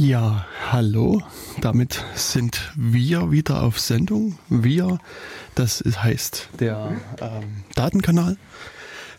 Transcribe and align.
Ja, 0.00 0.46
hallo. 0.70 1.20
Damit 1.60 2.04
sind 2.14 2.70
wir 2.76 3.32
wieder 3.32 3.64
auf 3.64 3.80
Sendung. 3.80 4.38
Wir, 4.48 5.00
das 5.56 5.82
heißt 5.84 6.50
der 6.60 6.96
ähm, 7.20 7.64
Datenkanal. 7.74 8.36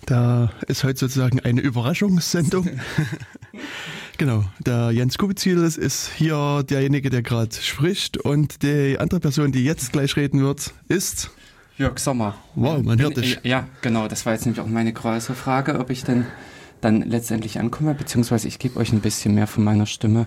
Da 0.05 0.53
ist 0.69 0.85
heute 0.85 0.99
sozusagen 0.99 1.41
eine 1.41 1.59
Überraschungssendung. 1.59 2.69
genau, 4.17 4.45
der 4.59 4.91
Jens 4.91 5.17
Kubizil 5.17 5.61
ist 5.61 6.11
hier 6.15 6.63
derjenige, 6.63 7.09
der 7.09 7.23
gerade 7.23 7.53
spricht 7.53 8.15
und 8.15 8.63
die 8.63 8.95
andere 8.99 9.19
Person, 9.19 9.51
die 9.51 9.65
jetzt 9.65 9.91
gleich 9.91 10.15
reden 10.15 10.39
wird, 10.39 10.73
ist 10.87 11.29
Jörg 11.77 11.99
Sommer. 11.99 12.35
Wow, 12.55 12.81
man 12.83 13.01
hört 13.01 13.17
dich. 13.17 13.37
Ja, 13.43 13.67
genau, 13.81 14.07
das 14.07 14.25
war 14.25 14.31
jetzt 14.31 14.45
nämlich 14.45 14.61
auch 14.61 14.67
meine 14.67 14.93
große 14.93 15.35
Frage, 15.35 15.77
ob 15.77 15.89
ich 15.89 16.05
denn 16.05 16.25
dann 16.79 17.01
letztendlich 17.01 17.59
ankomme, 17.59 17.95
beziehungsweise 17.95 18.47
ich 18.47 18.59
gebe 18.59 18.79
euch 18.79 18.93
ein 18.93 19.01
bisschen 19.01 19.35
mehr 19.35 19.47
von 19.47 19.65
meiner 19.65 19.85
Stimme. 19.85 20.25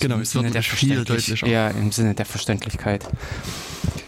Genau, 0.00 0.18
es 0.18 0.34
wird 0.34 0.56
viel 0.64 1.04
deutlicher. 1.04 1.46
Ja, 1.46 1.68
im 1.68 1.92
Sinne 1.92 2.14
der 2.14 2.26
Verständlichkeit. 2.26 3.06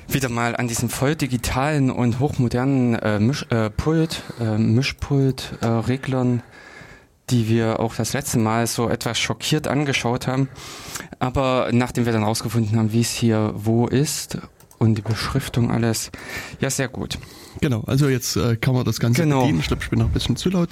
Wieder 0.09 0.29
mal 0.31 0.57
an 0.57 0.69
diesem 0.69 0.89
voll 0.89 1.17
digitalen 1.17 1.91
und 1.91 2.19
hochmodernen 2.19 2.95
äh, 2.95 3.19
Misch, 3.19 3.45
äh, 3.51 3.69
Pult, 3.71 4.23
äh, 4.41 4.57
Mischpult, 4.57 5.59
äh, 5.61 5.67
Reglern, 5.67 6.43
die 7.29 7.49
wir 7.49 7.79
auch 7.81 7.95
das 7.95 8.15
letzte 8.15 8.39
Mal 8.39 8.67
so 8.67 8.89
etwas 8.89 9.19
schockiert 9.19 9.69
angeschaut 9.69 10.27
haben. 10.27 10.49
Aber 11.19 11.69
nachdem 11.73 12.07
wir 12.07 12.13
dann 12.13 12.23
rausgefunden 12.25 12.79
haben, 12.79 12.93
wie 12.93 13.03
es 13.03 13.11
hier 13.13 13.53
wo 13.55 13.87
ist 13.87 14.39
und 14.79 14.95
die 14.97 15.03
Beschriftung 15.03 15.71
alles, 15.71 16.11
ja, 16.61 16.71
sehr 16.71 16.89
gut. 16.89 17.19
Genau, 17.61 17.83
also 17.87 18.09
jetzt 18.09 18.37
äh, 18.37 18.57
kann 18.57 18.75
man 18.75 18.85
das 18.85 19.01
Ganze 19.01 19.23
Genau. 19.23 19.41
bedienen. 19.43 19.61
Ich 19.61 19.67
glaube, 19.67 19.83
ich 19.83 19.91
bin 19.91 19.99
noch 19.99 20.07
ein 20.07 20.13
bisschen 20.13 20.37
zu 20.37 20.49
laut. 20.49 20.71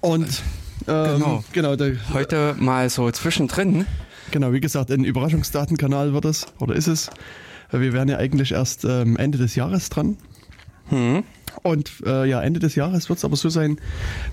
Und 0.00 0.42
ähm, 0.88 1.18
Genau. 1.18 1.44
genau, 1.52 1.76
der, 1.76 1.92
Heute 2.12 2.56
mal 2.58 2.88
so 2.90 3.08
zwischendrin. 3.12 3.86
Genau, 4.30 4.52
wie 4.52 4.60
gesagt, 4.60 4.90
ein 4.90 5.04
Überraschungsdatenkanal 5.04 6.12
wird 6.12 6.24
es 6.24 6.46
oder 6.58 6.74
ist 6.74 6.86
es. 6.86 7.10
Wir 7.70 7.92
wären 7.92 8.08
ja 8.08 8.18
eigentlich 8.18 8.52
erst 8.52 8.84
ähm, 8.84 9.16
Ende 9.16 9.38
des 9.38 9.54
Jahres 9.54 9.88
dran. 9.90 10.16
Hm. 10.88 11.22
Und 11.62 11.90
äh, 12.04 12.28
ja, 12.28 12.42
Ende 12.42 12.60
des 12.60 12.74
Jahres 12.74 13.08
wird 13.08 13.18
es 13.18 13.24
aber 13.24 13.36
so 13.36 13.48
sein, 13.48 13.80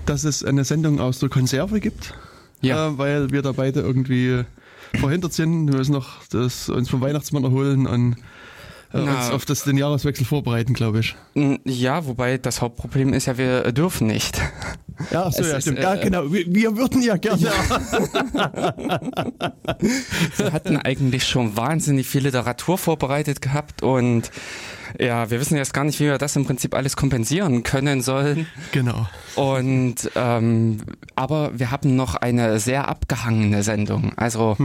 dass 0.06 0.24
es 0.24 0.44
eine 0.44 0.64
Sendung 0.64 1.00
aus 1.00 1.18
der 1.18 1.28
Konserve 1.28 1.80
gibt. 1.80 2.14
Ja. 2.60 2.88
Äh, 2.88 2.98
weil 2.98 3.30
wir 3.30 3.42
da 3.42 3.52
beide 3.52 3.80
irgendwie 3.80 4.44
verhindert 4.94 5.32
sind. 5.32 5.68
Wir 5.68 5.78
müssen 5.78 5.92
noch 5.92 6.24
das, 6.30 6.68
uns 6.68 6.88
vom 6.88 7.00
Weihnachtsmann 7.00 7.44
erholen 7.44 7.86
und 7.86 8.14
äh, 8.92 9.04
Na. 9.04 9.18
uns 9.18 9.30
auf 9.30 9.44
das, 9.44 9.64
den 9.64 9.76
Jahreswechsel 9.76 10.24
vorbereiten, 10.24 10.74
glaube 10.74 11.00
ich. 11.00 11.16
Ja, 11.64 12.06
wobei 12.06 12.38
das 12.38 12.62
Hauptproblem 12.62 13.12
ist 13.12 13.26
ja, 13.26 13.38
wir 13.38 13.70
dürfen 13.72 14.06
nicht. 14.06 14.40
Ja, 15.10 15.24
ach 15.26 15.32
so, 15.32 15.42
Es 15.42 15.50
ja, 15.50 15.56
ist, 15.56 15.62
stimmt. 15.64 15.78
äh, 15.78 15.82
ja, 15.82 15.94
genau. 15.96 16.32
Wir, 16.32 16.44
wir 16.46 16.76
würden 16.76 17.02
ja 17.02 17.16
gerne. 17.16 17.38
Wir 20.36 20.52
hatten 20.52 20.76
eigentlich 20.78 21.24
schon 21.26 21.56
wahnsinnig 21.56 22.06
viel 22.08 22.22
Literatur 22.24 22.78
vorbereitet 22.78 23.40
gehabt 23.40 23.82
und 23.82 24.30
ja, 24.98 25.30
wir 25.30 25.40
wissen 25.40 25.56
jetzt 25.56 25.74
gar 25.74 25.84
nicht, 25.84 26.00
wie 26.00 26.04
wir 26.04 26.18
das 26.18 26.36
im 26.36 26.44
Prinzip 26.44 26.74
alles 26.74 26.96
kompensieren 26.96 27.62
können 27.62 28.02
sollen. 28.02 28.46
Genau. 28.72 29.06
Und 29.34 30.10
ähm, 30.14 30.78
aber 31.14 31.58
wir 31.58 31.70
haben 31.70 31.96
noch 31.96 32.14
eine 32.14 32.58
sehr 32.58 32.88
abgehangene 32.88 33.62
Sendung. 33.62 34.12
Also 34.16 34.56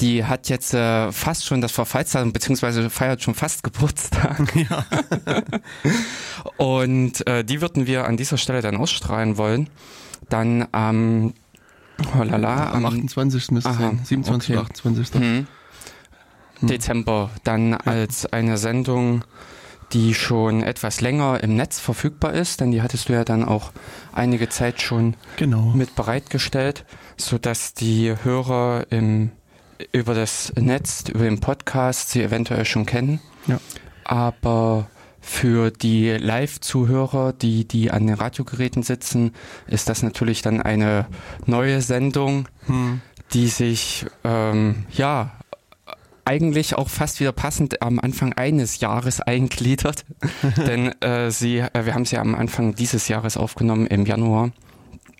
die 0.00 0.24
hat 0.24 0.48
jetzt 0.48 0.74
äh, 0.74 1.10
fast 1.12 1.46
schon 1.46 1.60
das 1.60 1.72
Verfallsdatum 1.72 2.32
beziehungsweise 2.32 2.90
feiert 2.90 3.22
schon 3.22 3.34
fast 3.34 3.62
Geburtstag. 3.62 4.54
Ja. 4.56 4.84
Und 6.56 7.26
äh, 7.26 7.44
die 7.44 7.60
würden 7.60 7.86
wir 7.86 8.06
an 8.06 8.16
dieser 8.16 8.38
Stelle 8.38 8.62
dann 8.62 8.76
ausstrahlen 8.76 9.36
wollen. 9.36 9.68
Dann 10.28 10.66
am 10.72 11.34
oh 12.14 12.22
la 12.22 12.36
la, 12.36 12.72
Am 12.72 12.86
28. 12.86 13.50
müsste 13.50 13.70
es 13.70 13.76
sein. 13.76 14.00
27. 14.02 14.50
okay. 14.50 14.58
oder 14.58 14.70
28. 14.70 15.20
Hm. 15.20 15.46
Dezember 16.62 17.30
dann 17.44 17.74
als 17.74 18.26
eine 18.32 18.56
Sendung, 18.56 19.24
die 19.92 20.14
schon 20.14 20.62
etwas 20.62 21.00
länger 21.00 21.42
im 21.42 21.56
Netz 21.56 21.78
verfügbar 21.78 22.32
ist, 22.34 22.60
denn 22.60 22.70
die 22.72 22.82
hattest 22.82 23.08
du 23.08 23.12
ja 23.12 23.24
dann 23.24 23.44
auch 23.44 23.72
einige 24.12 24.48
Zeit 24.48 24.80
schon 24.82 25.14
Genau. 25.36 25.72
mit 25.74 25.94
bereitgestellt, 25.94 26.84
so 27.16 27.38
dass 27.38 27.72
die 27.74 28.14
Hörer 28.24 28.86
im, 28.90 29.30
über 29.92 30.14
das 30.14 30.52
Netz, 30.56 31.04
über 31.08 31.24
den 31.24 31.40
Podcast 31.40 32.10
sie 32.10 32.22
eventuell 32.22 32.64
schon 32.64 32.84
kennen. 32.86 33.20
Ja. 33.46 33.60
Aber 34.04 34.88
für 35.20 35.70
die 35.70 36.10
Live-Zuhörer, 36.10 37.32
die, 37.32 37.66
die 37.66 37.90
an 37.90 38.06
den 38.06 38.14
Radiogeräten 38.16 38.82
sitzen, 38.82 39.32
ist 39.66 39.88
das 39.88 40.02
natürlich 40.02 40.42
dann 40.42 40.60
eine 40.62 41.06
neue 41.46 41.80
Sendung, 41.80 42.48
Hm. 42.66 43.00
die 43.32 43.48
sich 43.48 44.06
ähm, 44.24 44.84
ja 44.92 45.32
eigentlich 46.26 46.74
auch 46.74 46.88
fast 46.88 47.20
wieder 47.20 47.32
passend 47.32 47.82
am 47.82 47.98
Anfang 47.98 48.32
eines 48.32 48.80
Jahres 48.80 49.20
eingliedert. 49.20 50.04
Denn 50.56 51.00
äh, 51.00 51.30
sie, 51.30 51.58
äh, 51.58 51.84
wir 51.86 51.94
haben 51.94 52.04
sie 52.04 52.18
am 52.18 52.34
Anfang 52.34 52.74
dieses 52.74 53.08
Jahres 53.08 53.36
aufgenommen, 53.36 53.86
im 53.86 54.06
Januar. 54.06 54.50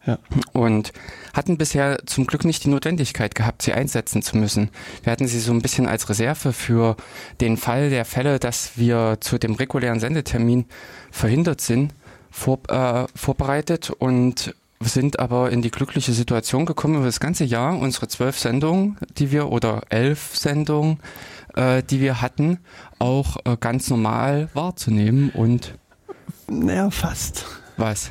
Ja. 0.06 0.18
Und 0.52 0.92
hatten 1.34 1.58
bisher 1.58 1.98
zum 2.06 2.26
Glück 2.26 2.44
nicht 2.44 2.64
die 2.64 2.68
Notwendigkeit 2.68 3.34
gehabt, 3.34 3.62
sie 3.62 3.72
einsetzen 3.72 4.22
zu 4.22 4.36
müssen. 4.36 4.70
Wir 5.02 5.10
hatten 5.10 5.26
sie 5.26 5.40
so 5.40 5.52
ein 5.52 5.62
bisschen 5.62 5.88
als 5.88 6.08
Reserve 6.08 6.52
für 6.52 6.96
den 7.40 7.56
Fall 7.56 7.90
der 7.90 8.04
Fälle, 8.04 8.38
dass 8.38 8.72
wir 8.76 9.18
zu 9.20 9.38
dem 9.38 9.54
regulären 9.54 9.98
Sendetermin 9.98 10.66
verhindert 11.10 11.60
sind, 11.60 11.92
vor, 12.30 12.60
äh, 12.68 13.06
vorbereitet 13.16 13.90
und 13.90 14.54
sind 14.80 15.18
aber 15.18 15.50
in 15.50 15.62
die 15.62 15.70
glückliche 15.70 16.12
Situation 16.12 16.66
gekommen, 16.66 16.96
über 16.96 17.06
das 17.06 17.20
ganze 17.20 17.44
Jahr 17.44 17.78
unsere 17.78 18.08
zwölf 18.08 18.38
Sendungen, 18.38 18.98
die 19.16 19.30
wir 19.30 19.48
oder 19.50 19.82
elf 19.88 20.36
Sendungen, 20.36 20.98
äh, 21.54 21.82
die 21.82 22.00
wir 22.00 22.20
hatten, 22.20 22.58
auch 22.98 23.36
äh, 23.44 23.56
ganz 23.58 23.88
normal 23.88 24.48
wahrzunehmen 24.54 25.30
und 25.30 25.74
Naja, 26.48 26.90
fast. 26.90 27.46
was? 27.76 28.10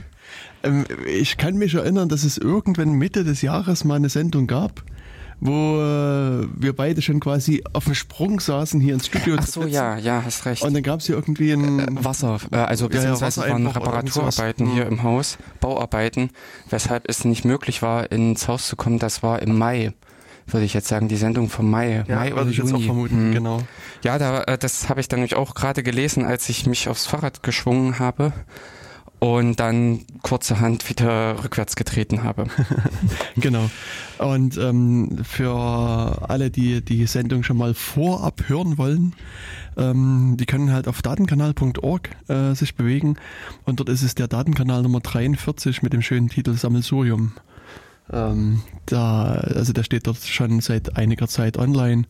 Ähm, 0.63 0.85
ich 1.07 1.37
kann 1.37 1.55
mich 1.55 1.75
erinnern, 1.75 2.09
dass 2.09 2.23
es 2.23 2.37
irgendwann 2.37 2.93
Mitte 2.93 3.23
des 3.23 3.41
Jahres 3.41 3.83
mal 3.83 3.95
eine 3.95 4.09
Sendung 4.09 4.47
gab, 4.47 4.83
wo 5.45 5.79
äh, 5.81 6.47
wir 6.57 6.73
beide 6.75 7.01
schon 7.01 7.19
quasi 7.19 7.63
auf 7.73 7.85
dem 7.85 7.93
Sprung 7.95 8.39
saßen 8.39 8.79
hier 8.81 8.93
ins 8.93 9.07
Studio. 9.07 9.35
Ach 9.39 9.45
zu 9.45 9.61
so, 9.61 9.67
ja, 9.67 9.97
ja, 9.97 10.21
hast 10.25 10.45
recht. 10.45 10.63
Und 10.63 10.73
dann 10.73 10.83
gab 10.83 10.99
es 10.99 11.05
hier 11.07 11.15
irgendwie 11.15 11.51
ein. 11.51 12.03
Wasser, 12.03 12.39
äh, 12.51 12.57
also 12.57 12.85
Ja, 12.85 12.91
ja, 12.91 12.97
beziehungsweise 12.99 13.41
es 13.41 13.49
waren. 13.49 13.67
Reparaturarbeiten 13.67 14.67
hier 14.71 14.85
Hm. 14.85 14.93
im 14.93 15.03
Haus, 15.03 15.37
Bauarbeiten, 15.59 16.29
weshalb 16.69 17.07
es 17.09 17.25
nicht 17.25 17.45
möglich 17.45 17.81
war, 17.81 18.11
ins 18.11 18.47
Haus 18.47 18.67
zu 18.67 18.75
kommen. 18.75 18.99
Das 18.99 19.23
war 19.23 19.41
im 19.41 19.57
Mai, 19.57 19.93
würde 20.47 20.65
ich 20.65 20.73
jetzt 20.73 20.87
sagen, 20.87 21.07
die 21.07 21.15
Sendung 21.17 21.49
vom 21.49 21.69
Mai, 21.69 22.03
ja, 22.07 22.15
Mai 22.15 22.27
oder 22.33 22.37
würde 22.41 22.51
ich 22.51 22.57
jetzt 22.57 22.67
auch 22.67 22.77
Juni. 22.77 22.85
vermuten, 22.85 23.15
Hm. 23.17 23.31
genau. 23.33 23.61
Ja, 24.03 24.17
da, 24.17 24.43
äh, 24.43 24.57
das 24.57 24.89
habe 24.89 24.99
ich 24.99 25.07
dann 25.07 25.19
nämlich 25.19 25.35
auch 25.35 25.55
gerade 25.55 25.83
gelesen, 25.83 26.25
als 26.25 26.49
ich 26.49 26.65
mich 26.67 26.87
aufs 26.89 27.05
Fahrrad 27.05 27.43
geschwungen 27.43 27.99
habe 27.99 28.33
und 29.25 29.59
dann 29.59 30.01
kurzerhand 30.21 30.87
wieder 30.87 31.43
rückwärts 31.43 31.75
getreten 31.75 32.23
habe. 32.23 32.47
Genau. 33.37 33.69
Und 34.17 34.57
ähm, 34.57 35.19
für 35.23 35.51
alle, 36.29 36.49
die 36.49 36.81
die 36.81 37.05
Sendung 37.05 37.43
schon 37.43 37.57
mal 37.57 37.73
vorab 37.73 38.43
hören 38.47 38.77
wollen, 38.77 39.13
ähm, 39.77 40.37
die 40.39 40.45
können 40.45 40.71
halt 40.71 40.87
auf 40.87 41.01
datenkanal.org 41.01 42.09
äh, 42.29 42.53
sich 42.53 42.75
bewegen 42.75 43.17
und 43.65 43.79
dort 43.79 43.89
ist 43.89 44.03
es 44.03 44.15
der 44.15 44.27
Datenkanal 44.27 44.83
Nummer 44.83 45.01
43 45.01 45.83
mit 45.83 45.91
dem 45.91 46.01
schönen 46.01 46.29
Titel 46.29 46.53
Sammelsurium. 46.53 47.33
Ähm, 48.11 48.61
da, 48.85 49.33
also 49.33 49.73
der 49.73 49.83
steht 49.83 50.07
dort 50.07 50.23
schon 50.23 50.61
seit 50.61 50.95
einiger 50.95 51.27
Zeit 51.27 51.57
online 51.57 52.03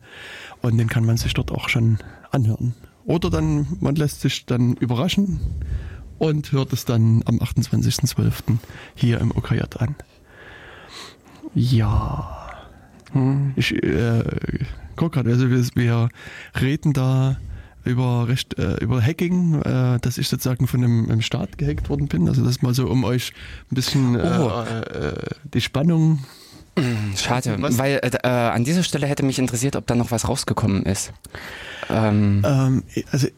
und 0.62 0.76
den 0.78 0.88
kann 0.88 1.04
man 1.04 1.16
sich 1.16 1.34
dort 1.34 1.50
auch 1.50 1.68
schon 1.68 1.98
anhören. 2.30 2.74
Oder 3.04 3.30
dann, 3.30 3.66
man 3.80 3.96
lässt 3.96 4.20
sich 4.20 4.46
dann 4.46 4.74
überraschen 4.74 5.40
und 6.18 6.52
hört 6.52 6.72
es 6.72 6.84
dann 6.84 7.22
am 7.26 7.38
28.12. 7.38 8.32
hier 8.94 9.20
im 9.20 9.30
OKJ 9.30 9.60
an. 9.78 9.94
Ja. 11.54 12.48
Hm. 13.12 13.52
Ich 13.56 13.72
äh, 13.82 14.24
guck 14.96 15.12
gerade, 15.12 15.30
also 15.30 15.50
wir, 15.50 15.64
wir 15.74 16.08
reden 16.60 16.92
da 16.92 17.36
über 17.84 18.26
recht 18.28 18.58
äh, 18.58 18.76
über 18.78 19.00
Hacking, 19.00 19.62
äh, 19.62 19.98
dass 20.00 20.18
ich 20.18 20.28
sozusagen 20.28 20.66
von 20.66 20.82
einem, 20.82 21.22
Staat 21.22 21.56
gehackt 21.56 21.88
worden 21.88 22.08
bin. 22.08 22.28
Also 22.28 22.44
das 22.44 22.60
mal 22.60 22.74
so, 22.74 22.88
um 22.88 23.04
euch 23.04 23.32
ein 23.70 23.74
bisschen 23.74 24.16
äh, 24.16 24.38
Oh. 24.40 24.62
äh, 24.62 25.14
die 25.54 25.60
Spannung. 25.60 26.24
Schade, 27.16 27.56
Was? 27.60 27.78
weil 27.78 28.00
äh, 28.02 28.10
äh, 28.22 28.28
an 28.28 28.64
dieser 28.64 28.82
Stelle 28.82 29.06
hätte 29.06 29.22
mich 29.22 29.38
interessiert, 29.38 29.76
ob 29.76 29.86
da 29.86 29.94
noch 29.94 30.10
was 30.10 30.28
rausgekommen 30.28 30.82
ist. 30.82 31.10
Ähm, 31.88 32.42
Ähm, 32.44 32.82
also 33.12 33.28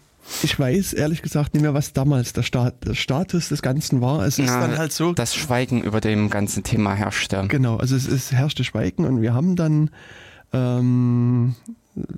ich 0.43 0.59
weiß 0.59 0.93
ehrlich 0.93 1.23
gesagt 1.23 1.55
nicht 1.55 1.63
mehr, 1.63 1.75
was 1.75 1.93
damals 1.93 2.33
der, 2.33 2.43
Stat, 2.43 2.85
der 2.87 2.95
Status 2.95 3.49
des 3.49 3.63
Ganzen 3.63 4.01
war. 4.01 4.25
Es 4.27 4.39
ist 4.39 4.47
Na, 4.47 4.61
dann 4.61 4.79
halt 4.79 4.93
so, 4.93 5.13
das 5.13 5.35
Schweigen 5.35 5.83
über 5.83 6.01
dem 6.01 6.31
ganzen 6.31 6.63
Thema 6.63 6.95
herrschte. 6.95 7.45
genau, 7.49 7.77
also 7.77 7.97
es, 7.97 8.07
es 8.07 8.33
herrschte 8.33 8.65
Schweigen 8.65 9.05
und 9.05 9.21
wir 9.23 9.35
haben 9.35 9.57
dann 9.57 9.91
ähm, 10.53 11.55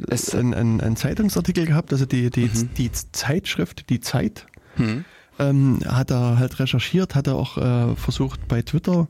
Es, 0.08 0.34
einen, 0.34 0.54
einen, 0.54 0.80
einen 0.80 0.96
Zeitungsartikel 0.96 1.66
gehabt, 1.66 1.92
also 1.92 2.04
die, 2.06 2.30
die, 2.30 2.46
Mhm. 2.46 2.68
die 2.76 2.90
Zeitschrift, 3.12 3.88
die 3.90 4.00
Zeit, 4.00 4.46
hm, 4.76 5.04
ähm, 5.38 5.78
hat 5.86 6.10
er 6.10 6.38
halt 6.38 6.58
recherchiert, 6.58 7.14
hat 7.14 7.26
er 7.26 7.36
auch 7.36 7.56
äh, 7.56 7.96
versucht 7.96 8.46
bei 8.46 8.60
Twitter 8.62 9.08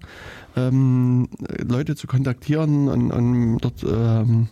ähm, 0.56 1.28
Leute 1.58 1.96
zu 1.96 2.06
kontaktieren 2.06 2.88
und, 2.88 3.10
und 3.10 3.58
dort 3.58 3.82
ähm, 3.82 4.48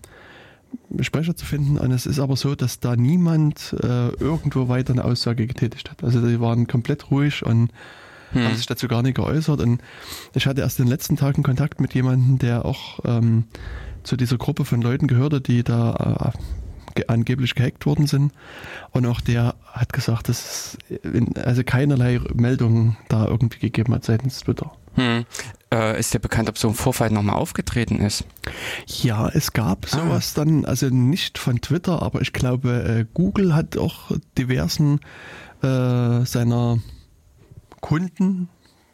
Sprecher 1.01 1.37
zu 1.37 1.45
finden. 1.45 1.79
Und 1.79 1.91
es 1.93 2.07
ist 2.07 2.19
aber 2.19 2.37
so, 2.37 2.55
dass 2.55 2.81
da 2.81 2.97
niemand 2.97 3.75
äh, 3.83 4.09
irgendwo 4.09 4.69
weiter 4.69 4.93
eine 4.93 5.05
Aussage 5.05 5.47
getätigt 5.47 5.91
hat. 5.91 6.03
Also 6.03 6.27
die 6.27 6.41
waren 6.41 6.67
komplett 6.67 7.11
ruhig 7.11 7.45
und 7.45 7.71
hm. 8.33 8.45
haben 8.45 8.57
sich 8.57 8.67
dazu 8.67 8.89
gar 8.89 9.03
nicht 9.03 9.17
geäußert. 9.17 9.61
Und 9.61 9.81
ich 10.35 10.47
hatte 10.47 10.61
erst 10.61 10.79
in 10.79 10.87
den 10.87 10.91
letzten 10.91 11.17
Tagen 11.17 11.43
Kontakt 11.43 11.81
mit 11.81 11.95
jemandem, 11.95 12.39
der 12.39 12.65
auch 12.65 13.01
ähm, 13.05 13.45
zu 14.03 14.17
dieser 14.17 14.39
Gruppe 14.39 14.65
von 14.65 14.81
Leuten 14.81 15.07
gehörte, 15.07 15.41
die 15.41 15.63
da 15.63 16.33
äh, 16.35 17.03
angeblich 17.07 17.55
gehackt 17.55 17.87
worden 17.87 18.07
sind. 18.07 18.33
Und 18.91 19.07
auch 19.07 19.21
der 19.21 19.55
hat 19.65 19.93
gesagt, 19.93 20.29
dass 20.29 20.79
es 21.03 21.39
also 21.43 21.63
keinerlei 21.65 22.21
Meldungen 22.35 22.97
da 23.09 23.27
irgendwie 23.27 23.61
gegeben 23.61 23.95
hat 23.95 24.05
seitens 24.05 24.41
Twitter. 24.41 24.73
Hm. 24.95 25.25
Äh, 25.73 26.01
ist 26.01 26.15
dir 26.15 26.19
bekannt, 26.19 26.49
ob 26.49 26.57
so 26.57 26.69
ein 26.69 26.75
Vorfall 26.75 27.11
nochmal 27.11 27.37
aufgetreten 27.37 28.01
ist? 28.01 28.25
Ja, 28.87 29.29
es 29.29 29.53
gab 29.53 29.87
ah. 29.91 29.99
sowas 29.99 30.33
ah. 30.35 30.45
dann, 30.45 30.65
also 30.65 30.89
nicht 30.89 31.37
von 31.37 31.61
Twitter, 31.61 32.01
aber 32.01 32.23
ich 32.23 32.33
glaube, 32.33 32.71
äh, 33.01 33.07
Google 33.13 33.55
hat 33.55 33.77
auch 33.77 34.11
diversen 34.39 35.01
äh, 35.63 36.25
seiner 36.25 36.79
Kunden, 37.81 38.49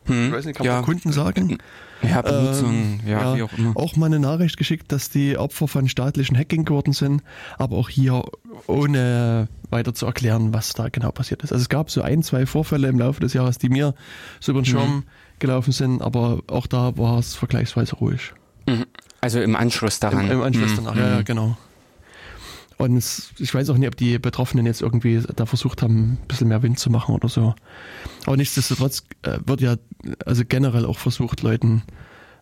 hm. 0.07 0.27
ich 0.27 0.33
weiß 0.33 0.47
nicht, 0.47 0.57
kann 0.57 0.67
ja. 0.67 0.75
man 0.77 0.85
Kunden 0.85 1.13
sagen? 1.13 1.59
Ja, 2.03 2.23
Benutzung, 2.23 2.75
ähm, 2.75 3.01
ja, 3.07 3.21
ja, 3.21 3.37
wie 3.37 3.43
auch 3.45 3.53
immer. 3.57 3.77
Auch 3.77 3.97
mal 3.97 4.07
eine 4.07 4.19
Nachricht 4.19 4.57
geschickt, 4.57 4.91
dass 4.91 5.09
die 5.11 5.39
Opfer 5.39 5.69
von 5.69 5.89
staatlichen 5.89 6.37
Hacking 6.37 6.65
geworden 6.65 6.93
sind, 6.93 7.23
aber 7.57 7.77
auch 7.77 7.89
hier 7.89 8.25
ohne 8.67 9.49
weiter 9.71 9.95
zu 9.95 10.07
erklären, 10.07 10.53
was 10.53 10.73
da 10.73 10.89
genau 10.89 11.13
passiert 11.13 11.45
ist. 11.45 11.53
Also 11.53 11.63
es 11.63 11.69
gab 11.69 11.91
so 11.91 12.03
ein, 12.03 12.23
zwei 12.25 12.47
Vorfälle 12.47 12.89
im 12.89 12.99
Laufe 12.99 13.21
des 13.21 13.33
Jahres, 13.33 13.59
die 13.59 13.69
mir 13.69 13.95
so 14.41 14.53
über 14.53 14.61
den 14.61 14.67
Schirm 14.67 14.97
mhm 14.97 15.05
gelaufen 15.39 15.73
sind, 15.73 16.03
aber 16.03 16.43
auch 16.47 16.67
da 16.67 16.97
war 16.97 17.19
es 17.19 17.35
vergleichsweise 17.35 17.97
ruhig. 17.97 18.33
Mhm. 18.67 18.87
Also 19.21 19.41
im 19.41 19.57
Anschluss 19.57 20.01
daran. 20.01 20.27
Im, 20.27 20.33
im 20.33 20.43
Anschluss 20.43 20.73
mhm. 20.73 20.77
danach, 20.77 20.97
ja, 20.97 21.09
ja, 21.09 21.19
mhm. 21.19 21.25
genau. 21.25 21.57
Und 22.77 22.97
es, 22.97 23.31
ich 23.39 23.55
weiß 23.55 23.71
auch 23.71 23.77
nicht, 23.77 23.89
ob 23.89 23.97
die 23.97 24.19
Betroffenen 24.19 24.67
jetzt 24.67 24.83
irgendwie 24.83 25.23
da 25.37 25.47
versucht 25.47 25.83
haben, 25.83 26.15
ein 26.15 26.19
bisschen 26.29 26.49
mehr 26.49 26.63
Wind 26.63 26.79
zu 26.79 26.91
machen 26.91 27.15
oder 27.15 27.29
so. 27.29 27.55
Aber 28.27 28.37
nichtsdestotrotz 28.37 29.05
äh, 29.23 29.39
wird 29.47 29.61
ja 29.61 29.77
also 30.27 30.43
generell 30.47 30.85
auch 30.85 30.99
versucht, 30.99 31.43
Leuten 31.43 31.83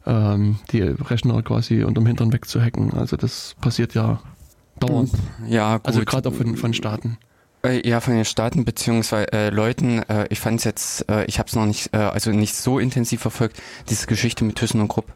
ähm, 0.06 0.59
die 0.71 0.81
Rechner 0.81 1.43
quasi 1.43 1.85
unterm 1.85 2.06
Hintern 2.06 2.33
wegzuhacken. 2.33 2.95
Also 2.95 3.17
das 3.17 3.56
passiert 3.61 3.95
ja 3.95 4.21
dauernd. 4.81 5.12
Ja, 5.47 5.77
gut. 5.77 5.87
Also 5.87 6.00
gerade 6.05 6.29
auch 6.29 6.35
von, 6.35 6.56
von 6.56 6.73
Staaten. 6.73 7.19
Äh, 7.64 7.88
ja, 7.88 8.00
von 8.00 8.14
den 8.14 8.25
Staaten 8.25 8.64
beziehungsweise 8.64 9.32
äh, 9.32 9.50
Leuten. 9.50 10.03
Äh, 10.09 10.26
ich 10.31 10.41
fand 10.41 10.59
es 10.59 10.64
jetzt, 10.64 11.09
äh, 11.09 11.25
ich 11.26 11.38
habe 11.38 11.49
es 11.49 11.55
noch 11.55 11.67
nicht, 11.67 11.94
äh, 11.94 11.99
also 11.99 12.31
nicht 12.31 12.56
so 12.56 12.79
intensiv 12.79 13.20
verfolgt, 13.20 13.62
diese 13.88 14.06
Geschichte 14.06 14.44
mit 14.44 14.56
Thyssen 14.56 14.81
und 14.81 14.88
Krupp. 14.88 15.12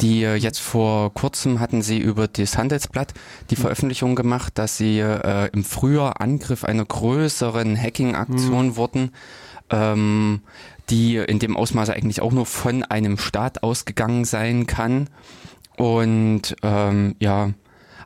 Die 0.00 0.22
äh, 0.22 0.36
jetzt 0.36 0.60
vor 0.60 1.12
kurzem 1.14 1.60
hatten 1.60 1.82
sie 1.82 1.98
über 1.98 2.28
das 2.28 2.56
Handelsblatt 2.56 3.12
die 3.50 3.56
mhm. 3.56 3.60
Veröffentlichung 3.60 4.14
gemacht, 4.14 4.56
dass 4.56 4.76
sie 4.76 5.00
äh, 5.00 5.48
im 5.52 5.64
Frühjahr 5.64 6.20
Angriff 6.20 6.64
einer 6.64 6.84
größeren 6.84 7.76
Hacking-Aktion 7.76 8.68
mhm. 8.68 8.76
wurden, 8.76 9.10
ähm, 9.70 10.42
die 10.90 11.16
in 11.16 11.40
dem 11.40 11.56
Ausmaße 11.56 11.92
eigentlich 11.92 12.20
auch 12.20 12.32
nur 12.32 12.46
von 12.46 12.84
einem 12.84 13.18
Staat 13.18 13.62
ausgegangen 13.62 14.24
sein 14.24 14.66
kann. 14.66 15.08
Und 15.76 16.54
ähm, 16.62 17.16
ja, 17.18 17.50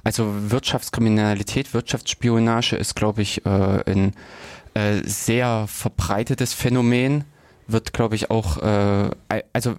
also 0.07 0.53
Wirtschaftskriminalität, 0.53 1.75
Wirtschaftsspionage 1.75 2.77
ist, 2.77 2.95
glaube 2.95 3.23
ich, 3.23 3.45
äh, 3.45 3.83
ein 3.91 4.13
äh, 4.75 5.03
sehr 5.05 5.67
verbreitetes 5.67 6.55
Phänomen. 6.55 7.25
Wird, 7.67 7.93
glaube 7.93 8.15
ich, 8.15 8.31
auch, 8.31 8.59
äh, 8.59 9.11
also 9.53 9.75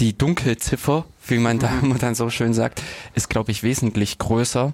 die 0.00 0.18
Dunkelziffer, 0.18 1.04
wie 1.28 1.38
man 1.38 1.60
da 1.60 1.70
immer 1.82 1.94
dann 1.94 2.16
so 2.16 2.28
schön 2.28 2.54
sagt, 2.54 2.82
ist, 3.14 3.30
glaube 3.30 3.52
ich, 3.52 3.62
wesentlich 3.62 4.18
größer. 4.18 4.72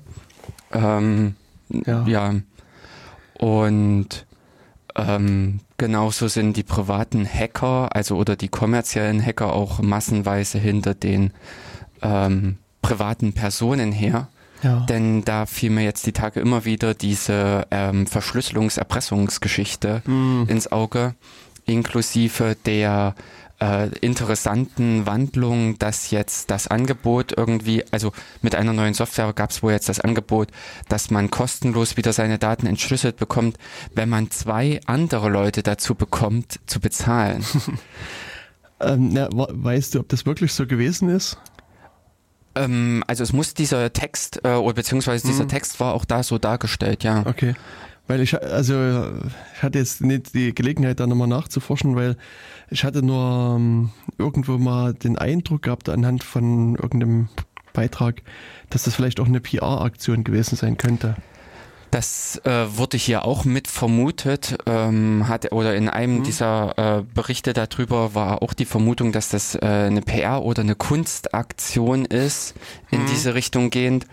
Ähm, 0.73 1.35
ja. 1.69 2.07
ja. 2.07 2.35
Und 3.35 4.25
ähm, 4.97 5.61
genauso 5.77 6.29
sind 6.29 6.57
die 6.57 6.63
privaten 6.63 7.29
Hacker, 7.29 7.95
also 7.95 8.17
oder 8.17 8.37
die 8.37 8.49
kommerziellen 8.49 9.23
Hacker 9.23 9.53
auch 9.53 9.83
massenweise 9.83 10.57
hinter 10.57 10.95
den 10.95 11.35
ähm, 12.01 12.57
privaten 12.81 13.35
Personen 13.35 13.93
her. 13.93 14.29
Ja. 14.65 14.81
Denn 14.89 15.25
da 15.25 15.47
fiel 15.47 15.71
mir 15.71 15.85
jetzt 15.85 16.07
die 16.07 16.13
Tage 16.13 16.41
immer 16.41 16.65
wieder 16.65 16.95
diese 16.95 17.67
ähm, 17.71 18.07
Verschlüsselungs-Erpressungsgeschichte 18.07 20.03
mhm. 20.07 20.47
ins 20.49 20.73
Auge, 20.73 21.15
inklusive 21.67 22.57
der 22.65 23.15
äh, 23.61 23.89
interessanten 24.01 25.07
Wandlung, 25.07 25.79
dass 25.79 26.11
jetzt 26.11 26.51
das 26.51 26.67
Angebot 26.67 27.33
irgendwie, 27.37 27.85
also 27.91 28.13
mit 28.43 28.55
einer 28.55 28.73
neuen 28.73 28.95
Software 28.95 29.33
gab 29.33 29.51
es 29.51 29.63
wohl 29.63 29.73
jetzt 29.73 29.89
das 29.89 30.01
Angebot, 30.01 30.49
dass 30.89 31.11
man 31.11 31.31
kostenlos 31.31 31.97
wieder 31.97 32.13
seine 32.13 32.39
Daten 32.39 32.67
entschlüsselt 32.67 33.17
bekommt, 33.17 33.59
wenn 33.95 34.09
man 34.09 34.31
zwei 34.31 34.81
andere 34.87 35.29
Leute 35.29 35.63
dazu 35.63 35.95
bekommt, 35.95 36.59
zu 36.67 36.81
bezahlen. 36.81 37.45
ähm, 38.81 39.11
ja, 39.13 39.29
weißt 39.31 39.95
du, 39.95 40.01
ob 40.01 40.09
das 40.09 40.27
wirklich 40.27 40.53
so 40.53 40.67
gewesen 40.67 41.09
ist? 41.09 41.39
Ähm, 42.55 43.03
also 43.07 43.23
es 43.23 43.33
muss 43.33 43.55
dieser 43.55 43.93
Text, 43.93 44.41
äh, 44.45 44.55
oder 44.55 44.75
beziehungsweise 44.75 45.27
dieser 45.27 45.43
hm. 45.43 45.49
Text 45.49 45.81
war 45.81 45.95
auch 45.95 46.05
da 46.05 46.23
so 46.23 46.39
dargestellt, 46.39 47.05
ja. 47.05 47.25
Okay. 47.27 47.55
Weil 48.07 48.21
ich, 48.21 48.41
also 48.41 49.09
ich 49.57 49.63
hatte 49.63 49.79
jetzt 49.79 50.03
nicht 50.03 50.35
die 50.35 50.55
Gelegenheit, 50.55 51.01
da 51.01 51.07
nochmal 51.07 51.29
nachzuforschen, 51.29 51.97
weil 51.97 52.17
ich 52.71 52.85
hatte 52.85 53.03
nur 53.03 53.57
ähm, 53.57 53.91
irgendwo 54.19 54.59
mal 54.59 54.93
den 54.93 55.17
Eindruck 55.17 55.63
gehabt, 55.63 55.89
anhand 55.89 56.23
von 56.23 56.75
irgendeinem 56.75 57.29
Beitrag, 57.73 58.23
dass 58.71 58.85
das 58.85 58.95
vielleicht 58.95 59.21
auch 59.21 59.27
eine 59.27 59.41
PR-Aktion 59.41 60.23
gewesen 60.23 60.57
sein 60.57 60.77
könnte. 60.77 61.17
Das 61.95 62.41
äh, 62.43 62.77
wurde 62.77 62.97
hier 62.97 63.25
auch 63.25 63.45
mit 63.45 63.69
vermutet, 63.69 64.59
ähm, 64.67 65.29
hat 65.29 65.53
oder 65.53 65.77
in 65.77 65.89
einem 65.89 66.19
mhm. 66.19 66.23
dieser 66.25 66.75
äh, 66.77 67.03
Berichte 67.15 67.53
darüber 67.53 68.17
war 68.17 68.43
auch 68.43 68.53
die 68.53 68.65
Vermutung, 68.65 69.13
dass 69.13 69.29
das 69.29 69.55
äh, 69.55 69.61
eine 69.61 70.03
PR 70.03 70.43
oder 70.43 70.63
eine 70.63 70.75
Kunstaktion 70.75 72.05
ist, 72.05 72.55
in 72.91 73.03
mhm. 73.03 73.07
diese 73.07 73.37
Richtung 73.37 73.71
gehend. 73.71 74.09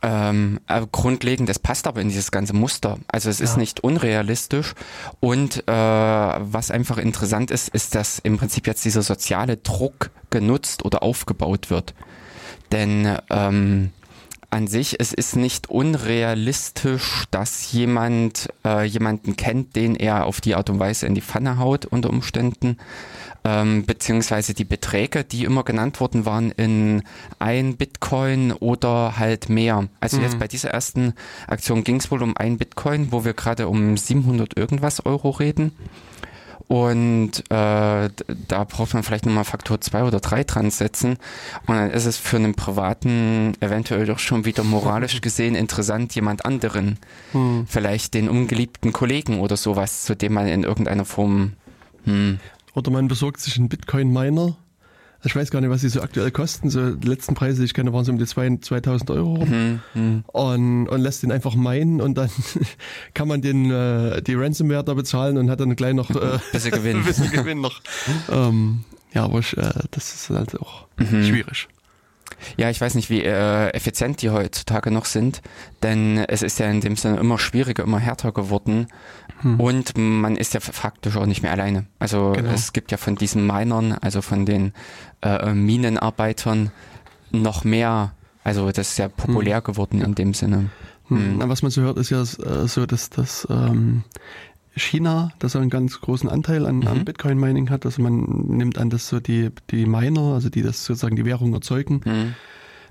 Ähm, 0.00 0.60
äh, 0.68 0.86
grundlegend, 0.92 1.50
es 1.50 1.58
passt 1.58 1.88
aber 1.88 2.00
in 2.02 2.08
dieses 2.08 2.30
ganze 2.30 2.52
Muster. 2.52 3.00
Also 3.08 3.30
es 3.30 3.40
ja. 3.40 3.46
ist 3.46 3.56
nicht 3.56 3.80
unrealistisch. 3.80 4.76
Und 5.18 5.66
äh, 5.66 5.72
was 5.72 6.70
einfach 6.70 6.98
interessant 6.98 7.50
ist, 7.50 7.68
ist, 7.70 7.96
dass 7.96 8.20
im 8.20 8.38
Prinzip 8.38 8.68
jetzt 8.68 8.84
dieser 8.84 9.02
soziale 9.02 9.56
Druck 9.56 10.10
genutzt 10.30 10.84
oder 10.84 11.02
aufgebaut 11.02 11.68
wird. 11.68 11.94
Denn 12.70 13.18
ähm, 13.28 13.90
an 14.50 14.66
sich, 14.66 14.98
es 14.98 15.12
ist 15.12 15.36
nicht 15.36 15.68
unrealistisch, 15.68 17.24
dass 17.30 17.70
jemand 17.72 18.48
äh, 18.64 18.84
jemanden 18.84 19.36
kennt, 19.36 19.76
den 19.76 19.94
er 19.94 20.24
auf 20.24 20.40
die 20.40 20.54
Art 20.54 20.70
und 20.70 20.78
Weise 20.78 21.06
in 21.06 21.14
die 21.14 21.20
Pfanne 21.20 21.58
haut 21.58 21.84
unter 21.84 22.10
Umständen. 22.10 22.78
Ähm, 23.44 23.84
beziehungsweise 23.86 24.54
die 24.54 24.64
Beträge, 24.64 25.22
die 25.22 25.44
immer 25.44 25.62
genannt 25.62 26.00
wurden, 26.00 26.26
waren 26.26 26.50
in 26.52 27.02
ein 27.38 27.76
Bitcoin 27.76 28.52
oder 28.52 29.18
halt 29.18 29.48
mehr. 29.48 29.88
Also 30.00 30.16
mhm. 30.16 30.24
jetzt 30.24 30.38
bei 30.38 30.48
dieser 30.48 30.70
ersten 30.70 31.14
Aktion 31.46 31.84
ging 31.84 31.96
es 31.96 32.10
wohl 32.10 32.22
um 32.22 32.36
ein 32.36 32.58
Bitcoin, 32.58 33.12
wo 33.12 33.24
wir 33.24 33.34
gerade 33.34 33.68
um 33.68 33.96
700 33.96 34.56
irgendwas 34.56 35.04
Euro 35.06 35.30
reden. 35.30 35.72
Und 36.68 37.38
äh, 37.48 38.10
da 38.48 38.64
braucht 38.64 38.92
man 38.92 39.02
vielleicht 39.02 39.24
nochmal 39.24 39.44
Faktor 39.44 39.80
2 39.80 40.04
oder 40.04 40.20
3 40.20 40.44
dran 40.44 40.70
setzen. 40.70 41.16
Und 41.66 41.76
dann 41.76 41.90
ist 41.90 42.04
es 42.04 42.18
für 42.18 42.36
einen 42.36 42.54
Privaten 42.54 43.54
eventuell 43.60 44.04
doch 44.04 44.18
schon 44.18 44.44
wieder 44.44 44.62
moralisch 44.64 45.20
gesehen 45.22 45.54
interessant, 45.54 46.14
jemand 46.14 46.44
anderen, 46.44 46.98
hm. 47.32 47.66
vielleicht 47.66 48.12
den 48.12 48.28
ungeliebten 48.28 48.92
Kollegen 48.92 49.40
oder 49.40 49.56
sowas, 49.56 50.04
zu 50.04 50.14
dem 50.14 50.34
man 50.34 50.46
in 50.46 50.62
irgendeiner 50.62 51.06
Form. 51.06 51.54
Hm. 52.04 52.38
Oder 52.74 52.90
man 52.90 53.08
besorgt 53.08 53.40
sich 53.40 53.56
einen 53.56 53.70
Bitcoin-Miner 53.70 54.56
ich 55.24 55.34
weiß 55.34 55.50
gar 55.50 55.60
nicht, 55.60 55.70
was 55.70 55.80
die 55.80 55.88
so 55.88 56.00
aktuell 56.00 56.30
kosten. 56.30 56.70
So 56.70 56.94
die 56.94 57.08
letzten 57.08 57.34
Preise, 57.34 57.60
die 57.60 57.64
ich 57.64 57.74
kenne, 57.74 57.92
waren 57.92 58.04
so 58.04 58.12
um 58.12 58.18
die 58.18 58.26
2000 58.26 59.10
Euro 59.10 59.34
rum. 59.34 59.48
Mhm, 59.48 59.80
mhm. 59.94 60.24
Und, 60.26 60.88
und 60.88 61.00
lässt 61.00 61.22
den 61.22 61.32
einfach 61.32 61.54
meinen 61.54 62.00
und 62.00 62.16
dann 62.16 62.30
kann 63.14 63.26
man 63.26 63.42
den 63.42 63.70
äh, 63.70 64.22
die 64.22 64.34
Ransomware 64.34 64.84
da 64.84 64.94
bezahlen 64.94 65.36
und 65.36 65.50
hat 65.50 65.60
dann 65.60 65.74
gleich 65.74 65.94
noch 65.94 66.10
äh, 66.10 66.38
bisschen 66.52 66.70
Gewinn. 66.70 67.04
bisschen 67.04 67.30
Gewinn 67.32 67.60
noch. 67.60 67.80
ähm, 68.30 68.84
ja, 69.12 69.24
aber 69.24 69.40
ich, 69.40 69.56
äh, 69.56 69.70
das 69.90 70.14
ist 70.14 70.30
halt 70.30 70.58
auch 70.60 70.86
mhm. 70.98 71.24
schwierig. 71.24 71.68
Ja, 72.56 72.70
ich 72.70 72.80
weiß 72.80 72.94
nicht, 72.94 73.10
wie 73.10 73.22
äh, 73.22 73.68
effizient 73.70 74.22
die 74.22 74.30
heutzutage 74.30 74.90
noch 74.90 75.04
sind, 75.04 75.42
denn 75.82 76.18
es 76.18 76.42
ist 76.42 76.58
ja 76.58 76.66
in 76.70 76.80
dem 76.80 76.96
Sinne 76.96 77.18
immer 77.18 77.38
schwieriger, 77.38 77.84
immer 77.84 77.98
härter 77.98 78.32
geworden 78.32 78.88
hm. 79.40 79.60
und 79.60 79.96
man 79.96 80.36
ist 80.36 80.54
ja 80.54 80.60
faktisch 80.60 81.16
auch 81.16 81.26
nicht 81.26 81.42
mehr 81.42 81.52
alleine. 81.52 81.86
Also 81.98 82.32
genau. 82.32 82.50
es 82.50 82.72
gibt 82.72 82.90
ja 82.90 82.96
von 82.96 83.16
diesen 83.16 83.46
Minern, 83.46 83.92
also 83.92 84.22
von 84.22 84.46
den 84.46 84.72
äh, 85.22 85.52
Minenarbeitern 85.52 86.70
noch 87.30 87.64
mehr, 87.64 88.12
also 88.44 88.70
das 88.70 88.90
ist 88.90 88.98
ja 88.98 89.08
populär 89.08 89.58
hm. 89.58 89.64
geworden 89.64 90.00
in 90.00 90.14
dem 90.14 90.34
Sinne. 90.34 90.70
Hm. 91.08 91.40
hm. 91.40 91.48
Was 91.48 91.62
man 91.62 91.70
so 91.70 91.82
hört, 91.82 91.98
ist 91.98 92.10
ja 92.10 92.22
äh, 92.22 92.68
so, 92.68 92.86
dass 92.86 93.10
das 93.10 93.46
ähm, 93.50 94.04
China, 94.76 95.32
das 95.38 95.56
einen 95.56 95.70
ganz 95.70 96.00
großen 96.00 96.28
Anteil 96.28 96.66
an, 96.66 96.78
Mhm. 96.80 96.86
an 96.88 97.04
Bitcoin-Mining 97.04 97.70
hat. 97.70 97.84
Also 97.86 98.02
man 98.02 98.22
nimmt 98.48 98.78
an, 98.78 98.90
dass 98.90 99.08
so 99.08 99.20
die, 99.20 99.50
die 99.70 99.86
Miner, 99.86 100.34
also 100.34 100.48
die 100.50 100.62
das 100.62 100.84
sozusagen 100.84 101.16
die 101.16 101.24
Währung 101.24 101.52
erzeugen, 101.54 102.00
Mhm. 102.04 102.34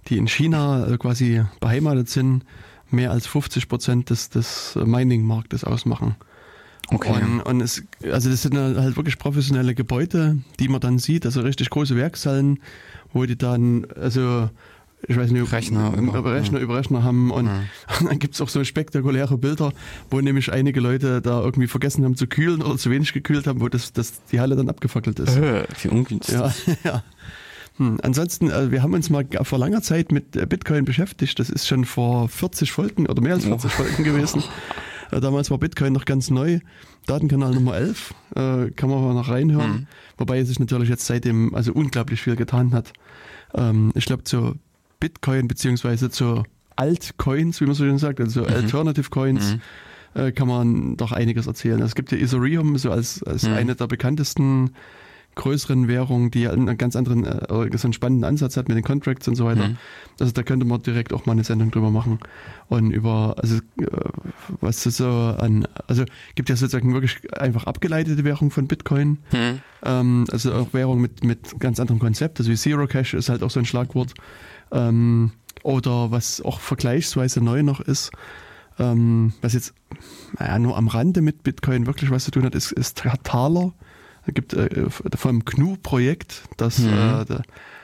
die 0.09 0.17
in 0.17 0.27
China 0.27 0.87
äh, 0.87 0.97
quasi 0.97 1.43
beheimatet 1.59 2.09
sind, 2.09 2.43
mehr 2.89 3.11
als 3.11 3.27
50 3.27 3.67
Prozent 3.67 4.09
des, 4.09 4.29
des 4.29 4.77
Mining-Marktes 4.81 5.63
ausmachen. 5.63 6.15
Okay. 6.89 7.11
Und, 7.21 7.41
und 7.41 7.61
es, 7.61 7.83
also 8.03 8.29
das 8.29 8.43
sind 8.43 8.55
halt 8.57 8.95
wirklich 8.95 9.17
professionelle 9.17 9.75
Gebäude, 9.75 10.37
die 10.59 10.69
man 10.69 10.79
dann 10.79 10.99
sieht, 10.99 11.25
also 11.25 11.41
richtig 11.41 11.69
große 11.69 11.97
Werkshallen, 11.97 12.59
wo 13.11 13.25
die 13.25 13.37
dann, 13.37 13.85
also 13.99 14.49
ich 15.07 15.15
weiß 15.17 15.31
nicht, 15.31 15.51
Rechner 15.51 15.93
über, 15.97 16.17
über- 16.19 16.33
Rechner, 16.33 16.59
über 16.59 16.75
Rechner 16.77 17.03
haben 17.03 17.31
und, 17.31 17.45
Mhm. 17.45 17.51
und 18.01 18.09
dann 18.09 18.19
gibt's 18.19 18.41
auch 18.41 18.49
so 18.49 18.63
spektakuläre 18.63 19.37
Bilder, 19.37 19.71
wo 20.09 20.19
nämlich 20.21 20.51
einige 20.51 20.79
Leute 20.79 21.21
da 21.21 21.41
irgendwie 21.41 21.67
vergessen 21.67 22.03
haben 22.05 22.15
zu 22.15 22.27
kühlen 22.27 22.61
oder 22.61 22.77
zu 22.77 22.89
wenig 22.91 23.13
gekühlt 23.13 23.47
haben, 23.47 23.61
wo 23.61 23.69
das, 23.69 23.93
das 23.93 24.21
die 24.31 24.39
Halle 24.39 24.55
dann 24.55 24.69
abgefackelt 24.69 25.19
ist. 25.19 25.37
Äh, 25.37 25.63
wie 25.81 25.87
ungünstig. 25.89 26.35
Ja, 26.35 26.53
ja. 26.83 27.03
Hm. 27.77 27.99
Ansonsten, 28.01 28.49
äh, 28.49 28.71
wir 28.71 28.81
haben 28.81 28.93
uns 28.95 29.09
mal 29.09 29.25
vor 29.43 29.59
langer 29.59 29.81
Zeit 29.83 30.11
mit 30.11 30.35
äh, 30.35 30.45
Bitcoin 30.47 30.83
beschäftigt. 30.83 31.37
Das 31.39 31.49
ist 31.49 31.67
schon 31.67 31.85
vor 31.85 32.27
40 32.27 32.71
Folgen 32.71 33.05
oder 33.07 33.21
mehr 33.21 33.35
als 33.35 33.45
40 33.45 33.71
Folgen 33.71 34.03
gewesen. 34.03 34.43
Äh, 35.09 35.21
Damals 35.21 35.49
war 35.49 35.57
Bitcoin 35.57 35.93
noch 35.93 36.03
ganz 36.03 36.29
neu. 36.29 36.59
Datenkanal 37.05 37.53
Nummer 37.53 37.77
11, 37.77 38.13
äh, 38.35 38.71
kann 38.71 38.89
man 38.89 39.01
mal 39.01 39.13
noch 39.13 39.29
reinhören. 39.29 39.71
Mhm. 39.71 39.87
Wobei 40.17 40.43
sich 40.43 40.59
natürlich 40.59 40.89
jetzt 40.89 41.05
seitdem 41.05 41.55
also 41.55 41.71
unglaublich 41.71 42.21
viel 42.21 42.35
getan 42.35 42.73
hat. 42.73 42.91
Ähm, 43.55 43.93
ich 43.95 44.03
glaube, 44.03 44.25
zu 44.25 44.55
Bitcoin 44.99 45.47
beziehungsweise 45.47 46.09
zu 46.09 46.43
Altcoins, 46.75 47.59
wie 47.61 47.65
man 47.65 47.75
so 47.75 47.83
schön 47.83 47.97
sagt, 47.97 48.19
also 48.19 48.43
Alternative 48.45 49.09
Coins, 49.09 49.53
Mhm. 50.15 50.21
äh, 50.21 50.31
kann 50.31 50.47
man 50.47 50.95
doch 50.97 51.11
einiges 51.11 51.47
erzählen. 51.47 51.81
Es 51.81 51.95
gibt 51.95 52.11
ja 52.11 52.17
Ethereum 52.17 52.77
so 52.77 52.91
als, 52.91 53.23
als 53.23 53.43
Mhm. 53.43 53.53
eine 53.53 53.75
der 53.75 53.87
bekanntesten 53.87 54.71
größeren 55.37 55.87
Währungen, 55.87 56.29
die 56.31 56.47
einen 56.47 56.77
ganz 56.77 56.95
anderen, 56.97 57.23
äh, 57.23 57.47
so 57.77 57.87
einen 57.87 57.93
spannenden 57.93 58.25
Ansatz 58.25 58.57
hat 58.57 58.67
mit 58.67 58.75
den 58.75 58.83
Contracts 58.83 59.27
und 59.29 59.35
so 59.35 59.45
weiter. 59.45 59.69
Mhm. 59.69 59.77
Also 60.19 60.33
da 60.33 60.43
könnte 60.43 60.65
man 60.65 60.81
direkt 60.81 61.13
auch 61.13 61.25
mal 61.25 61.31
eine 61.31 61.45
Sendung 61.45 61.71
drüber 61.71 61.89
machen. 61.91 62.19
Und 62.67 62.91
über, 62.91 63.35
also 63.37 63.57
äh, 63.79 63.87
was 64.59 64.83
so- 64.83 64.89
so 64.89 65.07
an, 65.07 65.65
also 65.87 66.03
gibt 66.35 66.49
ja 66.49 66.55
sozusagen 66.57 66.93
wirklich 66.93 67.33
einfach 67.33 67.63
abgeleitete 67.65 68.23
Währung 68.25 68.51
von 68.51 68.67
Bitcoin. 68.67 69.19
Mhm. 69.31 69.61
Ähm, 69.83 70.25
also 70.31 70.53
auch 70.53 70.73
Währung 70.73 70.99
mit, 70.99 71.23
mit 71.23 71.59
ganz 71.59 71.79
anderem 71.79 71.99
Konzept. 71.99 72.39
Also 72.39 72.51
wie 72.51 72.55
Zero 72.57 72.87
Cash 72.87 73.13
ist 73.13 73.29
halt 73.29 73.43
auch 73.43 73.51
so 73.51 73.59
ein 73.59 73.65
Schlagwort. 73.65 74.13
Ähm, 74.71 75.31
oder 75.63 76.11
was 76.11 76.41
auch 76.41 76.59
vergleichsweise 76.59 77.41
neu 77.41 77.63
noch 77.63 77.79
ist, 77.79 78.11
ähm, 78.79 79.33
was 79.41 79.53
jetzt 79.53 79.73
naja, 80.37 80.59
nur 80.59 80.77
am 80.77 80.87
Rande 80.87 81.21
mit 81.21 81.43
Bitcoin 81.43 81.87
wirklich 81.87 82.11
was 82.11 82.25
zu 82.25 82.31
tun 82.31 82.43
hat, 82.43 82.53
ist, 82.55 82.71
ist 82.71 83.01
Thaler. 83.23 83.73
Es 84.27 84.33
gibt 84.33 84.53
äh, 84.53 84.89
vom 85.15 85.43
GNU-Projekt, 85.45 86.43
das 86.57 86.79
Mhm. 86.79 86.93
äh, 86.93 87.25
der 87.25 87.41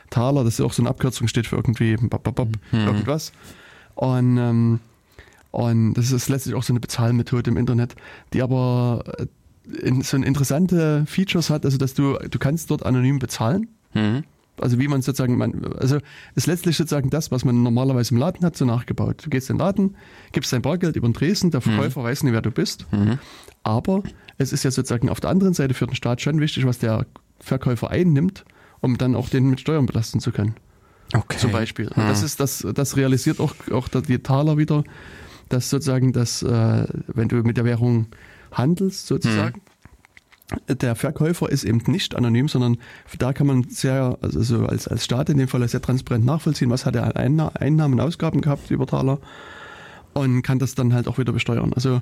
Thaler, 0.09 0.43
das 0.43 0.55
ist 0.55 0.61
auch 0.61 0.73
so 0.73 0.81
eine 0.83 0.89
Abkürzung 0.89 1.27
steht 1.27 1.47
für 1.47 1.55
irgendwie 1.55 1.95
bap, 1.97 2.23
bap, 2.23 2.35
bap, 2.35 2.47
Mhm. 2.71 2.79
irgendwas. 2.79 3.31
Und, 3.95 4.37
ähm, 4.37 4.79
und 5.51 5.93
das 5.95 6.11
ist 6.11 6.29
letztlich 6.29 6.55
auch 6.55 6.63
so 6.63 6.73
eine 6.73 6.79
Bezahlmethode 6.79 7.49
im 7.51 7.57
Internet, 7.57 7.95
die 8.33 8.41
aber 8.41 9.03
äh, 9.17 9.25
in, 9.87 10.01
so 10.01 10.17
ein 10.17 10.23
interessante 10.23 11.05
Features 11.07 11.49
hat, 11.49 11.63
also 11.65 11.77
dass 11.77 11.93
du, 11.93 12.17
du 12.29 12.39
kannst 12.39 12.69
dort 12.69 12.85
anonym 12.85 13.19
bezahlen. 13.19 13.69
Mhm. 13.93 14.23
Also 14.61 14.77
wie 14.77 14.87
man 14.87 15.01
sozusagen, 15.01 15.37
man, 15.37 15.65
also 15.79 15.97
ist 16.35 16.45
letztlich 16.45 16.77
sozusagen 16.77 17.09
das, 17.09 17.31
was 17.31 17.43
man 17.43 17.63
normalerweise 17.63 18.13
im 18.13 18.19
Laden 18.19 18.45
hat, 18.45 18.55
so 18.55 18.65
nachgebaut. 18.65 19.23
Du 19.25 19.29
gehst 19.31 19.49
in 19.49 19.55
den 19.57 19.65
Laden, 19.65 19.95
gibst 20.31 20.53
dein 20.53 20.61
Bargeld 20.61 20.95
über 20.95 21.07
den 21.07 21.15
Tresen, 21.15 21.49
der 21.49 21.61
Verkäufer 21.61 22.03
weiß 22.03 22.21
nicht, 22.23 22.33
wer 22.33 22.41
du 22.41 22.51
bist. 22.51 22.85
Mhm. 22.91 23.17
Aber 23.63 24.03
es 24.37 24.53
ist 24.53 24.63
ja 24.63 24.71
sozusagen 24.71 25.09
auf 25.09 25.19
der 25.19 25.29
anderen 25.29 25.53
Seite 25.53 25.73
für 25.73 25.85
den 25.87 25.95
Staat 25.95 26.21
schon 26.21 26.39
wichtig, 26.39 26.65
was 26.65 26.79
der 26.79 27.05
Verkäufer 27.39 27.89
einnimmt, 27.89 28.45
um 28.81 28.97
dann 28.97 29.15
auch 29.15 29.29
den 29.29 29.49
mit 29.49 29.59
Steuern 29.59 29.85
belasten 29.85 30.19
zu 30.19 30.31
können. 30.31 30.55
Okay. 31.13 31.37
Zum 31.37 31.51
Beispiel. 31.51 31.87
Und 31.89 31.97
Mhm. 32.03 32.07
das 32.07 32.23
ist 32.23 32.39
das, 32.39 32.65
das 32.73 32.97
realisiert 32.97 33.39
auch, 33.39 33.53
auch 33.71 33.87
die 33.89 34.19
Taler 34.19 34.57
wieder, 34.57 34.83
dass 35.49 35.69
sozusagen, 35.69 36.13
dass, 36.13 36.41
äh, 36.41 36.87
wenn 37.07 37.27
du 37.27 37.35
mit 37.43 37.57
der 37.57 37.65
Währung 37.65 38.07
handelst, 38.51 39.07
sozusagen, 39.07 39.61
der 40.67 40.95
Verkäufer 40.95 41.49
ist 41.49 41.63
eben 41.63 41.81
nicht 41.87 42.15
anonym, 42.15 42.47
sondern 42.47 42.77
da 43.17 43.33
kann 43.33 43.47
man 43.47 43.63
sehr, 43.69 44.17
also 44.21 44.41
so 44.43 44.65
als, 44.65 44.87
als 44.87 45.03
Staat 45.05 45.29
in 45.29 45.37
dem 45.37 45.47
Fall 45.47 45.67
sehr 45.67 45.81
transparent 45.81 46.25
nachvollziehen, 46.25 46.69
was 46.69 46.85
hat 46.85 46.95
er 46.95 47.03
an 47.05 47.11
Einna- 47.13 47.55
Einnahmen, 47.55 47.99
Ausgaben 47.99 48.41
gehabt 48.41 48.69
über 48.71 48.85
Taler 48.85 49.19
und 50.13 50.41
kann 50.43 50.59
das 50.59 50.75
dann 50.75 50.93
halt 50.93 51.07
auch 51.07 51.17
wieder 51.17 51.33
besteuern. 51.33 51.73
Also 51.73 52.01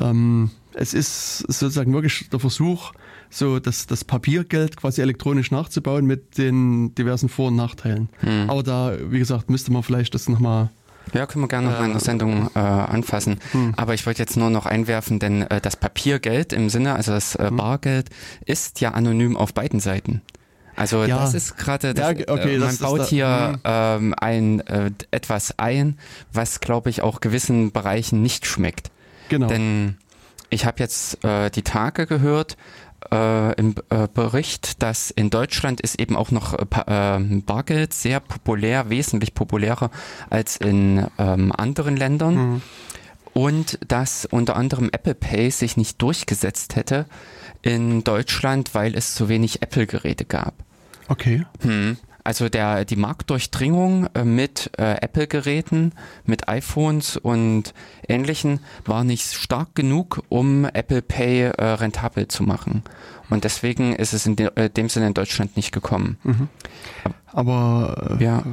ähm, 0.00 0.50
es 0.74 0.94
ist 0.94 1.38
sozusagen 1.40 1.92
wirklich 1.92 2.28
der 2.30 2.40
Versuch, 2.40 2.92
so 3.30 3.58
das, 3.58 3.86
das 3.86 4.04
Papiergeld 4.04 4.76
quasi 4.76 5.00
elektronisch 5.02 5.50
nachzubauen 5.50 6.06
mit 6.06 6.38
den 6.38 6.94
diversen 6.94 7.28
Vor- 7.28 7.48
und 7.48 7.56
Nachteilen. 7.56 8.08
Mhm. 8.22 8.48
Aber 8.50 8.62
da, 8.62 8.92
wie 9.10 9.18
gesagt, 9.18 9.50
müsste 9.50 9.72
man 9.72 9.82
vielleicht 9.82 10.14
das 10.14 10.28
nochmal. 10.28 10.70
Ja, 11.14 11.26
können 11.26 11.42
wir 11.44 11.48
gerne 11.48 11.66
noch 11.68 11.74
Äh, 11.76 11.80
mal 11.80 11.86
in 11.86 11.92
der 11.92 12.00
Sendung 12.00 12.48
äh, 12.54 12.58
anfassen. 12.60 13.40
Hm. 13.50 13.74
Aber 13.76 13.92
ich 13.92 14.06
wollte 14.06 14.22
jetzt 14.22 14.36
nur 14.36 14.50
noch 14.50 14.66
einwerfen, 14.66 15.18
denn 15.18 15.42
äh, 15.42 15.60
das 15.60 15.74
Papiergeld 15.76 16.52
im 16.52 16.68
Sinne, 16.70 16.94
also 16.94 17.10
das 17.10 17.34
Hm. 17.34 17.46
äh, 17.46 17.50
Bargeld, 17.50 18.08
ist 18.46 18.80
ja 18.80 18.92
anonym 18.92 19.36
auf 19.36 19.52
beiden 19.52 19.80
Seiten. 19.80 20.22
Also 20.76 21.02
Ja. 21.04 21.18
das 21.18 21.34
ist 21.34 21.58
gerade, 21.58 21.92
Ja, 21.96 22.10
okay, 22.10 22.54
äh, 22.54 22.58
man 22.58 22.76
baut 22.78 23.06
hier 23.08 23.54
hm. 23.54 23.60
ähm, 23.64 24.14
ein 24.16 24.60
äh, 24.60 24.90
etwas 25.10 25.58
ein, 25.58 25.98
was 26.32 26.60
glaube 26.60 26.88
ich 26.88 27.02
auch 27.02 27.20
gewissen 27.20 27.72
Bereichen 27.72 28.22
nicht 28.22 28.46
schmeckt. 28.46 28.91
Genau. 29.32 29.46
Denn 29.46 29.96
ich 30.50 30.66
habe 30.66 30.78
jetzt 30.80 31.24
äh, 31.24 31.48
die 31.48 31.62
Tage 31.62 32.06
gehört 32.06 32.58
äh, 33.10 33.54
im 33.54 33.74
äh, 33.88 34.06
Bericht, 34.12 34.82
dass 34.82 35.10
in 35.10 35.30
Deutschland 35.30 35.80
ist 35.80 35.98
eben 35.98 36.16
auch 36.16 36.30
noch 36.30 36.52
äh, 36.52 36.66
Pa- 36.66 37.16
äh, 37.16 37.40
Bargeld 37.40 37.94
sehr 37.94 38.20
populär, 38.20 38.90
wesentlich 38.90 39.32
populärer 39.32 39.90
als 40.28 40.58
in 40.58 41.06
ähm, 41.18 41.50
anderen 41.50 41.96
Ländern. 41.96 42.34
Mhm. 42.34 42.62
Und 43.32 43.78
dass 43.88 44.26
unter 44.26 44.56
anderem 44.56 44.90
Apple 44.92 45.14
Pay 45.14 45.50
sich 45.50 45.78
nicht 45.78 46.02
durchgesetzt 46.02 46.76
hätte 46.76 47.06
in 47.62 48.04
Deutschland, 48.04 48.74
weil 48.74 48.94
es 48.94 49.14
zu 49.14 49.30
wenig 49.30 49.62
Apple-Geräte 49.62 50.26
gab. 50.26 50.52
Okay. 51.08 51.46
Hm. 51.62 51.96
Also 52.24 52.48
der, 52.48 52.84
die 52.84 52.96
Marktdurchdringung 52.96 54.06
äh, 54.14 54.24
mit 54.24 54.70
äh, 54.78 54.94
Apple-Geräten, 55.00 55.92
mit 56.24 56.48
iPhones 56.48 57.16
und 57.16 57.74
ähnlichen 58.08 58.60
war 58.84 59.04
nicht 59.04 59.32
stark 59.32 59.74
genug, 59.74 60.22
um 60.28 60.64
Apple 60.64 61.02
Pay 61.02 61.50
äh, 61.56 61.64
rentabel 61.64 62.28
zu 62.28 62.44
machen. 62.44 62.82
Und 63.30 63.44
deswegen 63.44 63.94
ist 63.94 64.12
es 64.12 64.26
in 64.26 64.36
de, 64.36 64.50
äh, 64.54 64.70
dem 64.70 64.88
Sinne 64.88 65.08
in 65.08 65.14
Deutschland 65.14 65.56
nicht 65.56 65.72
gekommen. 65.72 66.18
Mhm. 66.22 66.48
Aber 67.32 68.16
äh, 68.20 68.24
Ja, 68.24 68.44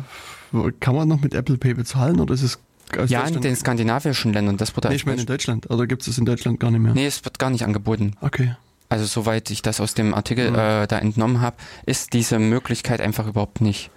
kann 0.79 0.95
man 0.95 1.07
noch 1.07 1.21
mit 1.21 1.33
Apple 1.33 1.57
Pay 1.57 1.75
bezahlen 1.75 2.19
oder 2.19 2.33
ist 2.33 2.43
es 2.43 2.59
ja 3.07 3.23
in 3.27 3.41
den 3.41 3.55
skandinavischen 3.55 4.33
Ländern, 4.33 4.57
das 4.57 4.75
wurde 4.75 4.89
nee, 4.89 4.95
ich 4.95 5.05
meine 5.05 5.21
in 5.21 5.27
Deutschland. 5.27 5.69
Oder 5.69 5.85
gibt 5.85 6.01
es 6.01 6.07
das 6.07 6.17
in 6.17 6.25
Deutschland 6.25 6.59
gar 6.59 6.71
nicht 6.71 6.81
mehr? 6.81 6.93
Nee, 6.93 7.05
es 7.05 7.23
wird 7.23 7.37
gar 7.37 7.51
nicht 7.51 7.63
angeboten. 7.63 8.13
Okay. 8.21 8.55
Also 8.89 9.05
soweit 9.05 9.49
ich 9.51 9.61
das 9.61 9.79
aus 9.79 9.93
dem 9.93 10.13
Artikel 10.13 10.49
Mhm. 10.49 10.55
äh, 10.57 10.87
da 10.87 10.97
entnommen 10.99 11.41
habe, 11.41 11.57
ist 11.85 12.13
diese 12.13 12.39
Möglichkeit 12.39 13.01
einfach 13.01 13.27
überhaupt 13.27 13.61
nicht 13.61 13.91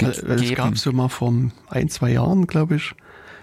Weil, 0.00 0.10
weil 0.10 0.36
es 0.36 0.42
gegeben. 0.42 0.54
gab 0.56 0.78
so 0.78 0.92
mal 0.92 1.08
vor 1.08 1.32
ein, 1.68 1.88
zwei 1.88 2.12
Jahren, 2.12 2.46
glaube 2.46 2.76
ich, 2.76 2.94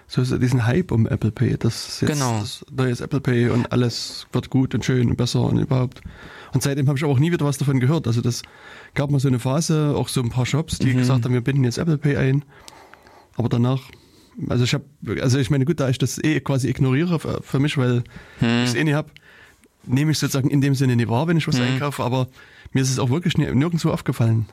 so, 0.07 0.23
diesen 0.37 0.65
Hype 0.65 0.91
um 0.91 1.05
Apple 1.07 1.31
Pay. 1.31 1.57
Das 1.57 1.87
ist 1.89 2.01
jetzt 2.01 2.11
Genau. 2.13 2.39
das 2.39 2.63
neues 2.71 3.01
Apple 3.01 3.19
Pay 3.19 3.49
und 3.49 3.71
alles 3.73 4.27
wird 4.31 4.49
gut 4.49 4.73
und 4.73 4.85
schön 4.85 5.09
und 5.09 5.17
besser 5.17 5.41
und 5.41 5.57
überhaupt. 5.57 6.01
Und 6.53 6.63
seitdem 6.63 6.87
habe 6.87 6.97
ich 6.97 7.03
auch 7.03 7.19
nie 7.19 7.31
wieder 7.31 7.45
was 7.45 7.57
davon 7.57 7.79
gehört. 7.81 8.07
Also 8.07 8.21
das 8.21 8.43
gab 8.93 9.09
mal 9.11 9.19
so 9.19 9.27
eine 9.27 9.39
Phase, 9.39 9.93
auch 9.97 10.07
so 10.07 10.21
ein 10.21 10.29
paar 10.29 10.45
Shops, 10.45 10.77
die 10.79 10.93
Mhm. 10.93 10.97
gesagt 10.99 11.25
haben, 11.25 11.33
wir 11.33 11.41
binden 11.41 11.63
jetzt 11.65 11.77
Apple 11.77 11.97
Pay 11.97 12.15
ein. 12.15 12.45
Aber 13.35 13.49
danach, 13.49 13.81
also 14.47 14.63
ich 14.63 14.73
habe, 14.73 14.85
also 15.21 15.39
ich 15.39 15.49
meine, 15.49 15.65
gut, 15.65 15.79
da 15.81 15.89
ich 15.89 15.97
das 15.97 16.23
eh 16.23 16.39
quasi 16.39 16.69
ignoriere 16.69 17.19
für, 17.19 17.41
für 17.43 17.59
mich, 17.59 17.77
weil 17.77 18.03
Hm. 18.39 18.63
ich 18.63 18.69
es 18.69 18.75
eh 18.75 18.83
nicht 18.85 18.93
habe, 18.93 19.09
nehme 19.87 20.11
ich 20.11 20.19
sozusagen 20.19 20.49
in 20.49 20.61
dem 20.61 20.75
Sinne 20.75 20.95
nicht 20.95 21.09
wahr, 21.09 21.27
wenn 21.27 21.37
ich 21.37 21.47
was 21.47 21.57
Mhm. 21.57 21.63
einkaufe, 21.63 22.03
aber 22.03 22.27
mir 22.71 22.81
ist 22.81 22.89
es 22.89 22.99
auch 22.99 23.09
wirklich 23.09 23.37
nirgendwo 23.37 23.91
aufgefallen, 23.91 24.45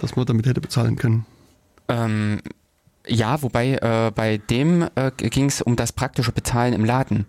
dass 0.00 0.16
man 0.16 0.26
damit 0.26 0.46
hätte 0.46 0.60
bezahlen 0.60 0.96
können. 0.96 1.26
Ähm, 1.88 2.40
ja, 3.06 3.42
wobei 3.42 3.74
äh, 3.74 4.10
bei 4.14 4.38
dem 4.38 4.88
äh, 4.94 5.10
ging 5.16 5.46
es 5.46 5.60
um 5.60 5.76
das 5.76 5.92
praktische 5.92 6.32
Bezahlen 6.32 6.72
im 6.72 6.84
Laden. 6.84 7.26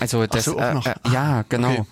Also 0.00 0.26
das, 0.26 0.46
so, 0.46 0.58
äh, 0.58 0.76
äh, 0.78 0.94
ja, 1.12 1.44
genau. 1.48 1.70
okay. 1.70 1.84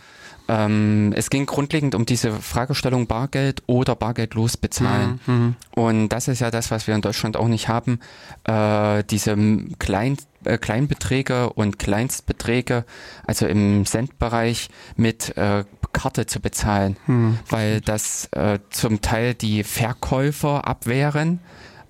Ähm, 0.48 1.12
es 1.14 1.30
ging 1.30 1.46
grundlegend 1.46 1.94
um 1.94 2.06
diese 2.06 2.32
Fragestellung 2.32 3.06
Bargeld 3.06 3.62
oder 3.66 3.94
bargeldlos 3.94 4.56
bezahlen. 4.56 5.20
Mhm. 5.26 5.54
Und 5.70 6.08
das 6.08 6.26
ist 6.26 6.40
ja 6.40 6.50
das, 6.50 6.72
was 6.72 6.88
wir 6.88 6.94
in 6.96 7.02
Deutschland 7.02 7.36
auch 7.36 7.46
nicht 7.46 7.68
haben. 7.68 8.00
Äh, 8.42 9.04
diese 9.04 9.36
Klein, 9.78 10.16
äh, 10.44 10.58
Kleinbeträge 10.58 11.50
und 11.52 11.78
Kleinstbeträge, 11.78 12.84
also 13.26 13.46
im 13.46 13.86
Centbereich 13.86 14.68
mit 14.96 15.36
äh, 15.36 15.64
Karte 15.92 16.26
zu 16.26 16.40
bezahlen, 16.40 16.96
Mhm. 17.06 17.38
weil 17.48 17.80
das 17.80 18.26
äh, 18.32 18.58
zum 18.70 19.00
Teil 19.00 19.34
die 19.34 19.64
Verkäufer 19.64 20.66
abwehren. 20.66 21.40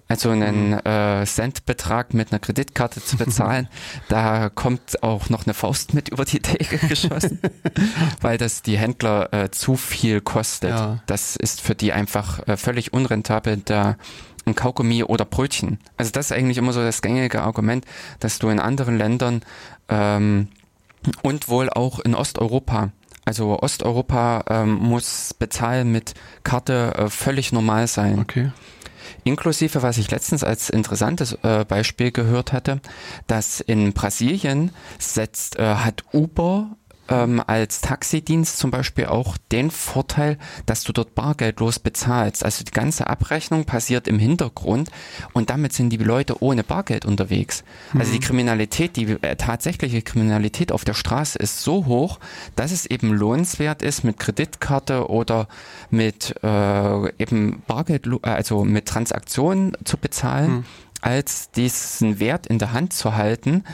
also 0.08 0.30
einen 0.30 0.72
äh, 0.72 1.24
Centbetrag 1.24 2.14
mit 2.14 2.32
einer 2.32 2.40
Kreditkarte 2.40 3.00
zu 3.00 3.16
bezahlen, 3.16 3.68
da 4.08 4.48
kommt 4.48 5.04
auch 5.04 5.28
noch 5.28 5.46
eine 5.46 5.54
Faust 5.54 5.94
mit 5.94 6.08
über 6.08 6.24
die 6.24 6.40
Theke 6.40 6.78
geschossen, 6.88 7.38
weil 8.20 8.36
das 8.36 8.62
die 8.62 8.76
Händler 8.76 9.32
äh, 9.32 9.50
zu 9.52 9.76
viel 9.76 10.20
kostet. 10.20 10.70
Ja. 10.70 11.00
Das 11.06 11.36
ist 11.36 11.60
für 11.60 11.76
die 11.76 11.92
einfach 11.92 12.40
äh, 12.48 12.56
völlig 12.56 12.92
unrentabel, 12.92 13.58
da 13.64 13.96
ein 14.50 14.54
Kaugummi 14.54 15.04
oder 15.04 15.24
Brötchen. 15.24 15.78
Also 15.96 16.12
das 16.12 16.26
ist 16.26 16.32
eigentlich 16.32 16.58
immer 16.58 16.72
so 16.72 16.80
das 16.80 17.02
gängige 17.02 17.42
Argument, 17.42 17.84
dass 18.20 18.38
du 18.38 18.48
in 18.48 18.60
anderen 18.60 18.98
Ländern 18.98 19.42
ähm, 19.88 20.48
und 21.22 21.48
wohl 21.48 21.70
auch 21.70 21.98
in 22.00 22.14
Osteuropa 22.14 22.90
also 23.24 23.60
Osteuropa 23.60 24.44
ähm, 24.48 24.74
muss 24.74 25.34
bezahlen 25.34 25.92
mit 25.92 26.14
Karte 26.42 26.94
äh, 26.96 27.10
völlig 27.10 27.52
normal 27.52 27.86
sein. 27.86 28.18
Okay. 28.18 28.50
Inklusive, 29.24 29.82
was 29.82 29.98
ich 29.98 30.10
letztens 30.10 30.42
als 30.42 30.70
interessantes 30.70 31.38
äh, 31.42 31.64
Beispiel 31.64 32.10
gehört 32.10 32.52
hatte, 32.52 32.80
dass 33.26 33.60
in 33.60 33.92
Brasilien 33.92 34.72
setzt, 34.98 35.58
äh, 35.58 35.74
hat 35.76 36.04
Uber 36.12 36.76
ähm, 37.10 37.42
als 37.46 37.80
Taxidienst 37.80 38.58
zum 38.58 38.70
Beispiel 38.70 39.06
auch 39.06 39.36
den 39.52 39.70
Vorteil, 39.70 40.38
dass 40.66 40.84
du 40.84 40.92
dort 40.92 41.14
bargeldlos 41.14 41.78
bezahlst. 41.78 42.44
Also 42.44 42.64
die 42.64 42.70
ganze 42.70 43.08
Abrechnung 43.08 43.64
passiert 43.64 44.08
im 44.08 44.18
Hintergrund 44.18 44.90
und 45.32 45.50
damit 45.50 45.72
sind 45.72 45.90
die 45.90 45.96
Leute 45.96 46.42
ohne 46.42 46.64
Bargeld 46.64 47.04
unterwegs. 47.04 47.64
Also 47.98 48.12
die 48.12 48.20
Kriminalität, 48.20 48.96
die 48.96 49.16
äh, 49.22 49.36
tatsächliche 49.36 50.02
Kriminalität 50.02 50.72
auf 50.72 50.84
der 50.84 50.94
Straße 50.94 51.38
ist 51.38 51.62
so 51.62 51.86
hoch, 51.86 52.20
dass 52.56 52.70
es 52.72 52.86
eben 52.86 53.12
lohnenswert 53.12 53.82
ist, 53.82 54.04
mit 54.04 54.18
Kreditkarte 54.18 55.10
oder 55.10 55.48
mit 55.90 56.34
äh, 56.42 57.22
eben 57.22 57.62
Bargeld, 57.66 58.08
also 58.22 58.64
mit 58.64 58.86
Transaktionen 58.86 59.76
zu 59.84 59.96
bezahlen 59.96 60.64
als 61.00 61.50
diesen 61.50 62.20
Wert 62.20 62.46
in 62.46 62.58
der 62.58 62.72
Hand 62.72 62.92
zu 62.92 63.14
halten, 63.16 63.64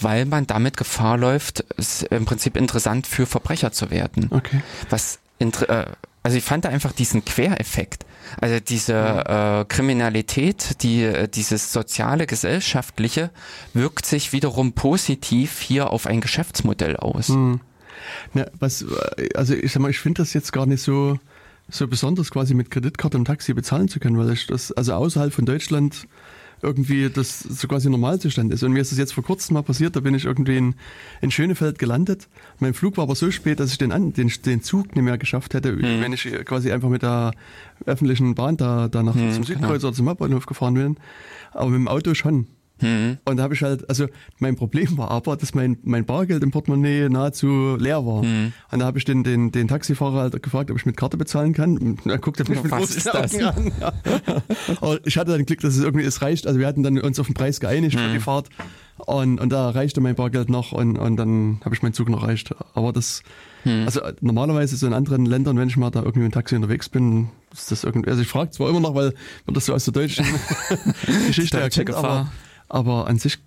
weil 0.00 0.24
man 0.24 0.46
damit 0.46 0.76
Gefahr 0.76 1.16
läuft, 1.16 1.64
es 1.76 2.02
im 2.02 2.24
Prinzip 2.24 2.56
interessant 2.56 3.06
für 3.06 3.26
Verbrecher 3.26 3.72
zu 3.72 3.90
werden. 3.90 4.28
Okay. 4.30 4.62
Was 4.90 5.20
äh, 5.38 5.86
also 6.22 6.36
ich 6.36 6.44
fand 6.44 6.64
da 6.64 6.68
einfach 6.68 6.92
diesen 6.92 7.24
Quereffekt. 7.24 8.06
Also 8.40 8.60
diese 8.60 8.94
äh, 8.94 9.64
Kriminalität, 9.66 10.82
die, 10.82 11.02
äh, 11.02 11.28
dieses 11.28 11.72
soziale, 11.72 12.26
gesellschaftliche 12.26 13.30
wirkt 13.74 14.06
sich 14.06 14.32
wiederum 14.32 14.72
positiv 14.72 15.60
hier 15.60 15.90
auf 15.90 16.06
ein 16.06 16.20
Geschäftsmodell 16.20 16.96
aus. 16.96 17.28
Hm. 17.28 17.60
Na, 18.34 18.46
was, 18.58 18.82
äh, 18.82 19.28
also 19.34 19.54
ich 19.54 19.72
sag 19.72 19.82
mal, 19.82 19.90
ich 19.90 19.98
finde 19.98 20.22
das 20.22 20.32
jetzt 20.32 20.52
gar 20.52 20.66
nicht 20.66 20.82
so, 20.82 21.18
so 21.68 21.88
besonders, 21.88 22.30
quasi 22.30 22.54
mit 22.54 22.70
Kreditkarte 22.70 23.16
im 23.16 23.24
Taxi 23.24 23.52
bezahlen 23.52 23.88
zu 23.88 23.98
können, 23.98 24.16
weil 24.16 24.32
ich 24.32 24.46
das, 24.46 24.70
also 24.72 24.94
außerhalb 24.94 25.32
von 25.32 25.44
Deutschland 25.44 26.06
irgendwie 26.62 27.10
das 27.10 27.40
so 27.40 27.66
quasi 27.66 27.90
Normalzustand 27.90 28.52
ist. 28.52 28.62
Und 28.62 28.72
mir 28.72 28.80
ist 28.80 28.92
das 28.92 28.98
jetzt 28.98 29.12
vor 29.12 29.24
kurzem 29.24 29.54
mal 29.54 29.62
passiert, 29.62 29.96
da 29.96 30.00
bin 30.00 30.14
ich 30.14 30.24
irgendwie 30.24 30.56
in, 30.56 30.74
in 31.20 31.30
Schönefeld 31.30 31.78
gelandet. 31.78 32.28
Mein 32.60 32.72
Flug 32.72 32.96
war 32.96 33.04
aber 33.04 33.16
so 33.16 33.30
spät, 33.32 33.58
dass 33.58 33.72
ich 33.72 33.78
den, 33.78 33.90
an, 33.90 34.12
den, 34.12 34.32
den 34.46 34.62
Zug 34.62 34.94
nicht 34.94 35.04
mehr 35.04 35.18
geschafft 35.18 35.54
hätte, 35.54 35.76
wenn 36.00 36.12
ich 36.12 36.22
quasi 36.44 36.70
einfach 36.70 36.88
mit 36.88 37.02
der 37.02 37.32
öffentlichen 37.84 38.34
Bahn 38.36 38.56
da, 38.56 38.88
da 38.88 39.02
nach 39.02 39.14
zum 39.14 39.42
Südkreuz 39.44 39.82
oder 39.82 39.92
zum 39.92 40.08
Hauptbahnhof 40.08 40.46
gefahren 40.46 40.74
bin. 40.74 40.96
Aber 41.52 41.70
mit 41.70 41.80
dem 41.80 41.88
Auto 41.88 42.14
schon. 42.14 42.46
Mhm. 42.82 43.18
Und 43.24 43.36
da 43.38 43.42
habe 43.44 43.54
ich 43.54 43.62
halt, 43.62 43.88
also 43.88 44.06
mein 44.38 44.56
Problem 44.56 44.98
war 44.98 45.10
aber, 45.10 45.36
dass 45.36 45.54
mein, 45.54 45.78
mein 45.82 46.04
Bargeld 46.04 46.42
im 46.42 46.50
Portemonnaie 46.50 47.08
nahezu 47.08 47.76
leer 47.78 48.04
war. 48.04 48.22
Mhm. 48.24 48.52
Und 48.70 48.78
da 48.78 48.84
habe 48.84 48.98
ich 48.98 49.04
den, 49.04 49.24
den, 49.24 49.50
den 49.52 49.68
Taxifahrer 49.68 50.20
halt 50.20 50.42
gefragt, 50.42 50.70
ob 50.70 50.76
ich 50.76 50.84
mit 50.86 50.96
Karte 50.96 51.16
bezahlen 51.16 51.52
kann. 51.54 51.78
Und 51.78 52.06
er 52.06 52.18
guckte 52.18 52.44
mich 52.44 52.56
Ja, 52.58 52.62
mit 52.62 52.72
was 52.72 52.78
großen 52.80 52.96
ist 52.98 53.06
das? 53.06 53.34
Augen 53.34 53.44
an. 53.44 53.72
Ja. 53.80 53.92
Aber 54.80 54.98
ich 55.06 55.16
hatte 55.16 55.30
dann 55.32 55.46
Glück, 55.46 55.60
dass 55.60 55.76
es 55.76 55.82
irgendwie 55.82 56.04
es 56.04 56.20
reicht. 56.22 56.46
Also 56.46 56.58
wir 56.58 56.66
hatten 56.66 56.82
dann 56.82 56.98
uns 56.98 57.18
auf 57.18 57.26
den 57.26 57.34
Preis 57.34 57.60
geeinigt 57.60 57.98
für 57.98 58.08
die 58.08 58.14
Mhm. 58.18 58.20
Fahrt. 58.20 58.48
Und, 58.98 59.40
und 59.40 59.50
da 59.50 59.70
reichte 59.70 60.00
mein 60.00 60.14
Bargeld 60.14 60.48
noch 60.50 60.70
und, 60.72 60.96
und 60.98 61.16
dann 61.16 61.60
habe 61.64 61.74
ich 61.74 61.82
meinen 61.82 61.94
Zug 61.94 62.08
noch 62.08 62.22
erreicht. 62.22 62.54
Aber 62.74 62.92
das, 62.92 63.22
Mhm. 63.64 63.84
also 63.84 64.00
normalerweise 64.20 64.76
so 64.76 64.88
in 64.88 64.92
anderen 64.92 65.24
Ländern, 65.24 65.56
wenn 65.56 65.68
ich 65.68 65.76
mal 65.76 65.90
da 65.90 66.00
irgendwie 66.02 66.24
im 66.26 66.32
Taxi 66.32 66.56
unterwegs 66.56 66.88
bin, 66.88 67.28
ist 67.52 67.70
das 67.70 67.84
irgendwie, 67.84 68.10
also 68.10 68.20
ich 68.22 68.26
frage 68.28 68.50
zwar 68.50 68.68
immer 68.68 68.80
noch, 68.80 68.94
weil 68.96 69.14
man 69.46 69.54
das 69.54 69.66
so 69.66 69.72
aus 69.74 69.84
der 69.84 69.92
deutschen 69.94 70.26
Geschichte 71.28 71.60
erkennt, 71.60 71.90
aber, 71.94 72.32
aber 72.72 73.06
an 73.06 73.18
sich 73.18 73.38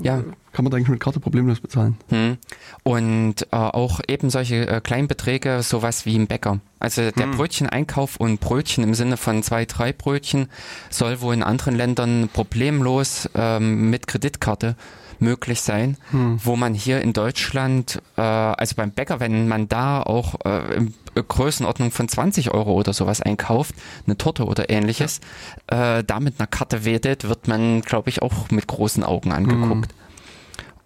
Ja. 0.00 0.22
kann 0.52 0.64
man 0.64 0.70
da 0.70 0.76
eigentlich 0.76 0.88
mit 0.88 1.00
Karte 1.00 1.18
problemlos 1.18 1.60
bezahlen. 1.60 1.96
Hm. 2.08 2.36
Und 2.84 3.42
äh, 3.50 3.56
auch 3.56 4.00
eben 4.06 4.30
solche 4.30 4.68
äh, 4.68 4.80
Kleinbeträge, 4.80 5.62
sowas 5.62 6.06
wie 6.06 6.14
im 6.14 6.26
Bäcker. 6.26 6.60
Also 6.78 7.10
der 7.10 7.26
Brötcheneinkauf 7.26 8.16
und 8.16 8.38
Brötchen 8.40 8.84
im 8.84 8.94
Sinne 8.94 9.16
von 9.16 9.42
zwei, 9.42 9.64
drei 9.64 9.92
Brötchen 9.92 10.48
soll 10.90 11.20
wohl 11.20 11.34
in 11.34 11.42
anderen 11.42 11.74
Ländern 11.74 12.28
problemlos 12.32 13.28
ähm, 13.34 13.90
mit 13.90 14.06
Kreditkarte 14.06 14.76
möglich 15.20 15.60
sein, 15.62 15.96
wo 16.44 16.56
man 16.56 16.74
hier 16.74 17.00
in 17.00 17.12
Deutschland, 17.12 18.00
äh, 18.16 18.20
also 18.20 18.74
beim 18.76 18.90
Bäcker, 18.90 19.20
wenn 19.20 19.48
man 19.48 19.68
da 19.68 20.02
auch 20.02 20.36
äh, 20.44 20.74
in 20.76 20.94
Größenordnung 21.14 21.90
von 21.90 22.08
20 22.08 22.52
Euro 22.52 22.72
oder 22.74 22.92
sowas 22.92 23.20
einkauft, 23.22 23.74
eine 24.06 24.16
Torte 24.16 24.44
oder 24.44 24.70
ähnliches, 24.70 25.20
äh, 25.66 26.04
da 26.04 26.20
mit 26.20 26.38
einer 26.38 26.46
Karte 26.46 26.84
wedelt, 26.84 27.28
wird 27.28 27.48
man, 27.48 27.80
glaube 27.82 28.10
ich, 28.10 28.22
auch 28.22 28.50
mit 28.50 28.66
großen 28.66 29.02
Augen 29.04 29.32
angeguckt. 29.32 29.92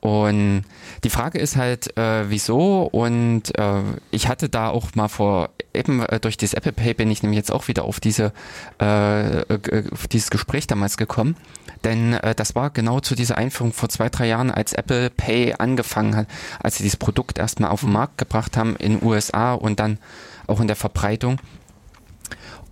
Und 0.03 0.65
die 1.05 1.11
Frage 1.11 1.39
ist 1.39 1.57
halt, 1.57 1.97
äh, 1.97 2.29
wieso? 2.29 2.83
Und 2.83 3.57
äh, 3.57 3.83
ich 4.11 4.27
hatte 4.27 4.49
da 4.49 4.69
auch 4.69 4.97
mal 4.97 5.07
vor, 5.07 5.51
eben 5.73 6.01
äh, 6.01 6.19
durch 6.19 6.37
das 6.37 6.55
Apple 6.55 6.73
Pay 6.73 6.95
bin 6.95 7.09
ich 7.09 7.23
nämlich 7.23 7.37
jetzt 7.37 7.53
auch 7.53 7.69
wieder 7.69 7.85
auf 7.85 8.01
diese 8.01 8.33
äh, 8.81 9.43
äh, 9.43 9.85
auf 9.93 10.09
dieses 10.09 10.31
Gespräch 10.31 10.67
damals 10.67 10.97
gekommen. 10.97 11.37
Denn 11.85 12.15
äh, 12.15 12.35
das 12.35 12.55
war 12.55 12.71
genau 12.71 13.01
zu 13.01 13.15
dieser 13.15 13.39
Einführung 13.39 13.73
vor 13.73 13.89
zwei, 13.89 14.09
drei 14.09 14.29
Jahren, 14.29 14.51
als 14.51 14.73
Apple 14.73 15.11
Pay 15.11 15.55
angefangen 15.59 16.17
hat, 16.17 16.27
als 16.63 16.77
sie 16.77 16.85
dieses 16.85 16.97
Produkt 16.97 17.39
erstmal 17.39 17.71
auf 17.71 17.81
den 17.81 17.93
Markt 17.93 18.19
gebracht 18.19 18.57
haben 18.57 18.77
in 18.77 19.03
USA 19.03 19.55
und 19.55 19.81
dann 19.81 19.99
auch 20.47 20.61
in 20.61 20.67
der 20.67 20.77
Verbreitung. 20.77 21.39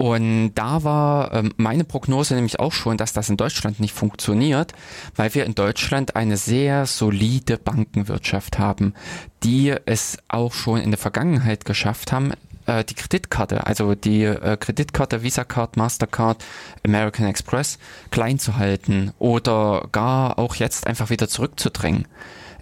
Und 0.00 0.54
da 0.54 0.82
war 0.82 1.34
ähm, 1.34 1.52
meine 1.58 1.84
Prognose 1.84 2.34
nämlich 2.34 2.58
auch 2.58 2.72
schon, 2.72 2.96
dass 2.96 3.12
das 3.12 3.28
in 3.28 3.36
Deutschland 3.36 3.80
nicht 3.80 3.92
funktioniert, 3.92 4.72
weil 5.14 5.34
wir 5.34 5.44
in 5.44 5.54
Deutschland 5.54 6.16
eine 6.16 6.38
sehr 6.38 6.86
solide 6.86 7.58
Bankenwirtschaft 7.58 8.58
haben, 8.58 8.94
die 9.42 9.74
es 9.84 10.16
auch 10.28 10.54
schon 10.54 10.80
in 10.80 10.90
der 10.90 10.96
Vergangenheit 10.96 11.66
geschafft 11.66 12.12
haben, 12.12 12.32
äh, 12.70 12.84
die 12.84 12.94
Kreditkarte, 12.94 13.66
also 13.66 13.94
die 13.94 14.22
äh, 14.24 14.56
Kreditkarte, 14.56 15.22
Visa 15.22 15.44
Card, 15.44 15.76
Mastercard, 15.76 16.44
American 16.86 17.26
Express 17.26 17.78
klein 18.10 18.38
zu 18.38 18.56
halten 18.56 19.12
oder 19.18 19.88
gar 19.92 20.38
auch 20.38 20.54
jetzt 20.54 20.86
einfach 20.86 21.10
wieder 21.10 21.28
zurückzudrängen. 21.28 22.06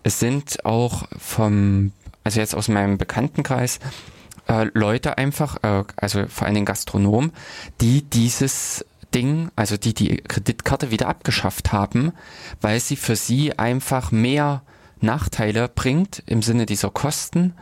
Es 0.02 0.18
sind 0.18 0.64
auch 0.64 1.06
vom, 1.18 1.92
also 2.24 2.40
jetzt 2.40 2.54
aus 2.54 2.68
meinem 2.68 2.96
Bekanntenkreis, 2.96 3.80
äh, 4.48 4.68
Leute 4.72 5.18
einfach, 5.18 5.62
äh, 5.62 5.84
also 5.96 6.26
vor 6.28 6.46
allen 6.46 6.54
Dingen 6.54 6.66
Gastronomen, 6.66 7.32
die 7.80 8.02
dieses 8.02 8.84
Ding, 9.14 9.50
also 9.56 9.76
die 9.76 9.94
die 9.94 10.16
Kreditkarte 10.16 10.90
wieder 10.90 11.08
abgeschafft 11.08 11.72
haben, 11.72 12.12
weil 12.60 12.80
sie 12.80 12.96
für 12.96 13.16
sie 13.16 13.58
einfach 13.58 14.10
mehr 14.10 14.62
Nachteile 15.00 15.68
bringt 15.68 16.22
im 16.26 16.42
Sinne 16.42 16.66
dieser 16.66 16.90
Kosten 16.90 17.54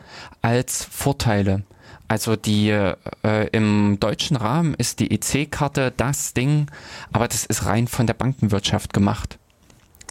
als 0.42 0.84
Vorteile. 0.84 1.64
Also 2.08 2.36
die 2.36 2.70
äh, 2.70 3.48
im 3.52 3.98
deutschen 3.98 4.36
Rahmen 4.36 4.74
ist 4.74 5.00
die 5.00 5.10
EC-Karte 5.10 5.92
das 5.96 6.34
Ding, 6.34 6.66
aber 7.12 7.26
das 7.26 7.44
ist 7.44 7.66
rein 7.66 7.88
von 7.88 8.06
der 8.06 8.14
Bankenwirtschaft 8.14 8.92
gemacht. 8.92 9.38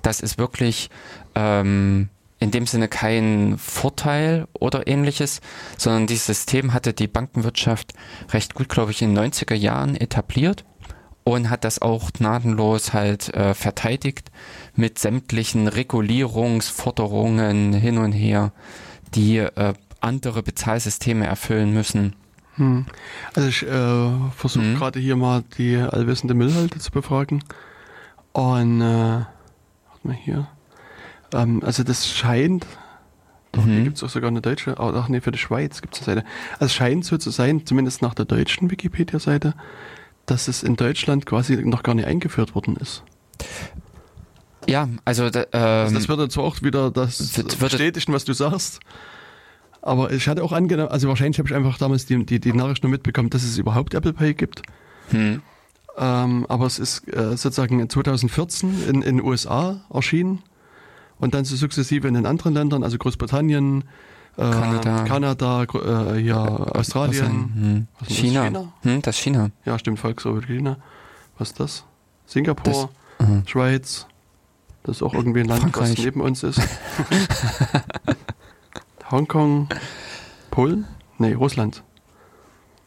Das 0.02 0.20
ist 0.20 0.38
wirklich 0.38 0.90
ähm, 1.36 2.10
in 2.40 2.52
dem 2.52 2.68
Sinne 2.68 2.88
kein 2.88 3.58
Vorteil 3.58 4.48
oder 4.54 4.88
ähnliches, 4.88 5.42
sondern 5.78 6.06
dieses 6.06 6.26
System 6.26 6.74
hatte 6.74 6.94
die 6.94 7.08
Bankenwirtschaft 7.08 7.94
recht 8.32 8.56
gut, 8.56 8.70
glaube 8.70 8.92
ich, 8.92 9.02
in 9.02 9.16
den 9.16 9.32
90er 9.32 9.56
Jahren 9.56 9.96
etabliert 9.96 10.66
und 11.24 11.50
hat 11.50 11.64
das 11.64 11.82
auch 11.82 12.12
gnadenlos 12.12 12.94
halt 12.94 13.34
äh, 13.34 13.54
verteidigt 13.54 14.32
mit 14.76 15.00
sämtlichen 15.00 15.68
Regulierungsforderungen 15.68 17.74
hin 17.74 17.98
und 17.98 18.12
her, 18.12 18.52
die 19.16 19.38
äh, 19.38 19.74
andere 20.06 20.42
Bezahlsysteme 20.44 21.26
erfüllen 21.26 21.74
müssen. 21.74 22.16
Hm. 22.56 22.86
Also 23.34 23.50
ich 23.50 23.64
äh, 23.64 24.10
versuche 24.36 24.64
Mhm. 24.64 24.76
gerade 24.78 25.00
hier 25.00 25.16
mal 25.18 25.44
die 25.58 25.76
allwissende 25.76 26.34
Müllhalde 26.34 26.80
zu 26.80 26.92
befragen. 26.92 27.44
Und 28.32 28.82
äh, 28.82 28.86
warte 28.86 29.28
mal 30.04 30.14
hier. 30.16 30.48
Ähm, 31.34 31.62
also 31.66 31.84
das 31.84 32.08
scheint, 32.08 32.66
doch, 33.52 33.64
hier 33.66 33.80
Mhm. 33.80 33.84
gibt 33.86 33.98
es 33.98 34.04
auch 34.04 34.10
sogar 34.10 34.30
eine 34.30 34.42
deutsche, 34.42 34.76
oh, 34.78 34.94
ach 34.96 35.10
nee, 35.10 35.20
für 35.22 35.32
die 35.32 35.38
Schweiz 35.40 35.82
gibt 35.82 35.96
es 35.96 36.08
eine 36.08 36.18
Seite. 36.22 36.28
Also 36.54 36.66
es 36.66 36.74
scheint 36.74 37.04
so 37.06 37.18
zu 37.18 37.30
sein, 37.30 37.66
zumindest 37.66 38.02
nach 38.02 38.14
der 38.14 38.26
deutschen 38.26 38.72
Wikipedia-Seite, 38.72 39.54
dass 40.26 40.48
es 40.48 40.64
in 40.64 40.76
Deutschland 40.76 41.26
quasi 41.26 41.58
noch 41.58 41.84
gar 41.84 41.94
nicht 41.96 42.08
eingeführt 42.08 42.56
worden 42.56 42.78
ist. 42.78 43.04
Ja, 44.68 44.88
also 45.04 45.30
da, 45.30 45.42
Also 45.52 45.90
ähm, 45.90 45.94
das 45.94 46.08
würde 46.08 46.28
zwar 46.30 46.46
auch 46.46 46.62
wieder 46.64 46.90
das 46.90 47.34
bestätigen, 47.60 48.14
was 48.14 48.26
du 48.26 48.34
sagst. 48.34 48.80
Aber 49.86 50.12
ich 50.12 50.28
hatte 50.28 50.44
auch 50.44 50.52
angenommen, 50.52 50.90
also 50.90 51.08
wahrscheinlich 51.08 51.38
habe 51.38 51.48
ich 51.48 51.56
einfach 51.56 51.78
damals 51.78 52.06
die, 52.08 52.26
die, 52.26 52.40
die 52.40 52.52
Nachricht 52.54 52.82
nur 52.84 52.90
mitbekommen, 52.92 53.30
dass 53.30 53.44
es 53.44 53.58
überhaupt 53.58 53.94
Apple 53.94 54.14
Pay 54.14 54.34
gibt. 54.34 54.64
hm, 55.12 55.42
Ähm, 55.98 56.46
aber 56.50 56.66
es 56.66 56.80
ist 56.80 57.08
äh, 57.08 57.38
sozusagen 57.38 57.88
2014 57.88 58.84
in 58.90 59.02
den 59.02 59.22
USA 59.24 59.82
erschienen 59.94 60.42
und 61.20 61.34
dann 61.36 61.46
so 61.46 61.56
sukzessive 61.56 62.08
in 62.08 62.16
den 62.16 62.26
anderen 62.26 62.54
Ländern, 62.56 62.84
also 62.84 62.98
Großbritannien, 62.98 63.84
äh, 64.38 64.42
Kanada. 64.42 65.04
Kanada 65.06 65.64
äh, 65.64 66.20
ja, 66.20 66.44
Australien, 66.46 67.54
Hm. 67.56 67.88
Was 68.00 68.08
das, 68.10 68.18
China. 68.18 68.44
China? 68.44 68.74
Hm, 68.82 69.02
das 69.04 69.16
ist 69.16 69.22
China. 69.22 69.50
ja 69.66 69.78
stimmt, 69.80 70.00
Volksrepublik 70.00 70.50
China. 70.50 70.78
Was 71.38 71.50
ist 71.52 71.60
das? 71.60 71.84
Singapur, 72.26 72.90
Mhm. 73.20 73.44
Schweiz, 73.48 74.08
das 74.84 74.98
ist 74.98 75.04
auch 75.04 75.14
irgendwie 75.14 75.42
ein 75.42 75.46
Land, 75.48 75.62
Frankreich. 75.62 75.92
was 75.98 76.04
neben 76.04 76.20
uns 76.22 76.44
ist. 76.44 76.60
Hongkong, 79.12 79.68
Polen? 80.52 80.86
Nee, 81.18 81.34
Russland. 81.34 81.84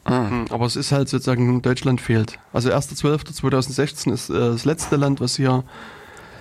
Ah. 0.04 0.28
Hm, 0.28 0.46
Aber 0.50 0.66
es 0.66 0.76
ist 0.76 0.92
halt 0.92 1.08
sozusagen, 1.08 1.60
Deutschland 1.62 2.00
fehlt. 2.00 2.38
Also 2.52 2.70
1.12.2016 2.70 4.12
ist 4.12 4.30
äh, 4.30 4.34
das 4.34 4.64
letzte 4.64 4.96
Land, 4.96 5.20
was 5.20 5.36
hier 5.36 5.64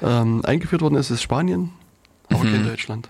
ähm, 0.02 0.44
eingeführt 0.46 0.82
worden 0.82 0.96
ist, 0.96 1.10
ist 1.12 1.22
Spanien, 1.22 1.72
aber 2.30 2.44
Mhm. 2.44 2.52
kein 2.54 2.64
Deutschland. 2.66 3.10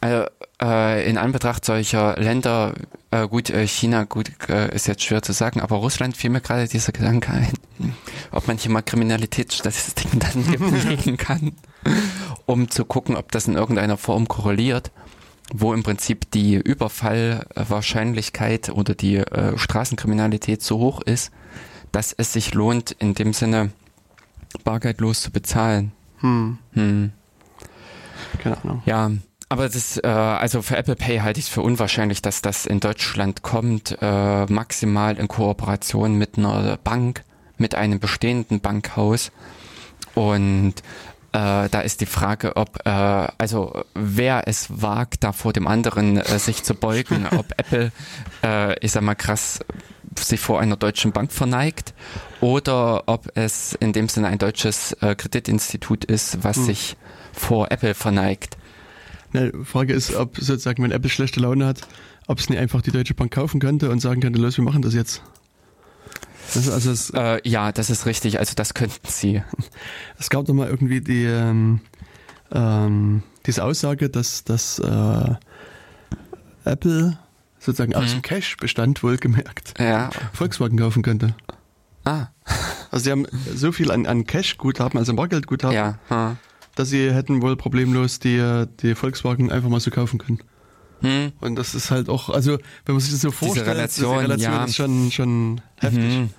Also, 0.00 0.26
äh, 0.60 1.08
in 1.08 1.16
Anbetracht 1.16 1.64
solcher 1.64 2.16
Länder, 2.18 2.74
äh, 3.10 3.26
gut, 3.26 3.48
äh, 3.50 3.66
China, 3.66 4.04
gut, 4.04 4.30
äh, 4.48 4.74
ist 4.74 4.86
jetzt 4.86 5.02
schwer 5.02 5.22
zu 5.22 5.32
sagen, 5.32 5.60
aber 5.60 5.76
Russland 5.76 6.16
fiel 6.16 6.30
mir 6.30 6.40
gerade 6.40 6.68
dieser 6.68 6.92
Gedanke 6.92 7.32
ein, 7.32 7.52
ob 8.32 8.46
man 8.48 8.58
hier 8.58 8.70
mal 8.70 8.82
Kriminalitätsstatistiken 8.82 10.18
dann 10.18 10.82
legen 10.88 11.16
kann, 11.16 11.52
um 12.46 12.68
zu 12.68 12.84
gucken, 12.84 13.16
ob 13.16 13.32
das 13.32 13.46
in 13.48 13.54
irgendeiner 13.54 13.96
Form 13.96 14.28
korreliert, 14.28 14.90
wo 15.52 15.74
im 15.74 15.82
Prinzip 15.82 16.30
die 16.30 16.54
Überfallwahrscheinlichkeit 16.54 18.70
oder 18.70 18.94
die 18.94 19.16
äh, 19.16 19.58
Straßenkriminalität 19.58 20.62
so 20.62 20.78
hoch 20.78 21.02
ist, 21.02 21.32
dass 21.92 22.12
es 22.12 22.32
sich 22.32 22.54
lohnt, 22.54 22.90
in 22.92 23.14
dem 23.14 23.32
Sinne 23.32 23.70
bargeldlos 24.64 25.22
zu 25.22 25.30
bezahlen. 25.30 25.92
Hm, 26.20 26.58
Hm. 26.72 27.12
keine 28.38 28.62
Ahnung. 28.62 28.82
Ja, 28.86 29.10
aber 29.48 29.68
das, 29.68 29.98
äh, 29.98 30.06
also 30.06 30.62
für 30.62 30.76
Apple 30.78 30.96
Pay 30.96 31.18
halte 31.18 31.38
ich 31.38 31.46
es 31.46 31.52
für 31.52 31.60
unwahrscheinlich, 31.60 32.22
dass 32.22 32.40
das 32.40 32.64
in 32.64 32.80
Deutschland 32.80 33.42
kommt, 33.42 33.98
äh, 34.00 34.46
maximal 34.46 35.18
in 35.18 35.28
Kooperation 35.28 36.16
mit 36.16 36.38
einer 36.38 36.78
Bank, 36.78 37.24
mit 37.58 37.74
einem 37.74 38.00
bestehenden 38.00 38.60
Bankhaus. 38.60 39.30
Und 40.14 40.74
äh, 41.32 41.68
da 41.68 41.80
ist 41.80 42.00
die 42.00 42.06
Frage, 42.06 42.56
ob, 42.56 42.80
äh, 42.84 42.90
also 42.90 43.84
wer 43.94 44.46
es 44.46 44.82
wagt, 44.82 45.24
da 45.24 45.32
vor 45.32 45.52
dem 45.52 45.66
anderen 45.66 46.18
äh, 46.18 46.38
sich 46.38 46.62
zu 46.62 46.74
beugen, 46.74 47.26
ob 47.36 47.46
Apple, 47.56 47.92
äh, 48.44 48.78
ich 48.84 48.92
sag 48.92 49.02
mal 49.02 49.14
krass, 49.14 49.60
sich 50.18 50.40
vor 50.40 50.60
einer 50.60 50.76
deutschen 50.76 51.12
Bank 51.12 51.32
verneigt 51.32 51.94
oder 52.40 53.04
ob 53.06 53.30
es 53.34 53.72
in 53.72 53.92
dem 53.92 54.08
Sinne 54.08 54.28
ein 54.28 54.38
deutsches 54.38 54.92
äh, 55.00 55.14
Kreditinstitut 55.14 56.04
ist, 56.04 56.44
was 56.44 56.56
Hm. 56.58 56.64
sich 56.64 56.96
vor 57.32 57.70
Apple 57.70 57.94
verneigt. 57.94 58.58
Ne, 59.32 59.52
Frage 59.64 59.94
ist, 59.94 60.14
ob 60.14 60.36
sozusagen, 60.36 60.82
wenn 60.82 60.92
Apple 60.92 61.08
schlechte 61.08 61.40
Laune 61.40 61.64
hat, 61.66 61.80
ob 62.26 62.38
es 62.38 62.50
nicht 62.50 62.58
einfach 62.58 62.82
die 62.82 62.90
Deutsche 62.90 63.14
Bank 63.14 63.32
kaufen 63.32 63.60
könnte 63.60 63.90
und 63.90 64.00
sagen 64.00 64.20
könnte, 64.20 64.38
los, 64.38 64.58
wir 64.58 64.64
machen 64.64 64.82
das 64.82 64.92
jetzt. 64.92 65.22
Das, 66.54 66.68
also 66.70 66.90
es, 66.90 67.10
Äh, 67.10 67.40
ja, 67.48 67.72
das 67.72 67.90
ist 67.90 68.06
richtig. 68.06 68.38
Also 68.38 68.54
das 68.54 68.74
könnten 68.74 69.06
sie. 69.08 69.42
es 70.18 70.30
gab 70.30 70.44
doch 70.46 70.54
mal 70.54 70.68
irgendwie 70.68 71.00
die 71.00 71.24
ähm, 71.24 71.80
ähm, 72.52 73.22
diese 73.46 73.64
Aussage, 73.64 74.08
dass, 74.10 74.44
dass 74.44 74.78
äh, 74.78 75.34
Apple 76.64 77.18
sozusagen 77.58 77.94
aus 77.94 78.04
Mhm. 78.10 78.18
dem 78.18 78.22
Cash-Bestand 78.22 79.02
wohlgemerkt 79.02 79.74
Ja. 79.78 80.10
Volkswagen 80.32 80.78
kaufen 80.78 81.02
könnte. 81.02 81.34
Ah, 82.04 82.26
Also 82.90 83.04
sie 83.04 83.10
haben 83.12 83.26
so 83.54 83.72
viel 83.72 83.90
an, 83.90 84.06
an 84.06 84.24
Cash-Guthaben, 84.26 84.98
also 84.98 85.14
Bargeldguthaben, 85.14 85.74
ja. 85.76 85.98
Hm. 86.08 86.36
dass 86.74 86.88
sie 86.90 87.10
hätten 87.12 87.40
wohl 87.42 87.56
problemlos 87.56 88.18
die, 88.18 88.64
die 88.80 88.94
Volkswagen 88.94 89.50
einfach 89.52 89.68
mal 89.70 89.80
so 89.80 89.90
kaufen 89.90 90.18
können. 90.18 90.40
Hm. 91.02 91.32
Und 91.40 91.56
das 91.56 91.74
ist 91.74 91.90
halt 91.90 92.08
auch, 92.08 92.28
also 92.28 92.58
wenn 92.84 92.94
man 92.94 93.00
sich 93.00 93.12
das 93.12 93.20
so 93.20 93.30
vorstellt, 93.30 93.66
Relation, 93.66 94.12
diese 94.12 94.22
Relation 94.22 94.52
ja. 94.52 94.64
ist 94.64 94.76
schon, 94.76 95.10
schon 95.10 95.60
heftig. 95.76 96.02
Mhm. 96.02 96.30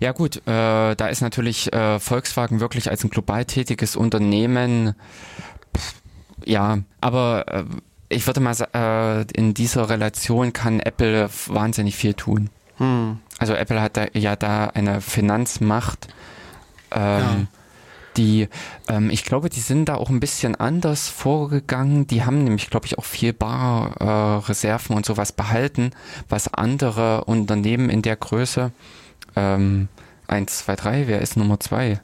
Ja 0.00 0.12
gut, 0.12 0.36
äh, 0.46 0.94
da 0.94 1.08
ist 1.08 1.20
natürlich 1.22 1.72
äh, 1.72 1.98
Volkswagen 1.98 2.60
wirklich 2.60 2.90
als 2.90 3.04
ein 3.04 3.10
global 3.10 3.44
tätiges 3.44 3.96
Unternehmen, 3.96 4.94
pff, 5.76 5.94
ja, 6.44 6.78
aber 7.00 7.44
äh, 7.48 7.64
ich 8.08 8.26
würde 8.26 8.40
mal 8.40 8.54
sagen, 8.54 8.72
äh, 8.74 9.22
in 9.38 9.54
dieser 9.54 9.88
Relation 9.88 10.52
kann 10.52 10.80
Apple 10.80 11.28
wahnsinnig 11.46 11.96
viel 11.96 12.14
tun. 12.14 12.50
Hm. 12.76 13.18
Also 13.38 13.54
Apple 13.54 13.80
hat 13.80 13.96
da, 13.96 14.06
ja 14.12 14.36
da 14.36 14.66
eine 14.66 15.00
Finanzmacht, 15.00 16.08
ähm, 16.90 17.00
Ja. 17.00 17.46
Die, 18.16 18.48
ähm, 18.88 19.10
ich 19.10 19.24
glaube, 19.24 19.48
die 19.48 19.60
sind 19.60 19.88
da 19.88 19.94
auch 19.94 20.10
ein 20.10 20.20
bisschen 20.20 20.54
anders 20.54 21.08
vorgegangen. 21.08 22.06
Die 22.06 22.24
haben 22.24 22.44
nämlich, 22.44 22.70
glaube 22.70 22.86
ich, 22.86 22.98
auch 22.98 23.04
viel 23.04 23.32
Barreserven 23.32 24.92
äh, 24.94 24.96
und 24.96 25.06
sowas 25.06 25.32
behalten, 25.32 25.90
was 26.28 26.52
andere 26.52 27.24
Unternehmen 27.24 27.90
in 27.90 28.02
der 28.02 28.16
Größe, 28.16 28.72
ähm, 29.36 29.88
1, 30.28 30.58
2, 30.64 30.76
3, 30.76 31.08
wer 31.08 31.20
ist 31.20 31.36
Nummer 31.36 31.58
2? 31.60 32.00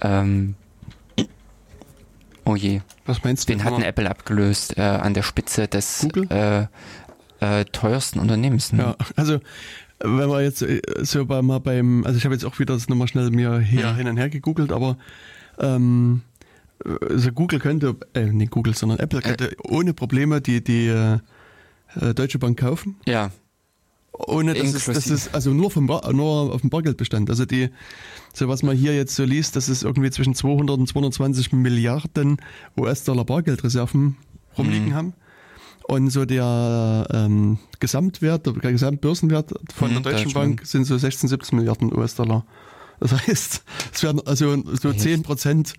Ähm, 0.00 0.54
oh 2.44 2.56
je, 2.56 2.80
Was 3.06 3.22
meinst 3.24 3.48
du? 3.48 3.52
den 3.52 3.64
hatten 3.64 3.82
Apple 3.82 4.08
abgelöst 4.10 4.76
äh, 4.76 4.82
an 4.82 5.14
der 5.14 5.22
Spitze 5.22 5.68
des 5.68 6.06
äh, 6.30 6.66
äh, 7.40 7.64
teuersten 7.66 8.18
Unternehmens. 8.18 8.72
Ne? 8.72 8.82
Ja, 8.82 8.96
also 9.16 9.38
wenn 10.00 10.28
man 10.28 10.42
jetzt 10.42 10.62
äh, 10.62 10.80
so 11.02 11.24
mal 11.24 11.60
beim, 11.60 12.04
also 12.04 12.18
ich 12.18 12.24
habe 12.24 12.34
jetzt 12.34 12.44
auch 12.44 12.58
wieder 12.58 12.74
das 12.74 12.88
nochmal 12.88 13.08
schnell 13.08 13.30
mir 13.30 13.60
hier 13.60 13.92
Mhm. 13.92 13.96
hin 13.96 14.08
und 14.08 14.16
her 14.16 14.28
gegoogelt, 14.28 14.72
aber 14.72 14.96
ähm, 15.58 16.22
also 17.08 17.30
Google 17.32 17.60
könnte, 17.60 17.96
äh, 18.14 18.24
nicht 18.26 18.50
Google, 18.50 18.74
sondern 18.74 18.98
Apple 18.98 19.20
könnte 19.22 19.54
ohne 19.64 19.94
Probleme 19.94 20.40
die, 20.40 20.62
die 20.64 20.86
äh, 20.88 21.18
äh, 22.00 22.14
Deutsche 22.14 22.38
Bank 22.38 22.58
kaufen. 22.58 22.96
ja. 23.06 23.30
Ohne 24.26 24.52
dass 24.52 24.74
es, 24.74 24.84
das 24.84 25.06
ist, 25.06 25.34
also 25.34 25.54
nur 25.54 25.70
vom 25.70 25.86
nur 25.86 26.52
auf 26.54 26.60
dem 26.60 26.68
Bargeldbestand. 26.68 27.30
Also 27.30 27.46
die, 27.46 27.70
so 28.34 28.46
was 28.46 28.62
man 28.62 28.76
hier 28.76 28.94
jetzt 28.94 29.14
so 29.16 29.24
liest, 29.24 29.56
das 29.56 29.70
ist 29.70 29.82
irgendwie 29.84 30.10
zwischen 30.10 30.34
200 30.34 30.78
und 30.78 30.86
220 30.86 31.52
Milliarden 31.54 32.36
US-Dollar 32.78 33.24
Bargeldreserven 33.24 34.16
rumliegen 34.58 34.90
Mhm. 34.90 34.94
haben. 34.94 35.12
Und 35.84 36.10
so 36.10 36.26
der 36.26 37.06
ähm, 37.10 37.58
Gesamtwert, 37.80 38.46
der 38.46 38.52
Gesamtbörsenwert 38.72 39.54
von 39.74 39.88
Mhm, 39.88 39.94
der 39.94 40.02
Deutschen 40.02 40.24
Deutsche 40.24 40.34
Bank 40.34 40.56
Bank. 40.58 40.66
sind 40.68 40.84
so 40.84 40.98
16, 40.98 41.30
17 41.30 41.56
Milliarden 41.58 41.90
US-Dollar. 41.96 42.44
Das 43.02 43.26
heißt, 43.26 43.64
es 43.92 44.02
werden 44.04 44.20
also 44.26 44.62
so? 44.74 44.92
10 44.92 45.24
Prozent. 45.24 45.74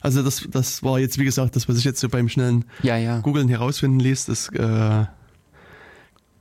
Also 0.00 0.22
das, 0.22 0.46
das 0.50 0.82
war 0.82 0.98
jetzt, 0.98 1.18
wie 1.18 1.24
gesagt, 1.24 1.56
das, 1.56 1.68
was 1.70 1.78
ich 1.78 1.84
jetzt 1.84 2.00
so 2.00 2.10
beim 2.10 2.28
schnellen 2.28 2.66
Ja, 2.82 2.98
ja. 2.98 3.20
Googlen 3.20 3.48
herausfinden 3.48 3.98
ließ, 4.00 4.26
das 4.26 4.48
äh, 4.50 5.06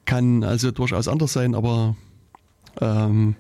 kann 0.04 0.44
also 0.44 0.72
durchaus 0.72 1.08
anders 1.08 1.32
sein, 1.32 1.56
aber 1.56 1.96
ähm, 2.82 3.38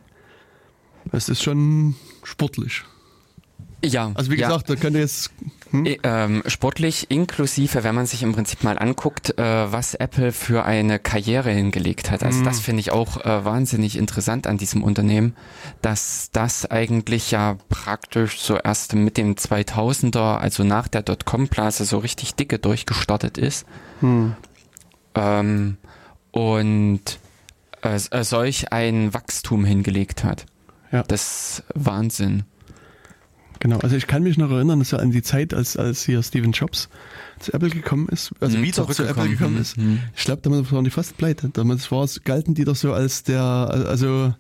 es 1.12 1.28
ist 1.28 1.43
schon 1.43 1.95
sportlich. 2.23 2.84
Ja. 3.84 4.13
Also 4.13 4.32
wie 4.32 4.39
ja. 4.39 4.47
gesagt, 4.47 4.69
da 4.69 4.78
könnte 4.78 4.99
jetzt 4.99 5.32
hm? 5.74 5.86
I- 5.86 6.00
Ähm, 6.04 6.44
sportlich 6.46 7.10
inklusive, 7.12 7.84
wenn 7.84 7.96
man 7.96 8.06
sich 8.06 8.22
im 8.24 8.32
Prinzip 8.34 8.64
mal 8.64 8.78
anguckt, 8.80 9.38
äh, 9.38 9.72
was 9.72 9.96
Apple 9.96 10.32
für 10.32 10.64
eine 10.66 11.00
Karriere 11.00 11.50
hingelegt 11.52 12.12
hat. 12.12 12.24
Also 12.24 12.40
Mhm. 12.40 12.44
das 12.46 12.60
finde 12.60 12.80
ich 12.82 12.92
auch 12.92 13.18
äh, 13.26 13.44
wahnsinnig 13.44 13.98
interessant 13.98 14.46
an 14.48 14.58
diesem 14.58 14.84
Unternehmen, 14.84 15.36
dass 15.82 16.30
das 16.32 16.70
eigentlich 16.70 17.32
ja 17.32 17.58
praktisch 17.70 18.40
so 18.40 18.58
erst 18.58 18.94
mit 18.94 19.18
dem 19.18 19.36
2000er, 19.36 20.38
also 20.38 20.64
nach 20.64 20.88
der 20.88 21.02
Dotcom-Blase 21.02 21.86
so 21.86 21.98
richtig 21.98 22.36
dicke 22.36 22.60
durchgestartet 22.60 23.38
ist. 23.38 23.66
Hm. 24.02 24.36
Ähm, 25.16 25.78
und 26.32 27.02
äh, 27.84 27.96
äh, 28.12 28.24
solch 28.24 28.72
ein 28.72 29.14
Wachstum 29.14 29.66
hingelegt 29.66 30.24
hat. 30.24 30.46
Ja. 30.92 31.04
Das 31.04 31.22
ist 31.60 31.64
Wahnsinn. 31.74 32.44
Genau, 33.63 33.78
also 33.80 33.95
ich 33.95 34.08
kann 34.08 34.23
mich 34.23 34.38
noch 34.38 34.52
erinnern, 34.52 34.80
das 34.80 34.91
war 34.91 34.99
an 34.99 35.12
die 35.12 35.21
Zeit, 35.21 35.54
als, 35.54 35.78
als 35.78 36.04
hier 36.04 36.21
Steve 36.21 36.49
Jobs 36.49 36.89
zu 37.39 37.54
Apple 37.54 37.69
gekommen 37.69 38.10
ist, 38.10 38.34
also 38.41 38.58
Mhm, 38.58 38.63
wieder 38.63 38.89
zu 38.89 39.06
Apple 39.06 39.30
gekommen 39.30 39.58
ist. 39.58 39.78
Mhm. 39.78 40.02
Ich 40.13 40.26
glaube, 40.26 40.41
damals 40.41 40.69
waren 40.73 40.84
die 40.84 40.89
fast 40.89 41.15
pleite. 41.15 41.47
Damals 41.47 41.89
war 41.89 42.04
es, 42.04 42.26
galten 42.26 42.56
die 42.56 42.65
doch 42.65 42.76
so 42.76 42.91
als 42.91 43.23
der, 43.23 43.41
also 43.41 44.34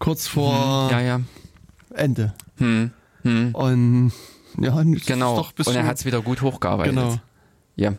kurz 0.00 0.26
vor 0.26 0.88
Ja, 0.90 1.00
ja. 1.00 1.20
Ende. 1.94 2.34
Hm. 2.56 2.90
Hm. 3.22 3.54
Und 3.54 4.12
ja, 4.60 4.82
Genau. 4.82 5.46
Und 5.64 5.76
er 5.76 5.86
hat 5.86 5.98
es 5.98 6.04
wieder 6.04 6.20
gut 6.20 6.42
hochgearbeitet. 6.42 6.92
Genau. 6.96 7.20
Ja. 7.76 7.92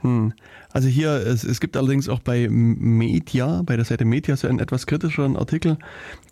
Hm. 0.00 0.32
Also 0.74 0.88
hier, 0.88 1.10
es, 1.10 1.44
es 1.44 1.60
gibt 1.60 1.76
allerdings 1.76 2.08
auch 2.08 2.18
bei 2.18 2.48
Media, 2.50 3.62
bei 3.64 3.76
der 3.76 3.84
Seite 3.84 4.04
Media 4.04 4.36
so 4.36 4.48
einen 4.48 4.58
etwas 4.58 4.86
kritischeren 4.88 5.36
Artikel, 5.36 5.78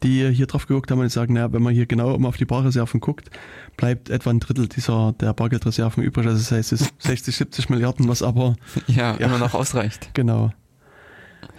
die 0.03 0.29
hier 0.31 0.47
drauf 0.47 0.67
geguckt 0.67 0.91
haben 0.91 0.99
und 0.99 1.13
sagen, 1.13 1.35
naja, 1.35 1.53
wenn 1.53 1.63
man 1.63 1.73
hier 1.73 1.87
genau 1.87 2.13
immer 2.13 2.29
auf 2.29 2.37
die 2.37 2.45
Barreserven 2.45 2.99
guckt, 2.99 3.31
bleibt 3.77 4.11
etwa 4.11 4.31
ein 4.31 4.41
Drittel 4.41 4.67
dieser 4.67 5.13
der 5.13 5.33
Bargeldreserven 5.33 6.03
übrig. 6.03 6.27
Also 6.27 6.39
das 6.39 6.51
heißt, 6.51 6.73
es 6.73 6.81
ist 6.81 6.93
60, 6.99 7.37
70 7.37 7.71
Milliarden, 7.71 8.09
was 8.09 8.21
aber 8.21 8.57
ja. 8.89 9.17
Ja. 9.19 9.27
immer 9.27 9.39
noch 9.39 9.55
ausreicht. 9.55 10.11
genau. 10.13 10.53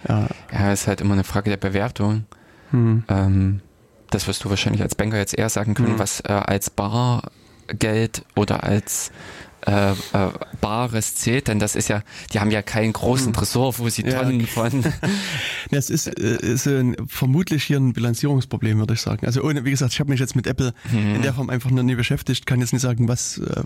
Ja, 0.06 0.28
Ja, 0.52 0.70
ist 0.70 0.86
halt 0.86 1.00
immer 1.00 1.14
eine 1.14 1.24
Frage 1.24 1.48
der 1.48 1.56
Bewertung. 1.56 2.26
hm. 2.70 3.04
Ähm, 3.08 3.60
das 4.10 4.28
wirst 4.28 4.44
du 4.44 4.50
wahrscheinlich 4.50 4.82
als 4.82 4.94
Banker 4.94 5.16
jetzt 5.16 5.36
eher 5.36 5.48
sagen 5.48 5.72
können, 5.72 5.94
mhm. 5.94 5.98
was 5.98 6.20
äh, 6.20 6.32
als 6.32 6.68
Bargeld 6.68 8.24
oder 8.36 8.62
als 8.62 9.10
äh, 9.66 9.92
äh, 9.92 9.94
Bares 10.60 11.14
zählt, 11.14 11.48
denn 11.48 11.58
das 11.58 11.74
ist 11.76 11.88
ja, 11.88 12.02
die 12.32 12.40
haben 12.40 12.50
ja 12.50 12.62
keinen 12.62 12.92
großen 12.92 13.28
hm. 13.28 13.32
Tresor, 13.32 13.78
wo 13.78 13.88
sie 13.88 14.02
Tonnen 14.02 14.40
ja. 14.40 14.46
von. 14.46 14.84
Es 15.70 15.90
ist, 15.90 16.06
äh, 16.06 16.36
ist 16.36 16.66
ein, 16.68 16.96
vermutlich 17.08 17.64
hier 17.64 17.78
ein 17.78 17.94
Bilanzierungsproblem, 17.94 18.78
würde 18.78 18.94
ich 18.94 19.00
sagen. 19.00 19.26
Also 19.26 19.42
ohne, 19.42 19.64
wie 19.64 19.70
gesagt, 19.70 19.92
ich 19.92 20.00
habe 20.00 20.10
mich 20.10 20.20
jetzt 20.20 20.36
mit 20.36 20.46
Apple 20.46 20.72
mhm. 20.92 21.16
in 21.16 21.22
der 21.22 21.34
Form 21.34 21.50
einfach 21.50 21.70
noch 21.70 21.82
nie 21.82 21.94
beschäftigt, 21.96 22.46
kann 22.46 22.60
jetzt 22.60 22.72
nicht 22.72 22.82
sagen, 22.82 23.08
was, 23.08 23.38
äh, 23.38 23.62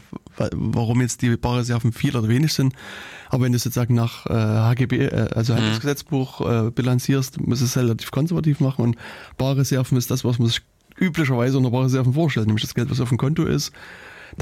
warum 0.54 1.00
jetzt 1.02 1.20
die 1.22 1.36
Barreserven 1.36 1.92
viel 1.92 2.16
oder 2.16 2.28
wenig 2.28 2.54
sind. 2.54 2.74
Aber 3.28 3.44
wenn 3.44 3.52
du 3.52 3.58
sozusagen 3.58 3.94
nach 3.94 4.26
äh, 4.26 4.32
HGB, 4.32 5.06
äh, 5.06 5.28
also 5.34 5.52
mhm. 5.52 5.58
Handelsgesetzbuch 5.58 6.40
äh, 6.40 6.70
bilanzierst, 6.70 7.40
muss 7.40 7.60
es 7.60 7.76
relativ 7.76 8.10
konservativ 8.10 8.60
machen 8.60 8.82
und 8.82 8.96
Barreserven 9.36 9.98
ist 9.98 10.10
das, 10.10 10.24
was 10.24 10.38
man 10.38 10.48
sich 10.48 10.62
üblicherweise 10.98 11.58
unter 11.58 11.70
Barreserven 11.70 12.14
vorstellt, 12.14 12.46
nämlich 12.46 12.64
das 12.64 12.74
Geld, 12.74 12.90
was 12.90 13.00
auf 13.00 13.10
dem 13.10 13.18
Konto 13.18 13.44
ist 13.44 13.72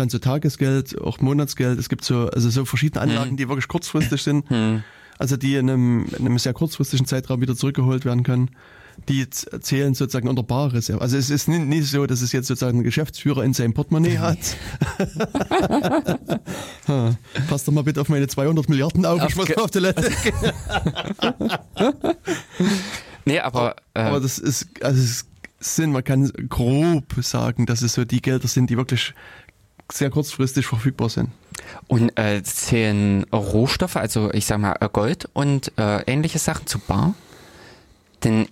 dann 0.01 0.09
so 0.09 0.19
Tagesgeld, 0.19 1.01
auch 1.01 1.21
Monatsgeld. 1.21 1.79
Es 1.79 1.89
gibt 1.89 2.05
so, 2.05 2.29
also 2.29 2.51
so 2.51 2.65
verschiedene. 2.65 3.03
Anlagen, 3.03 3.31
hm. 3.31 3.37
die 3.37 3.49
wirklich 3.49 3.69
kurzfristig 3.69 4.23
sind. 4.23 4.49
Hm. 4.51 4.83
Also 5.19 5.37
die 5.37 5.55
in 5.55 5.71
einem, 5.71 6.07
in 6.19 6.27
einem 6.27 6.39
sehr 6.39 6.53
kurzfristigen 6.53 7.07
Zeitraum 7.07 7.41
wieder 7.41 7.57
zurückgeholt 7.57 8.05
werden 8.05 8.23
können. 8.23 8.51
Die 9.09 9.29
zählen 9.29 9.95
sozusagen 9.95 10.27
unter 10.27 10.43
Barreserve. 10.43 11.03
Also 11.03 11.19
es 11.19 11.29
ist 11.29 11.49
nicht, 11.49 11.87
so, 11.87 12.07
dass 12.07 12.23
es 12.23 12.33
jetzt 12.33 12.49
sozusagen 12.49 12.81
ein 12.81 12.85
Geschäftsführer 12.85 13.45
in 13.45 13.53
seinem 13.53 13.75
Portemonnaie 13.75 14.19
hat. 14.19 14.39
Pass 17.49 17.65
doch 17.65 17.75
mal 17.75 17.85
bitte 17.85 18.01
auf 18.01 18.09
meine 18.09 18.27
200 18.27 18.71
Milliarden 18.71 19.05
auf, 19.05 19.23
ich 19.29 19.37
muss 19.37 19.51
mal 19.51 19.65
auf 19.65 19.71
Toilette. 19.71 20.07
nee, 23.27 23.39
aber... 23.39 23.77
Äh, 23.93 24.01
aber 24.01 24.21
das 24.21 24.39
ist, 24.39 24.67
also 24.83 24.99
es 24.99 25.27
sind, 25.61 25.93
man 25.93 26.05
kann 26.05 26.31
grob 26.49 27.05
sagen, 27.21 27.67
dass 27.67 27.83
es 27.83 27.95
so 27.95 28.05
die 28.05 28.23
Gelder 28.23 28.49
sind, 28.49 28.71
die 28.71 28.77
wirklich 28.77 29.15
sehr 29.91 30.11
kurzfristig 30.11 30.67
verfügbar 30.67 31.09
sind. 31.09 31.31
Und 31.89 32.19
äh, 32.19 32.43
zählen 32.43 33.25
Rohstoffe, 33.33 33.97
also 33.97 34.33
ich 34.33 34.47
sag 34.47 34.59
mal 34.59 34.77
äh, 34.81 34.89
Gold 34.93 35.29
und 35.33 35.73
äh, 35.79 36.03
ähnliche 36.03 36.39
Sachen 36.39 36.67
zu 36.67 36.79
bar? 36.79 37.15
Denn 38.25 38.49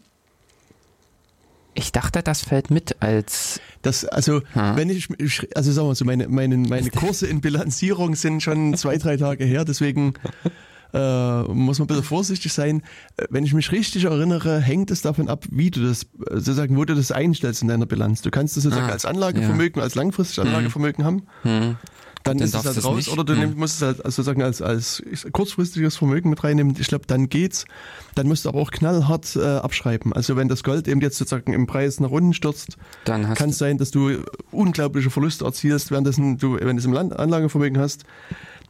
ich 1.75 1.92
dachte, 1.92 2.23
das 2.23 2.42
fällt 2.42 2.70
mit 2.70 3.03
als. 3.03 3.61
Das, 3.83 4.05
also, 4.05 4.40
ha. 4.55 4.77
wenn 4.77 4.88
ich, 4.88 5.09
also 5.55 5.73
sagen 5.73 5.88
wir 5.88 5.94
so, 5.94 6.05
meine, 6.05 6.29
meine, 6.29 6.57
meine 6.57 6.90
Kurse 6.90 7.27
in 7.27 7.40
Bilanzierung 7.40 8.14
sind 8.14 8.42
schon 8.42 8.75
zwei, 8.77 8.97
drei 8.97 9.16
Tage 9.16 9.44
her, 9.44 9.64
deswegen 9.64 10.14
äh, 10.95 11.43
muss 11.53 11.79
man 11.79 11.85
ein 11.85 11.89
bisschen 11.89 12.05
vorsichtig 12.05 12.53
sein. 12.53 12.83
Äh, 13.17 13.27
wenn 13.31 13.45
ich 13.45 13.53
mich 13.53 13.73
richtig 13.73 14.05
erinnere, 14.05 14.61
hängt 14.61 14.91
es 14.91 15.03
davon 15.03 15.29
ab, 15.29 15.45
wie 15.51 15.71
du 15.71 15.87
das, 15.87 16.05
äh, 16.05 16.35
sozusagen, 16.35 16.77
wo 16.77 16.85
du 16.85 16.95
das 16.95 17.11
einstellst 17.11 17.63
in 17.63 17.69
deiner 17.69 17.87
Bilanz. 17.87 18.23
Du 18.23 18.31
kannst 18.31 18.57
das 18.57 18.63
sozusagen 18.63 18.89
ah, 18.89 18.93
als 18.93 19.05
Anlagevermögen, 19.05 19.81
ja. 19.81 19.83
als 19.83 19.97
langfristiges 19.97 20.45
mhm. 20.45 20.51
Anlagevermögen 20.51 21.05
haben. 21.05 21.23
Mhm. 21.43 21.77
Dann, 22.23 22.39
dann 22.39 22.47
ist 22.47 22.55
es 22.55 22.65
halt 22.65 22.85
raus 22.85 22.97
nicht. 22.97 23.13
oder 23.13 23.23
du 23.23 23.35
mhm. 23.35 23.59
musst 23.59 23.77
es 23.77 23.83
halt 23.83 23.97
sozusagen 23.99 24.43
als, 24.43 24.63
als 24.63 25.03
kurzfristiges 25.33 25.97
Vermögen 25.97 26.31
mit 26.31 26.43
reinnehmen. 26.43 26.75
Ich 26.79 26.87
glaube, 26.87 27.05
dann 27.07 27.29
geht's. 27.29 27.67
Dann 28.15 28.29
musst 28.29 28.47
du 28.47 28.49
aber 28.49 28.61
auch 28.61 28.71
knallhart 28.71 29.37
äh, 29.37 29.43
abschreiben. 29.43 30.15
Also 30.15 30.35
wenn 30.35 30.49
das 30.49 30.63
Gold 30.63 30.89
eben 30.89 31.03
jetzt 31.03 31.19
sozusagen 31.19 31.53
im 31.53 31.67
Preis 31.67 32.01
nach 32.01 32.11
unten 32.11 32.33
stürzt, 32.33 32.79
dann 33.05 33.35
kann 33.35 33.51
es 33.51 33.59
sein, 33.59 33.77
dass 33.77 33.91
du 33.91 34.23
unglaubliche 34.53 35.11
Verluste 35.11 35.45
erzielst, 35.45 35.91
währenddessen 35.91 36.39
du, 36.39 36.55
wenn 36.55 36.77
du 36.77 36.81
es 36.81 36.87
im 36.87 36.95
Land 36.95 37.19
Anlagevermögen 37.19 37.79
hast, 37.79 38.05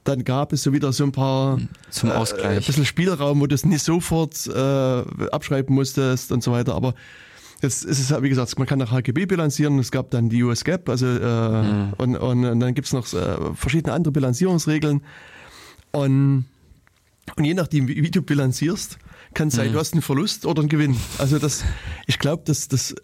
dann 0.05 0.25
gab 0.25 0.53
es 0.53 0.63
so 0.63 0.73
wieder 0.73 0.93
so 0.93 1.05
ein 1.05 1.13
paar 1.13 1.59
zum 1.91 2.11
äh, 2.11 2.13
Ausgleich. 2.13 2.45
Äh, 2.45 2.57
ein 2.59 2.65
bisschen 2.65 2.85
Spielraum, 2.85 3.41
wo 3.41 3.47
du 3.47 3.55
es 3.55 3.65
nicht 3.65 3.83
sofort 3.83 4.47
äh, 4.47 5.31
abschreiben 5.31 5.75
musstest 5.75 6.31
und 6.31 6.43
so 6.43 6.53
weiter. 6.53 6.75
Aber 6.75 6.95
jetzt 7.63 7.85
ist 7.85 7.99
es, 7.99 8.23
wie 8.23 8.29
gesagt, 8.29 8.57
man 8.59 8.69
kann 8.69 8.79
nach 8.79 8.93
HGB 8.93 9.27
bilanzieren. 9.27 9.79
Es 9.79 9.91
gab 9.91 10.11
dann 10.11 10.29
die 10.29 10.43
US 10.43 10.65
GAAP, 10.65 10.89
also 10.89 11.07
äh, 11.07 11.63
mhm. 11.63 11.93
und, 11.97 12.17
und, 12.17 12.45
und, 12.45 12.61
dann 12.61 12.75
gibt 12.75 12.87
es 12.87 12.93
noch 12.93 13.11
äh, 13.15 13.55
verschiedene 13.55 13.95
andere 13.95 14.13
Bilanzierungsregeln. 14.13 15.03
Und, 15.93 16.45
und 17.37 17.45
je 17.45 17.55
nachdem, 17.55 17.89
wie, 17.89 18.03
wie 18.03 18.11
du 18.11 18.21
bilanzierst, 18.21 18.99
kann 19.33 19.49
es 19.49 19.55
sein, 19.55 19.69
mhm. 19.69 19.73
du 19.73 19.79
hast 19.79 19.95
einen 19.95 20.03
Verlust 20.03 20.45
oder 20.45 20.61
einen 20.61 20.69
Gewinn. 20.69 20.97
Also 21.19 21.39
das, 21.39 21.65
ich 22.07 22.19
glaube, 22.19 22.43
dass 22.45 22.69
das 22.69 22.95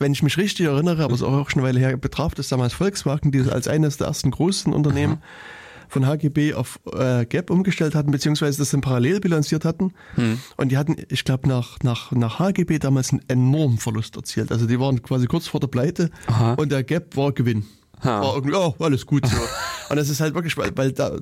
wenn 0.00 0.10
ich 0.10 0.24
mich 0.24 0.36
richtig 0.36 0.66
erinnere, 0.66 1.04
aber 1.04 1.14
es 1.14 1.20
ist 1.20 1.26
auch 1.26 1.50
schon 1.50 1.60
eine 1.60 1.68
Weile 1.68 1.78
her, 1.78 1.96
betraf 1.96 2.34
das 2.34 2.48
damals 2.48 2.72
Volkswagen, 2.72 3.30
die 3.30 3.42
als 3.42 3.68
eines 3.68 3.96
der 3.96 4.08
ersten 4.08 4.32
großen 4.32 4.72
Unternehmen 4.72 5.18
Aha 5.18 5.57
von 5.88 6.06
HGB 6.06 6.54
auf 6.54 6.78
äh, 6.92 7.24
GAP 7.26 7.50
umgestellt 7.50 7.94
hatten, 7.94 8.10
beziehungsweise 8.10 8.58
das 8.58 8.70
dann 8.70 8.80
parallel 8.80 9.20
bilanziert 9.20 9.64
hatten. 9.64 9.92
Hm. 10.14 10.38
Und 10.56 10.70
die 10.70 10.76
hatten, 10.76 10.96
ich 11.08 11.24
glaube, 11.24 11.48
nach, 11.48 11.78
nach, 11.82 12.12
nach 12.12 12.38
HGB 12.38 12.78
damals 12.78 13.10
einen 13.10 13.22
enormen 13.28 13.78
Verlust 13.78 14.16
erzielt. 14.16 14.52
Also 14.52 14.66
die 14.66 14.78
waren 14.78 15.02
quasi 15.02 15.26
kurz 15.26 15.46
vor 15.46 15.60
der 15.60 15.68
Pleite 15.68 16.10
Aha. 16.26 16.54
und 16.54 16.70
der 16.70 16.84
GAP 16.84 17.16
war 17.16 17.32
Gewinn. 17.32 17.64
Ha. 18.04 18.20
War 18.20 18.34
irgendwie, 18.34 18.54
oh, 18.54 18.74
alles 18.78 19.06
gut. 19.06 19.26
So. 19.26 19.36
und 19.88 19.96
das 19.96 20.08
ist 20.08 20.20
halt 20.20 20.34
wirklich, 20.34 20.56
weil, 20.56 20.76
weil 20.76 20.92
da 20.92 21.16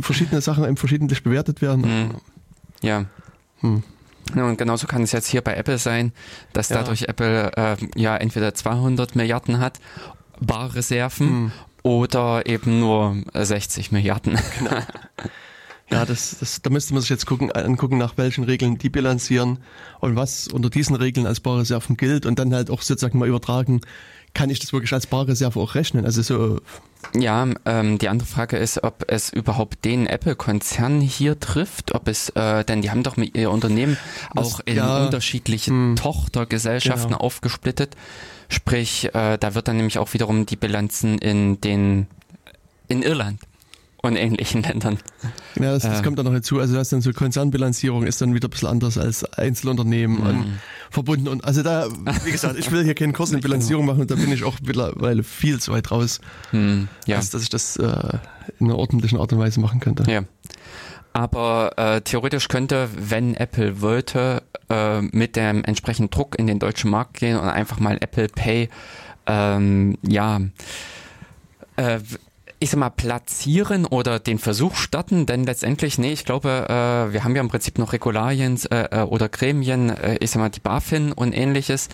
verschiedene 0.00 0.40
Sachen 0.40 0.64
eben 0.64 0.76
verschiedentlich 0.76 1.22
bewertet 1.22 1.62
werden. 1.62 1.84
Hm. 1.84 2.10
Ja. 2.82 3.04
Hm. 3.60 3.82
Ja, 4.34 4.46
und 4.46 4.58
genauso 4.58 4.86
kann 4.86 5.02
es 5.02 5.12
jetzt 5.12 5.28
hier 5.28 5.40
bei 5.40 5.54
Apple 5.54 5.78
sein, 5.78 6.12
dass 6.52 6.68
dadurch 6.68 7.02
ja. 7.02 7.08
Apple 7.08 7.50
äh, 7.56 7.76
ja 7.96 8.14
entweder 8.16 8.52
200 8.52 9.16
Milliarden 9.16 9.58
hat 9.58 9.80
Barreserven 10.40 11.28
hm 11.28 11.52
oder 11.82 12.46
eben 12.46 12.80
nur 12.80 13.16
60 13.34 13.92
Milliarden. 13.92 14.38
Genau. 14.58 14.76
Ja, 15.90 16.04
das, 16.04 16.36
das, 16.38 16.60
da 16.60 16.68
müsste 16.68 16.92
man 16.92 17.00
sich 17.00 17.08
jetzt 17.08 17.24
gucken, 17.24 17.50
angucken, 17.50 17.96
nach 17.96 18.18
welchen 18.18 18.44
Regeln 18.44 18.76
die 18.76 18.90
bilanzieren 18.90 19.58
und 20.00 20.16
was 20.16 20.46
unter 20.48 20.68
diesen 20.68 20.96
Regeln 20.96 21.26
als 21.26 21.40
Barreserven 21.40 21.96
gilt 21.96 22.26
und 22.26 22.38
dann 22.38 22.54
halt 22.54 22.70
auch 22.70 22.82
sozusagen 22.82 23.18
mal 23.18 23.26
übertragen, 23.26 23.80
kann 24.34 24.50
ich 24.50 24.58
das 24.58 24.72
wirklich 24.74 24.92
als 24.92 25.06
Barreserve 25.06 25.58
auch 25.58 25.74
rechnen? 25.74 26.04
Also 26.04 26.20
so. 26.20 26.60
Ja, 27.14 27.46
ähm, 27.64 27.98
die 27.98 28.08
andere 28.08 28.28
Frage 28.28 28.58
ist, 28.58 28.82
ob 28.82 29.04
es 29.08 29.32
überhaupt 29.32 29.84
den 29.84 30.06
Apple-Konzern 30.06 31.00
hier 31.00 31.40
trifft, 31.40 31.94
ob 31.94 32.08
es, 32.08 32.28
äh, 32.30 32.64
denn 32.64 32.82
die 32.82 32.90
haben 32.90 33.02
doch 33.02 33.16
mit 33.16 33.36
ihr 33.36 33.50
Unternehmen 33.50 33.96
auch 34.34 34.60
in 34.64 34.76
ja, 34.76 35.06
unterschiedlichen 35.06 35.90
mh, 35.90 35.94
Tochtergesellschaften 35.96 37.12
genau. 37.12 37.20
aufgesplittet. 37.20 37.96
Sprich, 38.48 39.14
äh, 39.14 39.36
da 39.38 39.54
wird 39.54 39.68
dann 39.68 39.76
nämlich 39.76 39.98
auch 39.98 40.12
wiederum 40.14 40.46
die 40.46 40.56
Bilanzen 40.56 41.18
in 41.18 41.60
den 41.60 42.06
in 42.88 43.02
Irland 43.02 43.40
und 44.02 44.16
ähnlichen 44.16 44.62
Ländern. 44.64 44.98
Ja, 45.56 45.72
das, 45.72 45.82
das 45.82 46.00
äh, 46.00 46.02
kommt 46.02 46.18
dann 46.18 46.26
noch 46.26 46.32
hinzu. 46.32 46.58
Also 46.58 46.74
das 46.74 46.88
dann 46.88 47.00
so 47.00 47.12
Konzernbilanzierung 47.12 48.06
ist 48.06 48.20
dann 48.20 48.34
wieder 48.34 48.48
ein 48.48 48.50
bisschen 48.50 48.68
anders 48.68 48.98
als 48.98 49.24
Einzelunternehmen 49.34 50.18
und 50.18 50.38
mhm. 50.38 50.58
verbunden. 50.90 51.28
Und 51.28 51.44
also 51.44 51.62
da, 51.62 51.88
wie 52.24 52.30
gesagt, 52.30 52.58
ich 52.58 52.70
will 52.70 52.84
hier 52.84 52.94
keinen 52.94 53.12
Kurs 53.12 53.32
in 53.32 53.40
Bilanzierung 53.40 53.86
machen 53.86 54.00
und 54.00 54.10
da 54.10 54.14
bin 54.14 54.32
ich 54.32 54.44
auch 54.44 54.56
mittlerweile 54.64 55.22
viel 55.22 55.60
zu 55.60 55.72
weit 55.72 55.90
raus, 55.90 56.20
mhm, 56.52 56.88
ja. 57.06 57.16
als 57.16 57.30
dass 57.30 57.42
ich 57.42 57.50
das 57.50 57.76
äh, 57.76 58.18
in 58.58 58.66
einer 58.66 58.78
ordentlichen 58.78 59.18
Art 59.18 59.32
und 59.32 59.38
Weise 59.38 59.60
machen 59.60 59.80
könnte. 59.80 60.10
Ja. 60.10 60.22
Aber 61.12 61.72
äh, 61.76 62.00
theoretisch 62.02 62.48
könnte, 62.48 62.88
wenn 62.96 63.34
Apple 63.34 63.80
wollte, 63.80 64.42
äh, 64.70 65.00
mit 65.00 65.36
dem 65.36 65.64
entsprechenden 65.64 66.10
Druck 66.10 66.38
in 66.38 66.46
den 66.46 66.58
deutschen 66.58 66.90
Markt 66.90 67.14
gehen 67.14 67.38
und 67.38 67.48
einfach 67.48 67.80
mal 67.80 67.96
Apple 68.00 68.28
Pay, 68.28 68.68
ähm, 69.26 69.98
ja, 70.02 70.40
äh, 71.76 72.00
ich 72.60 72.70
sag 72.70 72.80
mal, 72.80 72.90
platzieren 72.90 73.86
oder 73.86 74.18
den 74.18 74.38
Versuch 74.38 74.74
starten, 74.74 75.26
denn 75.26 75.44
letztendlich, 75.44 75.98
nee, 75.98 76.12
ich 76.12 76.24
glaube, 76.24 76.66
äh, 76.68 77.12
wir 77.12 77.22
haben 77.22 77.36
ja 77.36 77.40
im 77.40 77.48
Prinzip 77.48 77.78
noch 77.78 77.92
Regularien 77.92 78.58
äh, 78.70 79.00
äh, 79.00 79.02
oder 79.02 79.28
Gremien, 79.28 79.90
äh, 79.90 80.16
ich 80.20 80.32
sag 80.32 80.40
mal, 80.40 80.48
die 80.48 80.60
BaFin 80.60 81.12
und 81.12 81.32
ähnliches, 81.36 81.88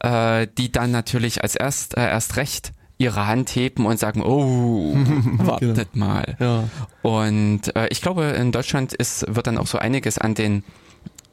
äh, 0.00 0.48
die 0.58 0.72
dann 0.72 0.90
natürlich 0.90 1.42
als 1.42 1.54
erst, 1.54 1.96
äh, 1.96 2.08
erst 2.08 2.36
recht 2.36 2.72
ihre 2.98 3.28
Hand 3.28 3.50
heben 3.50 3.86
und 3.86 3.98
sagen, 3.98 4.22
oh, 4.22 4.94
wartet 5.38 5.92
genau. 5.92 6.06
mal. 6.06 6.36
Ja. 6.40 6.64
Und 7.02 7.74
äh, 7.76 7.86
ich 7.90 8.02
glaube, 8.02 8.24
in 8.24 8.50
Deutschland 8.50 8.92
ist, 8.92 9.24
wird 9.32 9.46
dann 9.46 9.56
auch 9.56 9.68
so 9.68 9.78
einiges 9.78 10.18
an 10.18 10.34
den 10.34 10.64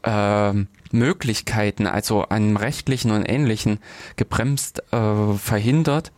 äh, 0.06 0.54
Möglichkeiten, 0.92 1.88
also 1.88 2.24
an 2.24 2.58
rechtlichen 2.58 3.12
und 3.12 3.26
ähnlichen, 3.28 3.80
gebremst, 4.16 4.84
äh, 4.94 5.34
verhindert 5.34 6.12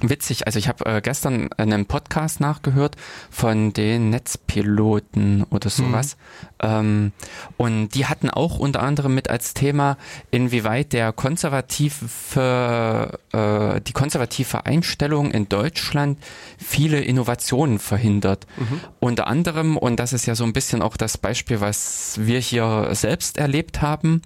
witzig, 0.00 0.46
also 0.46 0.58
ich 0.58 0.68
habe 0.68 0.84
äh, 0.86 1.00
gestern 1.00 1.50
einen 1.56 1.86
Podcast 1.86 2.40
nachgehört 2.40 2.96
von 3.30 3.72
den 3.72 4.10
Netzpiloten 4.10 5.44
oder 5.50 5.70
sowas. 5.70 6.16
Mhm. 6.16 6.48
Ähm, 6.60 7.12
und 7.56 7.90
die 7.90 8.06
hatten 8.06 8.30
auch 8.30 8.58
unter 8.58 8.82
anderem 8.82 9.14
mit 9.14 9.30
als 9.30 9.54
Thema, 9.54 9.96
inwieweit 10.30 10.92
der 10.92 11.12
konservative, 11.12 13.18
äh, 13.32 13.80
die 13.80 13.92
konservative 13.92 14.66
Einstellung 14.66 15.30
in 15.30 15.48
Deutschland 15.48 16.18
viele 16.58 17.00
Innovationen 17.00 17.78
verhindert. 17.78 18.46
Mhm. 18.56 18.80
Unter 19.00 19.26
anderem, 19.26 19.76
und 19.76 20.00
das 20.00 20.12
ist 20.12 20.26
ja 20.26 20.34
so 20.34 20.44
ein 20.44 20.52
bisschen 20.52 20.82
auch 20.82 20.96
das 20.96 21.18
Beispiel, 21.18 21.60
was 21.60 22.18
wir 22.20 22.40
hier 22.40 22.88
selbst 22.92 23.38
erlebt 23.38 23.82
haben, 23.82 24.22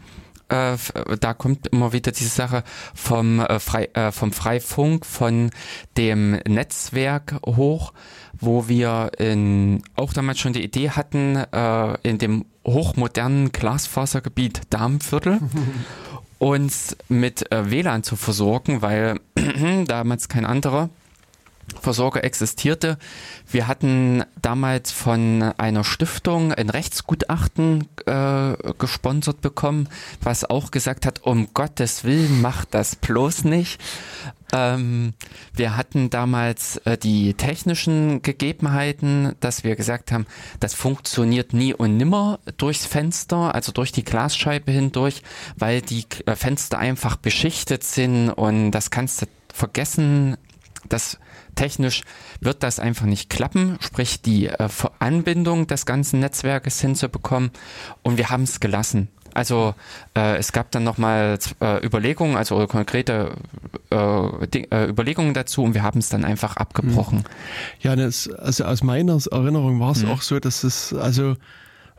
äh, 0.53 0.77
da 1.19 1.35
kommt 1.35 1.69
immer 1.69 1.93
wieder 1.93 2.13
diese 2.13 2.29
Sache 2.29 2.63
vom, 2.95 3.41
äh, 3.41 3.59
Frei, 3.59 3.87
äh, 3.95 4.13
vom 4.13 4.33
Freifunk, 4.33 5.07
von 5.07 5.51
dem 5.97 6.33
Netzwerk 6.47 7.37
hoch, 7.47 7.93
wo 8.39 8.69
wir 8.69 9.13
in, 9.19 9.83
auch 9.97 10.13
damals 10.13 10.41
schon 10.41 10.53
die 10.53 10.63
Idee 10.63 10.91
hatten, 10.91 11.37
äh, 11.37 11.95
in 12.03 12.19
dem 12.19 12.45
hochmodernen 12.67 13.53
Glasfasergebiet 13.53 14.63
Darmviertel 14.71 15.41
uns 16.39 16.97
mit 17.09 17.51
äh, 17.51 17.71
WLAN 17.71 18.03
zu 18.03 18.17
versorgen, 18.17 18.83
weil 18.83 19.21
damals 19.87 20.29
kein 20.29 20.45
anderer 20.45 20.91
Versorger 21.81 22.23
existierte. 22.25 22.99
Wir 23.51 23.67
hatten 23.67 24.25
damals 24.41 24.93
von 24.93 25.43
einer 25.57 25.85
Stiftung 25.85 26.53
ein 26.53 26.71
Rechtsgutachten 26.71 27.89
äh, 28.07 28.55
gesponsert 28.79 29.41
bekommen, 29.41 29.89
was 30.23 30.45
auch 30.45 30.71
gesagt 30.71 31.07
hat, 31.07 31.23
um 31.23 31.53
Gottes 31.55 32.05
Willen, 32.05 32.41
macht 32.41 32.75
das 32.75 32.97
bloß 32.97 33.45
nicht. 33.45 33.81
Ähm, 34.53 35.15
wir 35.55 35.77
hatten 35.77 36.11
damals 36.11 36.77
äh, 36.79 36.99
die 36.99 37.35
technischen 37.35 38.21
Gegebenheiten, 38.21 39.35
dass 39.41 39.65
wir 39.65 39.77
gesagt 39.77 40.13
haben, 40.13 40.27
das 40.61 40.75
funktioniert 40.75 41.55
nie 41.55 41.73
und 41.73 41.97
nimmer 41.97 42.39
durchs 42.59 42.85
Fenster, 42.85 43.55
also 43.55 43.73
durch 43.73 43.93
die 43.93 44.05
Glasscheibe 44.05 44.71
hindurch, 44.71 45.23
weil 45.57 45.81
die 45.81 46.05
äh, 46.27 46.37
Fenster 46.37 46.79
einfach 46.79 47.17
beschichtet 47.17 47.83
sind 47.83 48.31
und 48.31 48.73
das 48.73 48.91
kannst 48.91 49.23
du 49.23 49.27
vergessen. 49.53 50.37
Das 50.89 51.19
technisch 51.55 52.03
wird 52.41 52.63
das 52.63 52.79
einfach 52.79 53.07
nicht 53.07 53.31
klappen, 53.31 53.79
sprich 53.81 54.23
die 54.23 54.47
äh, 54.47 54.69
Anbindung 54.99 55.67
des 55.67 55.87
ganzen 55.87 56.21
Netzwerkes 56.21 56.81
hinzubekommen. 56.81 57.51
Und 58.03 58.19
wir 58.19 58.31
haben 58.31 58.45
es 58.45 58.61
gelassen. 58.61 59.09
Also 59.35 59.75
äh, 60.15 60.37
es 60.37 60.53
gab 60.53 60.71
dann 60.73 60.85
nochmal 60.85 61.39
äh, 61.61 61.85
Überlegungen, 61.85 62.37
also 62.37 62.67
konkrete 62.67 63.33
äh, 63.91 63.97
äh, 63.97 64.89
Überlegungen 64.89 65.33
dazu 65.33 65.63
und 65.63 65.75
wir 65.75 65.83
haben 65.83 66.01
es 66.01 66.11
dann 66.11 66.25
einfach 66.25 66.57
abgebrochen. 66.57 67.25
Ja, 67.81 67.97
das, 67.97 68.29
also 68.29 68.65
aus 68.65 68.83
meiner 68.83 69.19
Erinnerung 69.31 69.81
war 69.81 69.93
es 69.93 70.03
mhm. 70.03 70.11
auch 70.11 70.23
so, 70.23 70.39
dass 70.39 70.65
es 70.65 70.93
also 70.93 71.37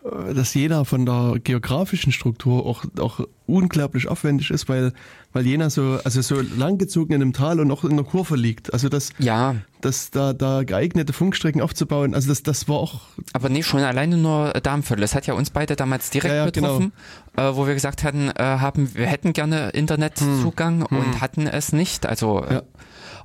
dass 0.03 0.53
Jena 0.53 0.83
von 0.83 1.05
der 1.05 1.35
geografischen 1.41 2.11
Struktur 2.11 2.65
auch, 2.65 2.83
auch 2.99 3.21
unglaublich 3.45 4.09
aufwendig 4.09 4.51
ist, 4.51 4.67
weil, 4.67 4.91
weil 5.31 5.45
Jena 5.45 5.69
so, 5.69 5.97
also 6.03 6.21
so 6.21 6.41
langgezogen 6.41 7.15
in 7.15 7.21
einem 7.21 7.33
Tal 7.33 7.61
und 7.61 7.71
auch 7.71 7.85
in 7.85 7.95
der 7.95 8.05
Kurve 8.05 8.35
liegt. 8.35 8.73
Also 8.73 8.89
das, 8.89 9.11
ja. 9.19 9.55
das 9.79 10.11
da, 10.11 10.33
da 10.33 10.63
geeignete 10.63 11.13
Funkstrecken 11.13 11.61
aufzubauen, 11.61 12.13
also 12.15 12.27
das, 12.27 12.43
das 12.43 12.67
war 12.67 12.77
auch. 12.77 13.01
Aber 13.31 13.47
nee, 13.47 13.63
schon 13.63 13.79
alleine 13.79 14.17
nur 14.17 14.51
Darmviertel. 14.51 15.01
Das 15.01 15.15
hat 15.15 15.25
ja 15.25 15.35
uns 15.35 15.51
beide 15.51 15.77
damals 15.77 16.09
direkt 16.09 16.33
ja, 16.33 16.39
ja, 16.39 16.45
betroffen, 16.45 16.91
genau. 17.35 17.51
äh, 17.51 17.55
wo 17.55 17.65
wir 17.65 17.73
gesagt 17.73 18.03
hatten, 18.03 18.29
äh, 18.29 18.33
haben, 18.43 18.93
wir 18.95 19.05
hätten 19.05 19.31
gerne 19.31 19.69
Internetzugang 19.69 20.85
hm. 20.89 20.97
und 20.97 21.13
hm. 21.13 21.21
hatten 21.21 21.47
es 21.47 21.71
nicht. 21.71 22.05
Also, 22.05 22.43
ja. 22.49 22.63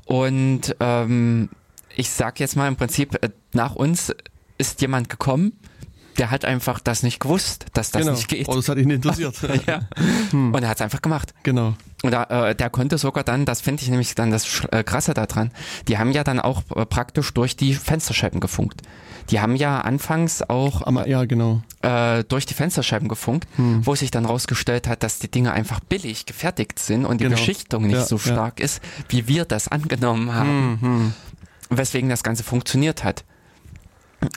und 0.05 0.77
ähm, 0.79 1.49
ich 1.97 2.11
sag 2.11 2.39
jetzt 2.39 2.55
mal 2.55 2.69
im 2.69 2.77
Prinzip, 2.77 3.19
äh, 3.21 3.31
nach 3.53 3.75
uns 3.75 4.15
ist 4.59 4.81
jemand 4.81 5.09
gekommen, 5.09 5.53
der 6.19 6.31
hat 6.31 6.45
einfach 6.45 6.81
das 6.81 7.03
nicht 7.03 7.21
gewusst, 7.21 7.67
dass 7.73 7.91
das 7.91 8.03
genau. 8.03 8.13
nicht 8.13 8.29
geht. 8.29 8.49
Oh, 8.49 8.55
das 8.55 8.69
hat 8.69 8.79
ihn 8.79 8.91
interessiert. 8.91 9.37
ja. 9.67 9.89
Hm. 10.31 10.55
Und 10.55 10.63
er 10.63 10.69
hat 10.69 10.79
es 10.79 10.83
einfach 10.83 11.01
gemacht. 11.01 11.33
Genau. 11.43 11.75
Und 12.03 12.13
da, 12.13 12.49
äh, 12.51 12.55
der 12.55 12.71
konnte 12.71 12.99
sogar 12.99 13.25
dann, 13.25 13.45
das 13.45 13.61
finde 13.61 13.83
ich 13.83 13.89
nämlich 13.89 14.15
dann 14.15 14.31
das 14.31 14.65
äh, 14.71 14.85
Krasse 14.85 15.15
daran, 15.15 15.51
die 15.89 15.99
haben 15.99 16.13
ja 16.13 16.25
dann 16.25 16.41
auch 16.41 16.63
äh, 16.75 16.87
praktisch 16.87 17.33
durch 17.35 17.57
die 17.57 17.75
Fensterscheiben 17.75 18.41
gefunkt. 18.41 18.83
Die 19.31 19.41
haben 19.41 19.57
ja 19.57 19.81
anfangs 19.81 20.43
auch 20.43 20.87
Aber, 20.87 21.07
ja, 21.07 21.25
genau. 21.25 21.63
äh, 21.83 22.25
durch 22.25 22.47
die 22.47 22.55
Fensterscheiben 22.55 23.09
gefunkt, 23.09 23.47
hm. 23.57 23.85
wo 23.85 23.95
sich 23.95 24.11
dann 24.11 24.25
rausgestellt 24.25 24.89
hat, 24.89 25.03
dass 25.03 25.19
die 25.19 25.31
Dinge 25.31 25.53
einfach 25.53 25.81
billig 25.81 26.27
gefertigt 26.27 26.79
sind 26.79 27.05
und 27.05 27.21
die 27.21 27.25
genau. 27.25 27.37
Beschichtung 27.37 27.87
nicht 27.87 27.97
ja, 27.97 28.07
so 28.07 28.19
stark 28.19 28.59
ja. 28.59 28.65
ist, 28.65 28.83
wie 29.09 29.29
wir 29.29 29.45
das 29.45 29.69
angenommen 29.69 30.33
haben. 30.35 30.79
Hm, 30.81 30.81
hm. 30.81 31.13
Weswegen 31.71 32.09
das 32.09 32.23
Ganze 32.23 32.43
funktioniert 32.43 33.05
hat. 33.05 33.25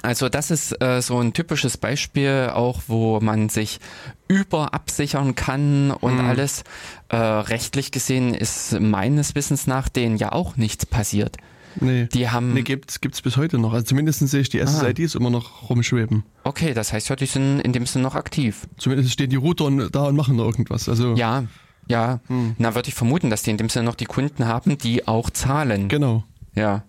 Also 0.04 0.30
das 0.30 0.52
ist 0.52 0.80
äh, 0.82 1.02
so 1.02 1.20
ein 1.20 1.34
typisches 1.34 1.78
Beispiel 1.78 2.52
auch, 2.54 2.82
wo 2.88 3.20
man 3.20 3.50
sich 3.50 3.80
überabsichern 4.28 5.36
kann 5.36 5.92
und 5.92 6.16
mhm. 6.16 6.26
alles. 6.26 6.64
Äh, 7.10 7.18
rechtlich 7.18 7.92
gesehen 7.92 8.34
ist 8.34 8.80
meines 8.80 9.36
Wissens 9.36 9.68
nach 9.68 9.90
denen 9.90 10.18
ja 10.18 10.32
auch 10.32 10.56
nichts 10.56 10.86
passiert. 10.86 11.38
Nee, 11.80 12.08
die 12.14 12.30
haben 12.30 12.54
nee, 12.54 12.64
gibt's 12.64 13.00
gibt's 13.00 13.22
bis 13.22 13.38
heute 13.38 13.58
noch. 13.58 13.74
Also 13.74 13.86
zumindest 13.86 14.20
sehe 14.28 14.42
ich 14.42 14.50
die 14.50 14.60
SSIDs 14.60 15.16
immer 15.16 15.30
noch 15.30 15.70
rumschweben. 15.70 16.24
Okay, 16.44 16.74
das 16.74 16.92
heißt 16.92 17.10
ja, 17.10 17.16
die 17.16 17.26
sind 17.26 17.62
in 17.62 17.74
dem 17.74 17.86
Sinne 17.86 18.04
noch 18.04 18.16
aktiv. 18.16 18.68
Zumindest 18.78 19.12
stehen 19.12 19.30
die 19.30 19.38
Router 19.38 19.70
da 19.90 20.04
und 20.08 20.16
machen 20.16 20.38
da 20.38 20.44
irgendwas. 20.44 20.90
Also 20.90 21.16
ja, 21.16 21.46
ja. 21.88 22.20
Hm. 22.28 22.56
Na 22.58 22.76
würde 22.76 22.90
ich 22.90 22.96
vermuten, 22.96 23.30
dass 23.30 23.44
die 23.44 23.52
in 23.52 23.58
dem 23.58 23.70
Sinne 23.70 23.86
noch 23.86 23.96
die 23.96 24.06
Kunden 24.06 24.46
haben, 24.48 24.78
die 24.78 25.08
auch 25.08 25.30
zahlen. 25.30 25.88
Genau. 25.88 26.24
Ja. 26.56 26.84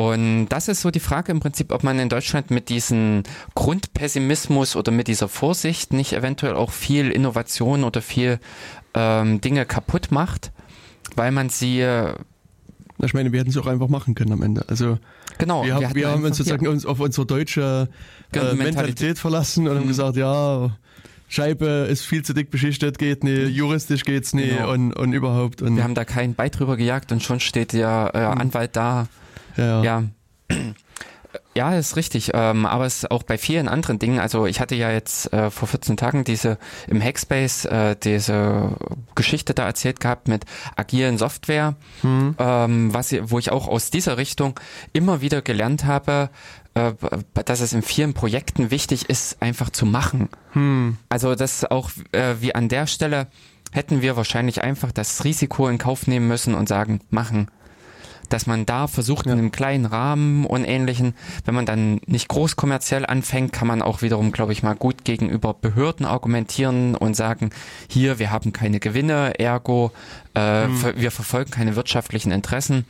Und 0.00 0.48
das 0.48 0.68
ist 0.68 0.80
so 0.80 0.90
die 0.90 0.98
Frage 0.98 1.30
im 1.30 1.40
Prinzip, 1.40 1.70
ob 1.72 1.84
man 1.84 1.98
in 1.98 2.08
Deutschland 2.08 2.50
mit 2.50 2.70
diesem 2.70 3.22
Grundpessimismus 3.54 4.74
oder 4.74 4.92
mit 4.92 5.08
dieser 5.08 5.28
Vorsicht 5.28 5.92
nicht 5.92 6.14
eventuell 6.14 6.54
auch 6.54 6.70
viel 6.70 7.10
Innovation 7.10 7.84
oder 7.84 8.00
viel 8.00 8.40
ähm, 8.94 9.42
Dinge 9.42 9.66
kaputt 9.66 10.10
macht, 10.10 10.52
weil 11.16 11.32
man 11.32 11.50
sie. 11.50 11.82
Äh, 11.82 12.14
ich 13.02 13.12
meine, 13.12 13.30
wir 13.30 13.40
hätten 13.40 13.50
es 13.50 13.58
auch 13.58 13.66
einfach 13.66 13.88
machen 13.88 14.14
können 14.14 14.32
am 14.32 14.40
Ende. 14.40 14.64
Also 14.68 14.98
genau, 15.36 15.66
wir, 15.66 15.78
wir, 15.80 15.94
wir 15.94 16.08
haben 16.08 16.24
uns 16.24 16.38
sozusagen 16.38 16.66
uns 16.66 16.86
auf 16.86 16.98
unsere 17.00 17.26
deutsche 17.26 17.90
äh, 18.32 18.38
Mentalität. 18.38 18.64
Mentalität 18.64 19.18
verlassen 19.18 19.68
und 19.68 19.74
mhm. 19.74 19.80
haben 19.80 19.88
gesagt, 19.88 20.16
ja, 20.16 20.78
Scheibe 21.28 21.66
ist 21.90 22.06
viel 22.06 22.22
zu 22.22 22.32
dick 22.32 22.50
beschichtet, 22.50 22.96
geht 22.96 23.22
nie, 23.22 23.44
juristisch 23.44 24.06
geht's 24.06 24.32
nie 24.32 24.48
genau. 24.48 24.72
und, 24.72 24.94
und 24.94 25.12
überhaupt. 25.12 25.60
Und 25.60 25.76
wir 25.76 25.84
haben 25.84 25.94
da 25.94 26.06
keinen 26.06 26.34
Bein 26.34 26.50
drüber 26.50 26.78
gejagt 26.78 27.12
und 27.12 27.22
schon 27.22 27.38
steht 27.38 27.74
der 27.74 28.12
äh, 28.14 28.20
mhm. 28.20 28.40
Anwalt 28.40 28.76
da 28.76 29.06
ja. 29.60 29.82
ja. 29.82 30.04
Ja, 31.54 31.74
ist 31.74 31.96
richtig. 31.96 32.30
Ähm, 32.34 32.66
aber 32.66 32.86
es 32.86 32.98
ist 32.98 33.10
auch 33.10 33.22
bei 33.22 33.38
vielen 33.38 33.68
anderen 33.68 33.98
Dingen. 33.98 34.20
Also 34.20 34.46
ich 34.46 34.60
hatte 34.60 34.74
ja 34.74 34.90
jetzt 34.90 35.32
äh, 35.32 35.50
vor 35.50 35.68
14 35.68 35.96
Tagen 35.96 36.24
diese 36.24 36.58
im 36.86 37.02
Hackspace 37.02 37.64
äh, 37.66 37.96
diese 37.96 38.76
Geschichte 39.14 39.54
da 39.54 39.66
erzählt 39.66 40.00
gehabt 40.00 40.28
mit 40.28 40.44
agilen 40.76 41.18
Software, 41.18 41.74
hm. 42.02 42.36
ähm, 42.38 42.94
was 42.94 43.12
wo 43.30 43.38
ich 43.38 43.50
auch 43.50 43.68
aus 43.68 43.90
dieser 43.90 44.16
Richtung 44.16 44.58
immer 44.92 45.20
wieder 45.20 45.42
gelernt 45.42 45.84
habe, 45.84 46.30
äh, 46.74 46.92
dass 47.44 47.60
es 47.60 47.72
in 47.72 47.82
vielen 47.82 48.14
Projekten 48.14 48.70
wichtig 48.70 49.08
ist, 49.10 49.42
einfach 49.42 49.70
zu 49.70 49.86
machen. 49.86 50.28
Hm. 50.52 50.98
Also 51.08 51.34
das 51.34 51.64
auch 51.64 51.90
äh, 52.12 52.36
wie 52.40 52.54
an 52.54 52.68
der 52.68 52.86
Stelle 52.86 53.26
hätten 53.72 54.02
wir 54.02 54.16
wahrscheinlich 54.16 54.62
einfach 54.62 54.92
das 54.92 55.24
Risiko 55.24 55.68
in 55.68 55.78
Kauf 55.78 56.06
nehmen 56.06 56.28
müssen 56.28 56.54
und 56.54 56.68
sagen, 56.68 57.00
machen 57.10 57.50
dass 58.30 58.46
man 58.46 58.64
da 58.64 58.86
versucht 58.86 59.26
ja. 59.26 59.32
in 59.32 59.38
einem 59.38 59.52
kleinen 59.52 59.84
Rahmen 59.84 60.46
und 60.46 60.64
ähnlichen, 60.64 61.14
wenn 61.44 61.54
man 61.54 61.66
dann 61.66 62.00
nicht 62.06 62.28
groß 62.28 62.56
kommerziell 62.56 63.04
anfängt, 63.04 63.52
kann 63.52 63.68
man 63.68 63.82
auch 63.82 64.00
wiederum, 64.00 64.32
glaube 64.32 64.52
ich 64.52 64.62
mal, 64.62 64.74
gut 64.74 65.04
gegenüber 65.04 65.52
Behörden 65.52 66.06
argumentieren 66.06 66.94
und 66.94 67.14
sagen, 67.14 67.50
hier, 67.88 68.18
wir 68.18 68.30
haben 68.30 68.52
keine 68.52 68.80
Gewinne, 68.80 69.38
ergo, 69.38 69.92
äh, 70.34 70.66
mhm. 70.66 70.94
wir 70.96 71.10
verfolgen 71.10 71.50
keine 71.50 71.76
wirtschaftlichen 71.76 72.32
Interessen. 72.32 72.86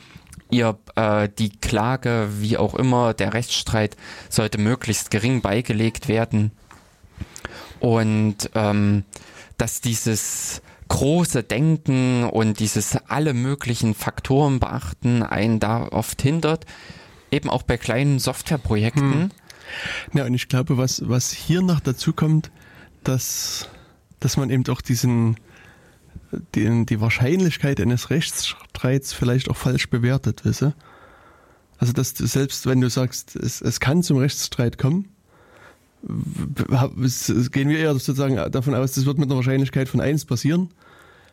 Ihr, 0.51 0.79
äh, 0.97 1.29
die 1.39 1.51
Klage, 1.51 2.29
wie 2.39 2.57
auch 2.57 2.75
immer, 2.75 3.15
der 3.15 3.35
Rechtsstreit 3.35 3.97
sollte 4.29 4.59
möglichst 4.59 5.11
gering 5.11 5.41
beigelegt 5.41 6.09
werden. 6.09 6.53
Und 7.81 8.51
ähm, 8.55 9.05
dass 9.57 9.81
dieses 9.81 10.63
große 10.91 11.45
Denken 11.45 12.25
und 12.25 12.59
dieses 12.59 12.97
alle 13.09 13.33
möglichen 13.33 13.95
Faktoren 13.95 14.61
beachten 14.61 15.23
einen 15.23 15.61
da 15.61 15.87
oft 15.87 16.21
hindert, 16.21 16.67
eben 17.31 17.49
auch 17.49 17.63
bei 17.63 17.79
kleinen 17.79 18.19
Softwareprojekten. 18.19 19.13
Hm. 19.13 19.31
Ja, 20.13 20.27
und 20.27 20.35
ich 20.35 20.49
glaube, 20.49 20.77
was, 20.77 21.09
was 21.09 21.31
hier 21.31 21.63
noch 21.63 21.79
dazu 21.81 22.13
kommt, 22.13 22.51
dass, 23.05 23.69
dass 24.19 24.37
man 24.37 24.51
eben 24.51 24.67
auch 24.67 24.81
diesen, 24.81 25.37
den, 26.57 26.87
die 26.87 27.01
Wahrscheinlichkeit 27.01 27.81
eines 27.81 28.11
Rechtsstreits 28.11 29.13
vielleicht 29.13 29.49
auch 29.49 29.57
falsch 29.57 29.89
bewertet, 29.91 30.45
wisse. 30.45 30.75
Also, 31.79 31.93
dass 31.93 32.15
du 32.15 32.27
selbst 32.27 32.67
wenn 32.67 32.81
du 32.81 32.91
sagst, 32.91 33.37
es, 33.37 33.61
es 33.61 33.79
kann 33.79 34.03
zum 34.03 34.19
Rechtsstreit 34.19 34.77
kommen, 34.77 35.09
gehen 36.03 37.69
wir 37.69 37.79
eher 37.79 37.93
sozusagen 37.93 38.37
davon 38.51 38.75
aus, 38.75 38.93
das 38.93 39.07
wird 39.07 39.19
mit 39.19 39.29
einer 39.29 39.37
Wahrscheinlichkeit 39.37 39.89
von 39.89 40.01
1 40.01 40.25
passieren, 40.25 40.71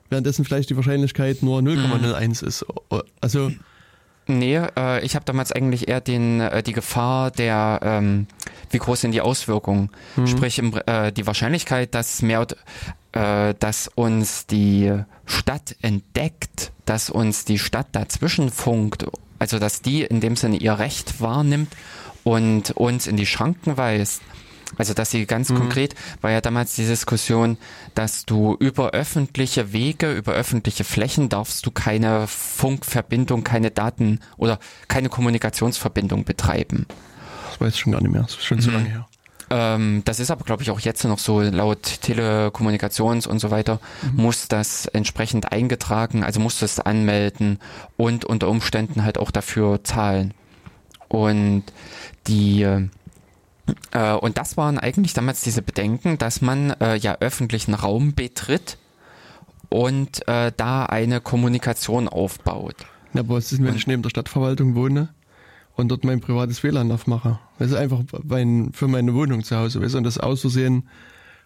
währenddessen 0.09 0.45
vielleicht 0.45 0.69
die 0.69 0.75
Wahrscheinlichkeit 0.75 1.41
nur 1.43 1.59
0,01 1.59 2.41
mhm. 2.41 2.47
ist. 2.47 2.65
Also 3.21 3.51
Nee, 4.27 4.57
äh, 4.57 5.03
ich 5.05 5.15
habe 5.15 5.25
damals 5.25 5.51
eigentlich 5.51 5.87
eher 5.87 6.01
den, 6.01 6.41
äh, 6.41 6.61
die 6.61 6.73
Gefahr 6.73 7.31
der, 7.31 7.79
ähm, 7.81 8.27
wie 8.69 8.77
groß 8.77 9.01
sind 9.01 9.13
die 9.13 9.21
Auswirkungen? 9.21 9.89
Mhm. 10.17 10.27
Sprich, 10.27 10.59
im, 10.59 10.73
äh, 10.85 11.11
die 11.13 11.25
Wahrscheinlichkeit, 11.25 11.95
dass 11.95 12.21
mehr, 12.21 12.45
äh, 13.13 13.53
dass 13.57 13.87
uns 13.87 14.45
die 14.45 14.93
Stadt 15.25 15.77
entdeckt, 15.81 16.73
dass 16.85 17.09
uns 17.09 17.45
die 17.45 17.57
Stadt 17.57 17.87
dazwischen 17.93 18.49
funkt, 18.49 19.05
also 19.39 19.59
dass 19.59 19.81
die 19.81 20.03
in 20.03 20.19
dem 20.19 20.35
Sinne 20.35 20.57
ihr 20.57 20.77
Recht 20.77 21.21
wahrnimmt 21.21 21.69
und 22.23 22.71
uns 22.71 23.07
in 23.07 23.15
die 23.15 23.25
Schranken 23.25 23.77
weist, 23.77 24.21
also 24.75 24.93
dass 24.93 25.11
sie 25.11 25.25
ganz 25.25 25.49
mhm. 25.49 25.55
konkret 25.55 25.95
war 26.21 26.31
ja 26.31 26.41
damals 26.41 26.75
die 26.75 26.85
Diskussion, 26.85 27.57
dass 27.95 28.25
du 28.25 28.55
über 28.59 28.91
öffentliche 28.91 29.71
Wege, 29.71 30.11
über 30.11 30.33
öffentliche 30.33 30.83
Flächen 30.83 31.29
darfst 31.29 31.65
du 31.65 31.71
keine 31.71 32.27
Funkverbindung, 32.27 33.43
keine 33.43 33.71
Daten 33.71 34.19
oder 34.35 34.59
keine 34.87 35.09
Kommunikationsverbindung 35.09 36.25
betreiben. 36.25 36.85
Das 37.49 37.61
weiß 37.61 37.73
ich 37.75 37.79
schon 37.79 37.93
gar 37.93 38.01
nicht 38.01 38.11
mehr, 38.11 38.23
das 38.23 38.31
ist 38.31 38.45
schon 38.45 38.57
mhm. 38.57 38.61
zu 38.61 38.71
lange 38.71 38.89
her. 38.89 39.07
Ähm, 39.49 40.01
das 40.03 40.19
ist 40.19 40.29
aber, 40.29 40.43
glaube 40.43 40.63
ich, 40.63 40.71
auch 40.71 40.79
jetzt 40.79 41.03
noch 41.05 41.19
so, 41.19 41.41
laut 41.41 42.01
Telekommunikations 42.01 43.27
und 43.27 43.39
so 43.39 43.49
weiter, 43.49 43.79
mhm. 44.01 44.23
muss 44.23 44.49
das 44.49 44.87
entsprechend 44.87 45.51
eingetragen, 45.51 46.23
also 46.23 46.39
muss 46.39 46.59
das 46.59 46.79
anmelden 46.79 47.59
und 47.95 48.25
unter 48.25 48.49
Umständen 48.49 49.03
halt 49.03 49.17
auch 49.17 49.31
dafür 49.31 49.83
zahlen. 49.83 50.33
Und 51.07 51.63
die 52.27 52.89
äh, 53.91 54.13
und 54.13 54.37
das 54.37 54.57
waren 54.57 54.77
eigentlich 54.79 55.13
damals 55.13 55.41
diese 55.41 55.61
Bedenken, 55.61 56.17
dass 56.17 56.41
man 56.41 56.71
äh, 56.79 56.97
ja 56.97 57.17
öffentlichen 57.19 57.73
Raum 57.73 58.13
betritt 58.13 58.77
und 59.69 60.27
äh, 60.27 60.51
da 60.55 60.85
eine 60.85 61.21
Kommunikation 61.21 62.07
aufbaut. 62.07 62.75
Ja, 63.13 63.21
aber 63.21 63.35
was 63.35 63.51
ist, 63.51 63.59
wenn 63.59 63.69
und, 63.69 63.75
ich 63.75 63.87
neben 63.87 64.01
der 64.01 64.09
Stadtverwaltung 64.09 64.75
wohne 64.75 65.09
und 65.75 65.89
dort 65.89 66.03
mein 66.03 66.21
privates 66.21 66.63
WLAN 66.63 66.91
aufmache? 66.91 67.39
Das 67.59 67.71
ist 67.71 67.77
einfach 67.77 68.01
mein, 68.23 68.71
für 68.73 68.87
meine 68.87 69.13
Wohnung 69.13 69.43
zu 69.43 69.57
Hause. 69.57 69.81
Weißt? 69.81 69.95
Und 69.95 70.03
das 70.03 70.17
aus 70.17 70.41
Versehen 70.41 70.87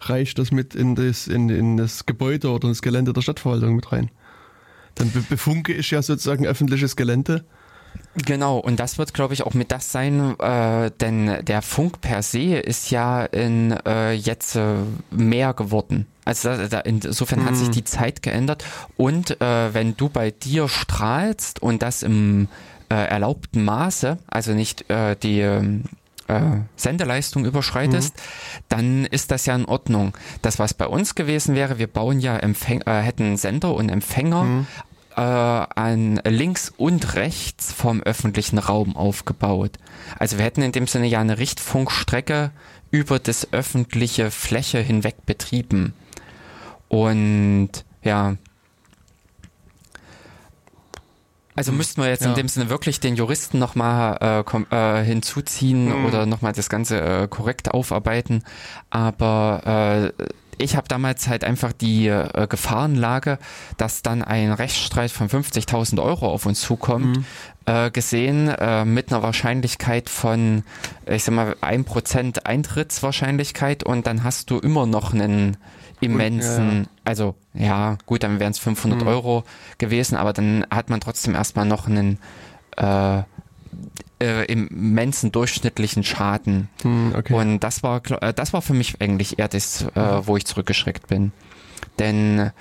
reicht 0.01 0.39
das 0.39 0.51
mit 0.51 0.75
in 0.75 0.95
das, 0.95 1.27
in, 1.27 1.49
in 1.49 1.77
das 1.77 2.05
Gebäude 2.05 2.49
oder 2.49 2.67
ins 2.67 2.81
Gelände 2.81 3.13
der 3.13 3.21
Stadtverwaltung 3.21 3.75
mit 3.75 3.91
rein. 3.91 4.09
Dann 4.95 5.11
befunke 5.29 5.73
ich 5.73 5.91
ja 5.91 6.01
sozusagen 6.01 6.45
öffentliches 6.45 6.95
Gelände 6.95 7.45
Genau, 8.15 8.57
und 8.57 8.79
das 8.79 8.97
wird, 8.97 9.13
glaube 9.13 9.33
ich, 9.33 9.43
auch 9.43 9.53
mit 9.53 9.71
das 9.71 9.91
sein, 9.91 10.37
äh, 10.39 10.91
denn 10.99 11.45
der 11.45 11.61
Funk 11.61 12.01
per 12.01 12.21
se 12.23 12.57
ist 12.57 12.91
ja 12.91 13.23
in 13.23 13.71
äh, 13.85 14.11
jetzt 14.11 14.55
äh, 14.55 14.75
mehr 15.11 15.53
geworden. 15.53 16.07
Also 16.25 16.49
da, 16.49 16.67
da, 16.67 16.79
insofern 16.81 17.39
mhm. 17.39 17.45
hat 17.45 17.55
sich 17.55 17.69
mhm. 17.69 17.73
die 17.73 17.83
Zeit 17.85 18.21
geändert. 18.21 18.65
Und 18.97 19.39
äh, 19.41 19.73
wenn 19.73 19.95
du 19.95 20.09
bei 20.09 20.31
dir 20.31 20.67
strahlst 20.67 21.61
und 21.61 21.81
das 21.81 22.03
im 22.03 22.49
äh, 22.89 22.95
erlaubten 22.95 23.63
Maße, 23.63 24.17
also 24.27 24.51
nicht 24.51 24.89
äh, 24.89 25.15
die 25.15 25.39
äh, 25.39 25.61
Sendeleistung 26.75 27.45
überschreitest, 27.45 28.15
mhm. 28.15 28.63
dann 28.67 29.05
ist 29.05 29.31
das 29.31 29.45
ja 29.45 29.55
in 29.55 29.65
Ordnung. 29.65 30.17
Das, 30.41 30.59
was 30.59 30.73
bei 30.73 30.85
uns 30.85 31.15
gewesen 31.15 31.55
wäre, 31.55 31.79
wir 31.79 31.87
bauen 31.87 32.19
ja 32.19 32.35
Empfäng 32.35 32.81
äh, 32.81 33.01
hätten 33.01 33.37
Sender 33.37 33.73
und 33.73 33.87
Empfänger 33.87 34.43
mhm 34.43 34.67
äh, 35.21 35.79
an 35.79 36.19
links 36.25 36.73
und 36.75 37.15
rechts 37.15 37.71
vom 37.71 38.01
öffentlichen 38.01 38.57
Raum 38.57 38.95
aufgebaut. 38.95 39.77
Also 40.17 40.37
wir 40.37 40.45
hätten 40.45 40.61
in 40.61 40.71
dem 40.71 40.87
Sinne 40.87 41.07
ja 41.07 41.19
eine 41.19 41.37
Richtfunkstrecke 41.37 42.51
über 42.89 43.19
das 43.19 43.53
öffentliche 43.53 44.31
Fläche 44.31 44.79
hinweg 44.79 45.25
betrieben. 45.25 45.93
Und 46.89 47.69
ja, 48.03 48.35
also 51.55 51.71
müssten 51.71 52.01
wir 52.01 52.09
jetzt 52.09 52.23
ja. 52.23 52.29
in 52.29 52.35
dem 52.35 52.47
Sinne 52.47 52.69
wirklich 52.69 52.99
den 52.99 53.15
Juristen 53.15 53.59
nochmal 53.59 54.43
äh, 54.71 54.99
äh, 54.99 55.03
hinzuziehen 55.03 55.89
mhm. 55.89 56.05
oder 56.05 56.25
nochmal 56.25 56.53
das 56.53 56.69
Ganze 56.69 56.99
äh, 56.99 57.27
korrekt 57.27 57.71
aufarbeiten. 57.71 58.43
Aber 58.89 60.13
äh, 60.17 60.23
ich 60.61 60.75
habe 60.75 60.87
damals 60.87 61.27
halt 61.27 61.43
einfach 61.43 61.73
die 61.73 62.07
äh, 62.07 62.47
Gefahrenlage, 62.47 63.37
dass 63.77 64.01
dann 64.01 64.21
ein 64.23 64.51
Rechtsstreit 64.51 65.11
von 65.11 65.27
50.000 65.29 66.01
Euro 66.01 66.29
auf 66.29 66.45
uns 66.45 66.61
zukommt, 66.61 67.17
mhm. 67.17 67.25
äh, 67.65 67.91
gesehen 67.91 68.47
äh, 68.47 68.85
mit 68.85 69.11
einer 69.11 69.23
Wahrscheinlichkeit 69.23 70.09
von, 70.09 70.63
ich 71.05 71.23
sag 71.23 71.35
mal, 71.35 71.55
1% 71.61 72.45
Eintrittswahrscheinlichkeit 72.45 73.83
und 73.83 74.07
dann 74.07 74.23
hast 74.23 74.49
du 74.49 74.59
immer 74.59 74.85
noch 74.85 75.13
einen 75.13 75.57
immensen, 75.99 76.81
ja. 76.81 76.89
also 77.05 77.35
ja, 77.53 77.97
gut, 78.05 78.23
dann 78.23 78.39
wären 78.39 78.51
es 78.51 78.59
500 78.59 79.01
mhm. 79.01 79.07
Euro 79.07 79.43
gewesen, 79.77 80.15
aber 80.15 80.33
dann 80.33 80.65
hat 80.71 80.89
man 80.89 80.99
trotzdem 80.99 81.35
erstmal 81.35 81.65
noch 81.65 81.87
einen 81.87 82.17
äh, 84.21 84.45
immensen 84.45 85.31
durchschnittlichen 85.31 86.03
Schaden. 86.03 86.69
Hm, 86.83 87.13
okay. 87.17 87.33
Und 87.33 87.59
das 87.59 87.83
war, 87.83 88.01
äh, 88.21 88.33
das 88.33 88.53
war 88.53 88.61
für 88.61 88.73
mich 88.73 89.01
eigentlich 89.01 89.39
eher 89.39 89.47
das, 89.47 89.85
äh, 89.95 90.27
wo 90.27 90.37
ich 90.37 90.45
zurückgeschreckt 90.45 91.07
bin. 91.07 91.31
Denn 91.99 92.51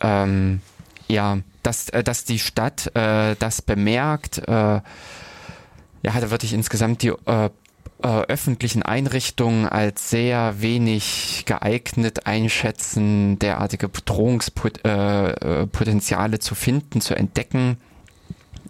ähm, 0.00 0.60
ja, 1.08 1.38
dass, 1.62 1.88
äh, 1.88 2.04
dass 2.04 2.24
die 2.24 2.38
Stadt 2.38 2.94
äh, 2.94 3.34
das 3.38 3.62
bemerkt, 3.62 4.38
äh, 4.46 4.80
ja, 6.02 6.02
da 6.02 6.30
würde 6.30 6.46
ich 6.46 6.52
insgesamt 6.52 7.02
die 7.02 7.12
äh, 7.26 7.50
äh, 8.02 8.22
öffentlichen 8.28 8.82
Einrichtungen 8.82 9.66
als 9.66 10.10
sehr 10.10 10.62
wenig 10.62 11.44
geeignet 11.46 12.26
einschätzen, 12.26 13.38
derartige 13.38 13.88
Bedrohungspotenziale 13.88 16.38
zu 16.38 16.54
finden, 16.54 17.02
zu 17.02 17.14
entdecken 17.14 17.76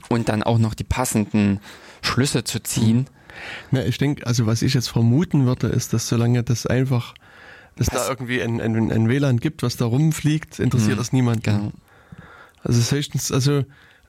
und 0.09 0.29
dann 0.29 0.43
auch 0.43 0.59
noch 0.59 0.75
die 0.75 0.85
passenden 0.85 1.61
Schlüsse 2.03 2.45
zu 2.45 2.63
ziehen. 2.63 3.07
Na, 3.71 3.85
ich 3.85 3.99
denke, 3.99 4.27
also 4.27 4.47
was 4.47 4.63
ich 4.63 4.75
jetzt 4.75 4.89
vermuten 4.89 5.47
würde, 5.47 5.69
ist, 5.69 5.93
dass 5.93 6.09
solange 6.09 6.43
das 6.43 6.67
einfach, 6.67 7.15
dass 7.77 7.89
was? 7.89 7.95
da 7.95 8.09
irgendwie 8.09 8.43
ein, 8.43 8.61
ein, 8.61 8.91
ein, 8.91 9.09
WLAN 9.09 9.39
gibt, 9.39 9.63
was 9.63 9.77
da 9.77 9.87
rumfliegt, 9.87 10.59
interessiert 10.59 10.93
hm, 10.93 10.99
das 10.99 11.13
niemand. 11.13 11.45
Genau. 11.45 11.73
Also 12.63 12.79
das 12.79 12.93
heißt, 12.93 13.33
also 13.33 13.65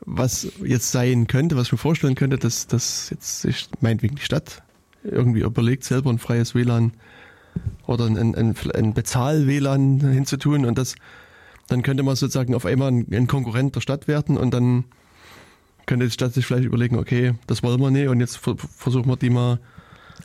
was 0.05 0.47
jetzt 0.63 0.91
sein 0.91 1.27
könnte, 1.27 1.55
was 1.55 1.67
ich 1.67 1.71
mir 1.73 1.77
vorstellen 1.77 2.15
könnte, 2.15 2.37
dass, 2.37 2.67
dass 2.67 3.09
jetzt 3.11 3.41
sich 3.41 3.69
meinetwegen 3.79 4.15
die 4.15 4.23
Stadt 4.23 4.63
irgendwie 5.03 5.41
überlegt, 5.41 5.83
selber 5.83 6.09
ein 6.09 6.19
freies 6.19 6.55
WLAN 6.55 6.93
oder 7.85 8.05
ein, 8.05 8.17
ein, 8.35 8.55
ein 8.73 8.93
Bezahl-WLAN 8.93 9.99
hinzutun 9.99 10.65
und 10.65 10.77
das, 10.77 10.95
dann 11.67 11.83
könnte 11.83 12.03
man 12.03 12.15
sozusagen 12.15 12.55
auf 12.55 12.65
einmal 12.65 12.91
ein, 12.91 13.07
ein 13.11 13.27
Konkurrent 13.27 13.75
der 13.75 13.81
Stadt 13.81 14.07
werden 14.07 14.37
und 14.37 14.53
dann 14.53 14.85
könnte 15.86 16.05
die 16.05 16.11
Stadt 16.11 16.34
sich 16.34 16.45
vielleicht 16.45 16.65
überlegen, 16.65 16.97
okay, 16.97 17.34
das 17.47 17.63
wollen 17.63 17.79
wir 17.79 17.91
nicht 17.91 18.07
und 18.07 18.19
jetzt 18.19 18.38
versuchen 18.38 19.07
wir 19.07 19.17
die 19.17 19.29
mal 19.29 19.59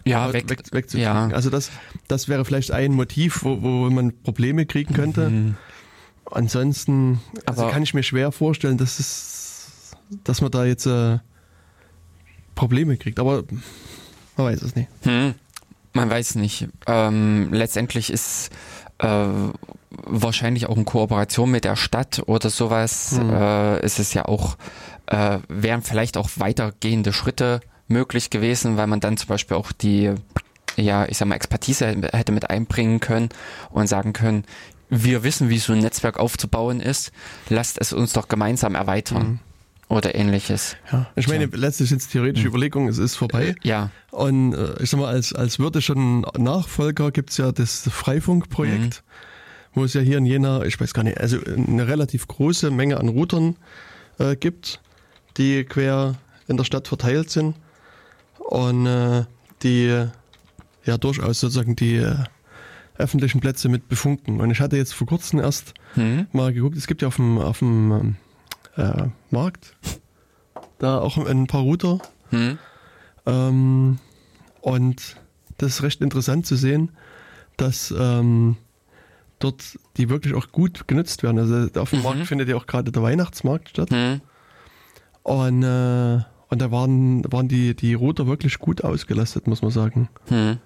ja, 0.05 0.33
weg, 0.33 0.49
weg, 0.49 0.63
wegzukriegen. 0.71 1.03
Ja. 1.03 1.29
Also 1.29 1.51
das, 1.51 1.71
das 2.09 2.29
wäre 2.29 2.45
vielleicht 2.45 2.71
ein 2.71 2.93
Motiv, 2.93 3.43
wo, 3.43 3.61
wo 3.63 3.91
man 3.91 4.13
Probleme 4.23 4.67
kriegen 4.67 4.95
könnte. 4.95 5.31
Mhm. 5.31 5.57
Ansonsten 6.31 7.21
also 7.45 7.69
kann 7.69 7.83
ich 7.83 7.95
mir 7.95 8.03
schwer 8.03 8.33
vorstellen, 8.33 8.79
dass, 8.79 8.99
es, 8.99 9.93
dass 10.25 10.41
man 10.41 10.51
da 10.51 10.65
jetzt 10.65 10.87
äh, 10.87 11.19
Probleme 12.55 12.97
kriegt. 12.97 13.21
Aber 13.21 13.45
man 14.37 14.47
weiß 14.49 14.63
es 14.63 14.75
nicht. 14.75 14.89
Hm. 15.03 15.35
Man 15.93 16.11
weiß 16.11 16.35
nicht. 16.35 16.69
Ähm, 16.87 17.53
letztendlich 17.53 18.11
ist 18.11 18.51
äh, 18.99 19.27
wahrscheinlich 19.91 20.67
auch 20.67 20.77
in 20.77 20.85
Kooperation 20.85 21.51
mit 21.51 21.65
der 21.65 21.77
Stadt 21.77 22.23
oder 22.27 22.51
sowas 22.51 23.19
hm. 23.19 23.31
äh, 23.31 23.85
ist 23.85 23.99
es 23.99 24.13
ja 24.15 24.25
auch 24.25 24.57
äh, 25.07 25.39
wären 25.49 25.83
vielleicht 25.83 26.17
auch 26.17 26.31
weitergehende 26.37 27.13
Schritte 27.13 27.61
möglich 27.89 28.31
gewesen, 28.31 28.77
weil 28.77 28.87
man 28.87 29.01
dann 29.01 29.17
zum 29.17 29.29
Beispiel 29.29 29.57
auch 29.57 29.73
die, 29.73 30.13
ja, 30.77 31.07
ich 31.07 31.19
sag 31.19 31.29
mal, 31.29 31.37
Expertise 31.37 31.87
hätte 32.13 32.33
mit 32.33 32.51
einbringen 32.51 33.01
können 33.01 33.29
und 33.71 33.87
sagen 33.87 34.13
können, 34.13 34.45
wir 34.89 35.25
wissen, 35.25 35.49
wie 35.49 35.59
so 35.59 35.73
ein 35.73 35.81
Netzwerk 35.81 36.19
aufzubauen 36.19 36.81
ist, 36.81 37.13
lasst 37.49 37.79
es 37.81 37.93
uns 37.93 38.13
doch 38.13 38.29
gemeinsam 38.29 38.75
erweitern. 38.75 39.27
Mhm. 39.27 39.39
Oder 39.89 40.17
ähnliches. 40.17 40.77
Ja, 40.91 41.07
ich 41.15 41.29
meine, 41.29 41.47
letztlich 41.47 41.91
sind 41.91 42.03
es 42.03 42.09
theoretische 42.09 42.49
mhm. 42.49 42.55
Überlegungen, 42.55 42.89
es 42.89 42.99
ist 42.99 43.15
vorbei. 43.15 43.55
Äh, 43.63 43.69
ja. 43.69 43.91
Und 44.11 44.53
äh, 44.53 44.83
ich 44.83 44.91
sag 44.91 44.99
mal, 44.99 45.07
als, 45.07 45.33
als 45.33 45.61
würde 45.61 45.81
schon 45.81 46.23
Nachfolger 46.37 47.13
gibt 47.13 47.31
es 47.31 47.37
ja 47.37 47.53
das 47.53 47.89
Freifunkprojekt, 47.89 49.05
mhm. 49.05 49.75
wo 49.75 49.85
es 49.85 49.95
ja 49.95 50.01
hier 50.01 50.19
in 50.19 50.27
Jena, 50.27 50.65
ich 50.65 50.81
weiß 50.81 50.93
gar 50.93 51.05
nicht, 51.05 51.21
also 51.21 51.39
eine 51.41 51.87
relativ 51.87 52.27
große 52.27 52.73
Menge 52.73 52.99
an 52.99 53.09
Routern 53.09 53.55
äh, 54.19 54.35
gibt 54.35 54.81
die 55.37 55.65
quer 55.65 56.15
in 56.49 56.57
der 56.57 56.65
Stadt 56.65 56.89
verteilt 56.89 57.31
sind 57.31 57.57
und 58.39 58.87
äh, 58.87 59.25
die 59.63 60.07
ja 60.85 60.99
durchaus 60.99 61.41
sozusagen 61.41 61.77
die 61.77 61.97
äh, 61.97 62.17
öffentlichen 62.99 63.41
Plätze 63.41 63.69
mit 63.69 63.89
befunken. 63.89 64.41
Und 64.41 64.51
ich 64.51 64.61
hatte 64.61 64.77
jetzt 64.77 64.95
vor 64.95 65.07
kurzem 65.07 65.41
erst 65.41 65.75
hm. 65.95 66.27
mal 66.33 66.53
geguckt, 66.53 66.77
es 66.77 66.87
gibt 66.87 67.03
ja 67.03 67.09
auf 67.09 67.17
dem, 67.17 67.39
auf 67.39 67.59
dem 67.59 68.17
äh, 68.77 69.09
Markt 69.31 69.77
da 70.79 70.99
auch 70.99 71.19
ein 71.19 71.47
paar 71.47 71.63
Router. 71.63 72.01
Hm. 72.31 72.59
Ähm, 73.27 73.99
und 74.61 75.17
das 75.59 75.75
ist 75.75 75.83
recht 75.83 76.01
interessant 76.01 76.47
zu 76.47 76.57
sehen, 76.57 76.91
dass 77.57 77.95
ähm, 77.97 78.57
dort 79.39 79.79
die 79.97 80.09
wirklich 80.09 80.35
auch 80.35 80.53
gut 80.53 80.87
genutzt 80.89 81.23
werden. 81.23 81.39
Also 81.39 81.81
auf 81.81 81.91
dem 81.91 82.01
mhm. 82.01 82.05
Markt 82.05 82.27
findet 82.27 82.49
ja 82.49 82.57
auch 82.57 82.67
gerade 82.67 82.93
der 82.93 83.03
Weihnachtsmarkt 83.03 83.71
statt. 83.71 83.91
Mhm. 83.91 84.21
Und, 85.27 85.65
äh, 85.65 86.21
und 86.51 86.63
da 86.63 86.71
waren, 86.71 87.25
waren 87.33 87.49
die, 87.49 87.75
die 87.75 87.95
Router 87.95 88.29
wirklich 88.29 88.61
gut 88.61 88.85
ausgelastet, 88.85 89.49
muss 89.49 89.61
man 89.61 89.73
sagen. 89.73 90.09
Hm. 90.29 90.59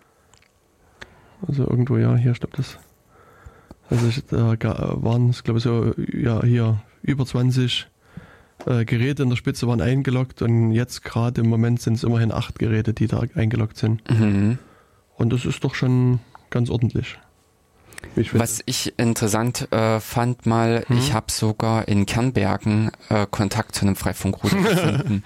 Also 1.49 1.63
irgendwo, 1.67 1.97
ja, 1.97 2.15
hier 2.15 2.35
stimmt 2.35 2.59
das. 2.59 2.79
Also 3.89 4.21
da 4.29 5.03
waren 5.03 5.31
es, 5.31 5.45
glaube 5.45 5.59
ich, 5.59 5.65
so, 5.65 5.95
ja, 6.13 6.45
hier 6.45 6.83
über 7.01 7.25
20 7.25 7.89
äh, 8.67 8.85
Geräte 8.85 9.23
in 9.23 9.31
der 9.31 9.37
Spitze 9.37 9.67
waren 9.67 9.81
eingeloggt 9.81 10.43
und 10.43 10.73
jetzt 10.73 11.05
gerade 11.05 11.41
im 11.41 11.49
Moment 11.49 11.81
sind 11.81 11.95
es 11.95 12.05
immerhin 12.05 12.31
acht 12.31 12.59
Geräte, 12.59 12.93
die 12.93 13.07
da 13.07 13.23
eingeloggt 13.35 13.79
sind. 13.79 14.03
Mhm. 14.11 14.59
Und 15.17 15.33
das 15.33 15.47
ist 15.47 15.65
doch 15.65 15.75
schon 15.75 16.21
ganz 16.51 16.69
ordentlich. 16.69 17.19
Ich 18.17 18.39
Was 18.39 18.61
ich 18.67 18.99
interessant 18.99 19.71
äh, 19.73 20.01
fand 20.01 20.47
mal, 20.47 20.85
hm? 20.87 20.99
ich 20.99 21.13
habe 21.13 21.31
sogar 21.31 21.87
in 21.89 22.07
Kernbergen 22.07 22.91
äh, 23.09 23.27
Kontakt 23.31 23.75
zu 23.75 23.83
einem 23.83 23.97
Freifunkruder 23.97 24.57
gefunden. 24.63 25.23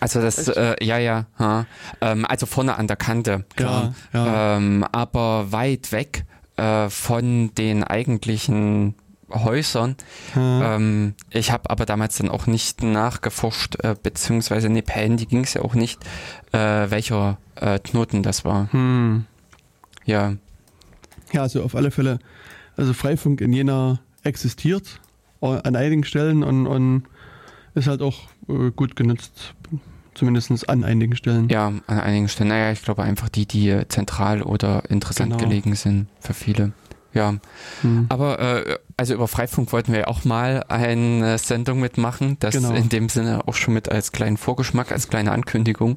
also 0.00 0.20
das, 0.20 0.48
äh, 0.48 0.76
ja, 0.82 0.98
ja, 0.98 1.26
ha. 1.38 1.66
ähm, 2.00 2.24
also 2.26 2.46
vorne 2.46 2.76
an 2.76 2.86
der 2.86 2.96
Kante, 2.96 3.44
klar. 3.56 3.94
Ja, 4.12 4.26
ja. 4.26 4.56
Ähm, 4.56 4.84
aber 4.92 5.52
weit 5.52 5.92
weg 5.92 6.24
äh, 6.56 6.88
von 6.90 7.54
den 7.54 7.84
eigentlichen 7.84 8.94
Häusern. 9.30 9.96
Hm. 10.34 10.60
Ähm, 10.62 11.14
ich 11.30 11.52
habe 11.52 11.70
aber 11.70 11.86
damals 11.86 12.18
dann 12.18 12.30
auch 12.30 12.46
nicht 12.46 12.82
nachgeforscht, 12.82 13.76
äh, 13.82 13.94
beziehungsweise 14.00 14.68
ne, 14.68 14.82
per 14.82 15.02
Handy 15.02 15.26
ging 15.26 15.44
es 15.44 15.54
ja 15.54 15.62
auch 15.62 15.74
nicht, 15.74 16.02
äh, 16.52 16.58
welcher 16.58 17.38
äh, 17.56 17.78
Knoten 17.78 18.22
das 18.22 18.44
war. 18.44 18.72
Hm. 18.72 19.26
Ja. 20.04 20.34
Ja, 21.32 21.42
also 21.42 21.62
auf 21.62 21.74
alle 21.74 21.90
Fälle, 21.90 22.18
also 22.76 22.92
Freifunk 22.92 23.40
in 23.40 23.52
Jena 23.52 24.00
existiert 24.22 25.00
an 25.40 25.76
einigen 25.76 26.04
Stellen 26.04 26.42
und, 26.42 26.66
und 26.66 27.04
ist 27.74 27.86
halt 27.86 28.02
auch 28.02 28.28
äh, 28.48 28.70
gut 28.74 28.96
genutzt, 28.96 29.54
zumindest 30.14 30.68
an 30.68 30.84
einigen 30.84 31.16
Stellen. 31.16 31.48
Ja, 31.48 31.68
an 31.86 32.00
einigen 32.00 32.28
Stellen. 32.28 32.48
Naja, 32.48 32.72
ich 32.72 32.82
glaube 32.82 33.02
einfach 33.02 33.28
die, 33.28 33.46
die 33.46 33.82
zentral 33.88 34.42
oder 34.42 34.82
interessant 34.90 35.32
genau. 35.32 35.42
gelegen 35.42 35.74
sind 35.74 36.08
für 36.20 36.34
viele. 36.34 36.72
Ja, 37.14 37.36
hm. 37.80 38.06
aber 38.10 38.38
äh, 38.38 38.78
also 38.96 39.14
über 39.14 39.28
Freifunk 39.28 39.72
wollten 39.72 39.92
wir 39.92 40.08
auch 40.08 40.24
mal 40.24 40.64
eine 40.68 41.38
Sendung 41.38 41.80
mitmachen. 41.80 42.36
Das 42.40 42.54
genau. 42.54 42.72
in 42.74 42.88
dem 42.90 43.08
Sinne 43.08 43.46
auch 43.46 43.54
schon 43.54 43.74
mit 43.74 43.90
als 43.90 44.12
kleinen 44.12 44.36
Vorgeschmack, 44.36 44.92
als 44.92 45.08
kleine 45.08 45.32
Ankündigung. 45.32 45.96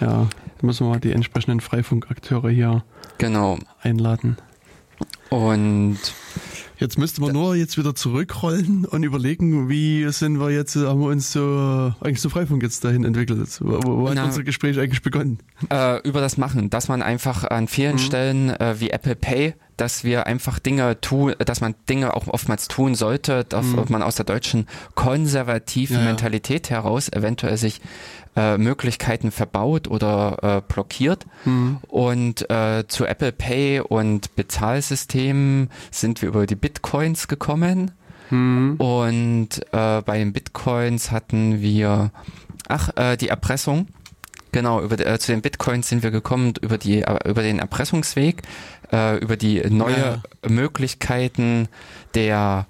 Ja, 0.00 0.26
da 0.58 0.66
müssen 0.66 0.86
wir 0.86 0.90
mal 0.90 1.00
die 1.00 1.12
entsprechenden 1.12 1.60
Freifunkakteure 1.60 2.50
hier 2.50 2.84
genau. 3.18 3.58
einladen. 3.80 4.36
Und 5.30 5.98
jetzt 6.78 6.98
müsste 6.98 7.20
man 7.20 7.32
nur 7.32 7.56
jetzt 7.56 7.76
wieder 7.78 7.94
zurückrollen 7.94 8.84
und 8.84 9.02
überlegen, 9.02 9.68
wie 9.68 10.10
sind 10.12 10.38
wir 10.38 10.50
jetzt, 10.50 10.76
haben 10.76 11.00
wir 11.00 11.08
uns 11.08 11.32
so 11.32 11.92
eigentlich 12.00 12.20
so 12.20 12.28
Freifunk 12.28 12.62
jetzt 12.62 12.84
dahin 12.84 13.04
entwickelt? 13.04 13.60
Wo, 13.60 13.80
wo 13.82 14.08
hat 14.08 14.18
unser 14.18 14.44
Gespräch 14.44 14.78
eigentlich 14.78 15.02
begonnen? 15.02 15.38
Äh, 15.70 16.00
über 16.06 16.20
das 16.20 16.36
Machen, 16.36 16.70
dass 16.70 16.88
man 16.88 17.02
einfach 17.02 17.44
an 17.44 17.68
vielen 17.68 17.94
mhm. 17.94 18.00
Stellen 18.00 18.50
äh, 18.50 18.80
wie 18.80 18.90
Apple 18.90 19.16
Pay 19.16 19.54
dass 19.76 20.04
wir 20.04 20.26
einfach 20.26 20.58
Dinge 20.58 21.00
tun, 21.00 21.34
dass 21.38 21.60
man 21.60 21.74
Dinge 21.88 22.14
auch 22.14 22.28
oftmals 22.28 22.68
tun 22.68 22.94
sollte, 22.94 23.44
dass 23.44 23.66
mhm. 23.66 23.84
man 23.88 24.02
aus 24.02 24.16
der 24.16 24.24
deutschen 24.24 24.66
konservativen 24.94 25.98
ja, 25.98 26.04
Mentalität 26.04 26.70
heraus 26.70 27.10
eventuell 27.12 27.56
sich 27.56 27.80
äh, 28.36 28.58
Möglichkeiten 28.58 29.30
verbaut 29.30 29.88
oder 29.88 30.38
äh, 30.42 30.72
blockiert. 30.72 31.26
Mhm. 31.44 31.78
Und 31.88 32.50
äh, 32.50 32.84
zu 32.86 33.06
Apple 33.06 33.32
Pay 33.32 33.80
und 33.80 34.36
Bezahlsystemen 34.36 35.70
sind 35.90 36.22
wir 36.22 36.28
über 36.28 36.46
die 36.46 36.54
Bitcoins 36.54 37.28
gekommen. 37.28 37.92
Mhm. 38.30 38.76
Und 38.76 39.48
äh, 39.72 40.02
bei 40.02 40.18
den 40.18 40.32
Bitcoins 40.32 41.10
hatten 41.10 41.60
wir, 41.60 42.10
ach, 42.68 42.90
äh, 42.96 43.16
die 43.16 43.28
Erpressung. 43.28 43.88
Genau, 44.52 44.80
über, 44.80 44.98
äh, 44.98 45.18
zu 45.18 45.32
den 45.32 45.42
Bitcoins 45.42 45.88
sind 45.88 46.02
wir 46.02 46.10
gekommen 46.10 46.54
über, 46.60 46.78
die, 46.78 47.02
äh, 47.02 47.28
über 47.28 47.42
den 47.42 47.58
Erpressungsweg, 47.58 48.42
äh, 48.92 49.18
über 49.18 49.36
die 49.36 49.60
neue 49.68 50.20
ja. 50.42 50.48
Möglichkeiten 50.48 51.68
der 52.14 52.66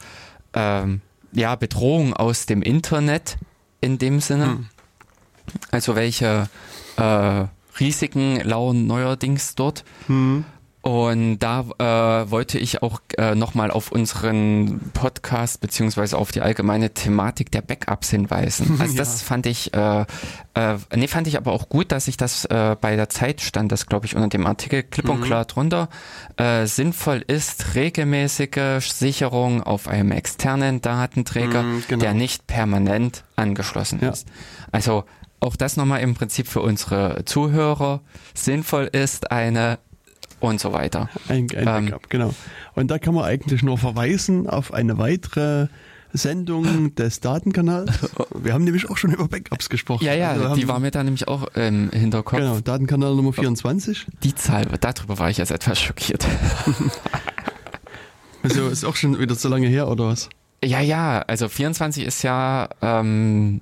ähm, 0.53 1.01
ja, 1.33 1.55
Bedrohung 1.55 2.13
aus 2.15 2.47
dem 2.47 2.63
Internet 2.63 3.37
in 3.81 3.99
dem 3.99 4.21
Sinne. 4.21 4.47
Hm. 4.47 4.67
Also 5.71 5.97
welche 5.97 6.49
äh, 6.97 7.45
Risiken 7.79 8.41
lauern 8.41 8.87
neuerdings 8.87 9.55
dort. 9.55 9.85
Hm. 10.07 10.45
Und 10.87 11.41
da 11.41 11.65
äh, 11.81 12.31
wollte 12.31 12.61
ich 12.61 12.81
auch 12.81 13.01
äh, 13.19 13.35
nochmal 13.35 13.73
auf 13.73 13.91
unseren 13.91 14.79
Podcast 14.95 15.61
beziehungsweise 15.61 16.17
auf 16.17 16.31
die 16.31 16.43
allgemeine 16.43 16.95
Thematik 16.95 17.51
der 17.51 17.61
Backups 17.61 18.11
hinweisen. 18.11 18.77
Also 18.87 18.93
ja. 18.93 18.99
das 18.99 19.21
fand 19.21 19.47
ich, 19.47 19.75
äh, 19.75 20.05
äh, 20.55 20.77
nee, 20.95 21.09
fand 21.09 21.27
ich 21.27 21.39
aber 21.39 21.51
auch 21.51 21.69
gut, 21.69 21.91
dass 21.91 22.07
ich 22.07 22.17
das 22.17 22.45
äh, 22.45 22.77
bei 22.81 22.95
der 22.95 23.09
Zeit 23.09 23.41
stand, 23.41 23.73
das 23.73 23.87
glaube 23.87 24.07
ich 24.07 24.15
unter 24.15 24.29
dem 24.29 24.47
Artikel 24.47 24.85
klipp 24.85 25.09
und 25.09 25.23
mhm. 25.23 25.25
klar 25.25 25.45
drunter, 25.47 25.89
äh, 26.37 26.67
sinnvoll 26.67 27.25
ist 27.27 27.75
regelmäßige 27.75 28.79
Sicherung 28.81 29.65
auf 29.65 29.89
einem 29.89 30.13
externen 30.13 30.83
Datenträger, 30.83 31.65
mhm, 31.65 31.83
genau. 31.89 32.01
der 32.01 32.15
nicht 32.15 32.47
permanent 32.47 33.25
angeschlossen 33.35 33.99
ja. 34.03 34.11
ist. 34.11 34.29
Also 34.71 35.03
auch 35.41 35.57
das 35.57 35.77
nochmal 35.77 36.01
im 36.01 36.15
Prinzip 36.15 36.49
für 36.49 36.61
unsere 36.61 37.25
Zuhörer 37.25 38.01
sinnvoll 38.35 38.89
ist, 38.93 39.31
eine 39.31 39.79
und 40.41 40.61
so 40.61 40.73
weiter. 40.73 41.09
Ein, 41.29 41.47
ein 41.51 41.59
ähm, 41.59 41.65
Backup, 41.65 42.11
genau. 42.11 42.35
Und 42.75 42.91
da 42.91 42.99
kann 42.99 43.15
man 43.15 43.25
eigentlich 43.25 43.63
nur 43.63 43.79
verweisen 43.79 44.49
auf 44.49 44.73
eine 44.73 44.99
weitere 44.99 45.69
Sendung 46.13 46.95
des 46.95 47.21
Datenkanals. 47.21 47.91
Wir 48.35 48.53
haben 48.53 48.65
nämlich 48.65 48.89
auch 48.89 48.97
schon 48.97 49.13
über 49.13 49.29
Backups 49.29 49.69
gesprochen. 49.69 50.05
Ja, 50.05 50.15
ja, 50.15 50.31
also 50.31 50.55
die 50.55 50.69
war 50.69 50.81
mir 50.81 50.91
da 50.91 51.03
nämlich 51.03 51.29
auch 51.29 51.47
im 51.55 51.91
Hinterkopf. 51.91 52.39
Genau, 52.39 52.61
Datenkanal 52.61 53.15
Nummer 53.15 53.33
24. 53.33 54.07
Die 54.23 54.35
Zahl, 54.35 54.67
darüber 54.81 55.19
war 55.19 55.31
ich 55.31 55.39
jetzt 55.39 55.51
etwas 55.51 55.81
schockiert. 55.81 56.27
also 58.43 58.69
ist 58.69 58.85
auch 58.85 58.97
schon 58.97 59.19
wieder 59.19 59.35
so 59.35 59.49
lange 59.49 59.69
her, 59.69 59.89
oder 59.89 60.07
was? 60.07 60.29
Ja, 60.65 60.81
ja, 60.81 61.21
also 61.27 61.49
24 61.49 62.05
ist 62.05 62.23
ja, 62.23 62.69
ähm, 62.81 63.61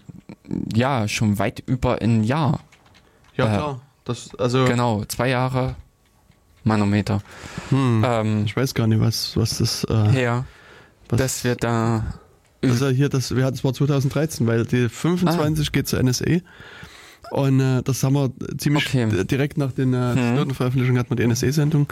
ja, 0.74 1.08
schon 1.08 1.38
weit 1.38 1.62
über 1.66 2.00
ein 2.00 2.24
Jahr. 2.24 2.60
Ja, 3.36 3.46
äh, 3.46 3.56
klar. 3.56 3.80
Das, 4.04 4.34
also 4.34 4.64
genau, 4.66 5.04
zwei 5.06 5.30
Jahre 5.30 5.76
Manometer. 6.62 7.22
Hm, 7.70 8.02
ähm, 8.06 8.42
ich 8.44 8.56
weiß 8.56 8.74
gar 8.74 8.86
nicht, 8.86 9.00
was, 9.00 9.36
was 9.36 9.58
das. 9.58 9.84
Äh, 9.84 10.22
ja, 10.22 10.44
was, 11.08 11.18
dass 11.18 11.44
wir 11.44 11.56
da. 11.56 12.04
Also 12.62 12.88
hier, 12.88 13.10
das, 13.10 13.36
wir 13.36 13.44
hatten 13.44 13.56
es 13.56 13.64
war 13.64 13.74
2013, 13.74 14.46
weil 14.46 14.64
die 14.64 14.88
25 14.88 15.68
ah. 15.68 15.70
geht 15.70 15.86
zur 15.86 16.02
NSA. 16.02 16.40
Und 17.30 17.60
äh, 17.60 17.82
das 17.82 18.02
haben 18.02 18.14
wir 18.14 18.32
ziemlich 18.58 18.86
okay. 18.86 19.24
direkt 19.24 19.58
nach 19.58 19.72
den 19.72 19.92
äh, 19.92 20.14
hm. 20.14 20.50
Veröffentlichungen 20.50 20.98
hat 20.98 21.10
man 21.10 21.16
die 21.16 21.26
NSA-Sendung. 21.26 21.88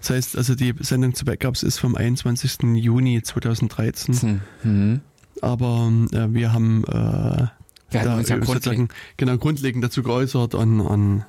Das 0.00 0.10
heißt, 0.10 0.36
also 0.36 0.54
die 0.54 0.74
Sendung 0.80 1.14
zu 1.14 1.24
Backups 1.24 1.62
ist 1.62 1.78
vom 1.78 1.96
21. 1.96 2.58
Juni 2.74 3.22
2013. 3.22 4.40
Hm. 4.62 5.00
Aber 5.42 5.92
äh, 6.12 6.32
wir 6.32 6.52
haben 6.52 6.84
äh, 6.84 7.46
wir 8.02 8.10
da 8.10 8.16
uns 8.16 8.28
ja 8.28 8.38
grundlegend. 8.38 8.92
genau 9.16 9.36
grundlegend 9.38 9.84
dazu 9.84 10.02
geäußert 10.02 10.54
und, 10.54 10.80
und 10.80 11.24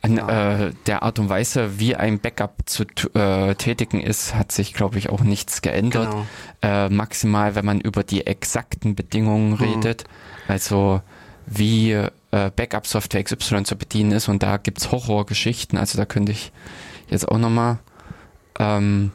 an 0.00 0.18
äh, 0.18 0.72
der 0.86 1.02
Art 1.02 1.18
und 1.18 1.28
Weise, 1.28 1.80
wie 1.80 1.96
ein 1.96 2.20
Backup 2.20 2.54
zu 2.66 2.84
äh, 3.14 3.54
tätigen 3.56 4.00
ist, 4.00 4.34
hat 4.34 4.52
sich, 4.52 4.72
glaube 4.72 4.98
ich, 4.98 5.10
auch 5.10 5.22
nichts 5.22 5.60
geändert. 5.60 6.10
Genau. 6.10 6.26
Äh, 6.62 6.88
maximal, 6.88 7.54
wenn 7.56 7.64
man 7.64 7.80
über 7.80 8.04
die 8.04 8.26
exakten 8.26 8.94
Bedingungen 8.94 9.50
mhm. 9.50 9.56
redet, 9.56 10.04
also 10.46 11.02
wie 11.46 11.92
äh, 11.92 12.10
Backup-Software 12.30 13.24
XY 13.24 13.64
zu 13.64 13.76
bedienen 13.76 14.12
ist. 14.12 14.28
Und 14.28 14.42
da 14.42 14.56
gibt's 14.58 14.92
Horrorgeschichten. 14.92 15.78
Also 15.78 15.98
da 15.98 16.04
könnte 16.04 16.32
ich 16.32 16.52
jetzt 17.08 17.28
auch 17.28 17.38
nochmal 17.38 17.78
ähm, 18.58 19.12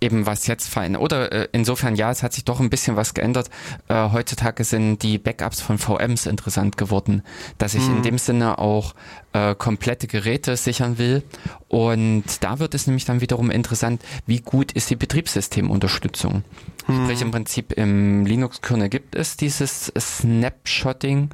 eben 0.00 0.26
was 0.26 0.46
jetzt 0.46 0.68
verändert. 0.68 1.02
Oder 1.02 1.32
äh, 1.32 1.48
insofern 1.52 1.96
ja, 1.96 2.10
es 2.10 2.22
hat 2.22 2.32
sich 2.32 2.44
doch 2.44 2.60
ein 2.60 2.70
bisschen 2.70 2.96
was 2.96 3.14
geändert. 3.14 3.50
Äh, 3.88 4.10
heutzutage 4.10 4.64
sind 4.64 5.02
die 5.02 5.18
Backups 5.18 5.60
von 5.60 5.78
VMs 5.78 6.26
interessant 6.26 6.76
geworden, 6.76 7.22
dass 7.58 7.74
ich 7.74 7.84
hm. 7.84 7.98
in 7.98 8.02
dem 8.02 8.18
Sinne 8.18 8.58
auch 8.58 8.94
äh, 9.32 9.54
komplette 9.54 10.06
Geräte 10.06 10.56
sichern 10.56 10.98
will. 10.98 11.22
Und 11.68 12.24
da 12.40 12.58
wird 12.58 12.74
es 12.74 12.86
nämlich 12.86 13.04
dann 13.04 13.20
wiederum 13.20 13.50
interessant, 13.50 14.02
wie 14.26 14.40
gut 14.40 14.72
ist 14.72 14.90
die 14.90 14.96
Betriebssystemunterstützung. 14.96 16.44
Hm. 16.86 17.04
Sprich 17.04 17.22
im 17.22 17.30
Prinzip 17.30 17.72
im 17.72 18.24
Linux-Kernel 18.26 18.88
gibt 18.88 19.14
es 19.14 19.36
dieses 19.36 19.92
Snapshotting, 19.98 21.30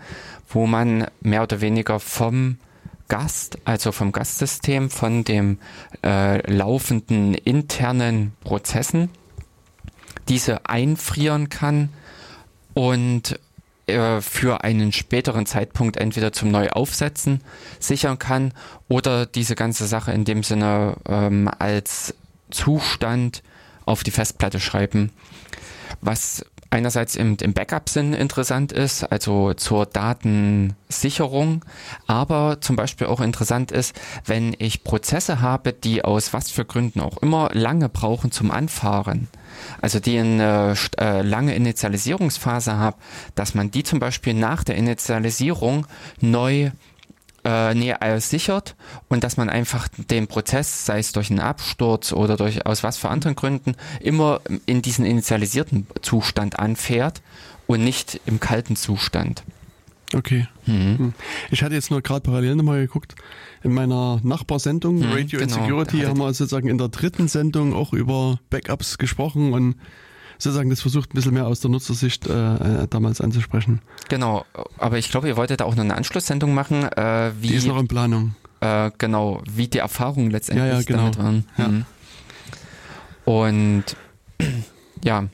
wo 0.48 0.66
man 0.66 1.06
mehr 1.20 1.42
oder 1.42 1.60
weniger 1.60 2.00
vom 2.00 2.58
Gast, 3.08 3.58
also 3.64 3.92
vom 3.92 4.12
Gastsystem, 4.12 4.90
von 4.90 5.24
dem 5.24 5.58
äh, 6.04 6.50
laufenden 6.50 7.34
internen 7.34 8.32
Prozessen, 8.42 9.10
diese 10.28 10.66
einfrieren 10.66 11.48
kann 11.48 11.90
und 12.72 13.38
äh, 13.86 14.20
für 14.22 14.64
einen 14.64 14.92
späteren 14.92 15.44
Zeitpunkt 15.44 15.98
entweder 15.98 16.32
zum 16.32 16.50
Neuaufsetzen 16.50 17.42
sichern 17.78 18.18
kann 18.18 18.52
oder 18.88 19.26
diese 19.26 19.54
ganze 19.54 19.86
Sache 19.86 20.12
in 20.12 20.24
dem 20.24 20.42
Sinne 20.42 20.96
ähm, 21.06 21.50
als 21.58 22.14
Zustand 22.50 23.42
auf 23.84 24.02
die 24.02 24.10
Festplatte 24.10 24.60
schreiben. 24.60 25.10
Was 26.00 26.46
einerseits 26.74 27.16
im, 27.16 27.36
im 27.40 27.54
Backup-Sinn 27.54 28.12
interessant 28.12 28.72
ist, 28.72 29.04
also 29.04 29.54
zur 29.54 29.86
Datensicherung, 29.86 31.64
aber 32.06 32.60
zum 32.60 32.76
Beispiel 32.76 33.06
auch 33.06 33.20
interessant 33.20 33.72
ist, 33.72 33.98
wenn 34.26 34.54
ich 34.58 34.84
Prozesse 34.84 35.40
habe, 35.40 35.72
die 35.72 36.04
aus 36.04 36.32
was 36.32 36.50
für 36.50 36.64
Gründen 36.64 37.00
auch 37.00 37.18
immer 37.18 37.50
lange 37.52 37.88
brauchen 37.88 38.32
zum 38.32 38.50
Anfahren, 38.50 39.28
also 39.80 40.00
die 40.00 40.18
eine 40.18 40.74
äh, 40.98 41.22
lange 41.22 41.54
Initialisierungsphase 41.54 42.76
haben, 42.76 42.96
dass 43.34 43.54
man 43.54 43.70
die 43.70 43.84
zum 43.84 44.00
Beispiel 44.00 44.34
nach 44.34 44.64
der 44.64 44.76
Initialisierung 44.76 45.86
neu 46.20 46.70
äh, 47.44 47.74
nee, 47.74 47.94
sichert 48.18 48.76
und 49.08 49.24
dass 49.24 49.36
man 49.36 49.48
einfach 49.48 49.88
den 49.96 50.26
Prozess, 50.26 50.86
sei 50.86 50.98
es 50.98 51.12
durch 51.12 51.30
einen 51.30 51.40
Absturz 51.40 52.12
oder 52.12 52.36
durch 52.36 52.66
aus 52.66 52.82
was 52.82 52.96
für 52.96 53.08
anderen 53.08 53.36
Gründen, 53.36 53.76
immer 54.00 54.40
in 54.66 54.82
diesen 54.82 55.04
initialisierten 55.04 55.86
Zustand 56.02 56.58
anfährt 56.58 57.22
und 57.66 57.84
nicht 57.84 58.20
im 58.26 58.40
kalten 58.40 58.76
Zustand. 58.76 59.44
Okay. 60.14 60.46
Mhm. 60.66 60.98
Hm. 60.98 61.14
Ich 61.50 61.62
hatte 61.62 61.74
jetzt 61.74 61.90
nur 61.90 62.00
gerade 62.02 62.20
parallel 62.20 62.56
nochmal 62.56 62.80
geguckt. 62.80 63.14
In 63.62 63.72
meiner 63.72 64.20
Nachbarsendung 64.22 64.98
mhm, 64.98 65.12
Radio 65.12 65.40
genau. 65.40 65.54
Security 65.54 66.00
haben 66.02 66.18
wir 66.18 66.32
sozusagen 66.34 66.68
in 66.68 66.78
der 66.78 66.88
dritten 66.88 67.28
Sendung 67.28 67.74
auch 67.74 67.92
über 67.92 68.38
Backups 68.50 68.98
gesprochen 68.98 69.52
und 69.52 69.76
sozusagen 70.38 70.70
das 70.70 70.80
versucht 70.80 71.12
ein 71.12 71.14
bisschen 71.14 71.34
mehr 71.34 71.46
aus 71.46 71.60
der 71.60 71.70
Nutzersicht 71.70 72.26
äh, 72.26 72.32
äh, 72.82 72.86
damals 72.88 73.20
anzusprechen. 73.20 73.80
Genau, 74.08 74.44
aber 74.78 74.98
ich 74.98 75.10
glaube, 75.10 75.28
ihr 75.28 75.36
wolltet 75.36 75.62
auch 75.62 75.74
noch 75.74 75.84
eine 75.84 75.94
Anschlusssendung 75.94 76.54
machen. 76.54 76.84
Äh, 76.84 77.32
wie, 77.40 77.48
die 77.48 77.54
ist 77.54 77.66
noch 77.66 77.78
in 77.78 77.88
Planung. 77.88 78.34
Äh, 78.60 78.90
genau, 78.98 79.42
wie 79.50 79.68
die 79.68 79.78
Erfahrungen 79.78 80.30
letztendlich 80.30 80.72
ja, 80.72 80.78
ja, 80.78 80.84
genau. 80.84 81.10
damit 81.10 81.18
waren. 81.18 81.44
Ja. 81.56 81.68
Mhm. 81.68 81.86
Und 83.24 83.84
ja, 85.04 85.28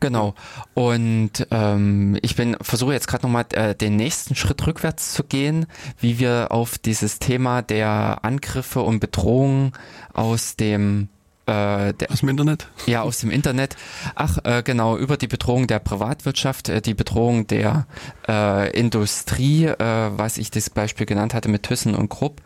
Genau. 0.00 0.34
Und 0.74 1.46
ähm, 1.50 2.18
ich 2.22 2.36
bin 2.36 2.56
versuche 2.60 2.92
jetzt 2.92 3.08
gerade 3.08 3.24
nochmal 3.24 3.46
äh, 3.52 3.74
den 3.74 3.96
nächsten 3.96 4.34
Schritt 4.34 4.66
rückwärts 4.66 5.12
zu 5.12 5.24
gehen, 5.24 5.66
wie 5.98 6.18
wir 6.18 6.48
auf 6.50 6.78
dieses 6.78 7.18
Thema 7.18 7.62
der 7.62 8.18
Angriffe 8.22 8.82
und 8.82 9.00
Bedrohungen 9.00 9.72
aus 10.12 10.56
dem 10.56 11.08
äh, 11.46 11.94
der, 11.94 12.10
aus 12.10 12.20
dem 12.20 12.28
Internet? 12.28 12.68
Ja, 12.86 13.02
aus 13.02 13.18
dem 13.18 13.30
Internet. 13.30 13.76
Ach, 14.14 14.38
äh, 14.44 14.62
genau, 14.62 14.96
über 14.96 15.16
die 15.16 15.28
Bedrohung 15.28 15.66
der 15.66 15.78
Privatwirtschaft, 15.78 16.68
äh, 16.68 16.82
die 16.82 16.94
Bedrohung 16.94 17.46
der 17.46 17.86
äh, 18.28 18.70
Industrie, 18.78 19.66
äh, 19.66 19.76
was 19.78 20.38
ich 20.38 20.50
das 20.50 20.70
Beispiel 20.70 21.06
genannt 21.06 21.34
hatte 21.34 21.48
mit 21.48 21.62
Thyssen 21.62 21.94
und 21.94 22.08
Krupp 22.08 22.42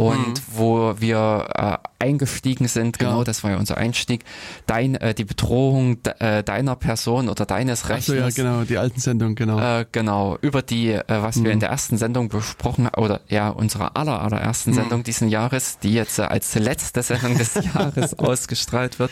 und 0.00 0.28
mhm. 0.28 0.34
wo 0.54 0.94
wir 0.98 1.48
äh, 1.54 2.04
eingestiegen 2.04 2.68
sind, 2.68 2.98
genau, 2.98 3.18
ja. 3.18 3.24
das 3.24 3.44
war 3.44 3.50
ja 3.50 3.58
unser 3.58 3.76
Einstieg, 3.76 4.24
dein, 4.64 4.94
äh, 4.94 5.12
die 5.12 5.24
Bedrohung 5.24 5.98
äh, 6.20 6.42
deiner 6.42 6.74
Person 6.74 7.28
oder 7.28 7.44
deines 7.44 7.90
Rechts. 7.90 8.06
So, 8.06 8.14
ja, 8.14 8.30
genau, 8.30 8.62
die 8.62 8.78
alten 8.78 8.98
Sendungen, 8.98 9.34
genau. 9.34 9.60
Äh, 9.60 9.84
genau, 9.92 10.38
über 10.40 10.62
die, 10.62 10.92
äh, 10.92 11.02
was 11.06 11.36
mhm. 11.36 11.44
wir 11.44 11.50
in 11.50 11.58
mhm. 11.58 11.60
der 11.60 11.68
ersten 11.68 11.98
Sendung 11.98 12.30
besprochen 12.30 12.88
oder 12.96 13.20
ja, 13.28 13.50
unserer 13.50 13.94
aller, 13.98 14.22
allerersten 14.22 14.70
mhm. 14.70 14.76
Sendung 14.76 15.02
diesen 15.02 15.28
Jahres, 15.28 15.78
die 15.80 15.92
jetzt 15.92 16.18
äh, 16.18 16.22
als 16.22 16.54
letzte 16.54 17.02
Sendung 17.02 17.36
des 17.36 17.54
Jahres 17.74 18.18
ausgestrahlt 18.18 18.98
wird, 18.98 19.10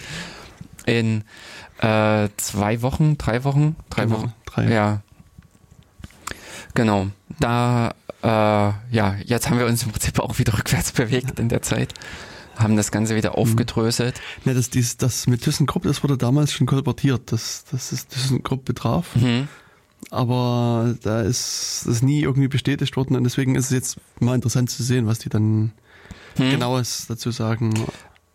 in 0.86 1.24
äh, 1.82 2.30
zwei 2.38 2.80
Wochen, 2.80 3.18
drei 3.18 3.44
Wochen, 3.44 3.76
drei 3.90 4.04
genau, 4.04 4.16
Wochen, 4.16 4.32
drei. 4.46 4.70
ja, 4.70 5.02
Genau, 6.74 7.08
da 7.40 7.94
äh, 8.22 8.26
ja, 8.26 9.16
jetzt 9.24 9.48
haben 9.48 9.58
wir 9.58 9.66
uns 9.66 9.82
im 9.84 9.92
Prinzip 9.92 10.18
auch 10.18 10.38
wieder 10.38 10.52
rückwärts 10.58 10.92
bewegt 10.92 11.38
in 11.38 11.48
der 11.48 11.62
Zeit 11.62 11.94
haben 12.58 12.76
das 12.76 12.90
Ganze 12.90 13.14
wieder 13.14 13.30
mhm. 13.30 13.36
aufgedröselt. 13.36 14.20
Ja, 14.44 14.54
das, 14.54 14.70
dies, 14.70 14.96
das 14.96 15.26
mit 15.26 15.42
ThyssenKrupp, 15.42 15.84
das 15.84 16.02
wurde 16.02 16.18
damals 16.18 16.52
schon 16.52 16.66
kolportiert, 16.66 17.32
dass, 17.32 17.64
dass 17.70 17.92
es 17.92 18.08
ThyssenKrupp 18.08 18.64
betraf. 18.64 19.14
Mhm. 19.16 19.48
Aber 20.10 20.94
da 21.02 21.22
ist 21.22 21.84
das 21.86 22.02
nie 22.02 22.22
irgendwie 22.22 22.48
bestätigt 22.48 22.96
worden 22.96 23.16
und 23.16 23.24
deswegen 23.24 23.54
ist 23.54 23.66
es 23.66 23.70
jetzt 23.70 23.96
mal 24.20 24.34
interessant 24.34 24.70
zu 24.70 24.82
sehen, 24.82 25.06
was 25.06 25.18
die 25.18 25.28
dann 25.28 25.72
mhm. 26.36 26.50
genaues 26.50 27.06
dazu 27.08 27.30
sagen. 27.30 27.74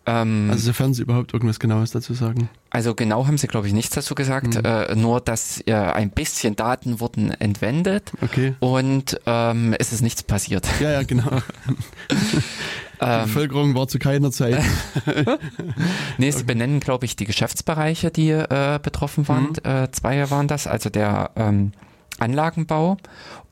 Ähm, 0.06 0.50
also 0.52 0.66
sofern 0.66 0.94
sie 0.94 1.02
überhaupt 1.02 1.34
irgendwas 1.34 1.60
Genaues 1.60 1.92
dazu 1.92 2.14
sagen. 2.14 2.50
Also 2.70 2.94
genau 2.94 3.26
haben 3.28 3.38
sie, 3.38 3.48
glaube 3.48 3.68
ich, 3.68 3.74
nichts 3.74 3.96
dazu 3.96 4.16
gesagt. 4.16 4.56
Mhm. 4.56 4.66
Äh, 4.66 4.96
nur, 4.96 5.22
dass 5.22 5.62
äh, 5.66 5.74
ein 5.74 6.10
bisschen 6.10 6.56
Daten 6.56 7.00
wurden 7.00 7.32
entwendet 7.32 8.12
okay. 8.22 8.56
und 8.60 9.20
ähm, 9.26 9.76
es 9.80 9.94
ist 9.94 10.02
nichts 10.02 10.24
passiert. 10.24 10.68
Ja, 10.80 10.92
ja, 10.92 11.04
genau. 11.04 11.30
Die 13.02 13.10
ähm, 13.10 13.24
Bevölkerung 13.24 13.76
war 13.76 13.88
zu 13.88 14.00
keiner 14.00 14.32
Zeit. 14.32 14.62
nee, 16.18 16.32
sie 16.32 16.38
okay. 16.38 16.46
benennen, 16.46 16.80
glaube 16.80 17.06
ich, 17.06 17.16
die 17.16 17.26
Geschäftsbereiche, 17.26 18.12
die 18.12 18.30
äh, 18.30 18.80
betroffen 18.82 19.28
waren. 19.28 19.54
Mhm. 19.64 19.70
Äh, 19.70 19.92
zwei 19.92 20.30
waren 20.30 20.48
das, 20.48 20.68
also 20.68 20.90
der 20.90 21.32
ähm, 21.36 21.74
Anlagenbau 22.20 22.98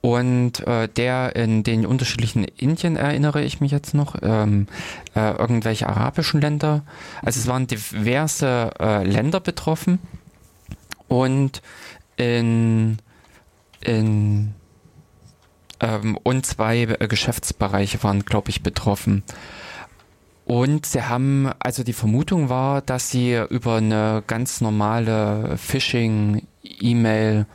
und 0.02 0.66
äh, 0.68 0.88
der 0.88 1.36
in 1.36 1.64
den 1.64 1.86
unterschiedlichen 1.86 2.44
Indien 2.44 2.96
erinnere 2.98 3.44
ich 3.44 3.62
mich 3.62 3.72
jetzt 3.72 3.94
noch, 3.94 4.16
ähm, 4.22 4.68
äh, 5.16 5.32
irgendwelche 5.32 5.88
arabischen 5.88 6.42
Länder. 6.42 6.82
Also 7.22 7.40
es 7.40 7.48
waren 7.48 7.68
diverse 7.68 8.72
äh, 8.80 9.04
Länder 9.04 9.40
betroffen 9.40 10.00
und 11.08 11.62
in, 12.18 12.98
in 13.82 14.56
ähm, 15.80 16.18
und 16.24 16.46
zwei 16.46 16.82
äh, 16.82 17.08
Geschäftsbereiche 17.08 18.02
waren, 18.04 18.26
glaube 18.26 18.50
ich, 18.50 18.64
betroffen. 18.64 19.24
Und 20.46 20.86
sie 20.86 21.04
haben, 21.04 21.50
also 21.60 21.84
die 21.84 21.94
Vermutung 21.94 22.50
war, 22.50 22.82
dass 22.82 23.10
sie 23.10 23.40
über 23.50 23.76
eine 23.76 24.24
ganz 24.26 24.62
normale 24.62 25.58
Phishing-E-Mail 25.58 27.46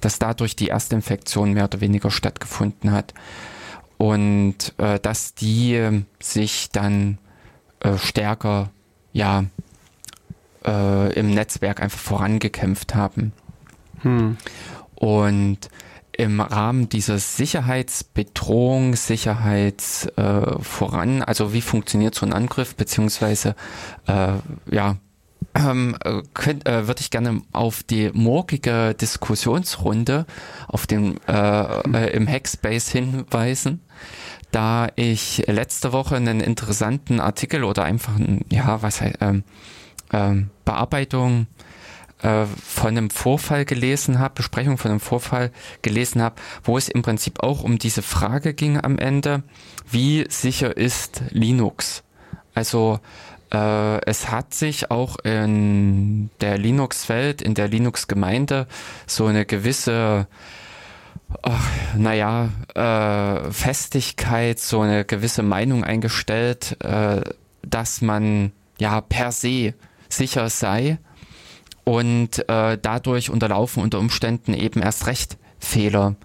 dass 0.00 0.18
dadurch 0.18 0.56
die 0.56 0.68
erste 0.68 0.94
Infektion 0.94 1.52
mehr 1.52 1.64
oder 1.64 1.80
weniger 1.80 2.10
stattgefunden 2.10 2.92
hat. 2.92 3.14
Und 3.98 4.74
äh, 4.78 4.98
dass 4.98 5.34
die 5.34 6.02
sich 6.20 6.70
dann 6.70 7.18
äh, 7.80 7.98
stärker 7.98 8.70
ja, 9.12 9.44
äh, 10.64 11.12
im 11.14 11.30
Netzwerk 11.30 11.80
einfach 11.82 11.98
vorangekämpft 11.98 12.94
haben. 12.94 13.32
Hm. 14.02 14.36
Und 14.94 15.68
im 16.12 16.40
Rahmen 16.40 16.88
dieser 16.88 17.18
Sicherheitsbedrohung, 17.18 18.94
Sicherheits 18.94 20.06
äh, 20.16 20.62
voran, 20.62 21.22
also 21.22 21.54
wie 21.54 21.62
funktioniert 21.62 22.14
so 22.14 22.26
ein 22.26 22.34
Angriff, 22.34 22.74
beziehungsweise 22.74 23.54
äh, 24.06 24.34
ja, 24.70 24.96
ähm, 25.54 25.96
äh, 26.04 26.22
könnt, 26.34 26.66
äh, 26.66 26.86
würde 26.86 27.00
ich 27.00 27.10
gerne 27.10 27.42
auf 27.52 27.82
die 27.82 28.10
morgige 28.12 28.94
Diskussionsrunde 28.94 30.26
auf 30.68 30.86
dem 30.86 31.16
äh, 31.26 31.80
äh, 31.92 32.12
im 32.14 32.28
Hackspace 32.28 32.90
hinweisen, 32.90 33.80
da 34.52 34.88
ich 34.96 35.44
letzte 35.46 35.92
Woche 35.92 36.16
einen 36.16 36.40
interessanten 36.40 37.20
Artikel 37.20 37.64
oder 37.64 37.84
einfach 37.84 38.16
ein, 38.16 38.44
ja 38.50 38.82
was 38.82 39.00
heißt 39.00 39.18
ähm, 39.20 39.44
ähm, 40.12 40.50
Bearbeitung 40.64 41.46
äh, 42.22 42.44
von 42.46 42.88
einem 42.88 43.10
Vorfall 43.10 43.64
gelesen 43.64 44.18
habe, 44.18 44.34
Besprechung 44.34 44.78
von 44.78 44.90
einem 44.90 45.00
Vorfall 45.00 45.50
gelesen 45.82 46.22
habe, 46.22 46.36
wo 46.62 46.76
es 46.76 46.88
im 46.88 47.02
Prinzip 47.02 47.42
auch 47.42 47.62
um 47.62 47.78
diese 47.78 48.02
Frage 48.02 48.54
ging 48.54 48.78
am 48.78 48.98
Ende, 48.98 49.42
wie 49.90 50.26
sicher 50.28 50.76
ist 50.76 51.22
Linux? 51.30 52.02
Also 52.54 53.00
äh, 53.52 54.04
es 54.04 54.30
hat 54.30 54.54
sich 54.54 54.90
auch 54.90 55.18
in 55.18 56.30
der 56.40 56.58
Linux-Welt, 56.58 57.42
in 57.42 57.54
der 57.54 57.68
Linux-Gemeinde 57.68 58.66
so 59.06 59.26
eine 59.26 59.46
gewisse 59.46 60.26
ach, 61.42 61.68
naja, 61.96 62.50
äh, 62.74 63.52
Festigkeit, 63.52 64.58
so 64.58 64.80
eine 64.80 65.04
gewisse 65.04 65.42
Meinung 65.42 65.84
eingestellt, 65.84 66.76
äh, 66.80 67.22
dass 67.62 68.00
man 68.00 68.52
ja 68.78 69.00
per 69.00 69.32
se 69.32 69.74
sicher 70.08 70.48
sei 70.48 70.98
und 71.84 72.48
äh, 72.48 72.78
dadurch 72.80 73.30
unterlaufen 73.30 73.82
unter 73.82 73.98
Umständen 73.98 74.54
eben 74.54 74.82
erst 74.82 75.06
recht 75.06 75.38
Fehler. 75.58 76.16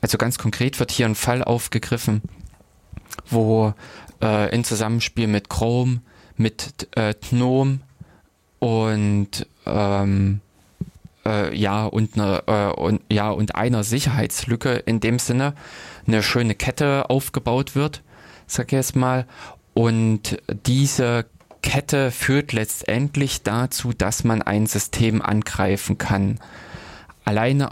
Also 0.00 0.18
ganz 0.18 0.38
konkret 0.38 0.78
wird 0.80 0.90
hier 0.90 1.06
ein 1.06 1.14
Fall 1.14 1.42
aufgegriffen, 1.42 2.22
wo 3.28 3.74
äh, 4.22 4.54
in 4.54 4.64
Zusammenspiel 4.64 5.26
mit 5.26 5.48
Chrome 5.48 6.00
mit 6.38 6.88
äh, 6.96 7.14
Gnome 7.14 7.80
und 8.58 9.46
ähm, 9.66 10.40
äh, 11.26 11.54
ja 11.56 11.84
und 11.84 12.18
eine 12.18 12.42
äh, 12.46 12.80
und 12.80 13.02
ja 13.10 13.30
und 13.30 13.54
einer 13.54 13.84
Sicherheitslücke 13.84 14.74
in 14.74 15.00
dem 15.00 15.18
Sinne 15.18 15.54
eine 16.06 16.22
schöne 16.22 16.54
Kette 16.54 17.10
aufgebaut 17.10 17.74
wird, 17.74 18.02
sag 18.46 18.66
ich 18.66 18.72
jetzt 18.72 18.96
mal, 18.96 19.26
und 19.74 20.38
diese 20.66 21.26
Kette 21.62 22.10
führt 22.10 22.52
letztendlich 22.52 23.42
dazu, 23.42 23.92
dass 23.92 24.24
man 24.24 24.42
ein 24.42 24.66
System 24.66 25.20
angreifen 25.22 25.98
kann. 25.98 26.40
Alleine, 27.24 27.70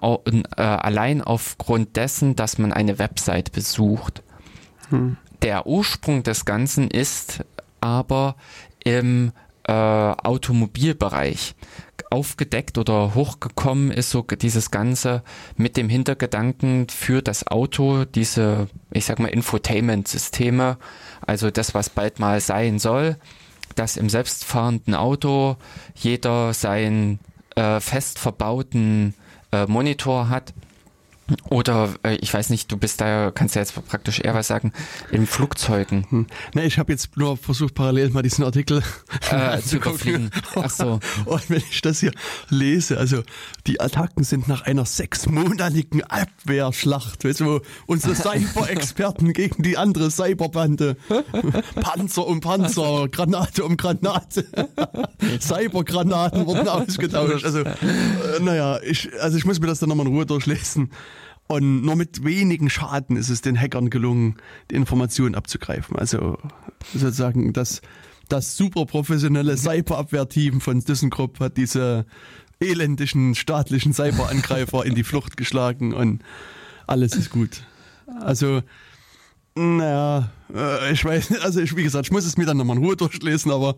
äh, 0.56 0.62
allein 0.62 1.22
aufgrund 1.22 1.96
dessen, 1.96 2.36
dass 2.36 2.58
man 2.58 2.72
eine 2.72 2.98
Website 2.98 3.52
besucht. 3.52 4.22
Hm. 4.90 5.16
Der 5.42 5.66
Ursprung 5.66 6.22
des 6.22 6.44
Ganzen 6.44 6.90
ist 6.90 7.44
aber 7.86 8.36
im 8.84 9.32
äh, 9.64 9.72
Automobilbereich 9.72 11.54
aufgedeckt 12.10 12.78
oder 12.78 13.14
hochgekommen 13.14 13.90
ist 13.90 14.10
so 14.10 14.22
dieses 14.22 14.70
Ganze 14.70 15.22
mit 15.56 15.76
dem 15.76 15.88
Hintergedanken 15.88 16.88
für 16.88 17.22
das 17.22 17.46
Auto, 17.46 18.04
diese, 18.04 18.68
ich 18.92 19.06
sag 19.06 19.18
mal, 19.18 19.28
Infotainment-Systeme, 19.28 20.78
also 21.26 21.50
das, 21.50 21.74
was 21.74 21.90
bald 21.90 22.20
mal 22.20 22.40
sein 22.40 22.78
soll, 22.78 23.16
dass 23.74 23.96
im 23.96 24.08
selbstfahrenden 24.08 24.94
Auto 24.94 25.56
jeder 25.94 26.54
seinen 26.54 27.18
äh, 27.56 27.80
fest 27.80 28.18
verbauten 28.18 29.14
äh, 29.52 29.66
Monitor 29.66 30.28
hat 30.28 30.54
Oder 31.50 31.94
äh, 32.04 32.16
ich 32.16 32.32
weiß 32.32 32.50
nicht, 32.50 32.70
du 32.70 32.76
bist 32.76 33.00
da, 33.00 33.32
kannst 33.32 33.56
ja 33.56 33.62
jetzt 33.62 33.74
praktisch 33.88 34.20
eher 34.20 34.34
was 34.34 34.46
sagen, 34.46 34.72
in 35.10 35.26
Flugzeugen. 35.26 36.06
Hm. 36.10 36.26
Ne, 36.54 36.64
ich 36.64 36.78
habe 36.78 36.92
jetzt 36.92 37.16
nur 37.16 37.36
versucht, 37.36 37.74
parallel 37.74 38.10
mal 38.10 38.22
diesen 38.22 38.44
Artikel 38.44 38.82
äh, 39.30 39.60
zu 39.60 39.76
überfliegen. 39.78 40.30
Ach 40.54 40.70
so. 40.70 41.00
Und 41.24 41.50
wenn 41.50 41.62
ich 41.70 41.80
das 41.80 42.00
hier 42.00 42.12
lese, 42.48 42.98
also 42.98 43.22
die 43.66 43.80
Attacken 43.80 44.22
sind 44.24 44.46
nach 44.46 44.62
einer 44.62 44.84
sechsmonatigen 44.84 46.04
Abwehrschlacht, 46.04 47.24
weißt 47.24 47.40
du, 47.40 47.44
wo 47.46 47.60
unsere 47.86 48.14
Cyber-Experten 48.16 49.32
gegen 49.32 49.62
die 49.62 49.76
andere 49.76 50.10
Cyberbande, 50.10 50.96
Panzer 51.74 52.26
um 52.26 52.40
Panzer, 52.40 53.08
Granate 53.08 53.64
um 53.64 53.76
Granate, 53.76 54.46
Cybergranaten 55.40 56.46
wurden 56.46 56.68
ausgetauscht. 56.68 57.44
Also, 57.44 57.60
äh, 57.60 57.74
naja, 58.40 58.80
ich, 58.82 59.10
also 59.20 59.36
ich 59.36 59.44
muss 59.44 59.60
mir 59.60 59.66
das 59.66 59.80
dann 59.80 59.88
nochmal 59.88 60.06
in 60.06 60.12
Ruhe 60.12 60.26
durchlesen. 60.26 60.90
Und 61.48 61.82
nur 61.82 61.96
mit 61.96 62.24
wenigen 62.24 62.70
Schaden 62.70 63.16
ist 63.16 63.28
es 63.28 63.40
den 63.40 63.58
Hackern 63.58 63.90
gelungen, 63.90 64.36
die 64.70 64.74
Informationen 64.74 65.34
abzugreifen. 65.34 65.96
Also 65.96 66.38
sozusagen 66.92 67.52
das, 67.52 67.82
das 68.28 68.56
super 68.56 68.84
professionelle 68.86 69.56
Cyberabwehrteam 69.56 70.60
von 70.60 70.84
ThyssenKrupp 70.84 71.38
hat 71.38 71.56
diese 71.56 72.06
elendischen 72.58 73.34
staatlichen 73.34 73.92
Cyberangreifer 73.92 74.84
in 74.84 74.94
die 74.94 75.04
Flucht 75.04 75.36
geschlagen 75.36 75.92
und 75.92 76.22
alles 76.86 77.14
ist 77.14 77.30
gut. 77.30 77.62
Also, 78.20 78.62
naja, 79.54 80.30
äh, 80.54 80.92
ich 80.92 81.04
weiß 81.04 81.40
also 81.42 81.60
ich, 81.60 81.76
wie 81.76 81.82
gesagt, 81.82 82.06
ich 82.06 82.12
muss 82.12 82.24
es 82.24 82.36
mir 82.36 82.46
dann 82.46 82.56
nochmal 82.56 82.76
in 82.76 82.84
Ruhe 82.84 82.96
durchlesen, 82.96 83.50
aber 83.52 83.76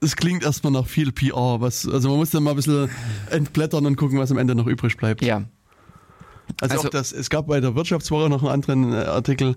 es 0.00 0.16
klingt 0.16 0.42
erstmal 0.42 0.72
nach 0.72 0.86
viel 0.86 1.12
PR. 1.12 1.60
Was, 1.60 1.86
also 1.86 2.08
man 2.08 2.18
muss 2.18 2.30
dann 2.30 2.42
mal 2.42 2.50
ein 2.50 2.56
bisschen 2.56 2.90
entblättern 3.30 3.86
und 3.86 3.96
gucken, 3.96 4.18
was 4.18 4.30
am 4.30 4.38
Ende 4.38 4.54
noch 4.54 4.66
übrig 4.66 4.96
bleibt. 4.96 5.22
Ja, 5.22 5.44
also, 6.60 6.74
also 6.76 6.88
auch 6.88 6.90
das, 6.90 7.12
es 7.12 7.30
gab 7.30 7.46
bei 7.46 7.60
der 7.60 7.74
Wirtschaftswoche 7.74 8.28
noch 8.28 8.42
einen 8.42 8.52
anderen 8.52 8.92
äh, 8.92 8.96
Artikel, 8.96 9.56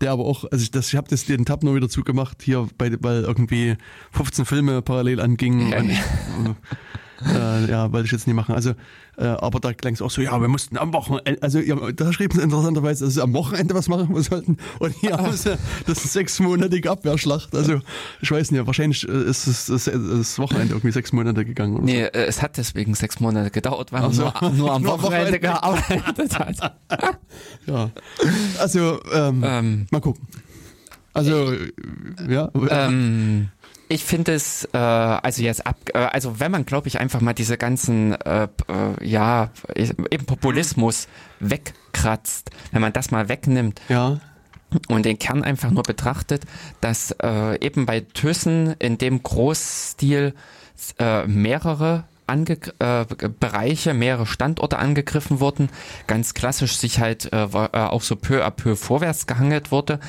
der 0.00 0.12
aber 0.12 0.24
auch, 0.24 0.44
also 0.50 0.62
ich, 0.62 0.70
das, 0.70 0.88
ich 0.88 0.96
habe 0.96 1.08
das 1.08 1.24
den 1.24 1.44
Tab 1.44 1.62
nur 1.62 1.74
wieder 1.74 1.88
zugemacht 1.88 2.42
hier, 2.42 2.68
bei, 2.78 2.92
weil 3.00 3.22
irgendwie 3.22 3.76
15 4.12 4.44
Filme 4.44 4.82
parallel 4.82 5.20
angingen. 5.20 5.70
Ja. 5.70 5.78
Und 5.78 5.90
ich, 5.90 6.00
äh, 7.26 7.70
ja, 7.70 7.92
wollte 7.92 8.06
ich 8.06 8.12
jetzt 8.12 8.26
nicht 8.26 8.36
machen. 8.36 8.54
Also, 8.54 8.74
äh, 9.16 9.26
aber 9.26 9.60
da 9.60 9.72
klang 9.72 9.94
es 9.94 10.02
auch 10.02 10.10
so, 10.10 10.20
ja, 10.20 10.40
wir 10.40 10.48
mussten 10.48 10.76
am 10.78 10.92
Wochenende, 10.92 11.42
also 11.42 11.58
ja, 11.58 11.76
da 11.92 12.12
schrieben 12.12 12.38
sie 12.38 12.44
interessanterweise, 12.44 13.04
dass 13.04 13.14
sie 13.14 13.22
am 13.22 13.32
Wochenende 13.32 13.74
was 13.74 13.88
machen 13.88 14.20
sollten. 14.22 14.58
Und 14.78 14.94
hier 14.94 15.16
haben 15.16 15.32
sie, 15.32 15.58
das 15.86 16.04
ist 16.04 16.12
sechsmonatige 16.12 16.90
Abwehrschlacht. 16.90 17.54
Also, 17.54 17.80
ich 18.20 18.30
weiß 18.30 18.50
nicht, 18.50 18.66
wahrscheinlich 18.66 19.08
äh, 19.08 19.24
ist 19.24 19.46
es 19.46 19.66
das, 19.66 19.84
das 19.84 20.38
Wochenende 20.38 20.74
irgendwie 20.74 20.92
sechs 20.92 21.12
Monate 21.12 21.44
gegangen. 21.44 21.76
Oder 21.76 21.84
nee, 21.84 22.04
so. 22.04 22.10
Äh, 22.10 22.26
es 22.26 22.42
hat 22.42 22.56
deswegen 22.56 22.94
sechs 22.94 23.20
Monate 23.20 23.50
gedauert, 23.50 23.92
weil 23.92 24.02
man 24.02 24.12
so. 24.12 24.32
nur, 24.40 24.50
nur, 24.52 24.72
am 24.72 24.82
nur 24.82 25.02
Wochenende 25.02 25.40
gearbeitet 25.40 26.38
hat. 26.38 26.74
ja. 27.66 27.90
Also, 28.60 29.00
ähm, 29.12 29.42
ähm, 29.44 29.86
mal 29.90 30.00
gucken. 30.00 30.26
Also, 31.12 31.52
ja. 32.28 32.50
Ähm, 32.70 33.48
ich 33.88 34.04
finde 34.04 34.34
es, 34.34 34.68
äh, 34.72 34.78
also 34.78 35.42
jetzt 35.42 35.66
ab, 35.66 35.76
äh, 35.94 35.98
also 35.98 36.40
wenn 36.40 36.50
man, 36.50 36.66
glaube 36.66 36.88
ich, 36.88 37.00
einfach 37.00 37.20
mal 37.20 37.32
diese 37.32 37.56
ganzen, 37.56 38.12
äh, 38.20 38.48
äh, 38.68 39.06
ja, 39.06 39.50
eben 39.74 40.26
Populismus 40.26 41.08
wegkratzt, 41.40 42.50
wenn 42.72 42.82
man 42.82 42.92
das 42.92 43.10
mal 43.10 43.28
wegnimmt. 43.28 43.80
Ja. 43.88 44.20
Und 44.88 45.06
den 45.06 45.18
Kern 45.18 45.44
einfach 45.44 45.70
nur 45.70 45.82
betrachtet, 45.82 46.44
dass 46.82 47.12
äh, 47.22 47.58
eben 47.64 47.86
bei 47.86 48.00
Thyssen 48.00 48.74
in 48.78 48.98
dem 48.98 49.22
Großstil 49.22 50.34
äh, 50.98 51.26
mehrere 51.26 52.04
ange 52.28 52.58
äh, 52.78 53.04
Bereiche, 53.40 53.94
mehrere 53.94 54.26
Standorte 54.26 54.78
angegriffen 54.78 55.40
wurden, 55.40 55.70
ganz 56.06 56.34
klassisch 56.34 56.76
sich 56.76 57.00
halt 57.00 57.32
äh, 57.32 57.44
äh, 57.44 57.68
auch 57.72 58.02
so 58.02 58.16
peu 58.16 58.44
à 58.44 58.50
peu 58.50 58.76
vorwärts 58.76 59.26
gehangelt 59.26 59.70
wurde. 59.70 60.00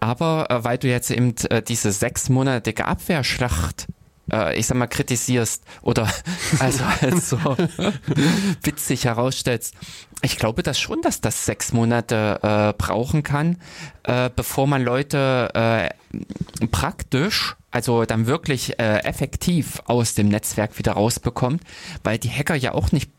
Aber 0.00 0.50
äh, 0.50 0.64
weil 0.64 0.78
du 0.78 0.88
jetzt 0.88 1.10
eben 1.10 1.34
äh, 1.50 1.62
diese 1.62 1.92
sechsmonatige 1.92 2.86
Abwehrschlacht 2.86 3.86
äh, 4.32 4.58
ich 4.58 4.66
sag 4.66 4.76
mal, 4.76 4.86
kritisierst 4.86 5.64
oder 5.82 6.08
also 6.58 6.84
als 7.00 7.28
so 7.30 7.38
witzig 8.62 9.04
herausstellst. 9.04 9.74
Ich 10.22 10.38
glaube 10.38 10.62
das 10.62 10.78
schon, 10.78 11.02
dass 11.02 11.20
das 11.20 11.44
sechs 11.44 11.72
Monate 11.72 12.38
äh, 12.42 12.72
brauchen 12.76 13.22
kann, 13.22 13.58
äh, 14.04 14.30
bevor 14.34 14.66
man 14.66 14.82
Leute 14.82 15.50
äh, 15.54 16.66
praktisch, 16.68 17.56
also 17.74 18.04
dann 18.04 18.28
wirklich 18.28 18.78
äh, 18.78 18.98
effektiv 18.98 19.82
aus 19.86 20.14
dem 20.14 20.28
Netzwerk 20.28 20.78
wieder 20.78 20.92
rausbekommt, 20.92 21.60
weil 22.04 22.18
die 22.18 22.30
Hacker 22.30 22.54
ja 22.54 22.72
auch 22.72 22.92
nicht 22.92 23.10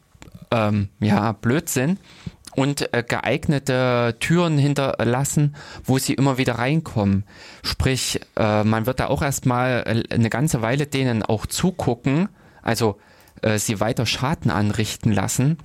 ähm, 0.50 0.88
ja, 1.02 1.34
blöd 1.34 1.68
sind 1.68 2.00
und 2.56 2.94
äh, 2.94 3.04
geeignete 3.06 4.16
Türen 4.22 4.58
hinterlassen, 4.58 5.58
wo 5.84 5.98
sie 5.98 6.14
immer 6.14 6.38
wieder 6.38 6.54
reinkommen. 6.54 7.26
Sprich, 7.64 8.22
äh, 8.38 8.64
man 8.64 8.86
wird 8.86 9.02
da 9.02 9.08
auch 9.08 9.22
erstmal 9.22 9.84
äh, 10.10 10.14
eine 10.14 10.30
ganze 10.30 10.62
Weile 10.62 10.88
denen 10.88 11.22
auch 11.22 11.46
zugucken, 11.46 12.30
also 12.62 12.98
äh, 13.42 13.60
sie 13.60 13.82
weiter 13.82 14.06
Schaden 14.06 14.52
anrichten 14.52 15.12
lassen, 15.12 15.58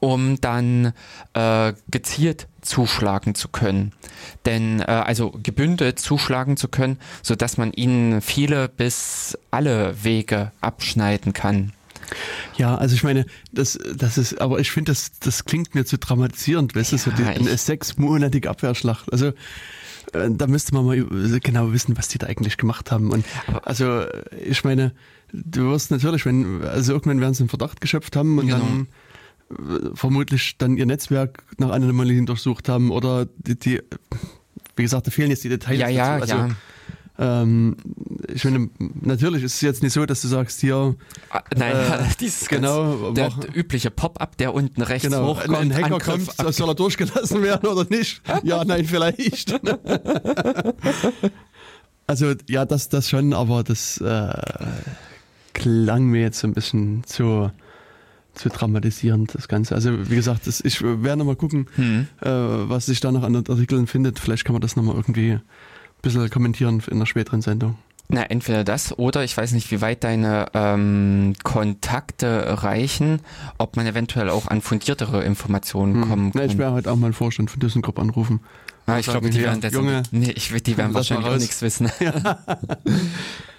um 0.00 0.40
dann 0.40 0.92
äh, 1.34 1.72
gezielt 1.90 2.48
zuschlagen 2.60 3.34
zu 3.34 3.48
können. 3.48 3.92
Denn 4.44 4.80
äh, 4.80 4.84
also 4.84 5.32
gebündelt 5.42 5.98
zuschlagen 5.98 6.56
zu 6.56 6.68
können, 6.68 6.98
so 7.22 7.34
dass 7.34 7.56
man 7.56 7.72
ihnen 7.72 8.20
viele 8.20 8.68
bis 8.68 9.38
alle 9.50 10.04
Wege 10.04 10.52
abschneiden 10.60 11.32
kann. 11.32 11.72
Ja, 12.56 12.76
also 12.76 12.94
ich 12.94 13.02
meine, 13.02 13.26
das, 13.52 13.78
das 13.96 14.16
ist, 14.18 14.40
aber 14.40 14.60
ich 14.60 14.70
finde, 14.70 14.92
das, 14.92 15.18
das 15.18 15.44
klingt 15.44 15.74
mir 15.74 15.84
zu 15.84 15.98
dramatisierend, 15.98 16.74
weißt 16.74 16.92
du, 16.92 16.98
so 16.98 17.10
die, 17.10 17.24
eine 17.24 17.56
sechsmonatige 17.56 18.48
Abwehrschlacht. 18.48 19.12
Also 19.12 19.32
äh, 20.12 20.30
da 20.30 20.46
müsste 20.46 20.74
man 20.74 20.86
mal 20.86 21.04
genau 21.40 21.72
wissen, 21.72 21.96
was 21.96 22.08
die 22.08 22.18
da 22.18 22.26
eigentlich 22.26 22.56
gemacht 22.56 22.90
haben. 22.90 23.10
Und 23.10 23.24
also 23.62 24.04
ich 24.44 24.64
meine, 24.64 24.92
du 25.32 25.70
wirst 25.70 25.90
natürlich, 25.90 26.24
wenn, 26.26 26.62
also 26.64 26.92
irgendwann 26.92 27.20
werden 27.20 27.34
sie 27.34 27.42
einen 27.42 27.48
Verdacht 27.48 27.80
geschöpft 27.80 28.16
haben 28.16 28.38
und 28.38 28.46
genau. 28.46 28.58
dann 28.58 28.82
äh, 28.82 28.86
vermutlich 29.94 30.58
dann 30.58 30.76
ihr 30.76 30.86
Netzwerk 30.86 31.44
nach 31.58 31.70
Anomalien 31.70 32.26
durchsucht 32.26 32.68
haben 32.68 32.90
oder 32.90 33.26
die, 33.26 33.58
die 33.58 33.80
wie 34.76 34.82
gesagt, 34.82 35.06
da 35.06 35.10
fehlen 35.10 35.30
jetzt 35.30 35.44
die 35.44 35.48
Details. 35.48 35.78
Ja, 35.78 35.88
ja. 35.88 36.16
Also, 36.16 36.34
ja. 36.34 36.48
Ähm, 37.18 37.76
ich 38.32 38.44
meine, 38.44 38.68
natürlich 39.00 39.42
ist 39.42 39.54
es 39.54 39.60
jetzt 39.62 39.82
nicht 39.82 39.94
so, 39.94 40.04
dass 40.04 40.20
du 40.20 40.28
sagst, 40.28 40.60
hier. 40.60 40.94
Ah, 41.30 41.42
nein, 41.56 41.74
äh, 41.74 42.04
dieses 42.20 42.46
genau, 42.46 43.12
der, 43.12 43.30
der 43.30 43.56
übliche 43.56 43.90
Pop-up, 43.90 44.36
der 44.36 44.52
unten 44.52 44.82
rechts 44.82 45.08
genau, 45.08 45.28
hochkommt. 45.28 45.56
Ein 45.56 45.74
Hacker 45.74 45.94
Angriff, 45.94 46.36
kommt, 46.36 46.54
soll 46.54 46.68
er 46.68 46.74
durchgelassen 46.74 47.42
werden 47.42 47.68
oder 47.68 47.88
nicht? 47.88 48.20
ja, 48.42 48.64
nein, 48.64 48.84
vielleicht. 48.84 49.58
also 52.06 52.34
ja, 52.48 52.66
das, 52.66 52.90
das 52.90 53.08
schon, 53.08 53.32
aber 53.32 53.64
das 53.64 53.98
äh, 53.98 54.34
klang 55.54 56.04
mir 56.04 56.20
jetzt 56.20 56.40
so 56.40 56.48
ein 56.48 56.52
bisschen 56.52 57.02
zu 57.04 57.50
zu 58.36 58.48
dramatisierend, 58.48 59.34
das 59.34 59.48
Ganze. 59.48 59.74
Also 59.74 60.10
wie 60.10 60.14
gesagt, 60.14 60.46
das, 60.46 60.60
ich 60.60 60.82
werde 60.82 61.16
nochmal 61.16 61.36
gucken, 61.36 61.66
hm. 61.74 62.06
äh, 62.20 62.28
was 62.28 62.86
sich 62.86 63.00
da 63.00 63.10
noch 63.10 63.22
an 63.22 63.32
den 63.32 63.48
Artikeln 63.48 63.86
findet. 63.86 64.18
Vielleicht 64.18 64.44
kann 64.44 64.52
man 64.52 64.62
das 64.62 64.76
nochmal 64.76 64.94
irgendwie 64.94 65.38
bisschen 66.02 66.30
kommentieren 66.30 66.82
in 66.86 66.96
einer 66.96 67.06
späteren 67.06 67.42
Sendung. 67.42 67.76
Na, 68.08 68.22
entweder 68.22 68.62
das 68.62 68.96
oder 68.96 69.24
ich 69.24 69.36
weiß 69.36 69.50
nicht, 69.52 69.72
wie 69.72 69.80
weit 69.80 70.04
deine 70.04 70.46
ähm, 70.54 71.32
Kontakte 71.42 72.62
reichen, 72.62 73.20
ob 73.58 73.74
man 73.74 73.84
eventuell 73.84 74.30
auch 74.30 74.46
an 74.46 74.60
fundiertere 74.60 75.24
Informationen 75.24 75.94
hm. 75.94 76.08
kommen 76.08 76.32
kann. 76.32 76.42
Na, 76.42 76.44
ich 76.44 76.56
werde 76.56 76.72
heute 76.72 76.92
auch 76.92 76.96
mal 76.96 77.06
einen 77.06 77.14
Vorstand 77.14 77.50
von 77.50 77.58
ThyssenKrupp 77.58 77.98
anrufen. 77.98 78.40
Ah, 78.86 79.00
ich 79.00 79.06
glaube, 79.06 79.30
die 79.30 79.40
werden 79.40 79.60
Junge, 79.72 80.04
nee, 80.12 80.30
ich, 80.30 80.52
die 80.62 80.76
werden 80.76 80.94
wahrscheinlich 80.94 81.28
auch 81.28 81.38
nichts 81.38 81.60
wissen. 81.60 81.90
Ja. 81.98 82.38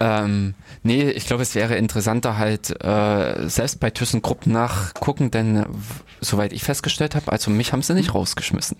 ähm, 0.00 0.54
nee, 0.82 1.10
ich 1.10 1.26
glaube, 1.26 1.42
es 1.42 1.54
wäre 1.54 1.76
interessanter 1.76 2.38
halt 2.38 2.70
äh, 2.82 3.46
selbst 3.46 3.78
bei 3.78 3.90
ThyssenKrupp 3.90 4.46
nachgucken, 4.46 5.30
denn 5.30 5.66
soweit 6.22 6.54
ich 6.54 6.64
festgestellt 6.64 7.14
habe, 7.14 7.30
also 7.30 7.50
mich 7.50 7.74
haben 7.74 7.82
sie 7.82 7.92
nicht 7.92 8.14
rausgeschmissen. 8.14 8.78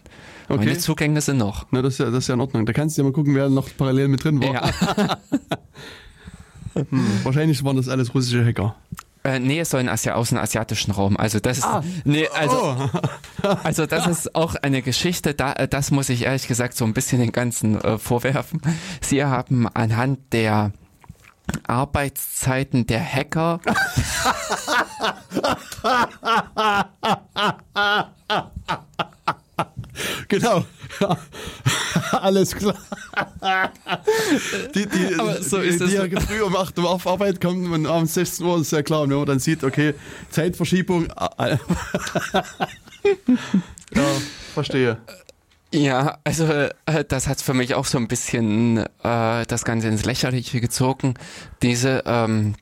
Okay. 0.49 0.65
Meine 0.65 0.79
Zugänge 0.79 1.21
sind 1.21 1.37
noch. 1.37 1.67
Na, 1.71 1.83
das 1.83 1.95
ist, 1.95 1.99
ja, 2.01 2.07
das 2.07 2.25
ist 2.25 2.29
ja 2.29 2.35
in 2.35 2.41
Ordnung. 2.41 2.65
Da 2.65 2.73
kannst 2.73 2.97
du 2.97 3.03
ja 3.03 3.05
mal 3.05 3.13
gucken, 3.13 3.35
wer 3.35 3.51
noch 3.51 3.69
parallel 3.77 4.09
mit 4.09 4.25
drin 4.25 4.41
war. 4.43 4.55
Ja. 4.55 5.19
hm, 6.89 7.07
wahrscheinlich 7.25 7.63
waren 7.63 7.77
das 7.77 7.89
alles 7.89 8.15
russische 8.15 8.43
Hacker. 8.43 8.75
Äh, 9.25 9.41
nee, 9.41 9.61
es 9.61 9.71
soll 9.71 9.81
in 9.81 9.89
Asia, 9.89 10.15
aus 10.15 10.29
dem 10.31 10.39
asiatischen 10.39 10.93
Raum. 10.93 11.17
Also 11.17 11.41
das 11.41 11.59
ist, 11.59 11.65
ah. 11.65 11.83
nee, 12.05 12.29
also, 12.29 12.77
oh. 13.43 13.49
also 13.65 13.87
das 13.87 14.07
ist 14.07 14.35
auch 14.35 14.55
eine 14.57 14.83
Geschichte, 14.83 15.35
da, 15.35 15.53
äh, 15.55 15.69
das 15.69 15.91
muss 15.91 16.09
ich 16.09 16.25
ehrlich 16.25 16.47
gesagt 16.47 16.77
so 16.77 16.85
ein 16.85 16.95
bisschen 16.95 17.21
den 17.21 17.33
ganzen 17.33 17.81
äh, 17.81 17.99
vorwerfen. 17.99 18.61
Sie 19.01 19.25
haben 19.25 19.69
anhand 19.69 20.33
der 20.33 20.73
Arbeitszeiten 21.67 22.87
der 22.87 23.03
Hacker 23.05 23.61
genau. 30.29 30.65
Alles 32.13 32.55
klar. 32.55 32.77
Die, 34.75 34.87
die, 34.87 35.15
so 35.41 35.61
die, 35.61 35.79
die 35.79 35.95
ja 35.95 36.21
früh 36.21 36.43
um 36.43 36.57
8 36.57 36.79
Uhr 36.79 36.91
auf 36.91 37.07
Arbeit 37.07 37.41
kommen 37.41 37.73
und 37.73 37.87
abends 37.87 38.15
16 38.15 38.47
Uhr 38.47 38.61
ist 38.61 38.73
ja 38.73 38.83
klar, 38.83 39.09
wenn 39.09 39.17
man 39.17 39.27
dann 39.27 39.39
sieht, 39.39 39.65
okay, 39.65 39.95
Zeitverschiebung. 40.31 41.09
ja, 41.39 41.59
Verstehe. 44.55 44.99
Ja, 45.73 46.19
also 46.25 46.47
äh, 46.47 46.71
das 47.07 47.29
hat 47.29 47.43
für 47.43 47.53
mich 47.53 47.75
auch 47.75 47.85
so 47.85 47.99
ein 47.99 48.09
bisschen 48.09 48.79
äh, 48.79 49.47
das 49.47 49.65
Ganze 49.65 49.89
ins 49.89 50.05
Lächerliche 50.05 50.61
gezogen. 50.61 51.15
Diese 51.63 52.03
ähm, 52.07 52.55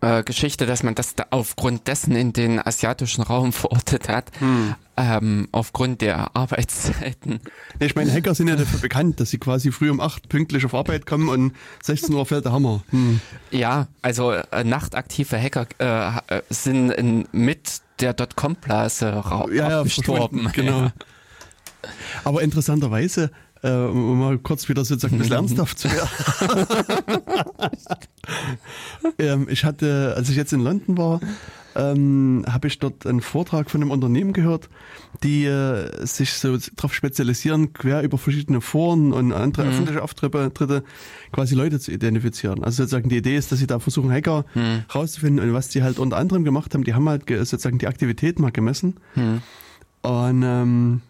äh, 0.00 0.22
Geschichte, 0.24 0.66
dass 0.66 0.82
man 0.82 0.94
das 0.94 1.14
da 1.14 1.26
aufgrund 1.30 1.86
dessen 1.86 2.16
in 2.16 2.32
den 2.32 2.64
asiatischen 2.64 3.22
Raum 3.22 3.52
verortet 3.52 4.08
hat, 4.08 4.32
hm. 4.38 4.74
Ähm, 4.96 5.48
aufgrund 5.52 6.00
der 6.00 6.36
Arbeitszeiten. 6.36 7.40
Ich 7.80 7.94
meine, 7.94 8.12
Hacker 8.12 8.34
sind 8.34 8.48
ja 8.48 8.56
dafür 8.56 8.80
bekannt, 8.80 9.20
dass 9.20 9.30
sie 9.30 9.38
quasi 9.38 9.72
früh 9.72 9.90
um 9.90 10.00
acht 10.00 10.28
pünktlich 10.28 10.64
auf 10.64 10.74
Arbeit 10.74 11.06
kommen 11.06 11.28
und 11.28 11.52
16 11.82 12.14
Uhr 12.14 12.26
fällt 12.26 12.44
der 12.44 12.52
Hammer. 12.52 12.82
Hm. 12.90 13.20
Ja, 13.50 13.88
also 14.02 14.32
äh, 14.32 14.64
nachtaktive 14.64 15.40
Hacker 15.40 15.66
äh, 15.78 16.40
sind 16.50 16.90
in, 16.90 17.26
mit 17.32 17.80
der 18.00 18.12
Dotcom-Blase 18.12 19.22
ja, 19.52 19.68
ja, 19.70 19.82
gestorben. 19.82 20.50
Genau. 20.52 20.82
Ja. 20.82 20.92
Aber 22.24 22.42
interessanterweise, 22.42 23.30
äh, 23.62 23.70
um 23.70 24.18
mal 24.18 24.38
kurz 24.38 24.68
wieder 24.68 24.84
sozusagen 24.84 25.16
ein 25.16 25.18
bisschen 25.18 25.36
ernsthaft 25.36 25.78
zu 25.78 25.88
werden. 25.90 26.66
ähm, 29.18 29.46
ich 29.48 29.64
hatte, 29.64 30.14
als 30.16 30.28
ich 30.28 30.36
jetzt 30.36 30.52
in 30.52 30.60
London 30.60 30.96
war, 30.96 31.20
ähm, 31.74 32.44
habe 32.48 32.68
ich 32.68 32.78
dort 32.78 33.06
einen 33.06 33.20
Vortrag 33.20 33.70
von 33.70 33.82
einem 33.82 33.90
Unternehmen 33.90 34.32
gehört, 34.32 34.68
die 35.22 35.44
äh, 35.44 36.06
sich 36.06 36.32
so 36.32 36.56
darauf 36.76 36.94
spezialisieren, 36.94 37.72
quer 37.72 38.02
über 38.02 38.18
verschiedene 38.18 38.60
Foren 38.60 39.12
und 39.12 39.32
andere 39.32 39.64
mhm. 39.64 39.70
öffentliche 39.70 40.02
Auftritte 40.02 40.84
quasi 41.32 41.54
Leute 41.54 41.80
zu 41.80 41.92
identifizieren. 41.92 42.64
Also 42.64 42.82
sozusagen 42.82 43.08
die 43.08 43.16
Idee 43.16 43.36
ist, 43.36 43.52
dass 43.52 43.58
sie 43.58 43.66
da 43.66 43.78
versuchen, 43.78 44.10
Hacker 44.10 44.44
mhm. 44.54 44.84
rauszufinden 44.94 45.46
und 45.46 45.54
was 45.54 45.68
die 45.68 45.82
halt 45.82 45.98
unter 45.98 46.16
anderem 46.16 46.44
gemacht 46.44 46.74
haben, 46.74 46.84
die 46.84 46.94
haben 46.94 47.08
halt 47.08 47.28
sozusagen 47.28 47.78
die 47.78 47.86
Aktivität 47.86 48.38
mal 48.38 48.52
gemessen. 48.52 48.96
Mhm. 49.14 49.42
Und 50.02 50.42
ähm, 50.44 51.00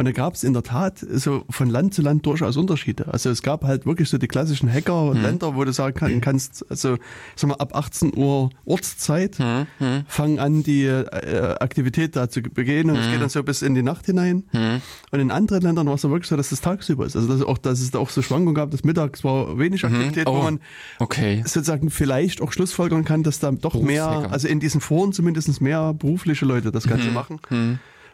und 0.00 0.06
da 0.06 0.12
gab 0.12 0.32
es 0.32 0.44
in 0.44 0.54
der 0.54 0.62
Tat 0.62 0.94
so 0.98 1.44
von 1.50 1.68
Land 1.68 1.92
zu 1.92 2.00
Land 2.00 2.24
durchaus 2.24 2.56
Unterschiede. 2.56 3.08
Also 3.12 3.28
es 3.28 3.42
gab 3.42 3.64
halt 3.64 3.84
wirklich 3.84 4.08
so 4.08 4.16
die 4.16 4.28
klassischen 4.28 4.72
Hacker-Länder, 4.72 5.50
mhm. 5.50 5.56
wo 5.56 5.64
du 5.64 5.74
sagen 5.74 5.94
kann, 5.94 6.22
kannst, 6.22 6.64
also 6.70 6.96
sag 7.36 7.48
mal, 7.48 7.56
ab 7.56 7.76
18 7.76 8.16
Uhr 8.16 8.48
Ortszeit 8.64 9.38
mhm. 9.38 9.66
mhm. 9.78 10.04
fangen 10.08 10.38
an, 10.38 10.62
die 10.62 10.86
äh, 10.86 11.54
Aktivität 11.60 12.16
da 12.16 12.30
zu 12.30 12.40
begehen 12.40 12.88
und 12.88 12.96
es 12.96 13.08
mhm. 13.08 13.12
geht 13.12 13.20
dann 13.20 13.28
so 13.28 13.42
bis 13.42 13.60
in 13.60 13.74
die 13.74 13.82
Nacht 13.82 14.06
hinein. 14.06 14.44
Mhm. 14.52 14.80
Und 15.10 15.20
in 15.20 15.30
anderen 15.30 15.60
Ländern 15.60 15.86
war 15.86 15.96
es 15.96 16.00
dann 16.00 16.12
wirklich 16.12 16.30
so, 16.30 16.36
dass 16.38 16.50
es 16.50 16.62
tagsüber 16.62 17.04
ist. 17.04 17.14
Also 17.14 17.28
dass, 17.28 17.42
auch, 17.42 17.58
dass 17.58 17.82
es 17.82 17.90
da 17.90 17.98
auch 17.98 18.08
so 18.08 18.22
Schwankungen 18.22 18.54
gab, 18.54 18.70
dass 18.70 18.84
mittags 18.84 19.22
war 19.22 19.58
wenig 19.58 19.84
Aktivität, 19.84 20.26
oh. 20.26 20.38
wo 20.38 20.42
man 20.44 20.60
okay. 20.98 21.42
sozusagen 21.44 21.90
vielleicht 21.90 22.40
auch 22.40 22.52
schlussfolgern 22.52 23.04
kann, 23.04 23.22
dass 23.22 23.38
da 23.38 23.50
doch 23.50 23.74
mehr, 23.74 24.28
also 24.30 24.48
in 24.48 24.60
diesen 24.60 24.80
Foren 24.80 25.12
zumindest 25.12 25.60
mehr 25.60 25.92
berufliche 25.92 26.46
Leute 26.46 26.72
das 26.72 26.88
Ganze 26.88 27.10
machen. 27.10 27.38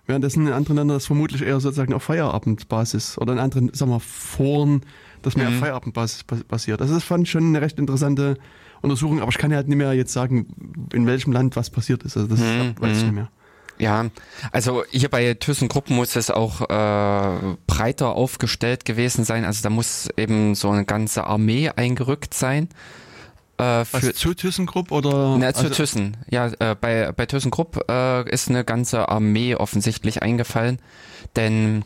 Währenddessen 0.07 0.47
in 0.47 0.53
anderen 0.53 0.77
Ländern 0.77 0.97
das 0.97 1.07
vermutlich 1.07 1.43
eher 1.43 1.59
sozusagen 1.59 1.93
auf 1.93 2.05
Feierabendbasis 2.05 3.19
oder 3.19 3.33
in 3.33 3.39
anderen, 3.39 3.75
sagen 3.75 3.91
wir, 3.91 4.01
Foren, 4.01 4.83
das 5.23 5.37
mehr 5.37 5.49
mhm. 5.51 5.57
auf 5.57 5.61
Feierabendbasis 5.61 6.25
basiert. 6.25 6.81
Also 6.81 6.95
das 6.95 7.03
fand 7.03 7.25
ich 7.25 7.31
schon 7.31 7.45
eine 7.45 7.61
recht 7.61 7.79
interessante 7.79 8.39
Untersuchung, 8.83 9.21
aber 9.21 9.31
ich 9.31 9.39
kann 9.39 9.51
ja 9.51 9.57
halt 9.57 9.69
nicht 9.69 9.79
mehr 9.79 9.93
jetzt 9.95 10.13
sagen, 10.13 10.89
in 10.93 11.07
welchem 11.07 11.33
Land 11.33 11.57
was 11.57 11.71
passiert 11.71 12.05
ist. 12.05 12.17
Also 12.17 12.29
das 12.29 12.41
mhm. 12.41 12.75
weiß 12.79 12.99
ich 12.99 13.05
nicht 13.05 13.15
mehr. 13.15 13.31
Ja, 13.79 14.07
also 14.53 14.85
hier 14.91 15.11
bei 15.11 15.35
ThyssenKrupp 15.35 15.91
muss 15.91 16.17
es 16.17 16.31
auch 16.31 16.63
äh, 16.63 17.57
breiter 17.67 18.15
aufgestellt 18.15 18.85
gewesen 18.85 19.25
sein. 19.25 19.45
Also 19.45 19.63
da 19.63 19.71
muss 19.71 20.09
eben 20.17 20.55
so 20.55 20.71
eine 20.71 20.85
ganze 20.85 21.25
Armee 21.25 21.71
eingerückt 21.75 22.33
sein. 22.33 22.69
Äh, 23.59 23.85
für 23.85 24.09
Was, 24.09 24.15
zu 24.15 24.35
ThyssenKrupp 24.35 24.93
oder? 24.93 25.37
Na, 25.39 25.53
zu 25.55 25.65
also, 25.65 25.75
Thyssen. 25.75 26.17
Ja, 26.29 26.49
äh, 26.59 26.77
bei, 26.79 27.13
bei 27.13 27.27
ThyssenKrupp 27.27 27.89
äh, 27.89 28.29
ist 28.31 28.49
eine 28.49 28.65
ganze 28.65 29.09
Armee 29.09 29.55
offensichtlich 29.55 30.23
eingefallen, 30.23 30.79
denn 31.37 31.85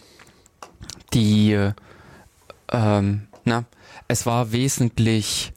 die, 1.14 1.58
ähm, 2.72 3.26
na, 3.44 3.64
es 4.08 4.26
war 4.26 4.52
wesentlich 4.52 5.52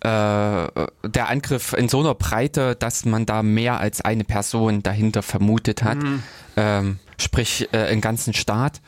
äh, 0.00 0.06
der 0.06 1.28
Angriff 1.28 1.72
in 1.72 1.88
so 1.88 2.00
einer 2.00 2.14
Breite, 2.14 2.76
dass 2.76 3.04
man 3.04 3.26
da 3.26 3.42
mehr 3.42 3.80
als 3.80 4.00
eine 4.00 4.24
Person 4.24 4.82
dahinter 4.82 5.22
vermutet 5.22 5.82
hat, 5.82 5.98
mhm. 5.98 6.22
ähm, 6.56 6.98
sprich 7.18 7.68
äh, 7.72 7.78
einen 7.86 8.00
ganzen 8.00 8.32
Staat. 8.32 8.80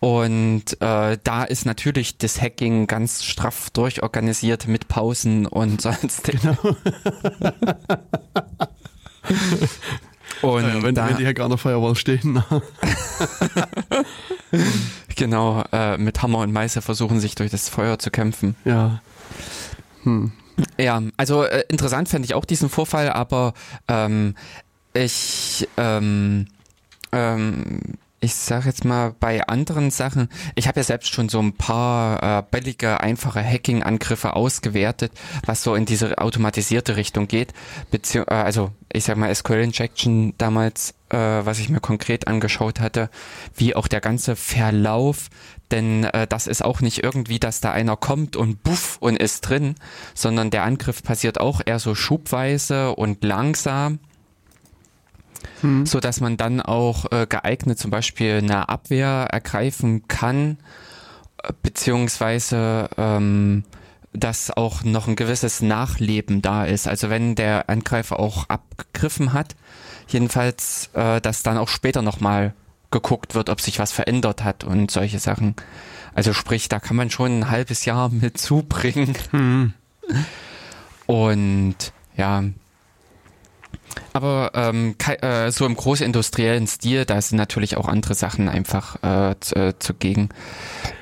Und 0.00 0.80
äh, 0.80 1.18
da 1.22 1.44
ist 1.44 1.64
natürlich 1.64 2.18
das 2.18 2.40
Hacking 2.40 2.86
ganz 2.86 3.24
straff 3.24 3.70
durchorganisiert 3.70 4.68
mit 4.68 4.88
Pausen 4.88 5.46
und 5.46 5.80
sonst. 5.82 6.24
Genau. 6.24 6.56
und 10.42 10.62
ja, 10.62 10.82
wenn, 10.82 10.94
da, 10.94 11.08
wenn 11.08 11.16
die 11.16 11.26
Hacker 11.26 11.44
an 11.44 11.50
der 11.50 11.58
Firewall 11.58 11.96
stehen. 11.96 12.42
genau, 15.16 15.64
äh, 15.72 15.96
mit 15.96 16.22
Hammer 16.22 16.38
und 16.38 16.52
Meißel 16.52 16.82
versuchen 16.82 17.18
sich 17.20 17.34
durch 17.34 17.50
das 17.50 17.68
Feuer 17.68 17.98
zu 17.98 18.10
kämpfen. 18.10 18.54
Ja. 18.64 19.00
Hm. 20.02 20.32
Ja, 20.78 21.02
also 21.16 21.44
äh, 21.44 21.64
interessant 21.68 22.08
fände 22.08 22.26
ich 22.26 22.34
auch 22.34 22.44
diesen 22.44 22.68
Vorfall, 22.68 23.10
aber 23.10 23.54
ähm, 23.88 24.34
ich 24.94 25.68
ähm, 25.76 26.46
ähm, 27.12 27.98
ich 28.26 28.34
sage 28.34 28.66
jetzt 28.66 28.84
mal 28.84 29.14
bei 29.20 29.46
anderen 29.46 29.92
Sachen, 29.92 30.28
ich 30.56 30.66
habe 30.66 30.80
ja 30.80 30.84
selbst 30.84 31.14
schon 31.14 31.28
so 31.28 31.38
ein 31.38 31.52
paar 31.52 32.40
äh, 32.40 32.42
billige, 32.50 33.00
einfache 33.00 33.40
Hacking-Angriffe 33.40 34.34
ausgewertet, 34.34 35.12
was 35.44 35.62
so 35.62 35.76
in 35.76 35.86
diese 35.86 36.18
automatisierte 36.18 36.96
Richtung 36.96 37.28
geht. 37.28 37.54
Bezieh 37.92 38.18
äh, 38.18 38.34
also 38.34 38.72
ich 38.92 39.04
sag 39.04 39.16
mal 39.16 39.32
SQL 39.32 39.60
Injection 39.60 40.34
damals, 40.38 40.94
äh, 41.10 41.16
was 41.16 41.60
ich 41.60 41.68
mir 41.68 41.78
konkret 41.78 42.26
angeschaut 42.26 42.80
hatte, 42.80 43.10
wie 43.54 43.76
auch 43.76 43.86
der 43.86 44.00
ganze 44.00 44.34
Verlauf, 44.34 45.28
denn 45.70 46.02
äh, 46.02 46.26
das 46.26 46.48
ist 46.48 46.64
auch 46.64 46.80
nicht 46.80 47.04
irgendwie, 47.04 47.38
dass 47.38 47.60
da 47.60 47.70
einer 47.70 47.96
kommt 47.96 48.34
und 48.34 48.64
buff 48.64 48.96
und 48.98 49.16
ist 49.16 49.42
drin, 49.42 49.76
sondern 50.14 50.50
der 50.50 50.64
Angriff 50.64 51.04
passiert 51.04 51.38
auch 51.38 51.60
eher 51.64 51.78
so 51.78 51.94
schubweise 51.94 52.96
und 52.96 53.22
langsam 53.22 54.00
mhm. 55.62 55.86
so 55.86 56.00
dass 56.00 56.20
man 56.20 56.36
dann 56.36 56.60
auch 56.60 57.10
äh, 57.12 57.26
geeignet 57.28 57.78
zum 57.78 57.90
Beispiel 57.90 58.38
eine 58.38 58.68
Abwehr 58.68 59.28
ergreifen 59.30 60.06
kann, 60.08 60.58
beziehungsweise 61.62 62.88
ähm, 62.96 63.64
dass 64.12 64.50
auch 64.50 64.82
noch 64.82 65.08
ein 65.08 65.16
gewisses 65.16 65.60
Nachleben 65.60 66.42
da 66.42 66.64
ist. 66.64 66.88
Also 66.88 67.10
wenn 67.10 67.34
der 67.34 67.68
Angreifer 67.68 68.18
auch 68.18 68.48
abgegriffen 68.48 69.32
hat, 69.32 69.54
jedenfalls, 70.08 70.90
äh, 70.94 71.20
dass 71.20 71.42
dann 71.42 71.58
auch 71.58 71.68
später 71.68 72.02
nochmal 72.02 72.54
geguckt 72.90 73.34
wird, 73.34 73.50
ob 73.50 73.60
sich 73.60 73.78
was 73.78 73.92
verändert 73.92 74.42
hat 74.44 74.64
und 74.64 74.90
solche 74.90 75.18
Sachen. 75.18 75.54
Also 76.14 76.32
sprich, 76.32 76.68
da 76.68 76.80
kann 76.80 76.96
man 76.96 77.10
schon 77.10 77.40
ein 77.40 77.50
halbes 77.50 77.84
Jahr 77.84 78.08
mit 78.10 78.38
zubringen. 78.38 79.16
Mhm. 79.32 79.74
Und 81.06 81.76
ja, 82.16 82.44
aber 84.12 84.52
ähm, 84.54 84.94
äh, 85.20 85.50
so 85.50 85.66
im 85.66 85.76
großindustriellen 85.76 86.66
Stil, 86.66 87.04
da 87.04 87.20
sind 87.20 87.38
natürlich 87.38 87.76
auch 87.76 87.88
andere 87.88 88.14
Sachen 88.14 88.48
einfach 88.48 88.96
äh, 89.02 89.30
äh, 89.30 89.74
zugegen. 89.78 90.30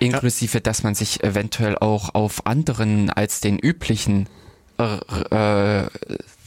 Inklusive, 0.01 0.59
ja. 0.59 0.61
dass 0.61 0.83
man 0.83 0.95
sich 0.95 1.23
eventuell 1.23 1.77
auch 1.79 2.15
auf 2.15 2.47
anderen 2.47 3.11
als 3.11 3.41
den 3.41 3.59
üblichen 3.59 4.29
äh, 4.79 5.85
äh, 5.85 5.87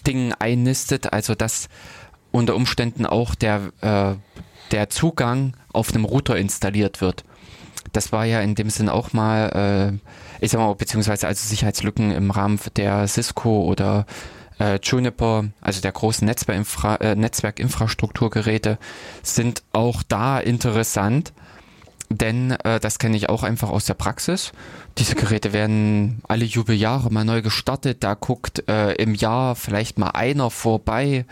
Dingen 0.06 0.34
einnistet. 0.34 1.14
Also 1.14 1.36
dass 1.36 1.70
unter 2.32 2.56
Umständen 2.56 3.06
auch 3.06 3.36
der, 3.36 3.72
äh, 3.82 4.16
der 4.72 4.90
Zugang 4.90 5.56
auf 5.72 5.94
einem 5.94 6.06
Router 6.06 6.38
installiert 6.38 7.02
wird. 7.02 7.24
Das 7.94 8.12
war 8.12 8.26
ja 8.26 8.42
in 8.42 8.56
dem 8.56 8.70
Sinn 8.70 8.90
auch 8.90 9.14
mal, 9.14 10.00
äh, 10.42 10.44
ich 10.44 10.52
sag 10.52 10.60
mal, 10.60 10.74
beziehungsweise 10.76 11.28
also 11.28 11.48
Sicherheitslücken 11.48 12.12
im 12.12 12.32
Rahmen 12.32 12.60
der 12.76 13.08
Cisco 13.08 13.64
oder 13.64 14.06
äh, 14.60 14.80
Juniper, 14.82 15.46
also 15.62 15.82
der 15.82 15.92
großen 15.92 16.26
Netzwerkinfra 16.26 16.96
äh, 16.98 17.16
Netzwerkinfrastrukturgeräte, 17.16 18.78
sind 19.24 19.64
auch 19.74 20.04
da 20.04 20.40
interessant, 20.40 21.34
denn 22.10 22.52
äh, 22.52 22.80
das 22.80 23.00
kenne 23.00 23.18
ich 23.18 23.30
auch 23.30 23.44
einfach 23.44 23.70
aus 23.70 23.86
der 23.86 23.94
Praxis. 23.94 24.52
Diese 24.98 25.16
Geräte 25.16 25.54
werden 25.54 26.22
alle 26.28 26.46
Jubeljahre 26.46 27.12
mal 27.12 27.26
neu 27.26 27.42
gestartet. 27.42 28.04
Da 28.04 28.14
guckt 28.14 28.68
äh, 28.70 28.94
im 28.94 29.14
Jahr 29.14 29.56
vielleicht 29.56 30.00
mal 30.00 30.12
einer 30.12 30.50
vorbei. 30.50 31.26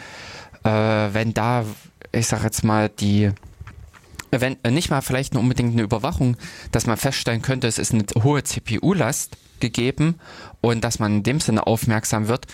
Äh, 0.63 0.69
wenn 0.69 1.33
da, 1.33 1.65
ich 2.11 2.27
sag 2.27 2.43
jetzt 2.43 2.63
mal, 2.63 2.89
die 2.89 3.31
wenn 4.31 4.57
äh, 4.63 4.71
nicht 4.71 4.89
mal 4.89 5.01
vielleicht 5.01 5.33
nur 5.33 5.43
unbedingt 5.43 5.73
eine 5.73 5.81
Überwachung, 5.81 6.35
dass 6.71 6.87
man 6.87 6.97
feststellen 6.97 7.41
könnte, 7.41 7.67
es 7.67 7.79
ist 7.79 7.93
eine 7.93 8.05
hohe 8.21 8.43
CPU-Last 8.43 9.37
gegeben 9.59 10.15
und 10.59 10.83
dass 10.83 10.99
man 10.99 11.17
in 11.17 11.23
dem 11.23 11.39
Sinne 11.39 11.65
aufmerksam 11.67 12.27
wird, 12.27 12.47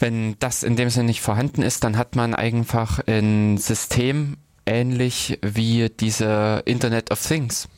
wenn 0.00 0.36
das 0.38 0.62
in 0.62 0.76
dem 0.76 0.90
Sinne 0.90 1.06
nicht 1.06 1.20
vorhanden 1.20 1.62
ist, 1.62 1.84
dann 1.84 1.96
hat 1.96 2.16
man 2.16 2.34
einfach 2.34 3.00
ein 3.06 3.58
System 3.58 4.38
ähnlich 4.66 5.38
wie 5.42 5.88
diese 5.88 6.62
Internet 6.64 7.10
of 7.10 7.24
Things. 7.24 7.68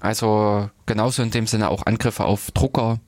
Also 0.00 0.70
genauso 0.86 1.22
in 1.22 1.30
dem 1.30 1.46
Sinne 1.46 1.70
auch 1.70 1.86
Angriffe 1.86 2.24
auf 2.24 2.50
Drucker 2.52 3.00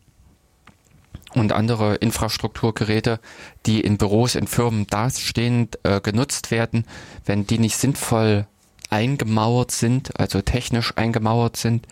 und 1.34 1.52
andere 1.52 1.96
Infrastrukturgeräte, 1.96 3.20
die 3.66 3.80
in 3.80 3.98
Büros, 3.98 4.34
in 4.34 4.46
Firmen 4.46 4.86
dastehend 4.86 5.78
äh, 5.84 6.00
genutzt 6.00 6.50
werden. 6.50 6.84
Wenn 7.24 7.46
die 7.46 7.58
nicht 7.58 7.76
sinnvoll 7.76 8.46
eingemauert 8.90 9.70
sind, 9.70 10.18
also 10.18 10.40
technisch 10.40 10.96
eingemauert 10.96 11.56
sind, 11.56 11.86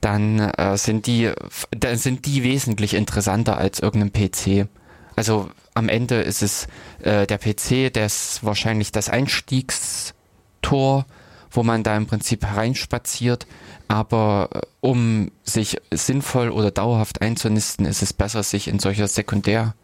dann 0.00 0.40
äh, 0.40 0.76
sind 0.76 1.06
die 1.06 1.30
dann 1.70 1.96
sind 1.96 2.26
die 2.26 2.42
wesentlich 2.42 2.94
interessanter 2.94 3.56
als 3.56 3.80
irgendein 3.80 4.12
PC. 4.12 4.68
Also 5.16 5.48
am 5.74 5.88
Ende 5.88 6.22
ist 6.22 6.42
es 6.42 6.68
äh, 7.02 7.26
der 7.26 7.38
PC, 7.38 7.92
der 7.92 8.06
ist 8.06 8.44
wahrscheinlich 8.44 8.92
das 8.92 9.08
Einstiegstor, 9.08 11.04
wo 11.50 11.62
man 11.62 11.82
da 11.82 11.96
im 11.96 12.06
Prinzip 12.06 12.44
hereinspaziert. 12.44 13.46
Aber 13.88 14.50
äh, 14.52 14.60
um 14.80 15.30
sich 15.42 15.78
sinnvoll 15.92 16.50
oder 16.50 16.70
dauerhaft 16.70 17.20
einzunisten, 17.20 17.86
ist 17.86 18.02
es 18.02 18.12
besser, 18.12 18.42
sich 18.42 18.68
in 18.68 18.78
solcher 18.78 19.08
Sekundärgeräten 19.08 19.74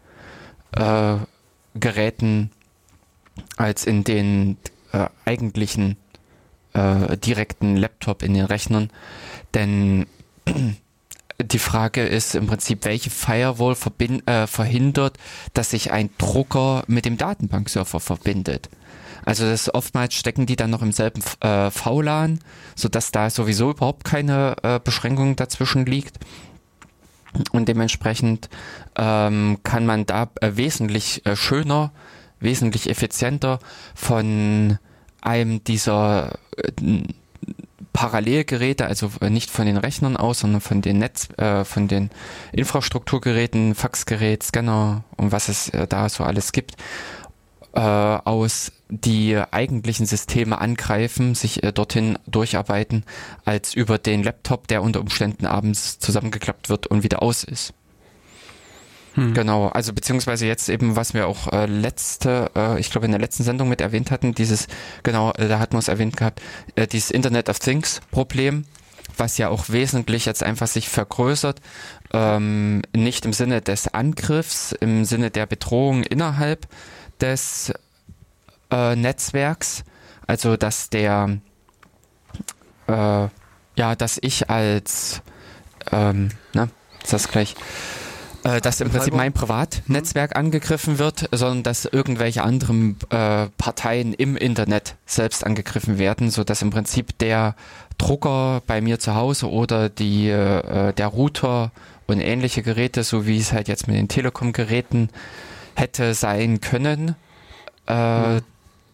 äh, 0.75 2.49
als 3.57 3.85
in 3.85 4.03
den 4.03 4.57
äh, 4.93 5.07
eigentlichen 5.25 5.97
äh, 6.73 7.17
direkten 7.17 7.75
Laptop 7.75 8.23
in 8.23 8.33
den 8.33 8.45
Rechnern. 8.45 8.89
Denn 9.53 10.07
die 11.43 11.59
Frage 11.59 12.03
ist 12.03 12.35
im 12.35 12.47
Prinzip, 12.47 12.85
welche 12.85 13.09
Firewall 13.09 13.75
äh, 14.25 14.47
verhindert, 14.47 15.17
dass 15.53 15.71
sich 15.71 15.91
ein 15.91 16.09
Drucker 16.17 16.83
mit 16.87 17.05
dem 17.05 17.17
Datenbankserver 17.17 17.99
verbindet. 17.99 18.69
Also 19.23 19.45
das 19.45 19.73
oftmals 19.73 20.15
stecken 20.15 20.45
die 20.45 20.55
dann 20.55 20.71
noch 20.71 20.81
im 20.81 20.91
selben 20.91 21.21
äh, 21.41 21.69
VLAN, 21.69 22.39
sodass 22.75 23.11
da 23.11 23.29
sowieso 23.29 23.71
überhaupt 23.71 24.03
keine 24.03 24.55
äh, 24.63 24.79
Beschränkung 24.83 25.35
dazwischen 25.35 25.85
liegt. 25.85 26.17
Und 27.51 27.69
dementsprechend 27.69 28.49
ähm, 28.97 29.59
kann 29.63 29.85
man 29.85 30.05
da 30.05 30.29
äh, 30.41 30.51
wesentlich 30.55 31.25
äh, 31.25 31.35
schöner, 31.35 31.91
wesentlich 32.39 32.89
effizienter 32.89 33.59
von 33.95 34.79
einem 35.21 35.63
dieser 35.63 36.33
äh, 36.57 37.03
Parallelgeräte, 37.93 38.85
also 38.85 39.11
nicht 39.29 39.51
von 39.51 39.65
den 39.65 39.77
Rechnern 39.77 40.17
aus, 40.17 40.39
sondern 40.39 40.61
von 40.61 40.81
den 40.81 40.99
Netz, 40.99 41.29
äh, 41.37 41.65
von 41.65 41.87
den 41.87 42.09
Infrastrukturgeräten, 42.53 43.75
Faxgerät, 43.75 44.43
Scanner 44.43 45.03
und 45.17 45.31
was 45.31 45.49
es 45.49 45.69
äh, 45.69 45.87
da 45.87 46.07
so 46.07 46.23
alles 46.23 46.51
gibt, 46.51 46.75
äh, 47.73 47.79
aus 47.79 48.71
die 48.89 49.37
eigentlichen 49.37 50.05
Systeme 50.05 50.59
angreifen, 50.59 51.35
sich 51.35 51.63
äh, 51.63 51.71
dorthin 51.71 52.17
durcharbeiten, 52.27 53.05
als 53.45 53.73
über 53.73 53.97
den 53.97 54.23
Laptop, 54.23 54.67
der 54.67 54.83
unter 54.83 54.99
Umständen 54.99 55.45
abends 55.45 55.99
zusammengeklappt 55.99 56.69
wird 56.69 56.87
und 56.87 57.03
wieder 57.03 57.21
aus 57.21 57.43
ist. 57.43 57.73
Hm. 59.15 59.33
Genau, 59.33 59.67
also 59.67 59.93
beziehungsweise 59.93 60.45
jetzt 60.47 60.69
eben, 60.69 60.95
was 60.95 61.13
wir 61.13 61.27
auch 61.27 61.51
äh, 61.51 61.65
letzte, 61.65 62.49
äh, 62.55 62.79
ich 62.79 62.91
glaube 62.91 63.05
in 63.05 63.11
der 63.11 63.19
letzten 63.19 63.43
Sendung 63.43 63.67
mit 63.67 63.81
erwähnt 63.81 64.09
hatten, 64.09 64.33
dieses, 64.33 64.67
genau, 65.03 65.31
äh, 65.33 65.47
da 65.47 65.59
hatten 65.59 65.73
wir 65.73 65.79
es 65.79 65.89
erwähnt 65.89 66.15
gehabt, 66.15 66.41
äh, 66.75 66.87
dieses 66.87 67.11
Internet 67.11 67.49
of 67.49 67.59
Things 67.59 68.01
Problem, 68.11 68.65
was 69.17 69.37
ja 69.37 69.49
auch 69.49 69.69
wesentlich 69.69 70.25
jetzt 70.25 70.43
einfach 70.43 70.67
sich 70.67 70.87
vergrößert, 70.87 71.59
ähm, 72.13 72.81
nicht 72.95 73.25
im 73.25 73.33
Sinne 73.33 73.61
des 73.61 73.93
Angriffs, 73.93 74.71
im 74.71 75.03
Sinne 75.03 75.29
der 75.29 75.45
Bedrohung 75.45 76.03
innerhalb 76.03 76.67
des 77.19 77.73
äh, 78.71 78.95
Netzwerks, 78.95 79.83
also 80.25 80.55
dass 80.55 80.89
der, 80.89 81.37
äh, 82.87 83.27
ja, 83.75 83.95
dass 83.97 84.19
ich 84.21 84.49
als, 84.49 85.21
ähm, 85.91 86.29
ne, 86.53 86.69
ist 87.03 87.11
das 87.11 87.27
gleich, 87.27 87.55
äh, 88.43 88.61
dass 88.61 88.81
im 88.81 88.89
Prinzip 88.89 89.13
mein 89.13 89.33
Privatnetzwerk 89.33 90.35
angegriffen 90.35 90.97
wird, 90.97 91.29
sondern 91.31 91.63
dass 91.63 91.85
irgendwelche 91.85 92.43
anderen 92.43 92.97
äh, 93.09 93.47
Parteien 93.57 94.13
im 94.13 94.35
Internet 94.35 94.95
selbst 95.05 95.45
angegriffen 95.45 95.99
werden, 95.99 96.31
so 96.31 96.43
dass 96.43 96.61
im 96.61 96.71
Prinzip 96.71 97.17
der 97.19 97.55
Drucker 97.97 98.63
bei 98.65 98.81
mir 98.81 98.99
zu 98.99 99.15
Hause 99.15 99.49
oder 99.49 99.89
die 99.89 100.29
äh, 100.29 100.93
der 100.93 101.07
Router 101.07 101.71
und 102.07 102.19
ähnliche 102.19 102.63
Geräte, 102.63 103.03
so 103.03 103.27
wie 103.27 103.37
es 103.37 103.53
halt 103.53 103.67
jetzt 103.67 103.87
mit 103.87 103.95
den 103.95 104.07
Telekom-Geräten 104.07 105.09
hätte 105.75 106.13
sein 106.13 106.61
können, 106.61 107.15
äh, 107.87 108.35
mhm. 108.35 108.41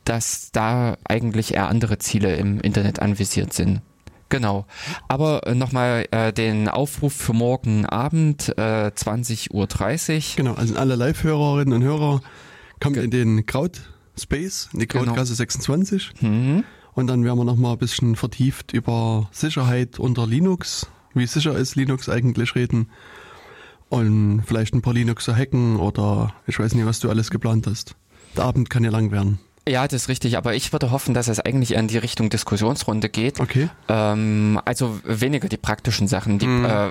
dass 0.04 0.52
da 0.52 0.98
eigentlich 1.08 1.54
eher 1.54 1.68
andere 1.68 2.00
Ziele 2.00 2.36
im 2.36 2.60
Internet 2.60 3.02
anvisiert 3.02 3.54
sind. 3.54 3.82
Genau. 4.30 4.66
Aber 5.08 5.48
äh, 5.48 5.56
nochmal 5.56 6.06
äh, 6.12 6.34
den 6.34 6.68
Aufruf 6.68 7.14
für 7.14 7.34
morgen 7.34 7.86
Abend, 7.86 8.50
äh, 8.58 8.92
20.30 8.94 9.52
Uhr. 9.52 9.68
Genau, 10.36 10.54
also 10.54 10.76
alle 10.76 10.96
Live-Hörerinnen 10.96 11.74
und 11.74 11.84
Hörer 11.84 12.22
kommt 12.80 12.96
Ge 12.96 13.04
in 13.04 13.12
den 13.12 13.46
Crowd-Space, 13.46 14.70
in 14.74 14.80
die 14.80 14.88
Crowdgasse 14.88 15.32
genau. 15.32 15.38
26. 15.38 16.12
Mhm. 16.22 16.64
Und 16.94 17.08
dann 17.08 17.24
werden 17.24 17.38
wir 17.38 17.46
nochmal 17.46 17.74
ein 17.74 17.78
bisschen 17.78 18.16
vertieft 18.16 18.74
über 18.74 19.30
Sicherheit 19.32 20.00
unter 20.00 20.26
Linux, 20.26 20.88
wie 21.14 21.28
sicher 21.28 21.56
ist 21.56 21.76
Linux 21.76 22.10
eigentlich 22.10 22.56
reden. 22.56 22.90
Und 23.90 24.44
vielleicht 24.46 24.74
ein 24.74 24.82
paar 24.82 24.94
Linuxer 24.94 25.36
hacken 25.36 25.78
oder 25.78 26.34
ich 26.46 26.60
weiß 26.60 26.76
nicht, 26.76 26.86
was 26.86 27.00
du 27.00 27.10
alles 27.10 27.30
geplant 27.30 27.68
hast. 27.68 27.96
Der 28.36 28.44
Abend 28.44 28.70
kann 28.70 28.84
ja 28.84 28.92
lang 28.92 29.12
werden. 29.12 29.40
Ja, 29.68 29.88
das 29.88 30.04
ist 30.04 30.10
richtig, 30.10 30.38
aber 30.38 30.56
ich 30.56 30.72
würde 30.72 30.92
hoffen, 30.92 31.14
dass 31.14 31.28
es 31.28 31.40
eigentlich 31.40 31.74
in 31.74 31.88
die 31.88 31.98
Richtung 31.98 32.30
Diskussionsrunde 32.30 33.10
geht. 33.10 33.40
Okay. 33.40 33.70
Ähm, 33.90 34.60
also 34.66 35.00
weniger 35.04 35.50
die 35.50 35.58
praktischen 35.58 36.08
Sachen. 36.08 36.40
Die, 36.40 36.48
mm. 36.48 36.66
äh, 36.66 36.90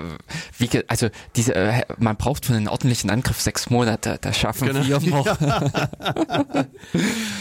wie, 0.57 0.69
also 0.87 1.09
diese, 1.35 1.55
äh, 1.55 1.83
man 1.97 2.15
braucht 2.17 2.45
für 2.45 2.53
einen 2.53 2.67
ordentlichen 2.67 3.09
Angriff 3.09 3.41
sechs 3.41 3.69
Monate. 3.69 4.17
Das 4.21 4.37
schaffen 4.37 4.67
genau. 4.67 4.85
wir 4.85 4.99
noch. 5.09 5.25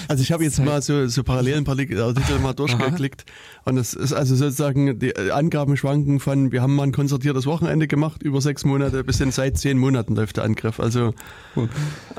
also 0.09 0.23
ich 0.23 0.33
habe 0.33 0.45
jetzt 0.45 0.59
mal 0.59 0.83
so, 0.83 1.07
so 1.09 1.23
parallel 1.23 1.59
ein 1.59 1.65
paar 1.65 1.77
Artikel 1.79 2.39
mal 2.39 2.55
durchgeklickt 2.55 3.25
und 3.67 3.79
es 3.79 3.95
ist 3.95 4.13
also 4.13 4.37
sozusagen 4.37 5.01
die 5.01 5.17
Angaben 5.17 5.77
schwanken 5.77 6.21
von, 6.21 6.53
wir 6.53 6.63
haben 6.63 6.77
mal 6.77 6.85
ein 6.85 6.93
konzertiertes 6.93 7.47
Wochenende 7.47 7.89
gemacht 7.89 8.23
über 8.23 8.41
sechs 8.41 8.65
Monate 8.65 9.03
bis 9.03 9.19
hin 9.19 9.33
seit 9.33 9.59
zehn 9.59 9.77
Monaten 9.77 10.15
läuft 10.15 10.37
der 10.37 10.45
Angriff. 10.45 10.79
Also 10.79 11.15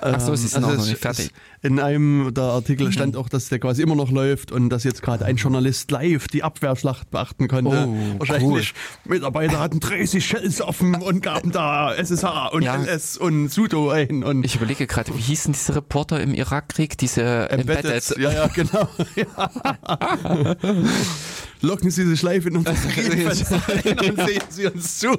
Ach 0.01 0.19
so, 0.19 0.35
sind 0.35 0.57
ähm, 0.57 0.65
also 0.65 0.77
noch 0.77 0.85
nicht 0.85 0.99
fertig. 0.99 1.31
In 1.61 1.79
einem 1.79 2.33
der 2.33 2.43
Artikel 2.43 2.91
stand 2.91 3.15
auch, 3.15 3.29
dass 3.29 3.47
der 3.47 3.59
quasi 3.59 3.81
immer 3.81 3.95
noch 3.95 4.11
läuft 4.11 4.51
und 4.51 4.69
dass 4.69 4.83
jetzt 4.83 5.01
gerade 5.01 5.23
ein 5.23 5.37
Journalist 5.37 5.89
live 5.89 6.27
die 6.27 6.43
Abwehrschlacht 6.43 7.11
beachten 7.11 7.47
konnte. 7.47 7.87
Oh, 7.87 8.19
Wahrscheinlich 8.19 8.73
cool. 9.05 9.13
Mitarbeiter 9.13 9.61
hatten 9.61 9.79
30 9.79 10.25
Shells 10.25 10.61
offen 10.61 10.95
und 10.95 11.23
gaben 11.23 11.53
da 11.53 11.93
SSH 11.93 12.49
und 12.51 12.63
ja. 12.63 12.75
LS 12.75 13.15
und 13.15 13.47
Sudo 13.47 13.89
ein. 13.89 14.25
Und 14.25 14.43
ich 14.45 14.57
überlege 14.57 14.85
gerade, 14.85 15.15
wie 15.15 15.21
hießen 15.21 15.53
diese 15.53 15.75
Reporter 15.77 16.19
im 16.19 16.33
Irakkrieg? 16.33 16.97
Diese 16.97 17.49
Embedded. 17.49 17.85
Embedded. 17.85 18.17
Ja, 18.17 18.33
ja, 18.33 18.47
genau. 18.47 18.89
Ja. 19.15 20.55
Locken 21.61 21.91
Sie 21.91 22.05
sich 22.05 22.21
live 22.21 22.45
in 22.45 22.57
unser 22.57 22.75
Screenfenster 22.75 23.61
ein 23.85 23.99
und 24.11 24.27
sehen 24.27 24.43
Sie 24.49 24.67
uns 24.67 24.99
zu. 24.99 25.17